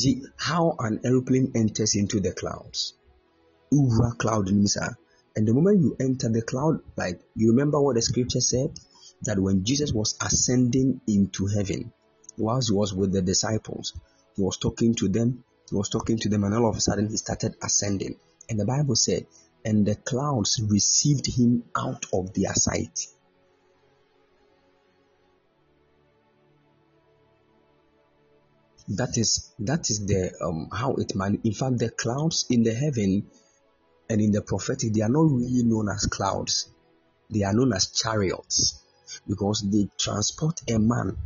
See 0.00 0.22
how 0.38 0.76
an 0.78 1.00
aeroplane 1.04 1.52
enters 1.54 1.94
into 1.94 2.20
the 2.20 2.32
clouds. 2.32 2.94
Ura 3.70 4.12
cloud 4.16 4.50
nisa. 4.50 4.80
Ah, 4.82 4.94
and 5.36 5.46
the 5.46 5.52
moment 5.52 5.82
you 5.82 5.94
enter 6.00 6.30
the 6.30 6.40
cloud, 6.40 6.80
like 6.96 7.20
you 7.36 7.50
remember 7.50 7.78
what 7.78 7.96
the 7.96 8.00
scripture 8.00 8.40
said? 8.40 8.80
That 9.24 9.38
when 9.38 9.62
Jesus 9.62 9.92
was 9.92 10.16
ascending 10.22 11.02
into 11.06 11.48
heaven, 11.48 11.92
whilst 12.38 12.70
he 12.70 12.74
was 12.74 12.94
with 12.94 13.12
the 13.12 13.20
disciples, 13.20 13.92
he 14.36 14.42
was 14.42 14.56
talking 14.56 14.94
to 14.94 15.08
them, 15.10 15.44
he 15.68 15.76
was 15.76 15.90
talking 15.90 16.16
to 16.16 16.30
them, 16.30 16.44
and 16.44 16.54
all 16.54 16.70
of 16.70 16.78
a 16.78 16.80
sudden 16.80 17.10
he 17.10 17.18
started 17.18 17.56
ascending. 17.62 18.16
And 18.48 18.58
the 18.58 18.64
Bible 18.64 18.96
said, 18.96 19.26
and 19.66 19.84
the 19.84 19.96
clouds 19.96 20.62
received 20.66 21.26
him 21.26 21.64
out 21.76 22.06
of 22.14 22.32
their 22.32 22.54
sight. 22.54 23.06
That 28.90 29.16
is 29.16 29.52
that 29.60 29.88
is 29.88 30.04
the 30.06 30.32
um, 30.44 30.68
how 30.72 30.94
it 30.94 31.14
man 31.14 31.40
in 31.44 31.52
fact 31.52 31.78
the 31.78 31.90
clouds 31.90 32.46
in 32.50 32.64
the 32.64 32.74
heaven 32.74 33.24
and 34.08 34.20
in 34.20 34.32
the 34.32 34.42
prophetic 34.42 34.92
they 34.92 35.02
are 35.02 35.08
not 35.08 35.30
really 35.30 35.62
known 35.62 35.88
as 35.88 36.06
clouds. 36.06 36.68
They 37.32 37.44
are 37.44 37.52
known 37.52 37.72
as 37.72 37.86
chariots 37.92 38.82
because 39.28 39.64
they 39.70 39.88
transport 39.96 40.60
a 40.68 40.78
man 40.78 41.16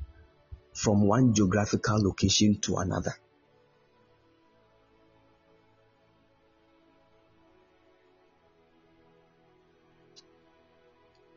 from 0.74 1.06
one 1.06 1.32
geographical 1.32 2.02
location 2.02 2.60
to 2.60 2.76
another. 2.76 3.14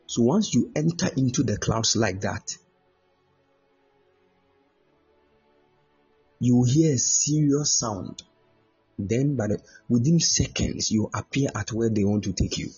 So 0.08 0.24
once 0.24 0.54
you 0.54 0.72
enter 0.76 1.10
into 1.16 1.44
the 1.44 1.58
clouds 1.58 1.96
like 1.96 2.22
that 2.22 2.58
you 6.40 6.64
hear 6.64 6.94
a 6.94 6.98
serious 6.98 7.80
sound. 7.80 8.22
Then, 9.00 9.36
by 9.36 9.48
the, 9.48 9.60
within 9.90 10.20
seconds, 10.20 10.92
you 10.92 11.10
appear 11.14 11.50
at 11.56 11.72
where 11.72 11.90
they 11.90 12.04
want 12.04 12.24
to 12.26 12.34
take 12.34 12.58
you. 12.58 12.70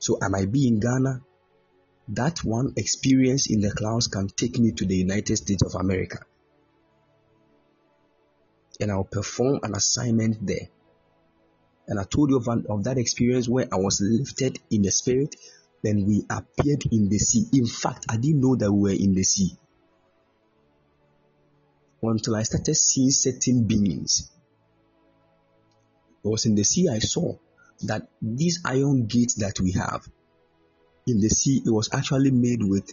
So, 0.00 0.18
I 0.20 0.28
might 0.28 0.52
be 0.52 0.68
in 0.68 0.80
Ghana. 0.80 1.22
That 2.08 2.44
one 2.44 2.74
experience 2.76 3.50
in 3.50 3.60
the 3.60 3.70
clouds 3.70 4.08
can 4.08 4.28
take 4.28 4.58
me 4.58 4.72
to 4.72 4.84
the 4.84 4.96
United 4.96 5.36
States 5.36 5.62
of 5.62 5.74
America. 5.74 6.18
And 8.80 8.90
I'll 8.90 9.04
perform 9.04 9.60
an 9.62 9.74
assignment 9.74 10.44
there. 10.46 10.68
And 11.86 11.98
I 11.98 12.04
told 12.04 12.30
you 12.30 12.36
of, 12.36 12.48
of 12.48 12.84
that 12.84 12.98
experience 12.98 13.48
where 13.48 13.68
I 13.72 13.76
was 13.76 14.00
lifted 14.00 14.58
in 14.70 14.82
the 14.82 14.90
spirit, 14.90 15.36
then 15.82 16.04
we 16.04 16.24
appeared 16.28 16.84
in 16.90 17.08
the 17.08 17.18
sea. 17.18 17.46
In 17.52 17.66
fact, 17.66 18.06
I 18.08 18.16
didn't 18.16 18.40
know 18.40 18.56
that 18.56 18.72
we 18.72 18.80
were 18.80 18.96
in 18.96 19.14
the 19.14 19.22
sea 19.22 19.56
until 22.10 22.36
I 22.36 22.42
started 22.42 22.74
seeing 22.74 23.10
certain 23.10 23.64
beings. 23.64 24.30
It 26.24 26.28
was 26.28 26.46
in 26.46 26.54
the 26.54 26.64
sea 26.64 26.88
I 26.88 26.98
saw 26.98 27.36
that 27.84 28.08
these 28.20 28.60
iron 28.64 29.06
gates 29.06 29.34
that 29.34 29.58
we 29.60 29.72
have 29.72 30.06
in 31.06 31.20
the 31.20 31.28
sea, 31.28 31.62
it 31.64 31.70
was 31.70 31.88
actually 31.92 32.30
made 32.30 32.62
with 32.62 32.92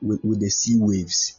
with, 0.00 0.24
with 0.24 0.40
the 0.40 0.50
sea 0.50 0.76
waves. 0.78 1.38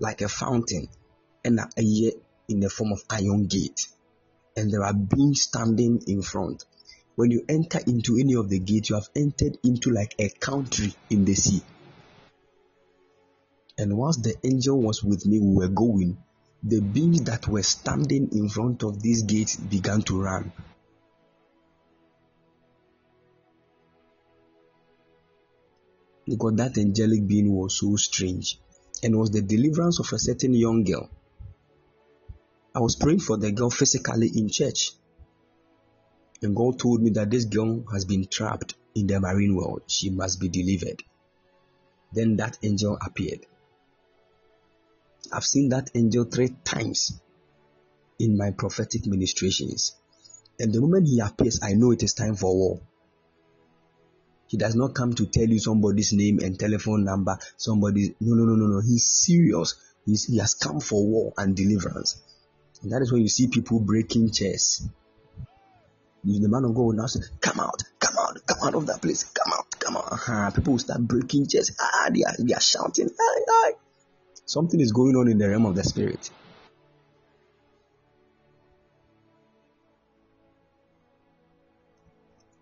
Like 0.00 0.22
a 0.22 0.28
fountain 0.28 0.88
and 1.44 1.60
a 1.76 1.82
year 1.82 2.12
in 2.48 2.60
the 2.60 2.70
form 2.70 2.92
of 2.92 3.02
iron 3.10 3.46
gate. 3.46 3.88
And 4.56 4.72
there 4.72 4.82
are 4.82 4.94
beings 4.94 5.42
standing 5.42 6.02
in 6.06 6.22
front. 6.22 6.64
When 7.14 7.30
you 7.30 7.44
enter 7.48 7.80
into 7.86 8.16
any 8.18 8.34
of 8.34 8.48
the 8.48 8.58
gates, 8.58 8.90
you 8.90 8.96
have 8.96 9.08
entered 9.14 9.58
into 9.64 9.90
like 9.90 10.14
a 10.18 10.28
country 10.28 10.94
in 11.10 11.24
the 11.24 11.34
sea. 11.34 11.62
And 13.78 13.96
whilst 13.96 14.24
the 14.24 14.34
angel 14.42 14.80
was 14.80 15.04
with 15.04 15.24
me, 15.24 15.38
we 15.38 15.54
were 15.54 15.68
going. 15.68 16.18
The 16.64 16.80
beings 16.80 17.22
that 17.22 17.46
were 17.46 17.62
standing 17.62 18.28
in 18.32 18.48
front 18.48 18.82
of 18.82 19.00
these 19.00 19.22
gates 19.22 19.54
began 19.54 20.02
to 20.02 20.20
run. 20.20 20.52
Because 26.26 26.56
that 26.56 26.76
angelic 26.76 27.26
being 27.26 27.54
was 27.54 27.78
so 27.78 27.94
strange 27.94 28.58
and 29.04 29.16
was 29.16 29.30
the 29.30 29.40
deliverance 29.40 30.00
of 30.00 30.12
a 30.12 30.18
certain 30.18 30.54
young 30.54 30.82
girl. 30.82 31.08
I 32.74 32.80
was 32.80 32.96
praying 32.96 33.20
for 33.20 33.36
the 33.36 33.52
girl 33.52 33.70
physically 33.70 34.28
in 34.34 34.48
church. 34.48 34.90
And 36.42 36.54
God 36.54 36.80
told 36.80 37.00
me 37.00 37.10
that 37.10 37.30
this 37.30 37.44
girl 37.44 37.84
has 37.92 38.04
been 38.04 38.26
trapped 38.26 38.74
in 38.96 39.06
the 39.06 39.20
marine 39.20 39.54
world. 39.54 39.82
She 39.86 40.10
must 40.10 40.40
be 40.40 40.48
delivered. 40.48 41.02
Then 42.12 42.36
that 42.36 42.58
angel 42.62 42.98
appeared. 43.00 43.46
I've 45.32 45.44
seen 45.44 45.70
that 45.70 45.90
angel 45.94 46.24
three 46.24 46.50
times 46.64 47.20
in 48.18 48.36
my 48.36 48.50
prophetic 48.50 49.06
ministrations. 49.06 49.94
And 50.58 50.72
the 50.72 50.80
moment 50.80 51.08
he 51.08 51.20
appears, 51.20 51.60
I 51.62 51.74
know 51.74 51.92
it 51.92 52.02
is 52.02 52.14
time 52.14 52.34
for 52.34 52.54
war. 52.54 52.80
He 54.48 54.56
does 54.56 54.74
not 54.74 54.94
come 54.94 55.14
to 55.14 55.26
tell 55.26 55.46
you 55.46 55.58
somebody's 55.58 56.12
name 56.12 56.38
and 56.40 56.58
telephone 56.58 57.04
number. 57.04 57.38
Somebody, 57.56 58.14
no, 58.20 58.34
no, 58.34 58.44
no, 58.44 58.54
no, 58.54 58.66
no. 58.66 58.80
He's 58.80 59.04
serious. 59.06 59.74
He's, 60.06 60.24
he 60.24 60.38
has 60.38 60.54
come 60.54 60.80
for 60.80 61.06
war 61.06 61.34
and 61.36 61.54
deliverance. 61.54 62.20
And 62.82 62.92
that 62.92 63.02
is 63.02 63.12
when 63.12 63.22
you 63.22 63.28
see 63.28 63.48
people 63.48 63.80
breaking 63.80 64.32
chairs. 64.32 64.88
The 66.24 66.48
man 66.48 66.64
of 66.64 66.74
God 66.74 66.82
will 66.82 66.92
now 66.94 67.06
say, 67.06 67.20
Come 67.40 67.60
out, 67.60 67.82
come 68.00 68.16
out, 68.18 68.38
come 68.46 68.58
out 68.62 68.74
of 68.74 68.86
that 68.86 69.00
place, 69.00 69.24
come 69.24 69.52
out, 69.52 69.66
come 69.78 69.96
out. 69.96 70.12
Uh-huh. 70.12 70.50
People 70.50 70.72
will 70.72 70.78
start 70.78 71.00
breaking 71.00 71.46
chairs. 71.46 71.70
Ah, 71.80 72.08
they 72.12 72.24
are, 72.24 72.34
they 72.38 72.54
are 72.54 72.60
shouting, 72.60 73.08
hi, 73.18 73.40
hi. 73.48 73.72
Something 74.48 74.80
is 74.80 74.92
going 74.92 75.14
on 75.14 75.28
in 75.28 75.36
the 75.36 75.46
realm 75.46 75.66
of 75.66 75.74
the 75.74 75.84
spirit. 75.84 76.30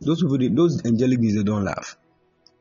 Those 0.01 0.21
people, 0.21 0.37
those 0.53 0.85
angelic 0.85 1.21
beings, 1.21 1.37
they 1.37 1.45
don't 1.45 1.65
laugh. 1.65 1.97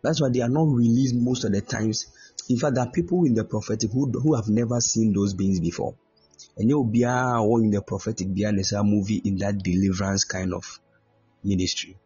That's 0.03 0.21
why 0.21 0.29
they 0.29 0.41
are 0.41 0.49
not 0.49 0.67
released 0.67 1.15
most 1.15 1.43
of 1.43 1.53
the 1.53 1.61
times. 1.61 2.05
In 2.49 2.57
fact, 2.57 2.75
there 2.75 2.83
are 2.85 2.91
people 2.91 3.25
in 3.25 3.33
the 3.33 3.43
prophetic 3.43 3.89
who, 3.91 4.11
who 4.11 4.35
have 4.35 4.47
never 4.47 4.79
seen 4.79 5.11
those 5.11 5.33
beings 5.33 5.59
before. 5.59 5.95
And 6.55 6.69
you'll 6.69 6.83
be 6.83 7.03
or 7.03 7.63
in 7.63 7.71
the 7.71 7.81
prophetic 7.81 8.31
behind 8.31 8.59
a 8.59 8.83
movie 8.83 9.23
in 9.25 9.37
that 9.37 9.57
deliverance 9.57 10.23
kind 10.23 10.53
of 10.53 10.79
ministry. 11.43 11.97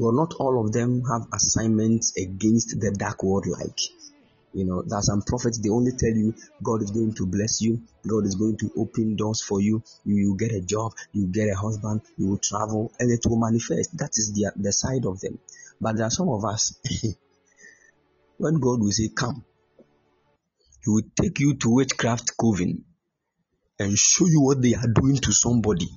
But 0.00 0.14
not 0.14 0.32
all 0.40 0.64
of 0.64 0.72
them 0.72 1.02
have 1.10 1.26
assignments 1.30 2.16
against 2.16 2.80
the 2.80 2.90
dark 2.90 3.22
world 3.22 3.46
like 3.46 3.80
you 4.54 4.64
know 4.64 4.80
there 4.80 4.98
are 4.98 5.02
some 5.02 5.20
prophets 5.20 5.58
they 5.58 5.68
only 5.68 5.92
tell 5.92 6.16
you 6.22 6.34
god 6.62 6.82
is 6.82 6.90
going 6.90 7.12
to 7.16 7.26
bless 7.26 7.60
you 7.60 7.82
god 8.08 8.24
is 8.24 8.34
going 8.34 8.56
to 8.56 8.70
open 8.78 9.14
doors 9.14 9.42
for 9.42 9.60
you 9.60 9.82
you, 10.06 10.16
you 10.16 10.36
get 10.38 10.52
a 10.52 10.62
job 10.62 10.92
you 11.12 11.26
get 11.26 11.50
a 11.50 11.54
husband 11.54 12.00
you 12.16 12.28
will 12.28 12.38
travel 12.38 12.90
and 12.98 13.12
it 13.12 13.20
will 13.28 13.36
manifest. 13.38 13.96
That 13.98 14.16
is 14.16 14.32
the, 14.32 14.50
the 14.56 14.72
side 14.72 15.04
of 15.04 15.20
them. 15.20 15.38
But 15.80 15.96
there 15.96 16.06
are 16.06 16.16
some 16.18 16.30
of 16.30 16.46
us 16.46 16.74
when 18.38 18.54
god 18.54 18.80
will 18.80 18.92
say 18.92 19.10
come 19.14 19.44
he 20.82 20.90
will 20.90 21.08
take 21.14 21.38
you 21.40 21.56
to 21.56 21.74
witchcraft 21.74 22.32
coven 22.40 22.86
and 23.78 23.98
show 23.98 24.26
you 24.26 24.40
what 24.40 24.62
they 24.62 24.74
are 24.74 24.88
doing 24.88 25.16
to 25.16 25.32
somebody 25.32 25.90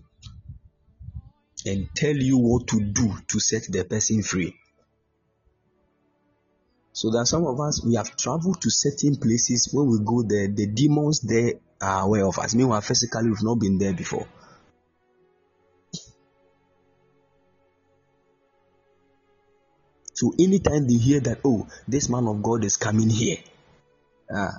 and 1.65 1.89
tell 1.95 2.15
you 2.15 2.37
what 2.37 2.67
to 2.67 2.79
do 2.79 3.13
to 3.27 3.39
set 3.39 3.63
the 3.69 3.83
person 3.85 4.21
free. 4.23 4.55
So 6.91 7.09
that 7.11 7.25
some 7.25 7.45
of 7.45 7.59
us 7.59 7.83
we 7.83 7.95
have 7.95 8.15
traveled 8.15 8.61
to 8.61 8.69
certain 8.69 9.15
places 9.15 9.69
when 9.73 9.89
we 9.89 9.99
go 10.05 10.21
there, 10.21 10.47
the 10.47 10.67
demons 10.67 11.21
there 11.21 11.53
are 11.81 12.03
aware 12.03 12.25
of 12.25 12.37
us. 12.37 12.53
Meanwhile, 12.53 12.81
physically 12.81 13.29
we've 13.29 13.43
not 13.43 13.59
been 13.59 13.77
there 13.77 13.93
before. 13.93 14.27
So 20.13 20.31
anytime 20.39 20.87
they 20.87 20.95
hear 20.95 21.19
that, 21.21 21.39
oh, 21.43 21.67
this 21.87 22.07
man 22.07 22.27
of 22.27 22.43
God 22.43 22.63
is 22.63 22.77
coming 22.77 23.09
here, 23.09 23.37
uh, 24.33 24.51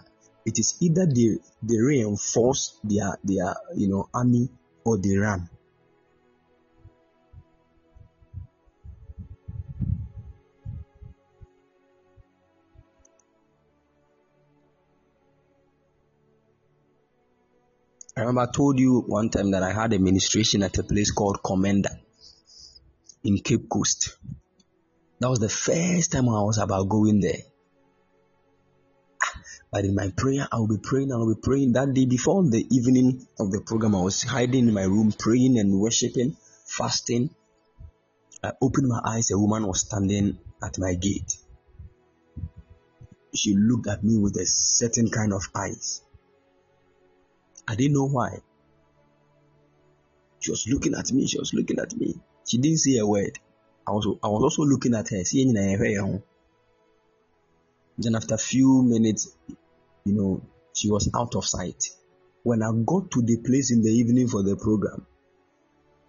it 0.44 0.58
is 0.58 0.76
either 0.82 1.06
they 1.06 1.38
they 1.62 1.78
reinforce 1.78 2.78
their 2.82 3.16
their 3.22 3.54
you 3.76 3.88
know 3.88 4.08
army 4.12 4.50
or 4.84 4.98
they 4.98 5.16
run. 5.16 5.48
I 18.16 18.20
remember 18.20 18.42
I 18.42 18.46
told 18.46 18.78
you 18.78 19.00
one 19.00 19.28
time 19.28 19.50
that 19.50 19.64
I 19.64 19.72
had 19.72 19.92
a 19.92 19.98
ministration 19.98 20.62
at 20.62 20.78
a 20.78 20.84
place 20.84 21.10
called 21.10 21.42
Commander 21.44 21.90
in 23.24 23.38
Cape 23.38 23.68
Coast. 23.68 24.16
That 25.18 25.30
was 25.30 25.40
the 25.40 25.48
first 25.48 26.12
time 26.12 26.28
I 26.28 26.42
was 26.42 26.58
about 26.58 26.88
going 26.88 27.20
there. 27.20 27.42
Ah, 29.20 29.40
but 29.72 29.84
in 29.84 29.96
my 29.96 30.12
prayer, 30.16 30.46
I'll 30.52 30.68
be 30.68 30.78
praying, 30.78 31.10
I'll 31.12 31.34
be 31.34 31.40
praying. 31.40 31.72
That 31.72 31.92
day 31.92 32.04
before 32.06 32.44
the 32.44 32.64
evening 32.70 33.26
of 33.40 33.50
the 33.50 33.60
program, 33.60 33.96
I 33.96 34.02
was 34.02 34.22
hiding 34.22 34.68
in 34.68 34.74
my 34.74 34.84
room, 34.84 35.10
praying 35.10 35.58
and 35.58 35.80
worshiping, 35.80 36.36
fasting. 36.66 37.30
I 38.44 38.52
opened 38.60 38.86
my 38.86 39.00
eyes, 39.04 39.32
a 39.32 39.38
woman 39.38 39.66
was 39.66 39.80
standing 39.80 40.38
at 40.62 40.78
my 40.78 40.94
gate. 40.94 41.36
She 43.34 43.56
looked 43.56 43.88
at 43.88 44.04
me 44.04 44.18
with 44.18 44.36
a 44.36 44.46
certain 44.46 45.10
kind 45.10 45.32
of 45.32 45.48
eyes. 45.52 46.02
I 47.66 47.74
didn't 47.74 47.94
know 47.94 48.08
why. 48.08 48.38
She 50.40 50.50
was 50.50 50.66
looking 50.68 50.94
at 50.94 51.10
me, 51.12 51.26
she 51.26 51.38
was 51.38 51.54
looking 51.54 51.78
at 51.78 51.96
me. 51.96 52.14
She 52.46 52.58
didn't 52.58 52.78
say 52.78 52.98
a 52.98 53.06
word. 53.06 53.38
I 53.86 53.92
was 53.92 54.06
I 54.22 54.28
was 54.28 54.42
also 54.42 54.62
looking 54.64 54.94
at 54.94 55.08
her. 55.08 55.24
seeing 55.24 55.54
See, 55.54 56.22
Then 57.98 58.14
after 58.14 58.34
a 58.34 58.38
few 58.38 58.82
minutes, 58.82 59.34
you 60.04 60.14
know, 60.14 60.42
she 60.74 60.90
was 60.90 61.08
out 61.14 61.34
of 61.34 61.44
sight. 61.44 61.84
When 62.42 62.62
I 62.62 62.70
got 62.84 63.10
to 63.12 63.22
the 63.22 63.38
place 63.38 63.70
in 63.70 63.82
the 63.82 63.90
evening 63.90 64.28
for 64.28 64.42
the 64.42 64.56
program, 64.56 65.06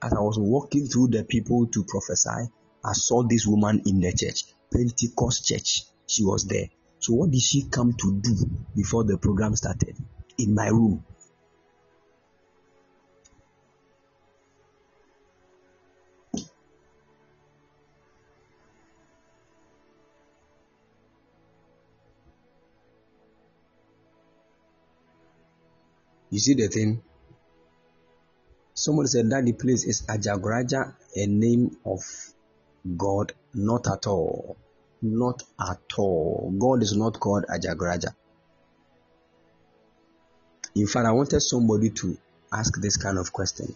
as 0.02 0.12
I 0.14 0.20
was 0.20 0.38
walking 0.38 0.88
through 0.88 1.08
the 1.08 1.24
people 1.24 1.68
to 1.68 1.84
prophesy, 1.86 2.52
I 2.84 2.94
saw 2.94 3.24
this 3.24 3.48
woman 3.48 3.82
in 3.86 4.02
the 4.02 4.12
church, 4.12 4.44
Pentecost 4.72 5.48
church. 5.48 5.84
She 6.08 6.24
was 6.24 6.46
there. 6.46 6.68
So 7.00 7.14
what 7.14 7.32
did 7.32 7.42
she 7.42 7.64
come 7.70 7.94
to 7.94 8.20
do 8.22 8.36
before 8.76 9.04
the 9.06 9.18
program 9.18 9.56
started? 9.56 9.96
In 10.38 10.54
my 10.54 10.68
room. 10.68 11.04
You 26.36 26.42
see 26.42 26.54
the 26.54 26.68
thing? 26.68 27.02
Somebody 28.74 29.08
said 29.08 29.30
that 29.30 29.46
the 29.46 29.54
place 29.54 29.86
is 29.86 30.02
Ajagoraja, 30.02 30.94
a 31.16 31.28
name 31.28 31.78
of 31.86 32.02
God. 32.98 33.32
Not 33.54 33.88
at 33.88 34.06
all. 34.06 34.58
Not 35.02 35.44
at 35.58 35.94
all. 35.98 36.54
God 36.60 36.84
is 36.84 36.94
not 36.94 37.22
called 37.22 37.46
Ajagoraja. 37.50 38.14
In 40.76 40.88
fact, 40.88 41.06
I 41.08 41.14
wanted 41.14 41.40
somebody 41.40 41.92
to 41.92 42.18
ask 42.52 42.82
this 42.82 42.98
kind 42.98 43.18
of 43.18 43.32
question 43.32 43.74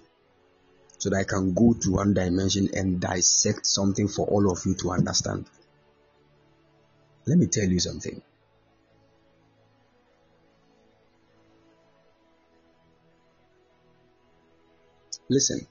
so 0.98 1.12
that 1.12 1.20
I 1.20 1.24
can 1.24 1.54
go 1.54 1.74
to 1.80 1.92
one 1.94 2.14
dimension 2.14 2.68
and 2.74 3.00
dissect 3.00 3.66
something 3.68 4.10
for 4.10 4.28
all 4.28 4.52
of 4.52 4.66
you 4.66 4.76
to 4.82 4.92
understand. 4.92 5.46
Let 7.26 7.38
me 7.38 7.48
tell 7.48 7.70
you 7.70 7.80
something. 7.80 8.22
Listen, 15.32 15.68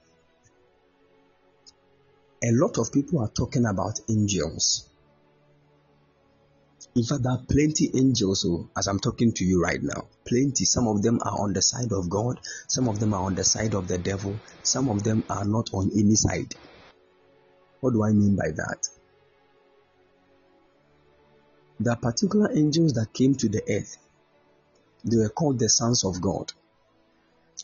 a 2.45 2.53
lot 2.53 2.79
of 2.79 2.93
people 2.93 3.19
are 3.19 3.29
talking 3.29 3.67
about 3.67 3.99
angels. 4.09 4.89
In 6.95 7.03
fact, 7.03 7.25
there 7.25 7.33
are 7.33 7.43
plenty 7.49 7.91
angels 7.95 8.47
oh, 8.49 8.69
as 8.77 8.87
I'm 8.87 9.01
talking 9.01 9.33
to 9.33 9.45
you 9.45 9.61
right 9.61 9.83
now. 9.83 10.07
Plenty. 10.25 10.65
Some 10.65 10.87
of 10.87 11.03
them 11.03 11.19
are 11.25 11.41
on 11.41 11.55
the 11.55 11.63
side 11.63 11.93
of 11.93 12.09
God, 12.09 12.39
some 12.69 12.89
of 12.89 13.01
them 13.01 13.13
are 13.13 13.23
on 13.25 13.35
the 13.35 13.43
side 13.43 13.75
of 13.75 13.89
the 13.89 13.99
devil, 13.99 14.39
some 14.63 14.89
of 14.89 15.03
them 15.03 15.25
are 15.29 15.45
not 15.45 15.71
on 15.75 15.91
any 15.93 16.15
side. 16.15 16.55
What 17.81 17.95
do 17.95 18.05
I 18.05 18.13
mean 18.13 18.37
by 18.37 18.51
that? 18.55 18.89
Are 21.89 21.97
particular 21.97 22.51
angels 22.55 22.93
that 22.93 23.13
came 23.13 23.35
to 23.37 23.49
the 23.49 23.63
earth. 23.69 23.97
They 25.05 25.17
were 25.17 25.29
called 25.29 25.59
the 25.59 25.69
sons 25.69 26.05
of 26.05 26.21
God 26.21 26.53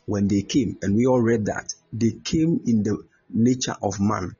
when 0.06 0.28
they 0.28 0.42
came, 0.42 0.78
and 0.82 0.96
we 0.96 1.06
all 1.06 1.20
read 1.20 1.46
that, 1.46 1.72
they 1.92 2.12
came 2.24 2.60
in 2.66 2.82
the 2.82 2.98
nature 3.30 3.76
of 3.82 4.00
man 4.00 4.36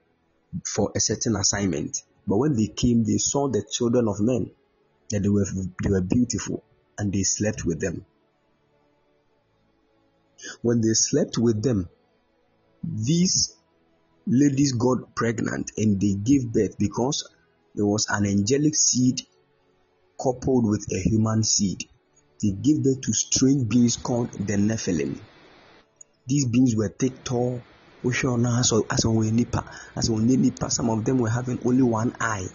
for 0.65 0.93
a 0.95 1.01
certain 1.01 1.37
assignment. 1.37 2.03
But 2.27 2.37
when 2.37 2.57
they 2.57 2.69
came, 2.69 3.05
they 3.05 3.19
saw 3.19 3.49
the 3.49 3.63
children 3.63 4.09
of 4.09 4.21
men, 4.21 4.51
that 5.11 5.23
they 5.23 5.29
were, 5.29 5.47
they 5.83 5.91
were 5.91 6.01
beautiful, 6.01 6.63
and 6.99 7.13
they 7.13 7.23
slept 7.23 7.65
with 7.65 7.81
them. 7.81 8.05
When 10.63 10.81
they 10.81 10.93
slept 10.95 11.39
with 11.39 11.63
them, 11.63 11.89
these 12.83 13.57
ladies 14.27 14.73
got 14.73 15.15
pregnant 15.15 15.73
and 15.77 16.01
they 16.01 16.15
gave 16.15 16.53
birth 16.53 16.79
because 16.79 17.29
there 17.75 17.87
was 17.87 18.07
an 18.11 18.27
angelic 18.27 18.75
seed 18.75 19.23
coupled 20.23 20.67
with 20.69 20.87
a 20.93 21.01
human 21.01 21.43
seed. 21.43 21.85
They 22.43 22.51
gave 22.51 22.83
birth 22.85 23.01
to 23.03 23.13
strange 23.13 23.69
beings 23.69 23.97
called 23.97 24.33
the 24.33 24.57
Nephilim. 24.57 25.19
These 26.27 26.47
beings 26.47 26.75
were 26.75 26.89
thick, 26.89 27.23
tall. 27.25 27.61
Some 28.03 28.45
of 30.91 31.05
them 31.05 31.19
were 31.19 31.31
having 31.31 31.59
only 31.65 31.83
one 31.83 32.15
eye 32.21 32.49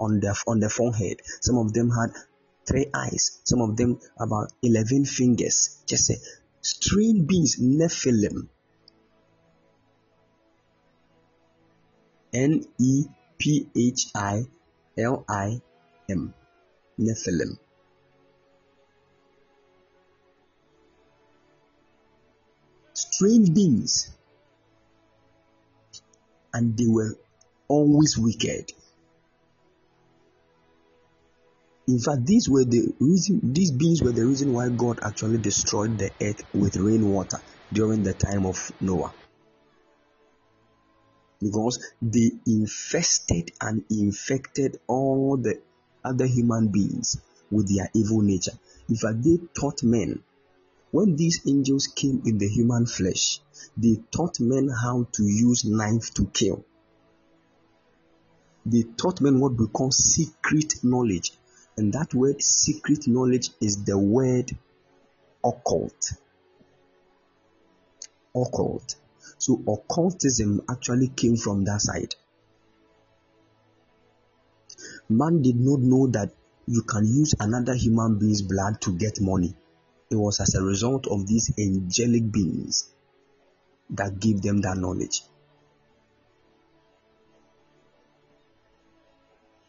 on 0.00 0.20
the 0.20 0.42
on 0.46 0.60
the 0.60 0.68
forehead. 0.68 1.20
Some 1.40 1.58
of 1.58 1.72
them 1.72 1.90
had 1.90 2.10
three 2.66 2.86
eyes. 2.94 3.40
Some 3.44 3.60
of 3.60 3.76
them 3.76 3.98
about 4.18 4.52
eleven 4.62 5.04
fingers. 5.04 5.78
Just 5.86 6.06
say 6.06 6.16
strange 6.62 7.26
beings, 7.26 7.56
Nephilim. 7.60 8.48
N 12.32 12.64
E 12.78 13.04
P 13.38 13.68
H 13.76 14.06
I 14.14 14.42
L 14.98 15.24
I 15.28 15.60
M. 16.10 16.34
Nephilim. 16.98 17.58
Strange 23.14 23.54
beings 23.54 24.10
and 26.52 26.76
they 26.76 26.86
were 26.88 27.16
always 27.68 28.18
wicked. 28.18 28.72
In 31.86 32.00
fact, 32.00 32.26
these 32.26 32.48
were 32.48 32.64
the 32.64 32.92
reason 32.98 33.52
these 33.52 33.70
beings 33.70 34.02
were 34.02 34.12
the 34.12 34.26
reason 34.26 34.52
why 34.52 34.68
God 34.68 34.98
actually 35.02 35.38
destroyed 35.38 35.98
the 35.98 36.10
earth 36.20 36.42
with 36.54 36.76
rainwater 36.76 37.38
during 37.72 38.02
the 38.02 38.14
time 38.14 38.46
of 38.46 38.72
Noah. 38.80 39.12
Because 41.40 41.78
they 42.00 42.30
infested 42.46 43.52
and 43.60 43.84
infected 43.90 44.80
all 44.88 45.36
the 45.36 45.60
other 46.04 46.26
human 46.26 46.68
beings 46.68 47.20
with 47.50 47.68
their 47.68 47.90
evil 47.94 48.22
nature. 48.22 48.58
In 48.88 48.96
fact, 48.96 49.22
they 49.22 49.38
taught 49.54 49.82
men 49.84 50.22
when 50.94 51.16
these 51.16 51.40
angels 51.48 51.88
came 51.88 52.22
in 52.24 52.38
the 52.38 52.46
human 52.46 52.86
flesh, 52.86 53.40
they 53.76 53.96
taught 54.12 54.38
men 54.38 54.68
how 54.68 55.04
to 55.10 55.24
use 55.24 55.64
knife 55.64 56.14
to 56.14 56.24
kill. 56.26 56.64
They 58.64 58.84
taught 58.96 59.20
men 59.20 59.40
what 59.40 59.58
we 59.58 59.66
call 59.66 59.90
secret 59.90 60.84
knowledge. 60.84 61.32
And 61.76 61.92
that 61.94 62.14
word 62.14 62.40
secret 62.40 63.08
knowledge 63.08 63.50
is 63.60 63.82
the 63.82 63.98
word 63.98 64.56
occult. 65.44 66.12
Occult. 68.32 68.94
So 69.38 69.60
occultism 69.66 70.62
actually 70.70 71.08
came 71.08 71.36
from 71.36 71.64
that 71.64 71.80
side. 71.80 72.14
Man 75.08 75.42
did 75.42 75.56
not 75.56 75.80
know 75.80 76.06
that 76.06 76.32
you 76.68 76.82
can 76.82 77.04
use 77.04 77.34
another 77.40 77.74
human 77.74 78.20
being's 78.20 78.42
blood 78.42 78.80
to 78.82 78.92
get 78.96 79.20
money. 79.20 79.56
It 80.10 80.16
was 80.16 80.40
as 80.40 80.54
a 80.54 80.62
result 80.62 81.06
of 81.06 81.26
these 81.26 81.52
angelic 81.58 82.30
beings 82.30 82.90
that 83.90 84.20
gave 84.20 84.42
them 84.42 84.60
that 84.60 84.76
knowledge. 84.76 85.22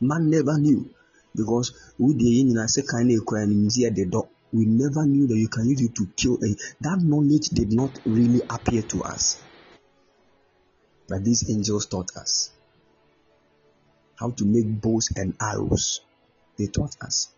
Man 0.02 0.30
never 0.30 0.58
knew 0.60 0.90
because 1.36 1.74
we 1.98 2.14
we 4.54 4.66
never 4.66 5.06
knew 5.06 5.28
that 5.28 5.38
you 5.38 5.48
can 5.48 5.68
use 5.68 5.82
it 5.82 5.96
to 5.96 6.08
kill 6.16 6.36
a 6.36 6.56
that 6.82 7.02
knowledge 7.02 7.50
did 7.50 7.74
not 7.74 8.00
really 8.06 8.42
appear 8.50 8.82
to 8.84 9.04
us. 9.04 9.42
But 11.08 11.24
these 11.24 11.50
angels 11.50 11.86
taught 11.88 12.16
us. 12.16 12.52
How 14.16 14.32
to 14.32 14.46
make 14.46 14.82
bows 14.82 15.10
and 15.16 15.36
arrows. 15.42 16.02
They 16.58 16.68
taught 16.68 16.96
us 17.02 17.35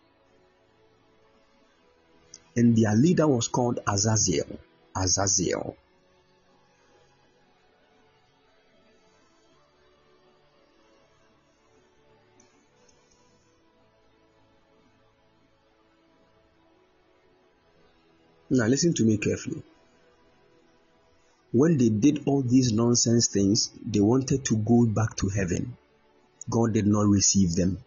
and 2.58 2.76
their 2.76 2.94
leader 2.94 3.26
was 3.26 3.48
called 3.48 3.78
azazel 3.86 4.58
azazel 4.96 5.76
Now, 18.50 18.66
listen 18.66 18.94
to 18.94 19.04
me 19.04 19.18
carefully. 19.18 19.62
When 21.52 21.76
they 21.76 21.90
did 21.90 22.22
all 22.24 22.40
these 22.40 22.72
nonsense 22.72 23.28
things, 23.28 23.70
they 23.84 24.00
wanted 24.00 24.46
to 24.46 24.56
go 24.56 24.86
back 24.86 25.16
to 25.16 25.28
heaven. 25.28 25.76
God 26.48 26.72
did 26.72 26.86
not 26.86 27.06
receive 27.06 27.54
them 27.54 27.84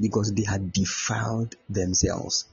because 0.00 0.32
they 0.32 0.44
had 0.44 0.72
defiled 0.72 1.54
themselves. 1.68 2.46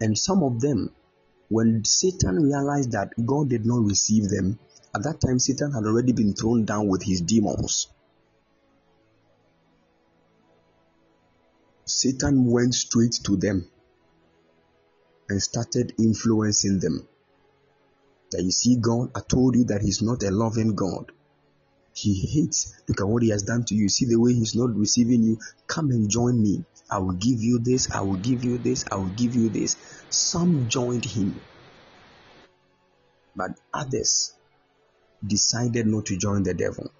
And 0.00 0.16
some 0.16 0.42
of 0.42 0.60
them, 0.60 0.90
when 1.48 1.84
Satan 1.84 2.42
realized 2.42 2.92
that 2.92 3.12
God 3.24 3.48
did 3.48 3.64
not 3.64 3.84
receive 3.84 4.28
them, 4.28 4.58
at 4.94 5.02
that 5.04 5.20
time 5.20 5.38
Satan 5.38 5.72
had 5.72 5.84
already 5.84 6.12
been 6.12 6.34
thrown 6.34 6.64
down 6.64 6.88
with 6.88 7.02
his 7.02 7.20
demons. 7.20 7.88
Satan 11.84 12.44
went 12.44 12.74
straight 12.74 13.12
to 13.24 13.36
them 13.36 13.70
and 15.28 15.42
started 15.42 15.94
influencing 15.98 16.80
them. 16.80 17.06
That 18.32 18.42
you 18.42 18.50
see, 18.50 18.76
God, 18.76 19.10
I 19.14 19.20
told 19.20 19.54
you 19.54 19.64
that 19.64 19.82
He's 19.82 20.02
not 20.02 20.22
a 20.22 20.30
loving 20.30 20.74
God. 20.74 21.12
He 21.96 22.14
hates. 22.14 22.74
Look 22.88 23.00
at 23.00 23.08
what 23.08 23.22
He 23.22 23.30
has 23.30 23.42
done 23.42 23.64
to 23.64 23.74
you. 23.74 23.88
See 23.88 24.06
the 24.06 24.20
way 24.20 24.34
He's 24.34 24.54
not 24.54 24.76
receiving 24.76 25.22
you. 25.22 25.38
Come 25.66 25.90
and 25.90 26.10
join 26.10 26.40
me. 26.40 26.64
I 26.90 26.98
will 26.98 27.14
give 27.14 27.40
you 27.40 27.58
this. 27.58 27.90
I 27.90 28.02
will 28.02 28.16
give 28.16 28.44
you 28.44 28.58
this. 28.58 28.84
I 28.92 28.96
will 28.96 29.14
give 29.16 29.34
you 29.34 29.48
this. 29.48 29.76
Some 30.10 30.68
joined 30.68 31.04
Him, 31.04 31.40
but 33.34 33.50
others 33.74 34.32
decided 35.26 35.86
not 35.86 36.06
to 36.06 36.16
join 36.16 36.42
the 36.42 36.54
devil 36.54 36.90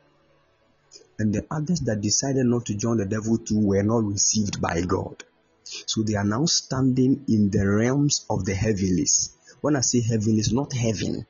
and 1.19 1.35
the 1.35 1.47
others 1.51 1.81
that 1.81 2.01
decided 2.01 2.47
not 2.47 2.67
to 2.67 2.75
join 2.75 2.99
the 2.99 3.07
devil 3.07 3.39
too 3.39 3.59
were 3.67 3.83
not 3.83 4.05
received 4.05 4.61
by 4.61 4.83
God. 4.83 5.25
So 5.65 6.03
they 6.03 6.15
are 6.15 6.25
now 6.25 6.47
standing 6.47 7.25
in 7.29 7.51
the 7.51 7.67
realms 7.67 8.25
of 8.31 8.45
the 8.45 8.55
heavenlies. 8.55 9.31
When 9.61 9.77
I 9.77 9.81
say 9.81 10.01
heavenlies, 10.03 10.53
not 10.53 10.73
heaven, 10.73 11.27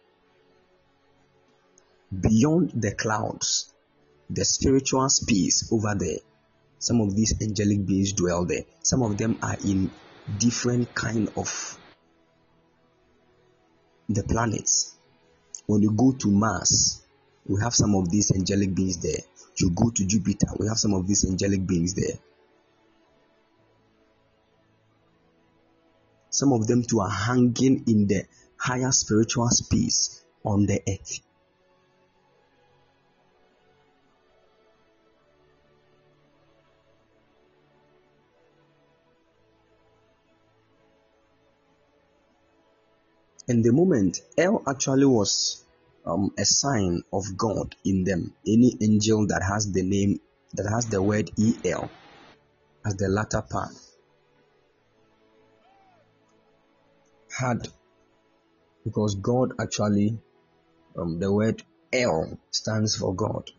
beyond 2.11 2.73
the 2.75 2.95
clouds, 2.95 3.73
the 4.31 4.45
spiritual 4.45 5.09
space 5.09 5.71
over 5.73 5.95
there. 5.99 6.19
Some 6.79 7.01
of 7.01 7.15
these 7.17 7.35
angelic 7.41 7.87
beings 7.87 8.13
dwell 8.13 8.45
there. 8.45 8.65
Some 8.83 9.03
of 9.03 9.17
them 9.17 9.39
are 9.43 9.57
in 9.65 9.91
different 10.39 10.95
kind 10.95 11.31
of 11.37 11.79
the 14.09 14.23
planets. 14.23 14.95
When 15.67 15.83
you 15.83 15.93
go 15.93 16.13
to 16.13 16.31
Mars, 16.31 17.03
we 17.47 17.61
have 17.63 17.75
some 17.75 17.95
of 17.95 18.11
these 18.11 18.31
angelic 18.33 18.75
beings 18.75 18.99
there 18.99 19.23
you 19.61 19.71
go 19.71 19.91
to 19.91 20.05
Jupiter, 20.05 20.49
we 20.59 20.69
have 20.69 20.79
some 20.79 20.95
of 20.95 21.07
these 21.07 21.25
angelic 21.25 21.67
beings 21.67 21.95
there. 21.95 22.19
Some 26.31 26.53
of 26.53 26.67
them 26.67 26.83
too 26.83 27.01
are 27.01 27.11
hanging 27.11 27.85
in 27.87 28.07
the 28.07 28.25
higher 28.59 28.93
spiritual 28.93 29.49
space 29.49 30.23
on 30.45 30.67
the 30.67 30.83
earth. 30.87 31.21
And 43.49 43.65
the 43.65 43.73
moment 43.73 44.21
El 44.37 44.63
actually 44.67 45.07
was 45.07 45.65
um, 46.05 46.33
a 46.39 46.45
sign 46.45 47.03
of 47.13 47.25
God 47.37 47.75
in 47.85 48.05
them. 48.05 48.35
Any 48.47 48.77
angel 48.81 49.27
that 49.29 49.43
has 49.43 49.71
the 49.71 49.83
name 49.83 50.21
that 50.55 50.69
has 50.69 50.87
the 50.87 51.03
word 51.03 51.31
El 51.65 51.91
as 52.85 52.97
the 52.97 53.09
latter 53.09 53.43
part 53.43 53.73
had 57.39 57.69
because 58.85 59.17
God 59.17 59.53
actually 59.61 60.19
um, 60.97 61.19
the 61.19 61.33
word 61.33 61.63
El 61.93 62.39
stands 62.51 62.97
for 62.97 63.15
God. 63.15 63.51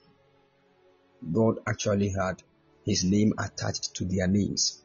God 1.31 1.59
actually 1.67 2.09
had 2.09 2.41
his 2.85 3.03
name 3.03 3.33
attached 3.37 3.95
to 3.95 4.05
their 4.05 4.27
names. 4.27 4.81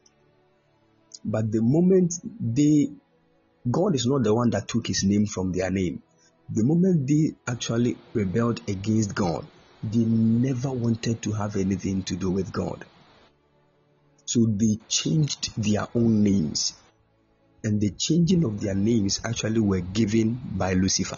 But 1.23 1.51
the 1.51 1.61
moment 1.61 2.13
they 2.39 2.89
God 3.69 3.95
is 3.95 4.05
not 4.05 4.23
the 4.23 4.33
one 4.33 4.49
that 4.49 4.67
took 4.67 4.87
his 4.87 5.03
name 5.03 5.25
from 5.25 5.53
their 5.53 5.71
name. 5.71 6.01
The 6.49 6.63
moment 6.63 7.07
they 7.07 7.33
actually 7.47 7.97
rebelled 8.13 8.59
against 8.69 9.15
God, 9.15 9.45
they 9.81 10.03
never 10.03 10.69
wanted 10.69 11.21
to 11.21 11.31
have 11.31 11.55
anything 11.55 12.03
to 12.03 12.15
do 12.15 12.29
with 12.29 12.51
God. 12.51 12.83
So 14.25 14.45
they 14.45 14.79
changed 14.89 15.55
their 15.55 15.87
own 15.95 16.23
names. 16.23 16.73
And 17.63 17.79
the 17.79 17.91
changing 17.91 18.43
of 18.43 18.59
their 18.59 18.75
names 18.75 19.21
actually 19.23 19.61
were 19.61 19.79
given 19.79 20.41
by 20.51 20.73
Lucifer. 20.73 21.17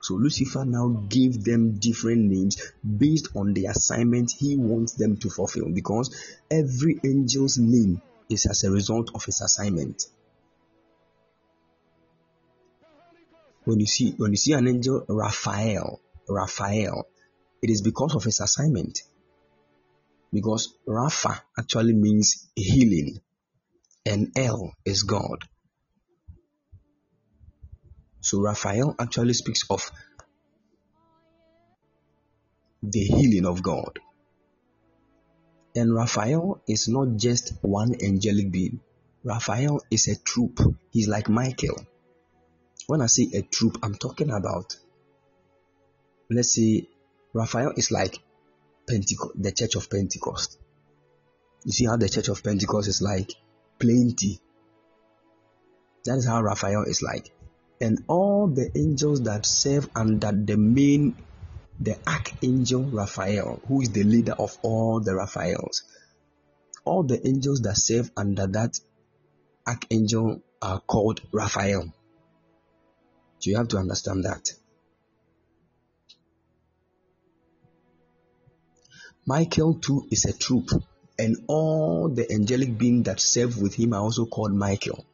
So 0.00 0.14
Lucifer 0.14 0.64
now 0.64 0.88
gave 1.08 1.44
them 1.44 1.78
different 1.78 2.22
names 2.22 2.56
based 2.82 3.28
on 3.36 3.54
the 3.54 3.66
assignment 3.66 4.32
he 4.36 4.56
wants 4.56 4.94
them 4.94 5.16
to 5.18 5.30
fulfill 5.30 5.68
because 5.68 6.12
every 6.50 6.98
angel's 7.04 7.56
name 7.56 8.02
is 8.30 8.46
as 8.46 8.64
a 8.64 8.70
result 8.70 9.10
of 9.14 9.24
his 9.24 9.40
assignment. 9.40 10.06
when 13.64 13.78
you 13.80 13.86
see 13.86 14.12
when 14.16 14.32
you 14.32 14.36
see 14.36 14.52
an 14.52 14.66
angel 14.66 15.04
Raphael, 15.08 16.00
Raphael, 16.28 17.06
it 17.62 17.70
is 17.70 17.82
because 17.82 18.14
of 18.14 18.24
his 18.24 18.40
assignment. 18.40 19.02
Because 20.32 20.74
Rapha 20.88 21.40
actually 21.58 21.92
means 21.92 22.48
healing, 22.56 23.20
and 24.06 24.32
El 24.36 24.72
is 24.84 25.02
God. 25.02 25.44
So 28.20 28.40
Raphael 28.40 28.94
actually 28.98 29.34
speaks 29.34 29.64
of 29.68 29.90
the 32.82 33.00
healing 33.00 33.46
of 33.46 33.62
God. 33.62 33.98
And 35.74 35.94
Raphael 35.94 36.60
is 36.68 36.88
not 36.88 37.16
just 37.16 37.54
one 37.62 37.94
angelic 38.02 38.50
being. 38.50 38.80
Raphael 39.24 39.80
is 39.90 40.08
a 40.08 40.16
troop. 40.16 40.60
He's 40.90 41.08
like 41.08 41.28
Michael. 41.28 41.80
When 42.86 43.00
I 43.00 43.06
say 43.06 43.30
a 43.34 43.42
troop, 43.42 43.78
I'm 43.82 43.94
talking 43.94 44.30
about, 44.30 44.76
let's 46.30 46.54
say, 46.54 46.88
Raphael 47.32 47.72
is 47.76 47.90
like 47.90 48.18
Pentecost, 48.86 49.40
the 49.40 49.52
Church 49.52 49.76
of 49.76 49.88
Pentecost. 49.88 50.58
You 51.64 51.72
see 51.72 51.86
how 51.86 51.96
the 51.96 52.08
Church 52.08 52.28
of 52.28 52.42
Pentecost 52.42 52.88
is 52.88 53.00
like 53.00 53.32
plenty. 53.78 54.40
That 56.04 56.18
is 56.18 56.26
how 56.26 56.42
Raphael 56.42 56.82
is 56.82 57.00
like. 57.00 57.30
And 57.80 58.04
all 58.08 58.48
the 58.48 58.70
angels 58.76 59.22
that 59.22 59.46
serve 59.46 59.88
under 59.94 60.32
the 60.32 60.56
main, 60.56 61.16
the 61.80 61.98
archangel 62.06 62.84
Raphael, 62.84 63.60
who 63.66 63.82
is 63.82 63.90
the 63.90 64.04
leader 64.04 64.32
of 64.32 64.56
all 64.62 65.00
the 65.00 65.14
Raphaels, 65.14 65.82
all 66.84 67.02
the 67.02 67.26
angels 67.26 67.60
that 67.62 67.76
serve 67.76 68.10
under 68.16 68.46
that 68.46 68.78
archangel 69.66 70.42
are 70.60 70.80
called 70.80 71.20
Raphael. 71.32 71.92
So 73.38 73.50
you 73.50 73.56
have 73.56 73.68
to 73.68 73.78
understand 73.78 74.24
that. 74.24 74.52
Michael 79.26 79.74
too 79.74 80.06
is 80.10 80.24
a 80.24 80.32
troop, 80.32 80.70
and 81.18 81.36
all 81.46 82.08
the 82.08 82.30
angelic 82.32 82.76
beings 82.76 83.04
that 83.04 83.20
serve 83.20 83.60
with 83.60 83.74
him 83.74 83.92
are 83.94 84.00
also 84.00 84.26
called 84.26 84.52
Michael. 84.52 85.04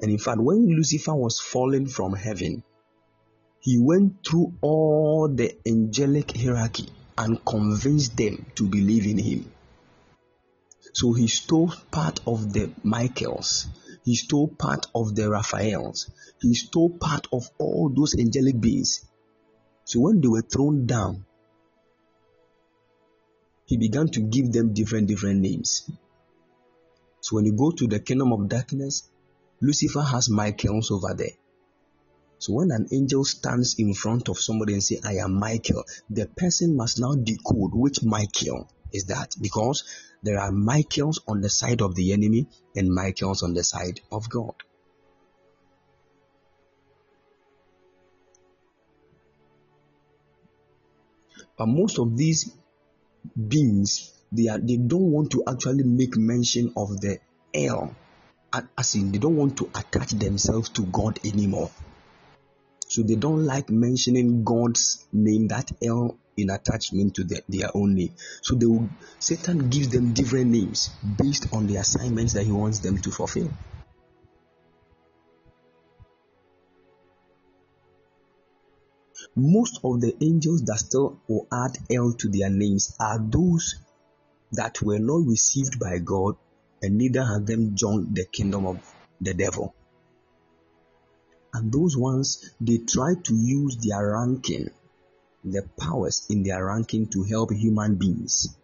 And 0.00 0.10
in 0.10 0.18
fact, 0.18 0.38
when 0.40 0.66
Lucifer 0.66 1.14
was 1.14 1.40
fallen 1.40 1.86
from 1.86 2.14
heaven, 2.14 2.62
he 3.64 3.78
went 3.78 4.24
through 4.24 4.52
all 4.60 5.28
the 5.28 5.56
angelic 5.66 6.36
hierarchy 6.36 6.88
and 7.16 7.44
convinced 7.44 8.16
them 8.16 8.46
to 8.54 8.68
believe 8.68 9.06
in 9.06 9.18
him. 9.18 9.50
So 10.92 11.12
he 11.12 11.26
stole 11.26 11.72
part 11.90 12.20
of 12.26 12.52
the 12.52 12.70
Michaels 12.82 13.66
he 14.04 14.16
stole 14.16 14.48
part 14.48 14.86
of 14.94 15.14
the 15.14 15.30
Raphaels. 15.30 16.10
He 16.40 16.54
stole 16.54 16.90
part 16.90 17.26
of 17.32 17.50
all 17.58 17.88
those 17.88 18.14
angelic 18.14 18.60
beings 18.60 19.06
So 19.86 20.00
when 20.00 20.20
they 20.20 20.28
were 20.28 20.42
thrown 20.42 20.86
down, 20.86 21.24
he 23.66 23.78
began 23.78 24.08
to 24.08 24.20
give 24.20 24.52
them 24.52 24.74
different 24.74 25.08
different 25.08 25.40
names. 25.40 25.90
So 27.20 27.36
when 27.36 27.46
you 27.46 27.52
go 27.52 27.70
to 27.70 27.86
the 27.86 27.98
kingdom 28.00 28.32
of 28.32 28.48
darkness, 28.48 29.08
Lucifer 29.62 30.02
has 30.02 30.28
Michaels 30.28 30.90
over 30.90 31.14
there. 31.14 31.36
So 32.38 32.52
when 32.52 32.70
an 32.70 32.88
angel 32.92 33.24
stands 33.24 33.76
in 33.78 33.94
front 33.94 34.28
of 34.28 34.38
somebody 34.38 34.74
and 34.74 34.82
say, 34.82 35.00
I 35.04 35.14
am 35.14 35.34
Michael, 35.38 35.84
the 36.10 36.26
person 36.26 36.76
must 36.76 37.00
now 37.00 37.14
decode 37.14 37.74
which 37.74 38.02
Michael 38.02 38.68
is 38.92 39.06
that 39.06 39.34
because 39.40 39.84
there 40.22 40.38
are 40.38 40.52
Michaels 40.52 41.20
on 41.26 41.40
the 41.40 41.50
side 41.50 41.80
of 41.80 41.94
the 41.94 42.12
enemy 42.12 42.46
and 42.76 42.92
Michaels 42.92 43.42
on 43.42 43.54
the 43.54 43.64
side 43.64 44.00
of 44.10 44.28
God. 44.28 44.54
But 51.56 51.66
most 51.66 51.98
of 51.98 52.16
these 52.16 52.50
beings, 53.48 54.12
they 54.32 54.48
are 54.48 54.58
they 54.58 54.76
don't 54.76 55.10
want 55.12 55.30
to 55.32 55.44
actually 55.46 55.84
make 55.84 56.16
mention 56.16 56.72
of 56.76 57.00
the 57.00 57.18
El, 57.52 57.94
as 58.76 58.94
in 58.96 59.12
they 59.12 59.18
don't 59.18 59.36
want 59.36 59.56
to 59.58 59.70
attach 59.74 60.10
themselves 60.10 60.68
to 60.70 60.82
God 60.86 61.20
anymore. 61.24 61.70
So 62.88 63.02
they 63.02 63.16
don't 63.16 63.44
like 63.44 63.70
mentioning 63.70 64.44
God's 64.44 65.06
name, 65.12 65.48
that 65.48 65.70
El 65.82 66.16
in 66.36 66.50
attachment 66.50 67.14
to 67.14 67.24
the, 67.24 67.42
their 67.48 67.70
own 67.74 67.94
name. 67.94 68.12
So 68.42 68.56
they 68.56 68.66
will, 68.66 68.88
Satan 69.18 69.70
gives 69.70 69.88
them 69.88 70.12
different 70.12 70.50
names 70.50 70.90
based 71.18 71.52
on 71.52 71.66
the 71.66 71.76
assignments 71.76 72.32
that 72.34 72.44
he 72.44 72.52
wants 72.52 72.80
them 72.80 72.98
to 72.98 73.10
fulfill. 73.10 73.50
Most 79.36 79.80
of 79.82 80.00
the 80.00 80.14
angels 80.20 80.62
that 80.64 80.78
still 80.78 81.20
will 81.28 81.46
add 81.52 81.78
El 81.90 82.12
to 82.12 82.28
their 82.28 82.50
names 82.50 82.94
are 83.00 83.18
those 83.18 83.76
that 84.52 84.80
were 84.82 84.98
not 84.98 85.26
received 85.26 85.80
by 85.80 85.98
God 85.98 86.36
and 86.82 86.98
neither 86.98 87.24
have 87.24 87.46
them 87.46 87.74
joined 87.74 88.14
the 88.14 88.26
kingdom 88.26 88.66
of 88.66 88.78
the 89.20 89.34
devil. 89.34 89.74
And 91.54 91.72
those 91.72 91.96
ones, 91.96 92.50
they 92.60 92.78
try 92.78 93.14
to 93.14 93.34
use 93.34 93.76
their 93.76 94.12
ranking, 94.12 94.70
the 95.44 95.62
powers 95.78 96.26
in 96.28 96.42
their 96.42 96.66
ranking 96.66 97.06
to 97.10 97.22
help 97.22 97.52
human 97.52 97.94
beings. 97.94 98.56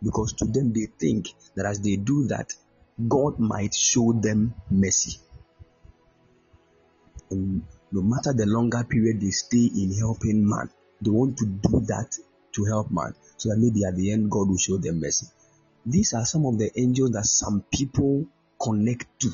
Because 0.00 0.32
to 0.34 0.44
them, 0.44 0.72
they 0.72 0.86
think 0.98 1.26
that 1.56 1.66
as 1.66 1.80
they 1.80 1.96
do 1.96 2.28
that, 2.28 2.54
God 3.08 3.40
might 3.40 3.74
show 3.74 4.12
them 4.12 4.54
mercy. 4.70 5.18
And 7.30 7.62
no 7.90 8.00
matter 8.00 8.32
the 8.32 8.46
longer 8.46 8.84
period 8.84 9.20
they 9.20 9.30
stay 9.30 9.68
in 9.76 9.92
helping 9.98 10.48
man, 10.48 10.70
they 11.00 11.10
want 11.10 11.36
to 11.38 11.46
do 11.46 11.80
that 11.88 12.16
to 12.52 12.64
help 12.64 12.92
man 12.92 13.12
so 13.36 13.48
that 13.48 13.58
maybe 13.58 13.84
at 13.84 13.96
the 13.96 14.12
end 14.12 14.30
God 14.30 14.48
will 14.48 14.56
show 14.56 14.76
them 14.76 15.00
mercy. 15.00 15.26
These 15.84 16.14
are 16.14 16.24
some 16.24 16.46
of 16.46 16.58
the 16.58 16.70
angels 16.78 17.10
that 17.10 17.26
some 17.26 17.64
people 17.72 18.26
connect 18.62 19.06
to. 19.20 19.30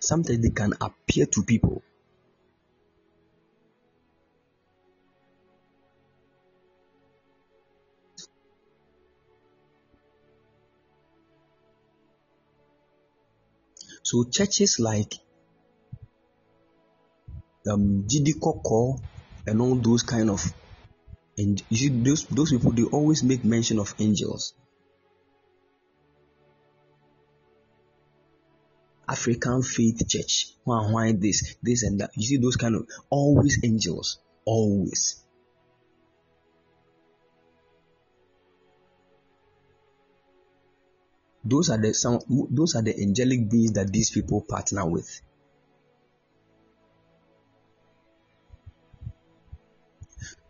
Sometimes 0.00 0.40
they 0.40 0.50
can 0.50 0.74
appear 0.80 1.26
to 1.26 1.42
people. 1.42 1.82
So 14.02 14.24
churches 14.24 14.78
like 14.80 15.12
um 17.70 18.04
GD 18.08 18.40
Koko 18.40 19.00
and 19.46 19.60
all 19.60 19.74
those 19.74 20.02
kind 20.02 20.30
of 20.30 20.40
and 21.36 21.62
you 21.68 21.76
see 21.76 21.88
those 21.88 22.24
those 22.26 22.50
people 22.52 22.72
they 22.72 22.84
always 22.84 23.22
make 23.22 23.44
mention 23.44 23.78
of 23.78 23.94
angels. 23.98 24.54
African 29.08 29.62
Faith 29.62 30.06
Church, 30.06 30.52
why, 30.64 30.90
why 30.90 31.12
this, 31.12 31.56
this 31.62 31.82
and 31.82 32.00
that. 32.00 32.10
You 32.14 32.22
see 32.24 32.36
those 32.36 32.56
kind 32.56 32.74
of 32.76 32.86
always 33.08 33.58
angels, 33.64 34.18
always. 34.44 35.22
Those 41.44 41.70
are 41.70 41.78
the 41.78 41.94
some 41.94 42.18
those 42.50 42.76
are 42.76 42.82
the 42.82 42.94
angelic 43.00 43.48
beings 43.48 43.72
that 43.72 43.90
these 43.90 44.10
people 44.10 44.44
partner 44.46 44.86
with. 44.86 45.22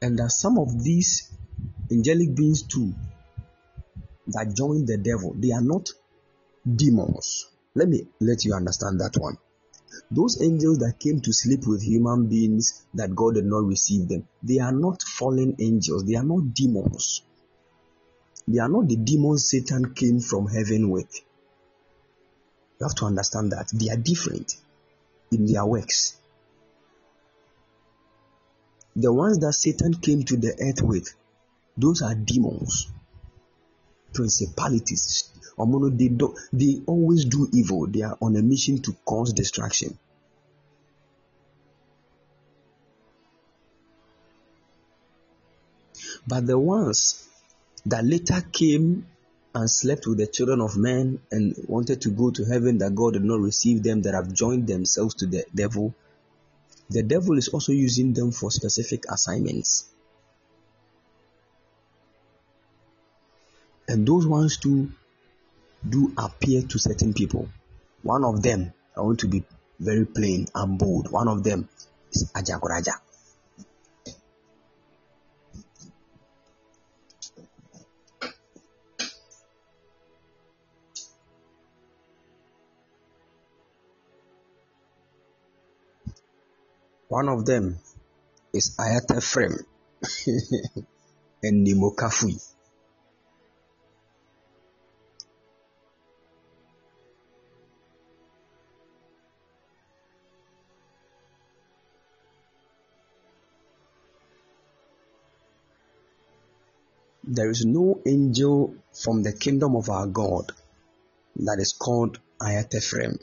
And 0.03 0.19
that 0.19 0.31
some 0.31 0.59
of 0.59 0.83
these 0.83 1.31
angelic 1.93 2.35
beings 2.35 2.63
too 2.63 2.95
that 4.29 4.55
join 4.57 4.87
the 4.87 4.97
devil, 4.97 5.35
they 5.37 5.53
are 5.53 5.63
not 5.63 5.91
demons 6.67 7.47
let 7.79 7.89
me 7.89 8.07
let 8.21 8.45
you 8.45 8.55
understand 8.55 9.01
that 9.01 9.17
one. 9.17 9.39
Those 10.11 10.43
angels 10.43 10.79
that 10.79 10.99
came 10.99 11.21
to 11.21 11.33
sleep 11.33 11.67
with 11.67 11.83
human 11.83 12.27
beings 12.29 12.85
that 12.95 13.15
God 13.15 13.35
did 13.35 13.45
not 13.45 13.65
receive 13.65 14.09
them, 14.09 14.27
they 14.43 14.59
are 14.59 14.73
not 14.73 15.03
fallen 15.03 15.55
angels, 15.61 16.05
they 16.05 16.17
are 16.17 16.25
not 16.25 16.55
demons. 16.55 17.23
They 18.49 18.59
are 18.59 18.69
not 18.69 18.89
the 18.89 18.97
demons 18.97 19.49
Satan 19.49 19.95
came 19.95 20.21
from 20.21 20.49
heaven 20.49 20.91
with. 20.91 21.15
You 22.81 22.87
have 22.87 22.97
to 22.97 23.05
understand 23.05 23.53
that 23.53 23.71
they 23.73 23.91
are 23.91 23.97
different 23.97 24.57
in 25.31 25.47
their 25.47 25.65
works. 25.65 26.17
The 28.97 29.13
ones 29.13 29.39
that 29.39 29.53
Satan 29.53 29.95
came 29.95 30.25
to 30.25 30.37
the 30.37 30.57
earth 30.61 30.83
with, 30.83 31.15
those 31.77 32.03
are 32.03 32.15
demons, 32.15 32.89
principalities, 34.13 35.31
They 35.59 36.09
do 36.09 36.37
they 36.53 36.83
always 36.87 37.25
do 37.25 37.49
evil. 37.53 37.87
They 37.87 38.03
are 38.03 38.17
on 38.21 38.37
a 38.37 38.43
mission 38.43 38.81
to 38.83 38.93
cause 39.05 39.33
destruction. 39.33 39.99
But 46.27 46.47
the 46.47 46.59
ones 46.59 47.27
that 47.87 48.05
later 48.05 48.43
came 48.53 49.07
and 49.55 49.71
slept 49.71 50.07
with 50.07 50.19
the 50.19 50.27
children 50.27 50.61
of 50.61 50.77
men 50.77 51.21
and 51.31 51.55
wanted 51.67 52.03
to 52.03 52.11
go 52.11 52.31
to 52.31 52.45
heaven 52.45 52.79
that 52.79 52.95
God 52.95 53.15
did 53.15 53.25
not 53.25 53.41
receive 53.41 53.83
them, 53.83 54.03
that 54.03 54.15
have 54.15 54.33
joined 54.33 54.67
themselves 54.67 55.15
to 55.17 55.27
the 55.27 55.45
devil, 55.55 55.95
the 56.91 57.03
devil 57.03 57.37
is 57.37 57.49
also 57.49 57.73
using 57.73 58.13
them 58.13 58.31
for 58.31 58.51
specific 58.51 59.05
assignments. 59.11 59.89
And 63.89 64.07
those 64.07 64.27
ones 64.27 64.59
too 64.59 64.93
do 65.91 66.13
appear 66.19 66.63
to 66.63 66.79
certain 66.79 67.15
people. 67.15 67.49
One 68.03 68.25
of 68.25 68.43
them, 68.43 68.73
I 68.97 69.01
want 69.01 69.21
to 69.21 69.29
be 69.29 69.45
very 69.79 70.05
plain 70.07 70.47
and 70.55 70.79
bold. 70.79 71.11
One 71.11 71.29
of 71.29 71.43
them 71.45 71.69
is 72.13 72.31
Ajagoraja. 72.33 72.95
One 87.09 87.29
of 87.31 87.47
them 87.47 87.79
is 88.53 88.77
Ayata 88.77 89.23
Frem 89.23 89.57
and 91.43 91.67
Nimokafui. 91.67 92.58
There 107.39 107.51
is 107.51 107.65
no 107.65 108.03
angel 108.05 108.75
from 108.93 109.23
the 109.23 109.33
kingdom 109.33 109.77
of 109.77 109.89
our 109.89 110.09
God 110.09 110.51
that 111.37 111.61
is 111.61 111.73
called 111.73 112.19
Ayatephrem. 112.43 113.17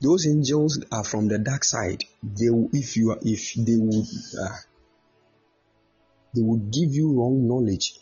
Those 0.00 0.28
angels 0.28 0.84
are 0.92 1.02
from 1.02 1.26
the 1.26 1.40
dark 1.40 1.64
side. 1.64 2.04
They, 2.22 2.46
if 2.74 2.96
you, 2.96 3.18
if 3.22 3.54
they 3.54 3.76
would, 3.76 4.06
uh, 4.40 4.56
they 6.32 6.42
would 6.42 6.70
give 6.70 6.94
you 6.94 7.14
wrong 7.14 7.48
knowledge 7.48 7.98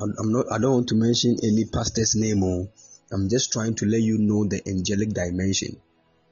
I'm, 0.00 0.14
I'm 0.18 0.32
not 0.32 0.46
I 0.52 0.58
don't 0.58 0.72
want 0.72 0.88
to 0.88 0.94
mention 0.94 1.36
any 1.42 1.64
pastor's 1.64 2.14
name 2.16 2.42
or 2.42 2.68
I'm 3.12 3.28
just 3.28 3.52
trying 3.52 3.74
to 3.76 3.86
let 3.86 4.00
you 4.00 4.18
know 4.18 4.44
the 4.44 4.60
angelic 4.68 5.10
dimension. 5.10 5.80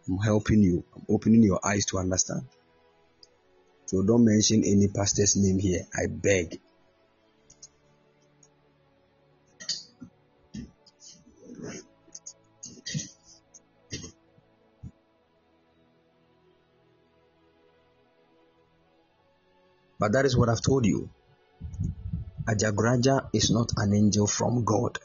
I'm 0.08 0.18
helping 0.18 0.62
you. 0.62 0.84
I'm 0.94 1.04
opening 1.08 1.42
your 1.42 1.60
eyes 1.64 1.86
to 1.86 1.98
understand. 1.98 2.42
So 3.86 4.02
don't 4.02 4.24
mention 4.24 4.64
any 4.64 4.88
pastor's 4.88 5.36
name 5.36 5.58
here. 5.58 5.86
I 5.94 6.06
beg. 6.08 6.60
But 19.98 20.12
that 20.12 20.26
is 20.26 20.36
what 20.36 20.48
I've 20.48 20.60
told 20.60 20.84
you. 20.84 21.08
Ajagraja 22.46 23.28
is 23.32 23.50
not 23.50 23.72
an 23.76 23.94
angel 23.94 24.26
from 24.26 24.64
God. 24.64 24.98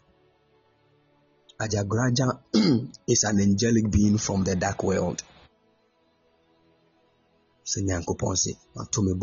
Ajagraja 1.59 2.39
is 3.07 3.23
an 3.23 3.39
angelic 3.39 3.89
being 3.89 4.17
from 4.17 4.43
the 4.43 4.55
dark 4.55 4.83
world. 4.83 5.23
sɛ 7.69 7.79
nyankopɔn 7.85 8.35
se 8.43 8.51
mato 8.75 8.99
me 9.05 9.13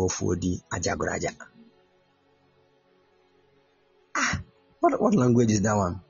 ah 4.14 4.42
what, 4.80 5.00
what 5.00 5.14
language 5.14 5.50
is 5.50 5.62
that 5.62 5.76
one 5.76 6.00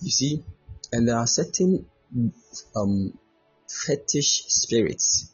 You 0.00 0.10
see, 0.10 0.44
and 0.92 1.08
there 1.08 1.16
are 1.16 1.26
certain 1.26 1.86
um, 2.76 3.18
fetish 3.68 4.44
spirits 4.48 5.30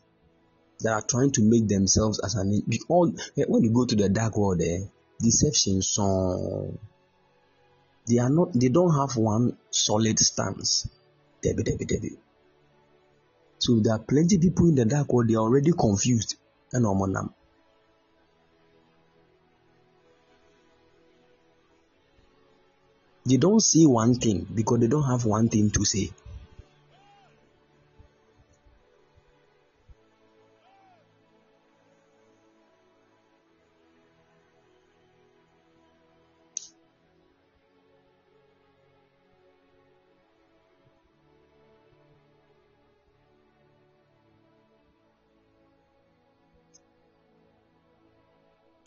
that 0.80 0.92
are 0.92 1.02
trying 1.02 1.30
to 1.32 1.42
make 1.42 1.68
themselves 1.68 2.20
as 2.24 2.34
an 2.34 2.62
all 2.88 3.12
when 3.36 3.62
you 3.62 3.70
go 3.72 3.86
to 3.86 3.94
the 3.94 4.08
dark 4.08 4.36
world 4.36 4.58
there 4.58 4.80
eh, 4.80 4.84
deception 5.20 5.80
song 5.80 6.78
they 8.08 8.18
are 8.18 8.28
not 8.28 8.52
they 8.52 8.68
don't 8.68 8.92
have 8.92 9.16
one 9.16 9.56
solid 9.70 10.18
stance. 10.18 10.88
Debbie 11.42 11.62
debbie 11.62 11.84
debbie 11.84 12.18
so 13.64 13.80
there 13.80 13.94
are 13.94 13.98
plenty 13.98 14.36
people 14.36 14.68
in 14.68 14.74
the 14.74 14.84
dark 14.84 15.10
world 15.10 15.28
they 15.28 15.36
are 15.36 15.42
already 15.42 15.72
confused. 15.72 16.36
And 16.72 16.84
they 23.26 23.36
don't 23.36 23.60
see 23.60 23.86
one 23.86 24.14
thing 24.14 24.46
because 24.54 24.80
they 24.80 24.86
don't 24.86 25.08
have 25.10 25.24
one 25.24 25.48
thing 25.48 25.70
to 25.70 25.84
say 25.84 26.10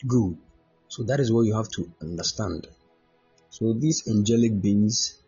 Good. 0.06 0.38
So 0.88 1.02
that 1.02 1.18
is 1.18 1.32
what 1.32 1.42
you 1.42 1.56
have 1.56 1.68
to 1.70 1.90
understand. 2.00 2.68
So 3.58 3.72
these 3.72 4.06
angelic 4.06 4.62
beings 4.62 5.18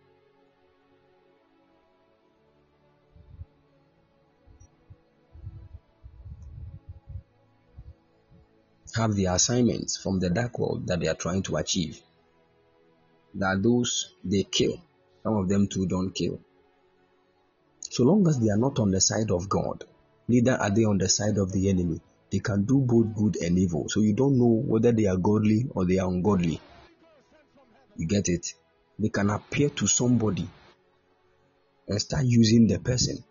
have 8.95 9.17
the 9.17 9.25
assignments 9.25 9.97
from 9.97 10.21
the 10.21 10.31
dark 10.31 10.61
world 10.61 10.87
that 10.87 11.01
they 11.01 11.09
are 11.09 11.17
trying 11.17 11.43
to 11.43 11.57
achieve. 11.57 12.01
That 13.35 13.65
those 13.65 14.15
they 14.23 14.45
kill. 14.45 14.81
Some 15.25 15.37
of 15.37 15.49
them 15.49 15.67
too 15.67 15.87
don't 15.87 16.13
kill. 16.13 16.39
So 17.81 18.05
long 18.05 18.29
as 18.29 18.39
they 18.39 18.51
are 18.51 18.57
not 18.57 18.79
on 18.79 18.93
the 18.93 19.01
side 19.01 19.33
of 19.33 19.49
God, 19.49 19.83
neither 20.29 20.53
are 20.53 20.71
they 20.71 20.85
on 20.85 20.99
the 20.99 21.09
side 21.09 21.37
of 21.37 21.51
the 21.51 21.69
enemy. 21.69 22.01
They 22.31 22.39
can 22.39 22.63
do 22.63 22.79
both 22.79 23.13
good 23.17 23.43
and 23.43 23.59
evil. 23.59 23.89
So 23.89 24.03
you 24.03 24.13
don't 24.13 24.39
know 24.39 24.63
whether 24.65 24.93
they 24.93 25.07
are 25.07 25.17
godly 25.17 25.67
or 25.71 25.85
they 25.85 25.99
are 25.99 26.09
ungodly. 26.09 26.61
You 28.01 28.07
get 28.07 28.31
it? 28.31 28.55
They 28.99 29.11
can 29.11 29.29
appear 29.29 29.69
to 29.69 29.87
somebody 29.87 30.49
and 31.87 32.01
start 32.01 32.25
using 32.25 32.67
the 32.67 32.79
person. 32.79 33.23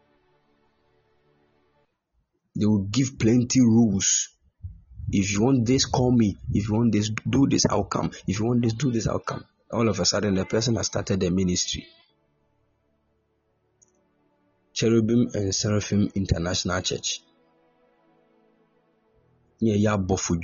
They 2.56 2.68
will 2.68 2.84
give 2.84 3.18
plenty 3.18 3.62
rules. 3.62 4.30
If 5.12 5.32
you 5.32 5.42
want 5.42 5.66
this, 5.66 5.86
call 5.86 6.12
me. 6.12 6.38
If 6.54 6.70
you 6.70 6.76
want 6.76 6.92
this, 6.92 7.10
do 7.28 7.48
this, 7.48 7.66
I'll 7.66 7.86
come. 7.86 8.12
If 8.28 8.40
you 8.40 8.46
want 8.46 8.62
this, 8.62 8.74
do 8.74 8.92
this, 8.92 9.08
I'll 9.08 9.18
come. 9.18 9.44
All 9.72 9.90
of 9.90 10.00
a 10.00 10.06
sudden, 10.06 10.36
the 10.36 10.46
person 10.46 10.76
has 10.76 10.86
started 10.86 11.24
a 11.24 11.32
ministry. 11.32 11.88
Cherubim 14.74 15.30
and 15.34 15.56
Seraphim 15.56 16.12
International 16.14 16.80
Church. 16.84 17.24
ne 19.62 19.72
yɛyɛ 19.72 19.90
abɔfo 19.98 20.36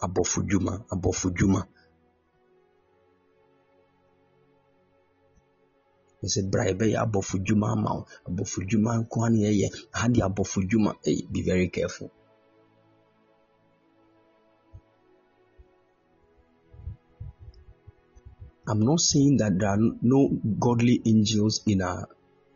Abofujuma, 0.00 0.86
abɔfo 0.90 1.28
sɛ 6.28 6.42
bra 6.50 6.64
yɛbɛyɛ 6.68 6.96
abɔfo 7.04 7.38
dwuma 7.46 7.68
ama 7.72 7.90
wo 7.96 8.06
abɔfo 8.28 8.58
dwuma 8.68 8.90
nko 9.00 9.16
a 9.24 9.30
ne 9.30 9.38
yɛyɛ 9.46 9.68
ha 9.92 10.08
de 10.08 10.20
abɔfo 10.20 10.58
dwuma 10.68 10.90
hey, 11.04 11.26
be 11.32 11.42
very 11.42 11.68
careful 11.68 12.10
I'm 18.66 18.80
not 18.80 19.00
saying 19.00 19.36
that 19.38 19.58
there 19.58 19.68
are 19.68 19.78
no 20.00 20.28
godly 20.58 21.02
angels 21.04 21.60
in 21.66 21.82
a 21.82 22.06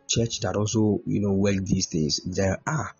church 0.07 0.39
that 0.39 0.55
also, 0.55 1.01
you 1.05 1.19
know, 1.21 1.33
work 1.33 1.63
these 1.63 1.85
things. 1.85 2.19
There 2.25 2.59
are. 2.65 2.95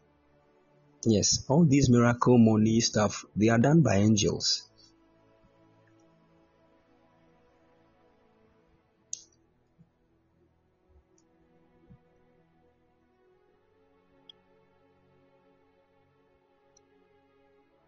Yes, 1.05 1.43
all 1.47 1.65
these 1.65 1.89
miracle 1.89 2.37
money 2.37 2.81
stuff, 2.81 3.25
they 3.35 3.49
are 3.49 3.57
done 3.57 3.81
by 3.81 3.95
angels. 3.95 4.68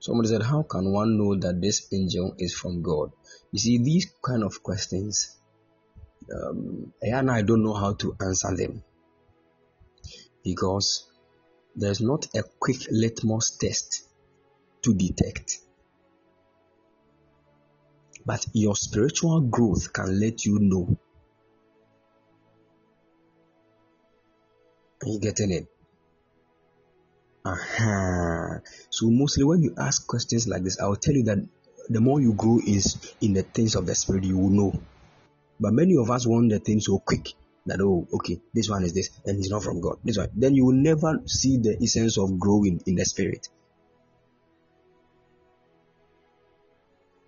Somebody 0.02 0.30
said, 0.30 0.41
How 0.41 0.64
can 0.64 0.91
one 0.91 1.15
know 1.15 1.36
that 1.36 1.61
this 1.61 1.88
angel 1.94 2.34
is 2.40 2.56
from 2.56 2.82
God? 2.82 3.11
You 3.52 3.60
see, 3.60 3.78
these 3.78 4.11
kind 4.26 4.44
of 4.44 4.64
questions, 4.64 5.38
um, 6.34 6.91
and 7.03 7.30
I 7.30 7.44
don't 7.44 7.64
know 7.64 7.76
how 7.76 7.94
to 7.94 8.18
answer 8.19 8.56
them 8.56 8.84
because 10.44 11.07
there's 11.76 12.02
not 12.02 12.26
a 12.36 12.41
quick 12.60 12.78
litmus 12.90 13.52
test 13.52 14.07
to 14.82 14.95
detect. 14.95 15.60
But 18.26 18.44
your 18.53 18.76
spiritual 18.76 19.41
growth 19.41 19.94
can 19.94 20.19
let 20.19 20.45
you 20.45 20.57
know. 20.60 20.98
Are 25.03 25.07
you 25.07 25.19
getting 25.19 25.52
it? 25.52 25.68
Uh-huh. 27.43 28.59
So 28.89 29.09
mostly 29.09 29.43
when 29.43 29.63
you 29.63 29.73
ask 29.77 30.05
questions 30.07 30.47
like 30.47 30.63
this, 30.63 30.80
I 30.80 30.85
will 30.85 30.95
tell 30.95 31.13
you 31.13 31.23
that 31.23 31.39
the 31.89 32.01
more 32.01 32.22
you 32.22 32.34
grow 32.34 32.59
is 32.65 33.13
in 33.22 33.34
the 33.34 33.43
things 33.43 33.76
of 33.76 33.85
the 33.85 33.95
spirit, 33.95 34.23
you 34.23 34.38
will 34.38 34.49
know. 34.49 34.81
But 35.59 35.73
many 35.73 35.97
of 35.97 36.09
us 36.11 36.27
want 36.27 36.49
the 36.49 36.59
things 36.59 36.85
so 36.85 36.99
quick 36.99 37.34
that 37.65 37.80
oh 37.81 38.07
okay 38.13 38.39
this 38.53 38.69
one 38.69 38.84
is 38.84 38.93
this 38.93 39.09
and 39.26 39.38
it's 39.38 39.49
not 39.49 39.63
from 39.63 39.81
god 39.81 39.97
this 40.03 40.18
one 40.18 40.30
then 40.35 40.55
you 40.55 40.65
will 40.65 40.76
never 40.76 41.22
see 41.26 41.57
the 41.57 41.77
essence 41.81 42.18
of 42.18 42.39
growing 42.39 42.81
in 42.85 42.95
the 42.95 43.05
spirit 43.05 43.49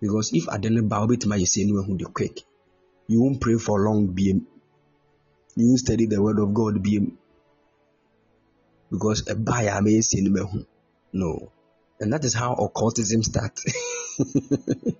because 0.00 0.32
if 0.32 0.46
adene 0.46 0.88
ba 0.88 0.96
obetuma 0.96 1.38
you 1.38 1.46
say 1.46 1.64
no 1.64 1.82
who 1.82 1.96
the 1.96 2.06
quick 2.06 2.40
you 3.06 3.22
won't 3.22 3.40
pray 3.40 3.56
for 3.56 3.80
long 3.80 4.08
bm 4.08 4.42
you 5.56 5.68
won't 5.68 5.78
study 5.78 6.06
the 6.06 6.20
word 6.20 6.38
of 6.38 6.52
god 6.52 6.82
bm 6.82 7.12
because 8.94 9.26
a 9.28 9.34
buyer 9.34 9.82
may 9.82 10.00
say 10.00 10.20
no 11.12 11.50
and 12.00 12.12
that 12.12 12.24
is 12.24 12.34
how 12.34 12.54
occultism 12.54 13.22
starts. 13.22 13.64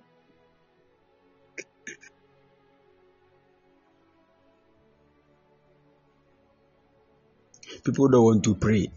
People 7.83 8.07
don't 8.09 8.23
want 8.23 8.43
to 8.43 8.55
pray. 8.55 8.89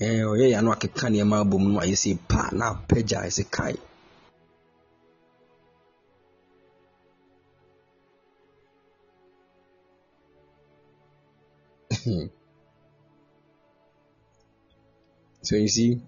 Eh 0.00 0.24
ano 0.56 0.72
akeka 0.72 1.10
abom 1.12 1.72
no 1.74 1.80
pa 2.26 2.48
na 2.52 2.74
kae 2.88 3.76
so 15.42 15.56
you 15.56 15.68
see 15.68 16.00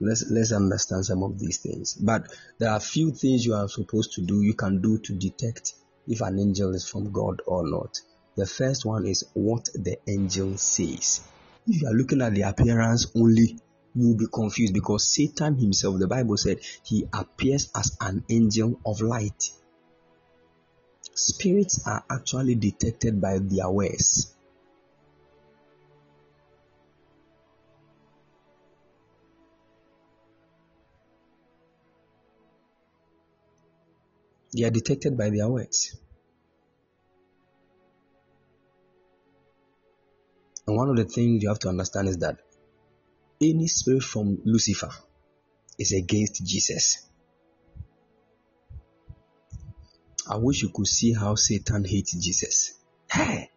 let's 0.00 0.30
let's 0.30 0.52
understand 0.52 1.04
some 1.04 1.22
of 1.22 1.38
these 1.38 1.58
things. 1.58 1.94
But 1.94 2.26
there 2.58 2.70
are 2.70 2.80
few 2.80 3.12
things 3.12 3.44
you 3.44 3.54
are 3.54 3.68
supposed 3.68 4.14
to 4.14 4.22
do, 4.22 4.42
you 4.42 4.54
can 4.54 4.80
do 4.80 4.98
to 4.98 5.12
detect 5.14 5.74
if 6.08 6.20
an 6.22 6.38
angel 6.38 6.74
is 6.74 6.88
from 6.88 7.12
God 7.12 7.42
or 7.46 7.68
not. 7.68 8.00
The 8.36 8.46
first 8.46 8.84
one 8.84 9.06
is 9.06 9.24
what 9.34 9.68
the 9.74 9.98
angel 10.06 10.56
says. 10.56 11.20
If 11.66 11.82
you 11.82 11.88
are 11.88 11.94
looking 11.94 12.22
at 12.22 12.34
the 12.34 12.42
appearance 12.42 13.06
only, 13.14 13.58
you 13.94 14.08
will 14.08 14.16
be 14.16 14.26
confused 14.32 14.72
because 14.72 15.06
Satan 15.06 15.56
himself, 15.56 15.98
the 15.98 16.08
Bible 16.08 16.36
said, 16.36 16.58
he 16.84 17.06
appears 17.12 17.70
as 17.76 17.96
an 18.00 18.24
angel 18.30 18.80
of 18.86 19.00
light. 19.02 19.50
Spirits 21.12 21.86
are 21.86 22.04
actually 22.10 22.54
detected 22.54 23.20
by 23.20 23.38
their 23.38 23.68
words. 23.68 24.34
They 34.52 34.64
are 34.64 34.70
detected 34.70 35.16
by 35.16 35.30
their 35.30 35.48
words. 35.48 35.96
And 40.66 40.76
one 40.76 40.88
of 40.88 40.96
the 40.96 41.04
things 41.04 41.42
you 41.42 41.48
have 41.48 41.58
to 41.60 41.68
understand 41.68 42.08
is 42.08 42.18
that 42.18 42.38
any 43.40 43.66
spirit 43.66 44.02
from 44.02 44.40
Lucifer 44.44 44.90
is 45.78 45.92
against 45.92 46.44
Jesus. 46.44 47.06
I 50.28 50.36
wish 50.36 50.62
you 50.62 50.68
could 50.68 50.86
see 50.86 51.12
how 51.12 51.34
Satan 51.34 51.84
hates 51.84 52.12
Jesus. 52.12 52.74
Hey! 53.10 53.50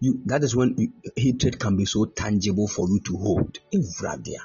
You, 0.00 0.20
that 0.26 0.44
is 0.44 0.54
when 0.54 0.74
you, 0.76 0.92
hatred 1.16 1.58
can 1.58 1.76
be 1.76 1.86
so 1.86 2.04
tangible 2.04 2.68
for 2.68 2.86
you 2.88 3.00
to 3.00 3.16
hold. 3.16 3.58
Evradia. 3.72 4.40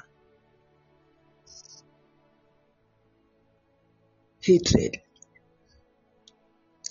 Hatred. 4.42 5.00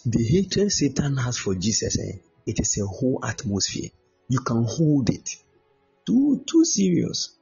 The 0.05 0.23
hatred 0.23 0.71
Satan 0.71 1.17
has 1.17 1.37
for 1.37 1.53
Jesus, 1.53 1.99
eh, 1.99 2.19
it 2.45 2.61
is 2.61 2.77
a 2.79 2.85
whole 2.85 3.19
atmosphere. 3.25 3.89
You 4.29 4.39
can 4.39 4.63
hold 4.63 5.09
it. 5.09 5.35
Too, 6.05 6.45
too 6.49 6.63
serious. 6.63 7.35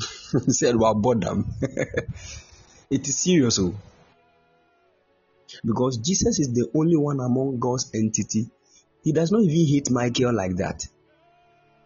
said 0.48 0.76
boredom. 0.76 1.54
it 2.90 3.06
is 3.08 3.16
serious, 3.16 3.60
oh. 3.60 3.72
Because 5.64 5.98
Jesus 5.98 6.40
is 6.40 6.52
the 6.52 6.68
only 6.74 6.96
one 6.96 7.20
among 7.20 7.60
God's 7.60 7.88
entity. 7.94 8.50
He 9.04 9.12
does 9.12 9.30
not 9.30 9.42
even 9.42 9.72
hate 9.72 9.90
Michael 9.92 10.34
like 10.34 10.56
that 10.56 10.88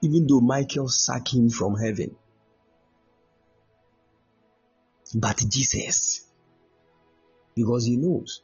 even 0.03 0.27
though 0.27 0.41
Michael 0.41 0.89
sacked 0.89 1.33
him 1.33 1.51
from 1.51 1.77
heaven. 1.77 2.17
But 5.15 5.43
Jesus, 5.49 6.25
because 7.55 7.85
he 7.85 7.97
knows, 7.97 8.43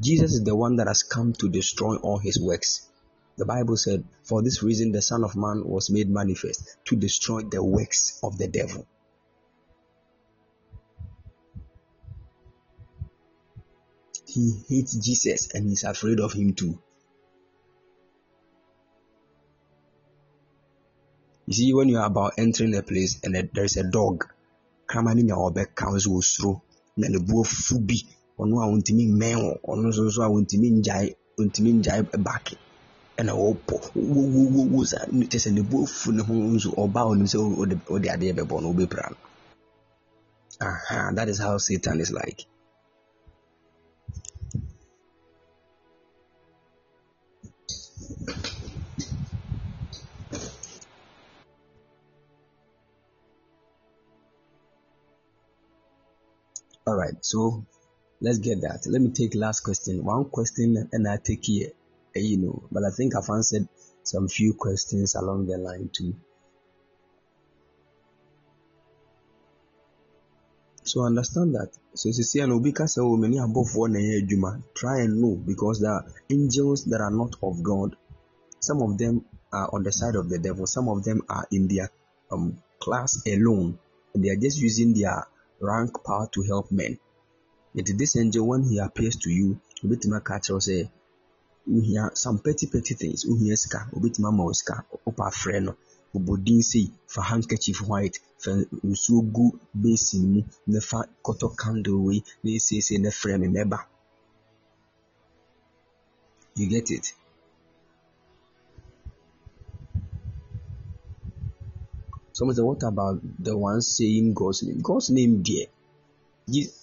Jesus 0.00 0.32
is 0.32 0.44
the 0.44 0.56
one 0.56 0.76
that 0.76 0.86
has 0.86 1.02
come 1.02 1.32
to 1.34 1.48
destroy 1.48 1.96
all 1.96 2.18
his 2.18 2.40
works. 2.40 2.88
The 3.36 3.44
Bible 3.44 3.76
said, 3.76 4.04
For 4.22 4.42
this 4.42 4.62
reason, 4.62 4.92
the 4.92 5.02
Son 5.02 5.24
of 5.24 5.36
Man 5.36 5.62
was 5.66 5.90
made 5.90 6.08
manifest 6.08 6.76
to 6.86 6.96
destroy 6.96 7.42
the 7.42 7.62
works 7.62 8.18
of 8.22 8.38
the 8.38 8.48
devil. 8.48 8.86
He 14.26 14.62
hates 14.68 14.94
Jesus 14.94 15.52
and 15.52 15.68
he's 15.68 15.84
afraid 15.84 16.20
of 16.20 16.32
him 16.32 16.54
too. 16.54 16.78
You 21.50 21.56
see, 21.56 21.74
when 21.74 21.88
you 21.88 21.98
are 21.98 22.06
about 22.06 22.34
entering 22.38 22.76
a 22.76 22.82
place 22.82 23.18
and 23.24 23.34
there 23.34 23.64
is 23.64 23.76
a 23.76 23.82
dog, 23.82 24.24
kramani 24.86 25.24
nya 25.24 25.34
ɔbɛka 25.34 25.84
nso 25.90 26.10
osuro 26.18 26.62
na 26.96 27.08
ne 27.08 27.18
bu 27.18 27.42
afu 27.42 27.74
bi 27.88 27.98
ɔno 28.38 28.62
a 28.62 28.66
ontumi 28.70 29.04
mmɛn 29.10 29.34
wɔ 29.42 29.52
ɔno 29.70 29.82
nso 29.88 30.02
nso 30.06 30.22
a 30.22 30.28
ontumi 30.30 30.68
ngyae 30.78 31.08
ontumi 31.40 31.70
ngyae 31.78 32.02
baake 32.26 32.54
ɛna 33.18 33.32
ɔpɔ 33.48 33.76
wo 34.14 34.22
wo 34.34 34.42
wo 34.54 34.62
wo 34.72 34.84
saa 34.84 35.04
kyɛ 35.06 35.38
sɛ 35.44 35.50
ne 35.52 35.62
bu 35.62 35.82
afu 35.82 36.12
ne 36.12 36.22
ho 36.22 36.32
nso 36.54 36.70
ɔbaa 36.82 37.06
ɔnim 37.10 37.26
sɛ 37.32 37.38
ɔde 37.62 37.74
ɔde 37.94 38.06
adeɛ 38.14 38.32
bɛbɔ 38.38 39.16
aha 40.60 41.10
that 41.16 41.28
is 41.28 41.38
how 41.38 41.58
satan 41.58 41.98
is 41.98 42.12
like. 42.12 42.46
All 56.90 56.96
right, 56.96 57.14
so 57.24 57.64
let's 58.20 58.38
get 58.38 58.62
that. 58.62 58.84
Let 58.88 59.00
me 59.00 59.12
take 59.12 59.36
last 59.36 59.60
question. 59.60 60.04
One 60.04 60.24
question, 60.24 60.88
and 60.90 61.06
I 61.06 61.18
take 61.18 61.44
here, 61.44 61.70
you 62.16 62.36
know, 62.38 62.64
but 62.72 62.82
I 62.82 62.90
think 62.90 63.14
I've 63.14 63.30
answered 63.30 63.68
some 64.02 64.26
few 64.26 64.54
questions 64.54 65.14
along 65.14 65.46
the 65.46 65.56
line 65.56 65.88
too. 65.92 66.16
So 70.82 71.02
understand 71.02 71.54
that. 71.54 71.70
So 71.94 72.08
you 72.08 72.24
see, 72.24 72.40
an 72.40 72.50
obika 72.50 72.88
say, 72.88 73.02
"Oh, 73.02 73.16
many 73.16 73.38
above 73.38 73.76
one 73.76 73.94
juma." 74.26 74.60
Try 74.74 75.02
and 75.02 75.20
know 75.20 75.36
because 75.36 75.78
there 75.78 75.92
are 75.92 76.04
angels 76.28 76.86
that 76.86 77.00
are 77.00 77.12
not 77.12 77.36
of 77.40 77.62
God. 77.62 77.94
Some 78.58 78.82
of 78.82 78.98
them 78.98 79.24
are 79.52 79.70
on 79.72 79.84
the 79.84 79.92
side 79.92 80.16
of 80.16 80.28
the 80.28 80.40
devil. 80.40 80.66
Some 80.66 80.88
of 80.88 81.04
them 81.04 81.22
are 81.28 81.46
in 81.52 81.68
their 81.68 81.88
um, 82.32 82.60
class 82.80 83.22
alone. 83.28 83.78
They 84.12 84.30
are 84.30 84.42
just 84.42 84.58
using 84.58 84.92
their 84.92 85.24
rank 85.60 86.02
power 86.04 86.26
to 86.32 86.42
help 86.42 86.70
men. 86.70 86.98
Yet 87.74 87.90
this 87.98 88.16
angel 88.16 88.46
when 88.48 88.62
he 88.64 88.78
appears 88.78 89.16
to 89.22 89.30
you 89.30 89.60
obetumi 89.82 90.16
aka 90.16 90.34
kyerɛw 90.44 90.60
sɛ 90.66 90.74
eh? 90.80 90.88
wohia 91.72 92.02
some 92.16 92.38
petty 92.38 92.66
petty 92.66 92.94
things. 92.94 93.24
Wohia 93.24 93.56
sika. 93.56 93.88
Obetumi 93.94 94.26
ama 94.28 94.44
wo 94.44 94.52
sika. 94.52 94.84
Wopɛ 95.04 95.22
afrɛ 95.30 95.62
no. 95.62 95.72
Handkerchief 97.28 97.78
white. 97.88 98.18
Fa 98.38 98.50
nsuo 98.84 99.20
gu 99.34 99.46
basin 99.74 100.22
mu 100.32 100.40
na 100.66 100.80
fa 100.80 100.98
kɔtɔ 101.24 101.56
candle 101.56 101.98
wei 102.06 102.24
na 102.42 102.50
esiesie 102.50 102.98
na 102.98 103.10
frɛ 103.10 103.38
me. 103.40 103.48
Mɛba 103.48 103.78
you 106.56 106.68
get 106.68 106.90
it 106.90 107.12
Someone 112.40 112.56
said, 112.56 112.64
What 112.64 112.82
about 112.84 113.20
the 113.38 113.54
one 113.54 113.82
saying 113.82 114.32
God's 114.32 114.62
name? 114.62 114.80
God's 114.80 115.10
name, 115.10 115.42
dear. 115.42 115.66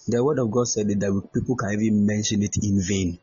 The 0.06 0.22
word 0.22 0.38
of 0.38 0.52
God 0.52 0.68
said 0.68 0.86
that 0.86 1.28
people 1.34 1.56
can 1.56 1.72
even 1.72 2.06
mention 2.06 2.44
it 2.44 2.58
in 2.62 2.80
vain. 2.80 3.18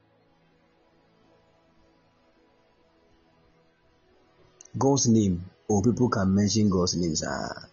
God's 4.78 5.08
name, 5.08 5.50
or 5.70 5.82
people 5.82 6.10
can 6.10 6.36
mention 6.36 6.70
God's 6.70 6.98
names. 6.98 7.24
Ah, 7.26 7.70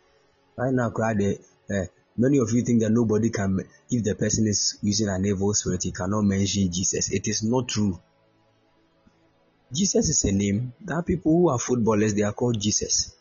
right 0.56 0.72
now, 0.72 0.90
crowd, 0.90 1.20
uh, 1.20 1.86
many 2.16 2.38
of 2.38 2.52
you 2.52 2.62
think 2.62 2.82
that 2.82 2.92
nobody 2.92 3.30
can, 3.30 3.58
if 3.90 4.04
the 4.04 4.14
person 4.14 4.46
is 4.46 4.78
using 4.80 5.08
an 5.08 5.26
evil 5.26 5.52
spirit, 5.54 5.82
he 5.82 5.90
cannot 5.90 6.22
mention 6.22 6.70
Jesus. 6.70 7.10
It 7.10 7.26
is 7.26 7.42
not 7.42 7.66
true. 7.66 7.98
Jesus 9.72 10.08
is 10.08 10.22
a 10.22 10.30
name. 10.30 10.72
There 10.80 10.98
are 10.98 11.02
people 11.02 11.32
who 11.32 11.48
are 11.48 11.58
footballers, 11.58 12.14
they 12.14 12.22
are 12.22 12.32
called 12.32 12.60
Jesus. 12.60 13.16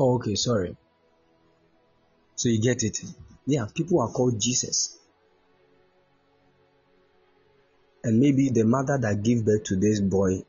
Oh, 0.00 0.14
okay, 0.14 0.36
sorry. 0.36 0.76
So 2.36 2.48
you 2.48 2.60
get 2.60 2.84
it. 2.84 3.02
Yeah, 3.46 3.66
people 3.74 4.00
are 4.00 4.12
called 4.12 4.40
Jesus. 4.40 4.96
And 8.04 8.20
maybe 8.20 8.50
the 8.50 8.62
mother 8.62 8.96
that 8.96 9.24
gave 9.24 9.44
birth 9.44 9.64
to 9.64 9.76
this 9.76 9.98
boy 9.98 10.44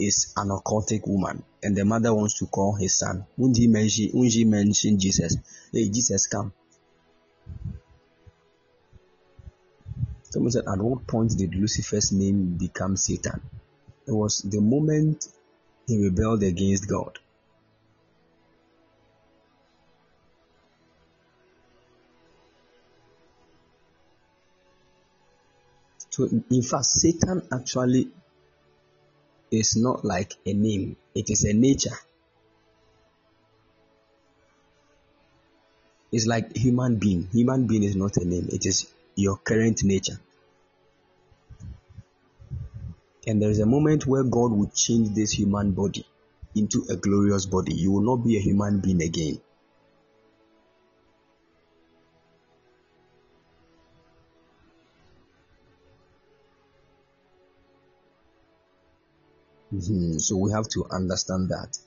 is 0.00 0.32
an 0.36 0.48
occultic 0.48 1.06
woman, 1.06 1.44
and 1.62 1.76
the 1.76 1.84
mother 1.84 2.12
wants 2.12 2.40
to 2.40 2.46
call 2.46 2.74
his 2.74 2.98
son. 2.98 3.24
Won't 3.36 3.56
she 3.56 3.68
mention 3.68 4.98
Jesus? 4.98 5.36
Hey, 5.72 5.90
Jesus, 5.90 6.26
come. 6.26 6.52
Someone 10.24 10.50
said, 10.50 10.64
at 10.66 10.78
what 10.80 11.06
point 11.06 11.38
did 11.38 11.54
Lucifer's 11.54 12.10
name 12.10 12.56
become 12.56 12.96
Satan? 12.96 13.40
It 14.08 14.12
was 14.12 14.42
the 14.42 14.60
moment 14.60 15.28
he 15.86 16.02
rebelled 16.02 16.42
against 16.42 16.88
God. 16.88 17.20
In 26.50 26.62
fact, 26.62 26.86
Satan 26.86 27.42
actually 27.52 28.08
is 29.50 29.76
not 29.76 30.04
like 30.04 30.34
a 30.46 30.52
name, 30.52 30.96
it 31.14 31.30
is 31.30 31.44
a 31.44 31.52
nature. 31.52 31.96
It's 36.12 36.26
like 36.26 36.56
human 36.56 36.96
being. 36.96 37.28
Human 37.32 37.66
being 37.66 37.84
is 37.84 37.94
not 37.94 38.16
a 38.16 38.24
name, 38.24 38.48
it 38.52 38.66
is 38.66 38.92
your 39.14 39.36
current 39.36 39.84
nature. 39.84 40.20
And 43.26 43.40
there 43.40 43.50
is 43.50 43.60
a 43.60 43.66
moment 43.66 44.06
where 44.06 44.24
God 44.24 44.52
will 44.52 44.70
change 44.74 45.14
this 45.14 45.32
human 45.32 45.72
body 45.72 46.06
into 46.54 46.84
a 46.90 46.96
glorious 46.96 47.46
body. 47.46 47.74
You 47.74 47.92
will 47.92 48.16
not 48.16 48.24
be 48.24 48.36
a 48.36 48.40
human 48.40 48.80
being 48.80 49.02
again. 49.02 49.40
Mm-hmm. 59.80 60.18
So 60.18 60.36
we 60.36 60.52
have 60.52 60.68
to 60.68 60.84
understand 60.90 61.48
that. 61.48 61.78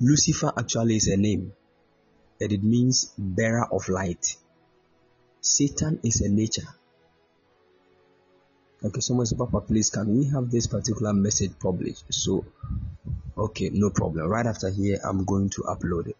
Lucifer 0.00 0.52
actually 0.56 0.96
is 0.96 1.06
a 1.08 1.16
name, 1.16 1.52
and 2.40 2.52
it 2.52 2.62
means 2.62 3.12
bearer 3.16 3.66
of 3.72 3.88
light. 3.88 4.36
Satan 5.40 6.00
is 6.02 6.20
a 6.20 6.28
nature. 6.28 6.66
Okay, 8.84 9.00
someone 9.00 9.26
said, 9.26 9.38
Papa, 9.38 9.60
please, 9.60 9.90
can 9.90 10.16
we 10.16 10.26
have 10.26 10.50
this 10.50 10.66
particular 10.66 11.12
message 11.12 11.52
published? 11.60 12.04
So, 12.12 12.44
okay, 13.36 13.70
no 13.72 13.90
problem. 13.90 14.28
Right 14.28 14.46
after 14.46 14.70
here, 14.70 14.98
I'm 15.04 15.24
going 15.24 15.50
to 15.50 15.62
upload 15.62 16.08
it. 16.08 16.16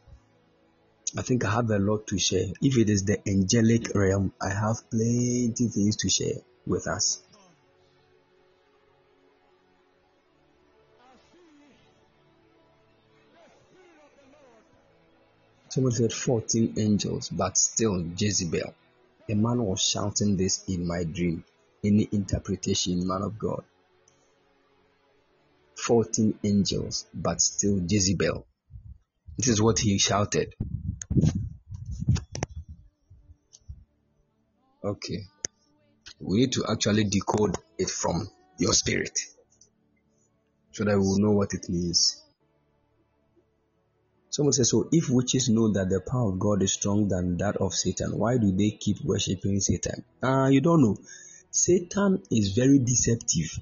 I 1.17 1.23
think 1.23 1.45
I 1.45 1.51
have 1.53 1.71
a 1.71 1.79
lot 1.79 2.07
to 2.09 2.19
share. 2.19 2.47
If 2.61 2.77
it 2.79 2.91
is 2.91 3.05
the 3.05 3.19
angelic 3.29 3.95
realm, 3.95 4.33
I 4.41 4.51
have 4.51 4.91
plenty 4.91 5.69
things 5.69 5.97
to 5.99 6.09
share 6.09 6.43
with 6.67 6.87
us. 6.87 7.23
Someone 15.71 15.93
said 15.93 16.13
14 16.13 16.75
angels, 16.79 17.29
but 17.29 17.59
still 17.59 18.05
Jezebel. 18.17 18.75
A 19.29 19.35
man 19.35 19.63
was 19.63 19.83
shouting 19.83 20.37
this 20.37 20.65
in 20.67 20.87
my 20.87 21.05
dream. 21.05 21.45
Any 21.85 22.09
interpretation, 22.11 23.07
man 23.07 23.23
of 23.23 23.39
God. 23.39 23.63
14 25.77 26.39
angels, 26.43 27.07
but 27.13 27.41
still 27.41 27.81
Jezebel. 27.87 28.47
This 29.37 29.49
is 29.49 29.63
what 29.63 29.79
he 29.79 29.99
shouted. 29.99 30.55
Okay. 34.83 35.21
We 36.21 36.39
need 36.39 36.53
to 36.53 36.65
actually 36.69 37.05
decode 37.05 37.57
it 37.79 37.91
from 37.91 38.29
your 38.59 38.73
spirit 38.73 39.19
so 40.73 40.85
that 40.85 40.97
we 40.97 40.99
will 40.99 41.19
know 41.19 41.33
what 41.33 41.53
it 41.55 41.69
means. 41.69 42.23
Someone 44.39 44.53
says, 44.53 44.71
So 44.71 44.89
if 44.93 45.11
witches 45.11 45.49
know 45.49 45.73
that 45.73 45.89
the 45.91 46.01
power 46.01 46.31
of 46.31 46.39
God 46.39 46.63
is 46.63 46.75
stronger 46.75 47.17
than 47.17 47.39
that 47.39 47.57
of 47.57 47.75
Satan, 47.75 48.17
why 48.17 48.39
do 48.39 48.53
they 48.53 48.71
keep 48.71 49.05
worshipping 49.05 49.59
Satan? 49.59 50.05
Ah, 50.23 50.45
uh, 50.45 50.49
you 50.49 50.61
don't 50.61 50.81
know. 50.81 50.97
Satan 51.51 52.23
is 52.31 52.53
very 52.53 52.79
deceptive. 52.79 53.59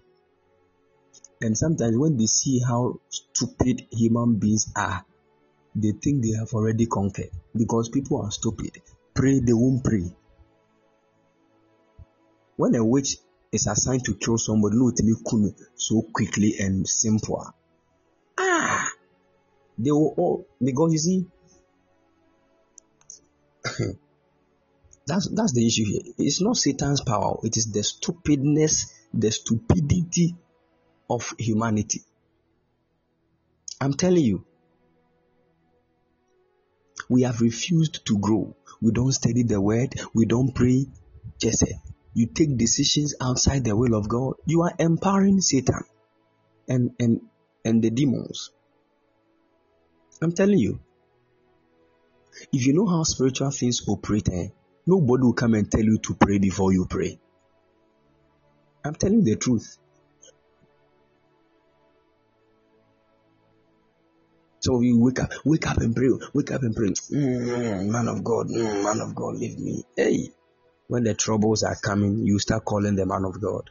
And 1.41 1.57
sometimes 1.57 1.97
when 1.97 2.19
they 2.19 2.27
see 2.27 2.59
how 2.59 3.01
stupid 3.09 3.87
human 3.91 4.37
beings 4.39 4.71
are, 4.77 5.03
they 5.75 5.93
think 5.93 6.23
they 6.23 6.37
have 6.39 6.53
already 6.53 6.85
conquered 6.85 7.31
because 7.57 7.89
people 7.89 8.21
are 8.21 8.31
stupid. 8.31 8.83
Pray, 9.15 9.41
they 9.41 9.55
won't 9.55 9.83
pray. 9.83 10.15
When 12.57 12.75
a 12.75 12.85
witch 12.85 13.17
is 13.51 13.67
assigned 13.67 14.05
to 14.05 14.15
kill 14.15 14.37
somebody, 14.37 14.77
no, 14.77 14.93
kunu 14.93 15.55
so 15.75 16.03
quickly 16.13 16.57
and 16.61 16.87
simple. 16.87 17.47
They 19.79 19.91
will 19.91 20.15
all 20.17 20.47
because 20.63 20.93
you 20.93 20.99
see 20.99 21.27
that's 25.07 25.29
that's 25.29 25.53
the 25.53 25.67
issue 25.67 25.85
here. 25.85 26.15
It's 26.19 26.41
not 26.41 26.57
Satan's 26.57 27.01
power, 27.01 27.39
it 27.43 27.57
is 27.57 27.71
the 27.73 27.83
stupidness, 27.83 28.93
the 29.13 29.31
stupidity 29.31 30.37
of 31.09 31.35
humanity. 31.39 32.03
I'm 33.81 33.95
telling 33.95 34.25
you, 34.25 34.45
we 37.09 37.23
have 37.23 37.41
refused 37.41 38.07
to 38.07 38.19
grow. 38.19 38.57
We 38.81 38.93
don't 38.93 39.13
study 39.13 39.43
the 39.43 39.61
word, 39.61 39.95
we 40.15 40.27
don't 40.27 40.55
pray. 40.55 40.87
Just 41.39 41.65
you 42.15 42.27
take 42.27 42.57
decisions 42.57 43.15
outside 43.21 43.65
the 43.65 43.77
will 43.77 43.95
of 43.95 44.09
God, 44.09 44.35
you 44.47 44.63
are 44.63 44.73
empowering 44.79 45.41
Satan 45.41 45.85
and 46.69 46.93
and 46.99 47.21
and 47.65 47.83
the 47.83 47.91
demons. 47.91 48.51
I'm 50.23 50.33
telling 50.33 50.59
you. 50.59 50.81
If 52.53 52.67
you 52.67 52.75
know 52.75 52.87
how 52.87 53.03
spiritual 53.03 53.51
things 53.51 53.83
operate, 53.89 54.29
eh, 54.33 54.49
nobody 54.87 55.23
will 55.25 55.33
come 55.33 55.55
and 55.55 55.71
tell 55.71 55.83
you 55.83 55.99
to 55.99 56.15
pray 56.15 56.39
before 56.39 56.73
you 56.73 56.87
pray. 56.89 57.19
I'm 58.85 58.95
telling 58.95 59.27
you 59.27 59.35
the 59.35 59.37
truth. 59.37 59.79
So 64.61 64.81
you 64.81 65.01
wake 65.01 65.21
up, 65.21 65.31
wake 65.45 65.67
up 65.67 65.79
and 65.79 65.95
pray, 65.95 66.09
wake 66.35 66.51
up 66.51 66.63
and 66.63 66.75
pray. 66.75 66.89
Mm, 66.89 67.89
man 67.89 68.09
of 68.09 68.25
God, 68.25 68.49
mm, 68.49 68.83
man 68.85 69.01
of 69.01 69.15
God, 69.15 69.37
leave 69.37 69.59
me. 69.59 69.85
Hey, 69.97 70.31
when 70.89 71.05
the 71.05 71.15
troubles 71.15 71.63
are 71.63 71.77
coming, 71.77 72.27
you 72.27 72.39
start 72.39 72.65
calling 72.65 72.97
the 72.97 73.07
man 73.07 73.25
of 73.25 73.41
God. 73.41 73.71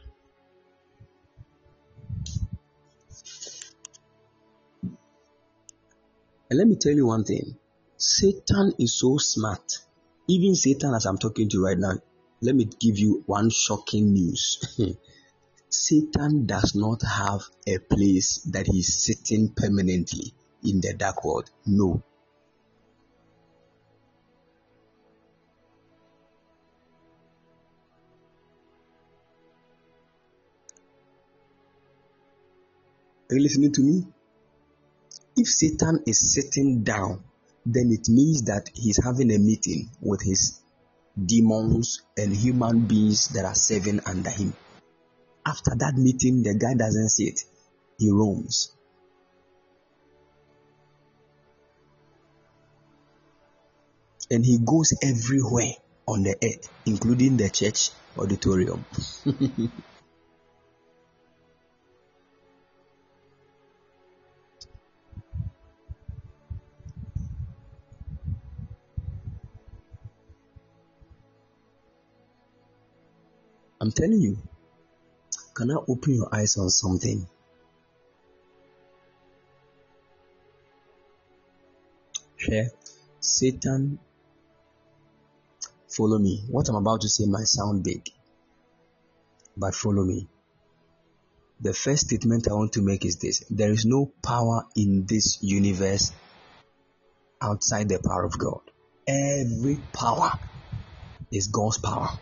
And 6.48 6.58
let 6.58 6.68
me 6.68 6.76
tell 6.76 6.92
you 6.92 7.06
one 7.06 7.24
thing 7.24 7.56
Satan 7.96 8.72
is 8.78 8.94
so 8.94 9.18
smart. 9.18 9.78
Even 10.28 10.54
Satan, 10.54 10.94
as 10.94 11.06
I'm 11.06 11.18
talking 11.18 11.48
to 11.48 11.58
you 11.58 11.64
right 11.64 11.78
now, 11.78 11.94
let 12.40 12.54
me 12.54 12.66
give 12.66 12.98
you 12.98 13.22
one 13.26 13.50
shocking 13.50 14.12
news. 14.12 14.58
Satan 15.68 16.46
does 16.46 16.74
not 16.74 17.02
have 17.02 17.42
a 17.66 17.78
place 17.78 18.38
that 18.52 18.66
he's 18.66 19.02
sitting 19.02 19.52
permanently 19.56 20.32
in 20.62 20.80
the 20.80 20.94
dark 20.94 21.24
world. 21.24 21.50
No. 21.66 22.02
Are 33.28 33.34
you 33.34 33.42
listening 33.42 33.72
to 33.72 33.80
me? 33.80 34.06
If 35.36 35.48
Satan 35.48 36.02
is 36.06 36.32
sitting 36.32 36.82
down, 36.82 37.22
then 37.66 37.90
it 37.92 38.08
means 38.08 38.44
that 38.44 38.70
he's 38.72 38.98
having 39.04 39.30
a 39.30 39.38
meeting 39.38 39.90
with 40.00 40.22
his 40.22 40.60
demons 41.22 42.02
and 42.16 42.34
human 42.34 42.86
beings 42.86 43.28
that 43.28 43.44
are 43.44 43.54
serving 43.54 44.00
under 44.06 44.30
him. 44.30 44.54
After 45.44 45.72
that 45.76 45.94
meeting, 45.96 46.42
the 46.42 46.54
guy 46.54 46.74
doesn't 46.74 47.10
sit, 47.10 47.44
he 47.98 48.10
roams. 48.10 48.72
And 54.30 54.44
he 54.44 54.58
goes 54.58 54.94
everywhere 55.02 55.72
on 56.08 56.22
the 56.22 56.34
earth, 56.42 56.68
including 56.86 57.36
the 57.36 57.50
church 57.50 57.90
auditorium. 58.18 58.84
I'm 73.86 73.92
telling 73.92 74.20
you, 74.20 74.36
can 75.54 75.70
I 75.70 75.76
open 75.86 76.16
your 76.16 76.34
eyes 76.34 76.56
on 76.56 76.70
something? 76.70 77.24
Here, 82.36 82.68
Satan, 83.20 84.00
follow 85.88 86.18
me. 86.18 86.42
What 86.50 86.68
I'm 86.68 86.74
about 86.74 87.02
to 87.02 87.08
say 87.08 87.26
might 87.26 87.46
sound 87.46 87.84
big, 87.84 88.02
but 89.56 89.72
follow 89.72 90.02
me. 90.02 90.26
The 91.60 91.72
first 91.72 92.08
statement 92.08 92.48
I 92.48 92.54
want 92.54 92.72
to 92.72 92.82
make 92.82 93.04
is 93.04 93.18
this 93.18 93.44
there 93.50 93.70
is 93.70 93.84
no 93.86 94.10
power 94.20 94.64
in 94.74 95.06
this 95.06 95.38
universe 95.42 96.10
outside 97.40 97.88
the 97.88 98.00
power 98.04 98.24
of 98.24 98.36
God. 98.36 98.62
Every 99.06 99.78
power 99.92 100.32
is 101.30 101.46
God's 101.46 101.78
power. 101.78 102.18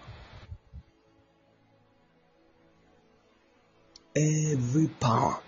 Every 4.16 4.86
power 5.00 5.40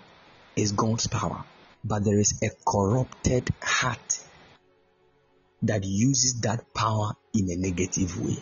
is 0.57 0.73
God's 0.73 1.07
power, 1.07 1.45
but 1.85 2.03
there 2.03 2.19
is 2.19 2.41
a 2.43 2.49
corrupted 2.69 3.49
heart 3.61 4.19
that 5.61 5.85
uses 5.85 6.41
that 6.41 6.73
power 6.73 7.13
in 7.33 7.49
a 7.49 7.55
negative 7.55 8.19
way. 8.19 8.35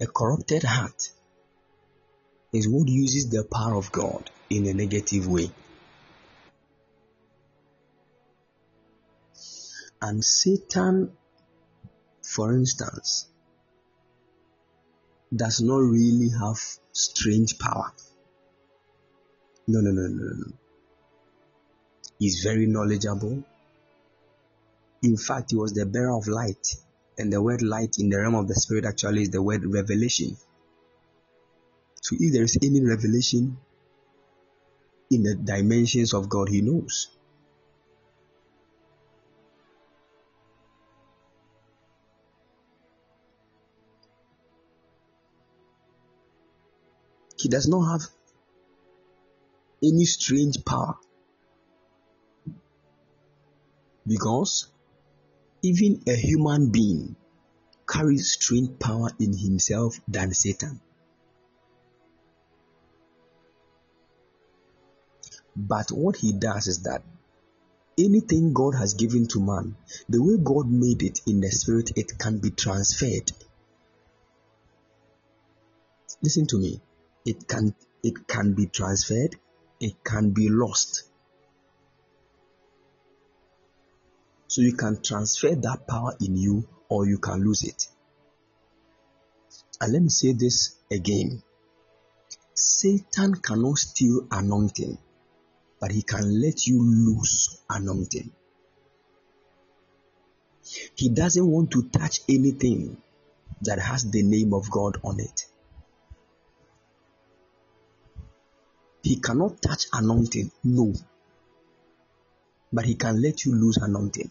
A 0.00 0.06
corrupted 0.06 0.62
heart 0.62 1.10
is 2.54 2.66
what 2.66 2.88
uses 2.88 3.28
the 3.28 3.44
power 3.44 3.76
of 3.76 3.92
God 3.92 4.30
in 4.48 4.66
a 4.66 4.72
negative 4.72 5.28
way. 5.28 5.50
And 10.02 10.24
Satan, 10.24 11.12
for 12.22 12.52
instance, 12.52 13.28
does 15.34 15.60
not 15.60 15.76
really 15.76 16.30
have 16.40 16.58
strange 16.92 17.56
power. 17.56 17.92
No, 19.68 19.78
no, 19.80 19.92
no, 19.92 20.08
no, 20.08 20.32
no. 20.34 20.52
He's 22.18 22.42
very 22.42 22.66
knowledgeable. 22.66 23.44
In 25.04 25.16
fact, 25.16 25.52
he 25.52 25.56
was 25.56 25.72
the 25.72 25.86
bearer 25.86 26.16
of 26.16 26.26
light. 26.26 26.74
And 27.16 27.32
the 27.32 27.40
word 27.40 27.62
light 27.62 27.96
in 28.00 28.08
the 28.08 28.18
realm 28.18 28.34
of 28.34 28.48
the 28.48 28.56
spirit 28.56 28.84
actually 28.84 29.22
is 29.22 29.30
the 29.30 29.40
word 29.40 29.64
revelation. 29.64 30.36
So 32.00 32.16
if 32.18 32.32
there 32.32 32.42
is 32.42 32.58
any 32.60 32.84
revelation 32.84 33.56
in 35.12 35.22
the 35.22 35.36
dimensions 35.36 36.12
of 36.12 36.28
God, 36.28 36.48
he 36.48 36.60
knows. 36.60 37.08
He 47.42 47.48
does 47.48 47.66
not 47.66 47.90
have 47.90 48.08
any 49.82 50.04
strange 50.04 50.64
power. 50.64 50.94
Because 54.06 54.68
even 55.60 56.02
a 56.06 56.14
human 56.14 56.70
being 56.70 57.16
carries 57.88 58.30
strange 58.30 58.78
power 58.78 59.10
in 59.18 59.36
himself 59.36 59.98
than 60.06 60.32
Satan. 60.34 60.80
But 65.56 65.90
what 65.90 66.14
he 66.18 66.32
does 66.32 66.68
is 66.68 66.84
that 66.84 67.02
anything 67.98 68.52
God 68.52 68.76
has 68.76 68.94
given 68.94 69.26
to 69.28 69.40
man, 69.40 69.74
the 70.08 70.22
way 70.22 70.36
God 70.40 70.70
made 70.70 71.02
it 71.02 71.22
in 71.26 71.40
the 71.40 71.50
spirit, 71.50 71.90
it 71.96 72.16
can 72.20 72.38
be 72.38 72.50
transferred. 72.50 73.32
Listen 76.22 76.46
to 76.46 76.58
me 76.60 76.80
it 77.24 77.46
can 77.48 77.74
it 78.02 78.26
can 78.26 78.54
be 78.54 78.66
transferred. 78.66 79.36
It 79.80 80.02
can 80.04 80.30
be 80.30 80.48
lost. 80.48 81.04
So 84.48 84.60
you 84.60 84.74
can 84.74 85.02
transfer 85.02 85.54
that 85.54 85.86
power 85.88 86.14
in 86.20 86.36
you 86.36 86.68
or 86.88 87.06
you 87.06 87.18
can 87.18 87.42
lose 87.42 87.64
it. 87.64 87.86
And 89.80 89.92
let 89.92 90.02
me 90.02 90.08
say 90.08 90.32
this 90.32 90.76
again. 90.90 91.42
Satan 92.54 93.36
cannot 93.36 93.78
steal 93.78 94.26
anointing 94.30 94.98
but 95.82 95.90
he 95.90 96.02
can 96.02 96.40
let 96.40 96.64
you 96.68 96.80
lose 96.80 97.60
anointing. 97.68 98.30
He 100.94 101.08
doesn't 101.08 101.44
want 101.44 101.72
to 101.72 101.88
touch 101.88 102.20
anything 102.28 103.02
that 103.62 103.80
has 103.80 104.08
the 104.08 104.22
name 104.22 104.54
of 104.54 104.70
god 104.70 104.98
on 105.02 105.18
it 105.18 105.46
He 109.02 109.16
cannot 109.16 109.60
touch 109.60 109.86
anointing, 109.92 110.50
no. 110.62 110.94
But 112.72 112.84
he 112.84 112.94
can 112.94 113.20
let 113.20 113.44
you 113.44 113.54
lose 113.54 113.76
anointing. 113.76 114.30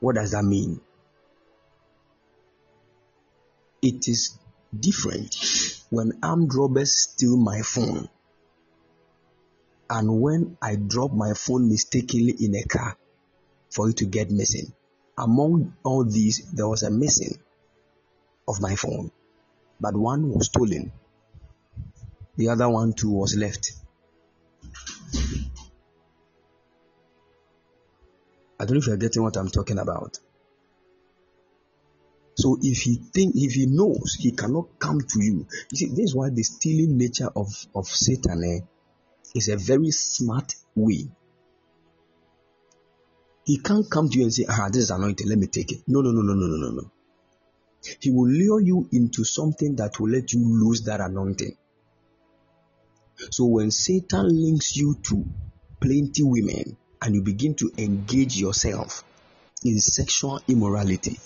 What 0.00 0.16
does 0.16 0.32
that 0.32 0.44
mean? 0.44 0.80
It 3.80 4.08
is 4.08 4.36
different 4.78 5.36
when 5.90 6.18
armed 6.22 6.54
robbers 6.54 6.92
steal 6.92 7.36
my 7.36 7.62
phone 7.62 8.08
and 9.88 10.20
when 10.20 10.58
I 10.60 10.74
drop 10.74 11.12
my 11.12 11.34
phone 11.34 11.68
mistakenly 11.68 12.34
in 12.40 12.56
a 12.56 12.64
car 12.64 12.96
for 13.70 13.88
it 13.90 13.98
to 13.98 14.06
get 14.06 14.30
missing. 14.30 14.72
Among 15.16 15.74
all 15.84 16.04
these, 16.04 16.50
there 16.52 16.68
was 16.68 16.82
a 16.82 16.90
missing 16.90 17.38
of 18.48 18.60
my 18.60 18.74
phone, 18.74 19.12
but 19.80 19.96
one 19.96 20.28
was 20.30 20.46
stolen 20.46 20.92
the 22.36 22.48
other 22.48 22.68
one 22.68 22.92
too 22.92 23.10
was 23.10 23.36
left. 23.36 23.72
I 28.58 28.64
don't 28.64 28.74
know 28.74 28.78
if 28.78 28.86
you're 28.86 28.96
getting 28.96 29.22
what 29.22 29.36
I'm 29.36 29.48
talking 29.48 29.78
about. 29.78 30.18
So 32.36 32.58
if 32.60 32.82
he 32.82 32.96
think 32.96 33.34
if 33.34 33.54
he 33.54 33.66
knows 33.66 34.16
he 34.18 34.32
cannot 34.32 34.78
come 34.78 35.00
to 35.00 35.24
you, 35.24 35.46
you 35.70 35.76
see, 35.76 35.86
this 35.86 36.10
is 36.10 36.14
why 36.14 36.30
the 36.30 36.42
stealing 36.42 36.98
nature 36.98 37.30
of, 37.34 37.48
of 37.74 37.86
Satan 37.86 38.42
eh, 38.44 38.66
is 39.34 39.48
a 39.48 39.56
very 39.56 39.90
smart 39.90 40.54
way. 40.74 41.08
He 43.44 43.58
can't 43.58 43.88
come 43.90 44.10
to 44.10 44.18
you 44.18 44.24
and 44.24 44.34
say, 44.34 44.44
ah, 44.48 44.68
this 44.70 44.84
is 44.84 44.90
anointed, 44.90 45.26
let 45.28 45.38
me 45.38 45.46
take 45.46 45.72
it. 45.72 45.82
No, 45.86 46.00
no, 46.00 46.10
no, 46.10 46.20
no, 46.20 46.34
no, 46.34 46.46
no, 46.46 46.56
no, 46.56 46.70
no. 46.82 46.90
He 48.00 48.10
will 48.10 48.28
lure 48.28 48.60
you 48.60 48.88
into 48.92 49.24
something 49.24 49.76
that 49.76 50.00
will 50.00 50.10
let 50.10 50.32
you 50.32 50.40
lose 50.40 50.82
that 50.82 51.00
anointing. 51.00 51.56
So 53.30 53.46
when 53.46 53.70
Satan 53.70 54.28
links 54.28 54.76
you 54.76 54.96
to 55.04 55.24
plenty 55.80 56.22
women 56.22 56.76
and 57.02 57.14
you 57.14 57.22
begin 57.22 57.54
to 57.56 57.70
engage 57.78 58.36
yourself 58.36 59.04
in 59.64 59.78
sexual 59.78 60.40
immorality, 60.48 61.18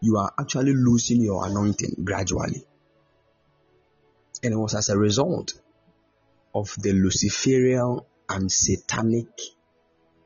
you 0.00 0.16
are 0.16 0.32
actually 0.38 0.74
losing 0.74 1.20
your 1.20 1.46
anointing 1.46 2.02
gradually. 2.04 2.64
And 4.42 4.52
it 4.52 4.56
was 4.56 4.74
as 4.74 4.88
a 4.88 4.98
result 4.98 5.54
of 6.54 6.74
the 6.78 6.92
Luciferian 6.92 8.00
and 8.28 8.50
satanic 8.50 9.26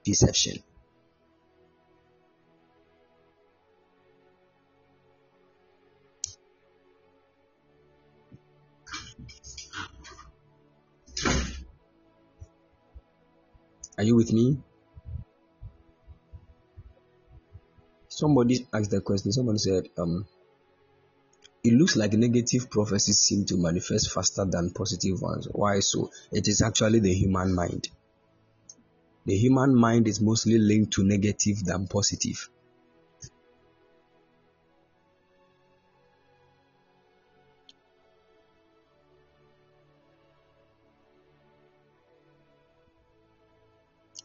deception. 0.05 0.63
Are 14.03 14.05
you 14.05 14.17
with 14.17 14.33
me? 14.33 14.59
Somebody 18.09 18.67
asked 18.75 18.91
the 18.91 19.01
question. 19.01 19.31
Somebody 19.31 19.59
said, 19.59 19.91
um, 19.97 20.27
it 21.63 21.73
looks 21.73 21.95
like 21.95 22.13
negative 22.15 22.69
prophecies 22.69 23.21
seem 23.21 23.45
to 23.45 23.57
manifest 23.57 24.11
faster 24.11 24.45
than 24.45 24.71
positive 24.71 25.23
ones. 25.23 25.47
Why 25.53 25.79
so? 25.79 26.11
It 26.33 26.49
is 26.49 26.63
actually 26.63 26.99
the 26.99 27.15
human 27.15 27.55
mind. 27.55 27.91
The 29.25 29.37
human 29.37 29.73
mind 29.73 30.09
is 30.09 30.21
mostly 30.21 30.59
linked 30.59 30.95
to 30.95 31.05
negative 31.05 31.63
than 31.63 31.87
positive. 31.87 32.51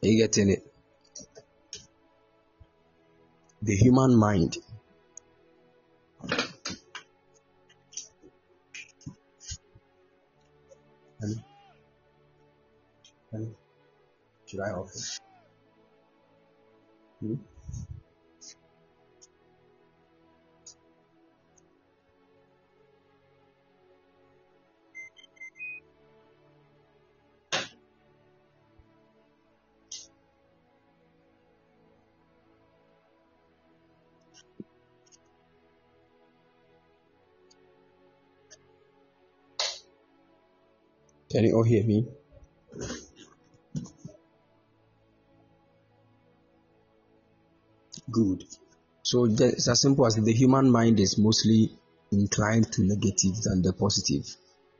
You 0.07 0.17
getting 0.17 0.49
it? 0.49 0.63
The 3.61 3.75
human 3.75 4.15
mind. 4.15 4.57
Hello? 11.19 11.35
Hello? 13.31 13.55
Should 14.45 14.59
I 14.61 14.69
offer? 14.69 14.99
Hmm? 17.19 17.35
Can 41.29 41.43
you 41.43 41.55
all 41.55 41.63
hear 41.63 41.83
me? 41.83 42.07
Good. 48.09 48.45
So 49.03 49.25
it's 49.25 49.67
as 49.67 49.81
simple 49.81 50.05
as 50.05 50.15
the 50.15 50.33
human 50.33 50.71
mind 50.71 50.99
is 50.99 51.17
mostly 51.17 51.71
inclined 52.11 52.71
to 52.73 52.83
negative 52.83 53.41
than 53.43 53.61
the 53.61 53.73
positive. 53.73 54.25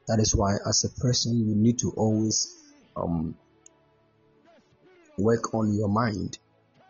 That 0.08 0.20
is 0.20 0.34
why, 0.34 0.56
as 0.66 0.86
a 0.86 1.02
person, 1.02 1.38
you 1.48 1.56
need 1.56 1.80
to 1.80 1.92
always 1.92 2.56
um, 2.96 3.36
work 5.18 5.54
on 5.54 5.74
your 5.74 5.90
mind 5.90 6.38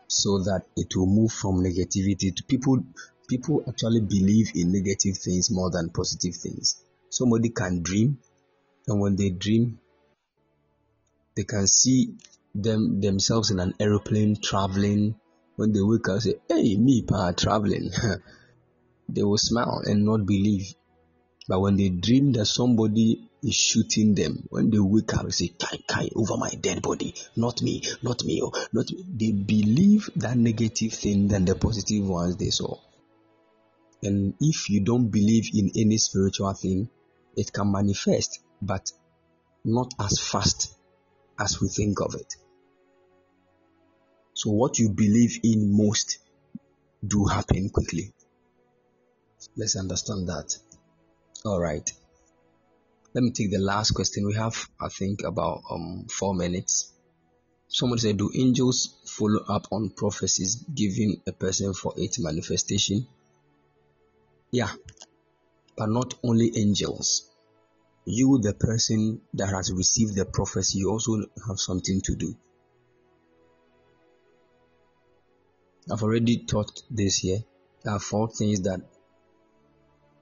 so 0.07 0.39
that 0.39 0.65
it 0.75 0.95
will 0.95 1.07
move 1.07 1.31
from 1.31 1.63
negativity 1.63 2.35
to 2.35 2.43
people. 2.43 2.83
people 3.27 3.63
actually 3.67 4.01
believe 4.01 4.51
in 4.55 4.71
negative 4.71 5.17
things 5.17 5.49
more 5.51 5.71
than 5.71 5.89
positive 5.89 6.35
things. 6.35 6.83
Somebody 7.09 7.49
can 7.49 7.81
dream, 7.81 8.19
and 8.87 9.01
when 9.01 9.15
they 9.15 9.29
dream, 9.29 9.79
they 11.35 11.43
can 11.43 11.67
see 11.67 12.15
them 12.55 13.01
themselves 13.01 13.51
in 13.51 13.59
an 13.59 13.73
aeroplane 13.79 14.35
traveling. 14.41 15.15
When 15.55 15.71
they 15.71 15.81
wake 15.81 16.07
up, 16.09 16.21
say, 16.21 16.35
"Hey, 16.47 16.75
me, 16.77 17.03
pa, 17.03 17.31
traveling." 17.31 17.91
they 19.09 19.23
will 19.23 19.37
smile 19.37 19.81
and 19.85 20.05
not 20.05 20.25
believe. 20.25 20.73
But 21.47 21.61
when 21.61 21.77
they 21.77 21.89
dream 21.89 22.33
that 22.33 22.45
somebody 22.45 23.29
is 23.41 23.55
shooting 23.55 24.15
them, 24.15 24.47
when 24.49 24.69
they 24.69 24.79
wake 24.79 25.13
up, 25.13 25.25
they 25.25 25.31
say, 25.31 25.47
"Kai, 25.47 25.79
kai, 25.87 26.09
over 26.15 26.37
my 26.37 26.49
dead 26.49 26.81
body, 26.81 27.13
not 27.35 27.61
me, 27.61 27.83
not 28.01 28.23
me, 28.23 28.41
oh, 28.43 28.51
not 28.73 28.91
me." 28.91 29.05
They 29.15 29.31
believe 29.31 30.09
that 30.17 30.37
negative 30.37 30.93
thing 30.93 31.27
than 31.27 31.45
the 31.45 31.55
positive 31.55 32.07
ones 32.07 32.37
they 32.37 32.49
saw. 32.49 32.77
And 34.03 34.35
if 34.39 34.69
you 34.69 34.81
don't 34.81 35.07
believe 35.09 35.49
in 35.53 35.71
any 35.75 35.97
spiritual 35.97 36.53
thing, 36.53 36.89
it 37.35 37.51
can 37.53 37.71
manifest, 37.71 38.39
but 38.61 38.91
not 39.63 39.93
as 39.99 40.19
fast 40.19 40.75
as 41.39 41.61
we 41.61 41.67
think 41.69 42.01
of 42.01 42.15
it. 42.15 42.35
So 44.33 44.51
what 44.51 44.79
you 44.79 44.89
believe 44.89 45.39
in 45.43 45.75
most 45.75 46.19
do 47.05 47.25
happen 47.25 47.69
quickly. 47.69 48.13
Let's 49.55 49.75
understand 49.75 50.29
that. 50.29 50.57
All 51.45 51.59
right. 51.59 51.89
Let 53.13 53.23
me 53.23 53.31
take 53.31 53.51
the 53.51 53.59
last 53.59 53.91
question. 53.91 54.27
We 54.27 54.35
have, 54.35 54.69
I 54.79 54.89
think, 54.89 55.23
about 55.23 55.63
um 55.71 56.05
four 56.09 56.35
minutes. 56.35 56.91
Someone 57.67 57.99
said, 57.99 58.17
"Do 58.17 58.31
angels 58.35 58.95
follow 59.05 59.43
up 59.47 59.67
on 59.71 59.89
prophecies 59.89 60.55
given 60.55 61.21
a 61.27 61.31
person 61.31 61.73
for 61.73 61.93
its 61.97 62.19
manifestation?" 62.19 63.07
Yeah, 64.51 64.71
but 65.75 65.89
not 65.89 66.13
only 66.23 66.57
angels. 66.57 67.26
You, 68.09 68.39
the 68.41 68.53
person 68.53 69.19
that 69.33 69.49
has 69.49 69.69
received 69.73 70.15
the 70.15 70.23
prophecy, 70.23 70.85
also 70.85 71.17
have 71.45 71.59
something 71.59 71.99
to 72.05 72.15
do. 72.15 72.37
I've 75.91 76.01
already 76.01 76.45
taught 76.45 76.71
this 76.89 77.17
here. 77.17 77.39
There 77.83 77.93
are 77.93 77.99
four 77.99 78.29
things 78.29 78.61
that 78.61 78.79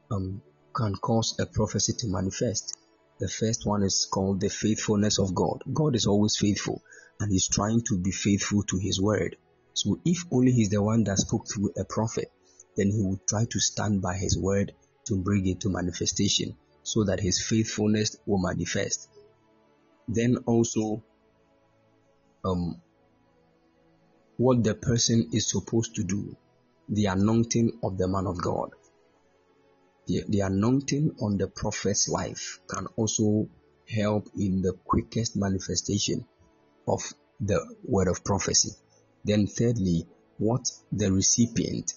um, 0.10 0.42
can 0.76 0.96
cause 0.96 1.36
a 1.40 1.46
prophecy 1.46 1.94
to 2.00 2.08
manifest. 2.08 2.76
The 3.20 3.28
first 3.28 3.68
one 3.68 3.84
is 3.84 4.08
called 4.12 4.42
the 4.42 4.50
faithfulness 4.50 5.20
of 5.20 5.36
God. 5.36 5.62
God 5.72 5.96
is 5.96 6.08
always 6.08 6.38
faithful 6.38 6.82
and 7.20 7.32
He's 7.32 7.48
trying 7.48 7.84
to 7.84 8.00
be 8.00 8.10
faithful 8.10 8.64
to 8.64 8.78
His 8.78 9.00
word. 9.00 9.36
So, 9.76 10.00
if 10.04 10.26
only 10.32 10.54
He's 10.54 10.70
the 10.70 10.82
one 10.82 11.04
that 11.04 11.20
spoke 11.20 11.48
through 11.48 11.74
a 11.78 11.86
prophet, 11.86 12.32
then 12.76 12.90
he 12.90 13.04
will 13.04 13.20
try 13.30 13.46
to 13.46 13.60
stand 13.60 14.02
by 14.02 14.18
his 14.18 14.36
word 14.38 14.74
to 15.06 15.16
bring 15.16 15.46
it 15.48 15.62
to 15.62 15.70
manifestation 15.70 16.58
so 16.86 17.04
that 17.04 17.20
his 17.20 17.44
faithfulness 17.44 18.16
will 18.28 18.38
manifest. 18.38 19.10
Then 20.08 20.38
also, 20.46 21.04
um, 22.46 22.80
what 24.38 24.64
the 24.64 24.76
person 24.76 25.30
is 25.34 25.50
supposed 25.50 25.96
to 25.96 26.04
do, 26.04 26.38
the 26.88 27.08
anointing 27.08 27.80
of 27.82 27.98
the 27.98 28.08
man 28.08 28.28
of 28.28 28.40
God. 28.40 28.70
The, 30.06 30.26
the 30.30 30.42
anointing 30.42 31.16
on 31.20 31.38
the 31.38 31.48
prophet's 31.48 32.08
life 32.08 32.60
can 32.68 32.86
also 32.96 33.50
help 33.90 34.30
in 34.38 34.62
the 34.62 34.74
quickest 34.86 35.36
manifestation 35.36 36.24
of 36.88 37.02
the 37.40 37.66
word 37.84 38.10
of 38.10 38.24
prophecy. 38.24 38.70
Then, 39.24 39.48
thirdly, 39.48 40.06
what 40.38 40.70
the 40.92 41.12
recipient 41.12 41.94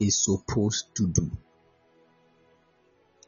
is 0.00 0.24
supposed 0.24 0.86
to 0.96 1.08
do. 1.08 1.30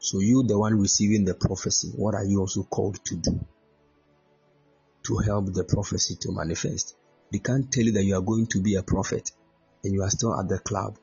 So, 0.05 0.19
you, 0.19 0.43
the 0.43 0.55
one 0.59 0.79
receiving 0.79 1.25
the 1.25 1.33
prophecy, 1.33 1.89
what 1.95 2.13
are 2.13 2.23
you 2.23 2.39
also 2.39 2.61
called 2.61 3.03
to 3.05 3.15
do 3.15 3.43
to 5.07 5.17
help 5.17 5.51
the 5.51 5.63
prophecy 5.63 6.15
to 6.17 6.31
manifest? 6.31 6.95
They 7.31 7.39
can't 7.39 7.71
tell 7.71 7.85
you 7.85 7.91
that 7.93 8.03
you 8.03 8.15
are 8.15 8.21
going 8.21 8.45
to 8.47 8.61
be 8.61 8.75
a 8.75 8.83
prophet 8.83 9.31
and 9.83 9.91
you 9.91 10.03
are 10.03 10.09
still 10.11 10.39
at 10.39 10.47
the 10.47 10.59
club. 10.59 10.99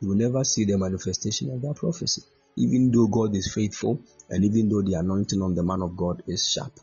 You 0.00 0.08
will 0.08 0.16
never 0.16 0.42
see 0.42 0.64
the 0.64 0.76
manifestation 0.76 1.50
of 1.50 1.62
that 1.62 1.76
prophecy, 1.76 2.22
even 2.56 2.90
though 2.90 3.06
God 3.06 3.36
is 3.36 3.54
faithful 3.54 4.00
and 4.28 4.44
even 4.44 4.68
though 4.68 4.82
the 4.82 4.94
anointing 4.94 5.40
on 5.40 5.54
the 5.54 5.62
man 5.62 5.82
of 5.82 5.96
God 5.96 6.24
is 6.26 6.50
sharp. 6.50 6.80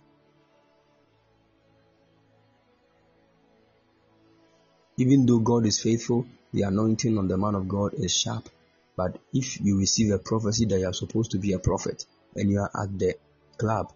Even 4.95 5.26
though 5.26 5.39
God 5.39 5.65
is 5.65 5.81
faithful, 5.81 6.26
the 6.53 6.64
anointing 6.64 7.18
on 7.18 7.28
the 7.28 7.38
man 7.38 7.56
of 7.56 7.68
God 7.68 7.94
is 7.94 8.15
sharp. 8.15 8.48
But 8.95 9.18
if 9.34 9.61
you 9.61 9.78
receive 9.78 10.11
a 10.11 10.19
prophecy 10.19 10.65
that 10.65 10.80
you 10.80 10.88
are 10.88 10.94
supposed 10.94 11.32
to 11.32 11.38
be 11.40 11.53
a 11.53 11.60
prophet 11.60 12.06
and 12.36 12.49
you 12.49 12.60
are 12.60 12.72
at 12.84 12.98
the 12.99 13.15
club, 13.57 13.94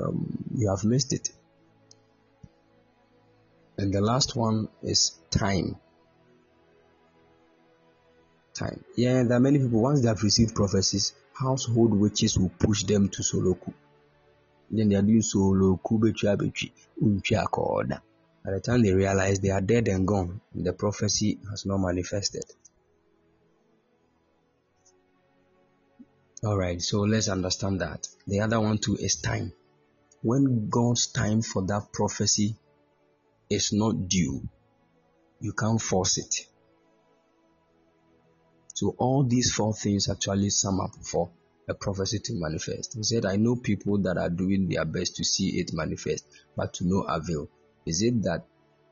um, 0.00 0.48
you 0.54 0.68
have 0.68 0.84
missed 0.84 1.12
it. 1.12 1.30
And 3.78 3.92
the 3.92 4.00
last 4.00 4.36
one 4.36 4.68
is 4.82 5.12
time. 5.30 5.76
Time. 8.54 8.84
Yeah, 8.96 9.22
there 9.24 9.36
are 9.36 9.40
many 9.40 9.58
people, 9.58 9.80
once 9.82 10.00
they 10.00 10.08
have 10.08 10.22
received 10.22 10.54
prophecies, 10.54 11.14
household 11.34 11.92
witches 11.92 12.38
will 12.38 12.50
push 12.58 12.84
them 12.84 13.08
to 13.10 13.22
Soloku. 13.22 13.72
Then 14.70 14.88
they 14.88 14.96
are 14.96 15.02
doing 15.02 15.20
Soloku, 15.20 15.98
Betri, 16.00 16.36
Betri, 16.36 16.72
Unchi 17.02 17.36
Akoda. 17.36 18.00
By 18.46 18.52
the 18.52 18.60
time 18.60 18.82
they 18.82 18.92
realize 18.92 19.40
they 19.40 19.50
are 19.50 19.60
dead 19.60 19.88
and 19.88 20.06
gone, 20.06 20.40
the 20.54 20.72
prophecy 20.72 21.40
has 21.50 21.66
not 21.66 21.78
manifested. 21.78 22.44
Alright, 26.44 26.80
so 26.80 27.00
let's 27.00 27.28
understand 27.28 27.80
that. 27.80 28.06
The 28.28 28.38
other 28.42 28.60
one 28.60 28.78
too 28.78 28.96
is 29.00 29.16
time. 29.16 29.52
When 30.22 30.68
God's 30.68 31.08
time 31.08 31.42
for 31.42 31.66
that 31.66 31.92
prophecy 31.92 32.54
is 33.50 33.72
not 33.72 34.06
due, 34.06 34.48
you 35.40 35.52
can't 35.52 35.82
force 35.82 36.16
it. 36.18 36.46
So 38.74 38.94
all 38.96 39.24
these 39.24 39.52
four 39.52 39.74
things 39.74 40.08
actually 40.08 40.50
sum 40.50 40.78
up 40.78 40.94
for 41.02 41.30
a 41.68 41.74
prophecy 41.74 42.20
to 42.20 42.34
manifest. 42.34 42.94
He 42.94 43.02
said, 43.02 43.26
I 43.26 43.34
know 43.34 43.56
people 43.56 43.98
that 44.02 44.16
are 44.16 44.30
doing 44.30 44.68
their 44.68 44.84
best 44.84 45.16
to 45.16 45.24
see 45.24 45.58
it 45.58 45.72
manifest, 45.72 46.24
but 46.56 46.74
to 46.74 46.86
no 46.86 47.00
avail. 47.00 47.48
Is 47.86 48.02
it 48.02 48.22
that 48.24 48.44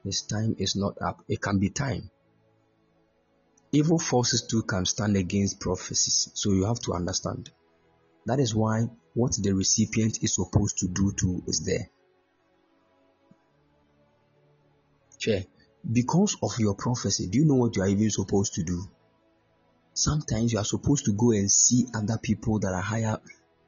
his 0.05 0.23
time 0.23 0.55
is 0.59 0.77
not 0.77 0.97
up? 1.03 1.25
It 1.29 1.43
can 1.43 1.59
be 1.59 1.71
time. 1.71 2.11
Evil 3.73 3.99
forces 3.99 4.47
too 4.47 4.63
can 4.63 4.87
stand 4.87 5.17
against 5.17 5.59
prophecies, 5.59 6.31
so 6.35 6.53
you 6.53 6.65
have 6.65 6.79
to 6.81 6.93
understand. 6.93 7.51
That 8.27 8.39
is 8.39 8.55
why 8.55 8.89
what 9.15 9.37
the 9.43 9.53
recipient 9.53 10.23
is 10.23 10.37
supposed 10.37 10.79
to 10.79 10.89
do 10.89 11.13
too 11.13 11.43
is 11.49 11.65
there. 11.65 11.91
Okay. 15.17 15.49
Because 15.91 16.37
of 16.43 16.59
your 16.59 16.75
prophecy, 16.75 17.27
do 17.27 17.39
you 17.39 17.45
know 17.45 17.57
what 17.57 17.77
you 17.77 17.83
are 17.83 17.89
even 17.89 18.11
supposed 18.11 18.55
to 18.55 18.63
do? 18.63 18.89
Sometimes 19.93 20.53
you 20.53 20.59
are 20.59 20.65
supposed 20.65 21.05
to 21.07 21.13
go 21.13 21.33
and 21.33 21.51
see 21.51 21.87
other 21.95 22.19
people 22.19 22.59
that 22.61 22.73
are 22.73 22.81
higher 22.81 23.19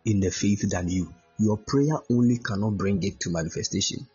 in 0.04 0.20
the 0.20 0.30
faith 0.30 0.68
than 0.70 0.88
you. 0.88 1.12
Your 1.38 1.56
prayer 1.56 1.98
only 2.10 2.38
cannot 2.38 2.76
bring 2.76 3.02
it 3.02 3.20
to 3.20 3.30
manifestation. 3.30 4.06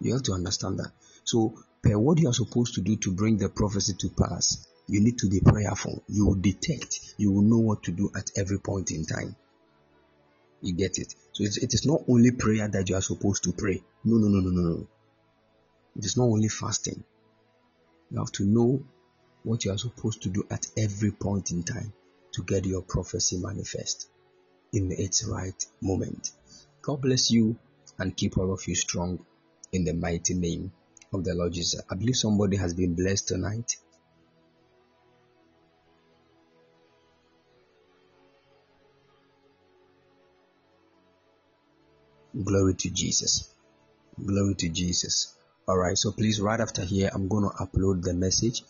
You 0.00 0.14
have 0.14 0.22
to 0.24 0.32
understand 0.32 0.78
that. 0.78 0.92
So, 1.24 1.62
per 1.82 1.98
what 1.98 2.18
you 2.18 2.28
are 2.28 2.34
supposed 2.34 2.74
to 2.74 2.80
do 2.80 2.96
to 2.96 3.12
bring 3.12 3.36
the 3.36 3.48
prophecy 3.48 3.94
to 3.98 4.08
pass, 4.08 4.66
you 4.86 5.00
need 5.00 5.18
to 5.18 5.28
be 5.28 5.40
prayerful. 5.40 6.02
You 6.08 6.26
will 6.26 6.34
detect, 6.34 7.14
you 7.18 7.30
will 7.30 7.42
know 7.42 7.58
what 7.58 7.82
to 7.84 7.92
do 7.92 8.10
at 8.16 8.30
every 8.36 8.58
point 8.58 8.90
in 8.90 9.04
time. 9.04 9.36
You 10.62 10.74
get 10.74 10.98
it? 10.98 11.14
So, 11.32 11.44
it 11.44 11.74
is 11.74 11.86
not 11.86 12.02
only 12.08 12.32
prayer 12.32 12.68
that 12.68 12.88
you 12.88 12.96
are 12.96 13.02
supposed 13.02 13.44
to 13.44 13.52
pray. 13.52 13.82
No, 14.04 14.16
no, 14.16 14.28
no, 14.28 14.40
no, 14.40 14.50
no, 14.50 14.68
no. 14.76 14.86
It 15.96 16.04
is 16.04 16.16
not 16.16 16.24
only 16.24 16.48
fasting. 16.48 17.04
You 18.10 18.18
have 18.18 18.32
to 18.32 18.44
know 18.44 18.82
what 19.42 19.64
you 19.64 19.72
are 19.72 19.78
supposed 19.78 20.22
to 20.22 20.28
do 20.28 20.44
at 20.50 20.66
every 20.76 21.12
point 21.12 21.50
in 21.50 21.62
time 21.62 21.92
to 22.32 22.42
get 22.42 22.64
your 22.66 22.82
prophecy 22.82 23.38
manifest 23.38 24.08
in 24.72 24.92
its 24.92 25.24
right 25.24 25.66
moment. 25.80 26.30
God 26.82 27.00
bless 27.00 27.30
you 27.30 27.58
and 27.98 28.16
keep 28.16 28.38
all 28.38 28.52
of 28.52 28.66
you 28.66 28.74
strong 28.74 29.24
in 29.72 29.84
the 29.84 29.94
mighty 29.94 30.34
name 30.34 30.72
of 31.12 31.24
the 31.24 31.34
Lord 31.34 31.52
Jesus. 31.52 31.80
I 31.90 31.94
believe 31.94 32.16
somebody 32.16 32.56
has 32.56 32.74
been 32.74 32.94
blessed 32.94 33.28
tonight. 33.28 33.76
Glory 42.44 42.74
to 42.74 42.90
Jesus. 42.90 43.52
Glory 44.24 44.54
to 44.54 44.68
Jesus. 44.68 45.34
Alright, 45.68 45.98
so 45.98 46.12
please, 46.12 46.40
right 46.40 46.60
after 46.60 46.82
here, 46.82 47.10
I'm 47.12 47.28
going 47.28 47.48
to 47.48 47.56
upload 47.56 48.02
the 48.02 48.14
message. 48.14 48.62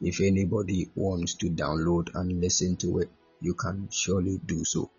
If 0.00 0.20
anybody 0.20 0.90
wants 0.94 1.34
to 1.34 1.50
download 1.50 2.14
and 2.14 2.40
listen 2.40 2.76
to 2.78 3.00
it, 3.00 3.10
you 3.40 3.54
can 3.54 3.88
surely 3.90 4.38
do 4.44 4.64
so. 4.64 4.90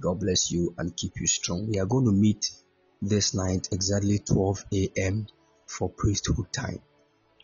God 0.00 0.20
bless 0.20 0.50
you 0.50 0.74
and 0.78 0.96
keep 0.96 1.12
you 1.20 1.26
strong. 1.26 1.68
We 1.68 1.78
are 1.78 1.86
going 1.86 2.06
to 2.06 2.12
meet 2.12 2.50
this 3.00 3.34
night 3.34 3.68
exactly 3.72 4.18
12 4.18 4.64
a.m. 4.74 5.26
for 5.66 5.88
priesthood 5.88 6.52
time. 6.52 6.80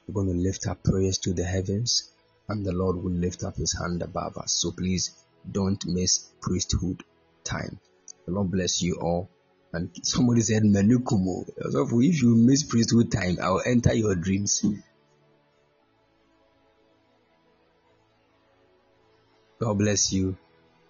We're 0.07 0.25
going 0.25 0.37
to 0.37 0.43
lift 0.43 0.67
our 0.67 0.75
prayers 0.75 1.19
to 1.19 1.33
the 1.33 1.45
heavens 1.45 2.11
and 2.49 2.65
the 2.65 2.73
Lord 2.73 2.97
will 2.97 3.13
lift 3.13 3.45
up 3.45 3.57
his 3.57 3.77
hand 3.79 4.03
above 4.03 4.37
us. 4.37 4.53
So 4.53 4.73
please 4.73 5.15
don't 5.51 5.85
miss 5.87 6.31
priesthood 6.41 7.03
time. 7.45 7.79
The 8.27 8.33
Lord 8.33 8.51
bless 8.51 8.83
you 8.83 8.97
all. 9.01 9.29
And 9.73 9.91
somebody 10.03 10.41
said, 10.43 10.63
Menukumo. 10.63 11.49
If 11.57 12.23
you 12.23 12.37
miss 12.37 12.63
priesthood 12.63 13.11
time, 13.11 13.39
I'll 13.43 13.63
enter 13.65 13.95
your 13.95 14.15
dreams. 14.15 14.65
God 19.59 19.79
bless 19.79 20.13
you 20.13 20.37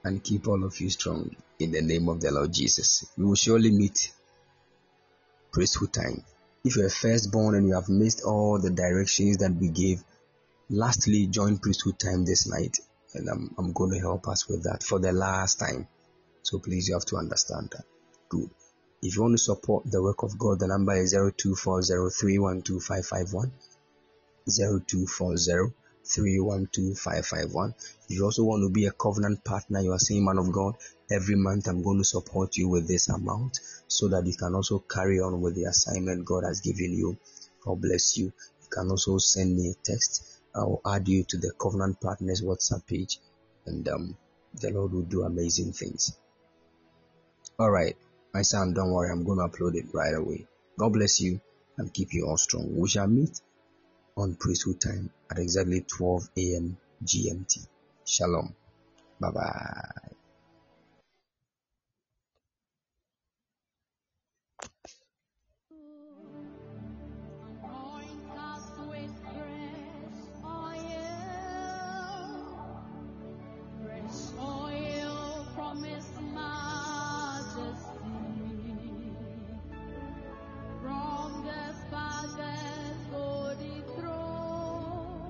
and 0.02 0.22
keep 0.22 0.48
all 0.48 0.64
of 0.64 0.78
you 0.80 0.90
strong 0.90 1.34
in 1.58 1.70
the 1.70 1.80
name 1.80 2.08
of 2.08 2.20
the 2.20 2.30
Lord 2.30 2.52
Jesus. 2.52 3.06
We 3.16 3.24
will 3.24 3.36
surely 3.36 3.70
meet 3.70 4.12
priesthood 5.54 5.92
time. 5.92 6.24
If 6.64 6.76
you're 6.76 6.88
a 6.88 6.90
firstborn 6.90 7.54
and 7.54 7.68
you 7.68 7.74
have 7.74 7.88
missed 7.88 8.24
all 8.24 8.58
the 8.58 8.70
directions 8.70 9.36
that 9.38 9.54
we 9.54 9.68
gave, 9.68 10.02
lastly, 10.68 11.28
join 11.28 11.58
priesthood 11.58 12.00
time 12.00 12.24
this 12.24 12.48
night. 12.48 12.76
And 13.14 13.28
I'm, 13.28 13.54
I'm 13.56 13.72
going 13.72 13.92
to 13.92 14.00
help 14.00 14.26
us 14.26 14.48
with 14.48 14.64
that 14.64 14.82
for 14.82 14.98
the 14.98 15.12
last 15.12 15.60
time. 15.60 15.86
So 16.42 16.58
please, 16.58 16.88
you 16.88 16.94
have 16.94 17.04
to 17.06 17.16
understand 17.16 17.70
that. 17.70 17.84
Good. 18.28 18.50
If 19.00 19.14
you 19.14 19.22
want 19.22 19.34
to 19.34 19.38
support 19.38 19.88
the 19.90 20.02
work 20.02 20.24
of 20.24 20.36
God, 20.38 20.58
the 20.58 20.66
number 20.66 20.94
is 20.94 21.14
0240312551. 21.14 23.52
0240 24.46 25.72
312551. 26.04 27.74
If 28.08 28.16
you 28.16 28.24
also 28.24 28.44
want 28.44 28.62
to 28.62 28.70
be 28.70 28.86
a 28.86 28.92
covenant 28.92 29.44
partner, 29.44 29.80
you 29.80 29.92
are 29.92 29.98
saying, 29.98 30.24
Man 30.24 30.38
of 30.38 30.52
God, 30.52 30.76
every 31.10 31.36
month 31.36 31.66
I'm 31.66 31.82
going 31.82 31.98
to 31.98 32.04
support 32.04 32.56
you 32.56 32.68
with 32.68 32.86
this 32.86 33.08
amount 33.08 33.60
so 33.88 34.08
that 34.08 34.26
you 34.26 34.34
can 34.34 34.54
also 34.54 34.78
carry 34.78 35.20
on 35.20 35.40
with 35.40 35.54
the 35.54 35.64
assignment 35.64 36.24
God 36.24 36.44
has 36.44 36.60
given 36.60 36.92
you. 36.92 37.16
God 37.64 37.80
bless 37.80 38.16
you. 38.18 38.26
You 38.26 38.68
can 38.70 38.90
also 38.90 39.18
send 39.18 39.56
me 39.56 39.70
a 39.70 39.74
text. 39.82 40.40
I 40.54 40.60
will 40.60 40.82
add 40.86 41.08
you 41.08 41.24
to 41.24 41.38
the 41.38 41.52
covenant 41.58 42.00
partners 42.00 42.42
WhatsApp 42.42 42.86
page 42.86 43.18
and 43.66 43.88
um, 43.88 44.16
the 44.60 44.70
Lord 44.70 44.92
will 44.92 45.02
do 45.02 45.22
amazing 45.22 45.72
things. 45.72 46.16
All 47.58 47.70
right, 47.70 47.96
my 48.32 48.42
son, 48.42 48.74
don't 48.74 48.92
worry, 48.92 49.10
I'm 49.10 49.24
going 49.24 49.38
to 49.38 49.46
upload 49.46 49.74
it 49.74 49.86
right 49.92 50.14
away. 50.14 50.46
God 50.78 50.92
bless 50.92 51.20
you 51.20 51.40
and 51.78 51.92
keep 51.92 52.12
you 52.12 52.26
all 52.26 52.36
strong. 52.36 52.76
We 52.76 52.88
shall 52.88 53.06
meet 53.06 53.40
on 54.16 54.36
priesthood 54.36 54.80
time 54.80 55.10
at 55.30 55.38
exactly 55.38 55.80
12 55.82 56.28
a.m. 56.38 56.76
GMT. 57.04 57.66
Shalom. 58.06 58.54
Bye 59.20 59.30
bye. 59.30 60.13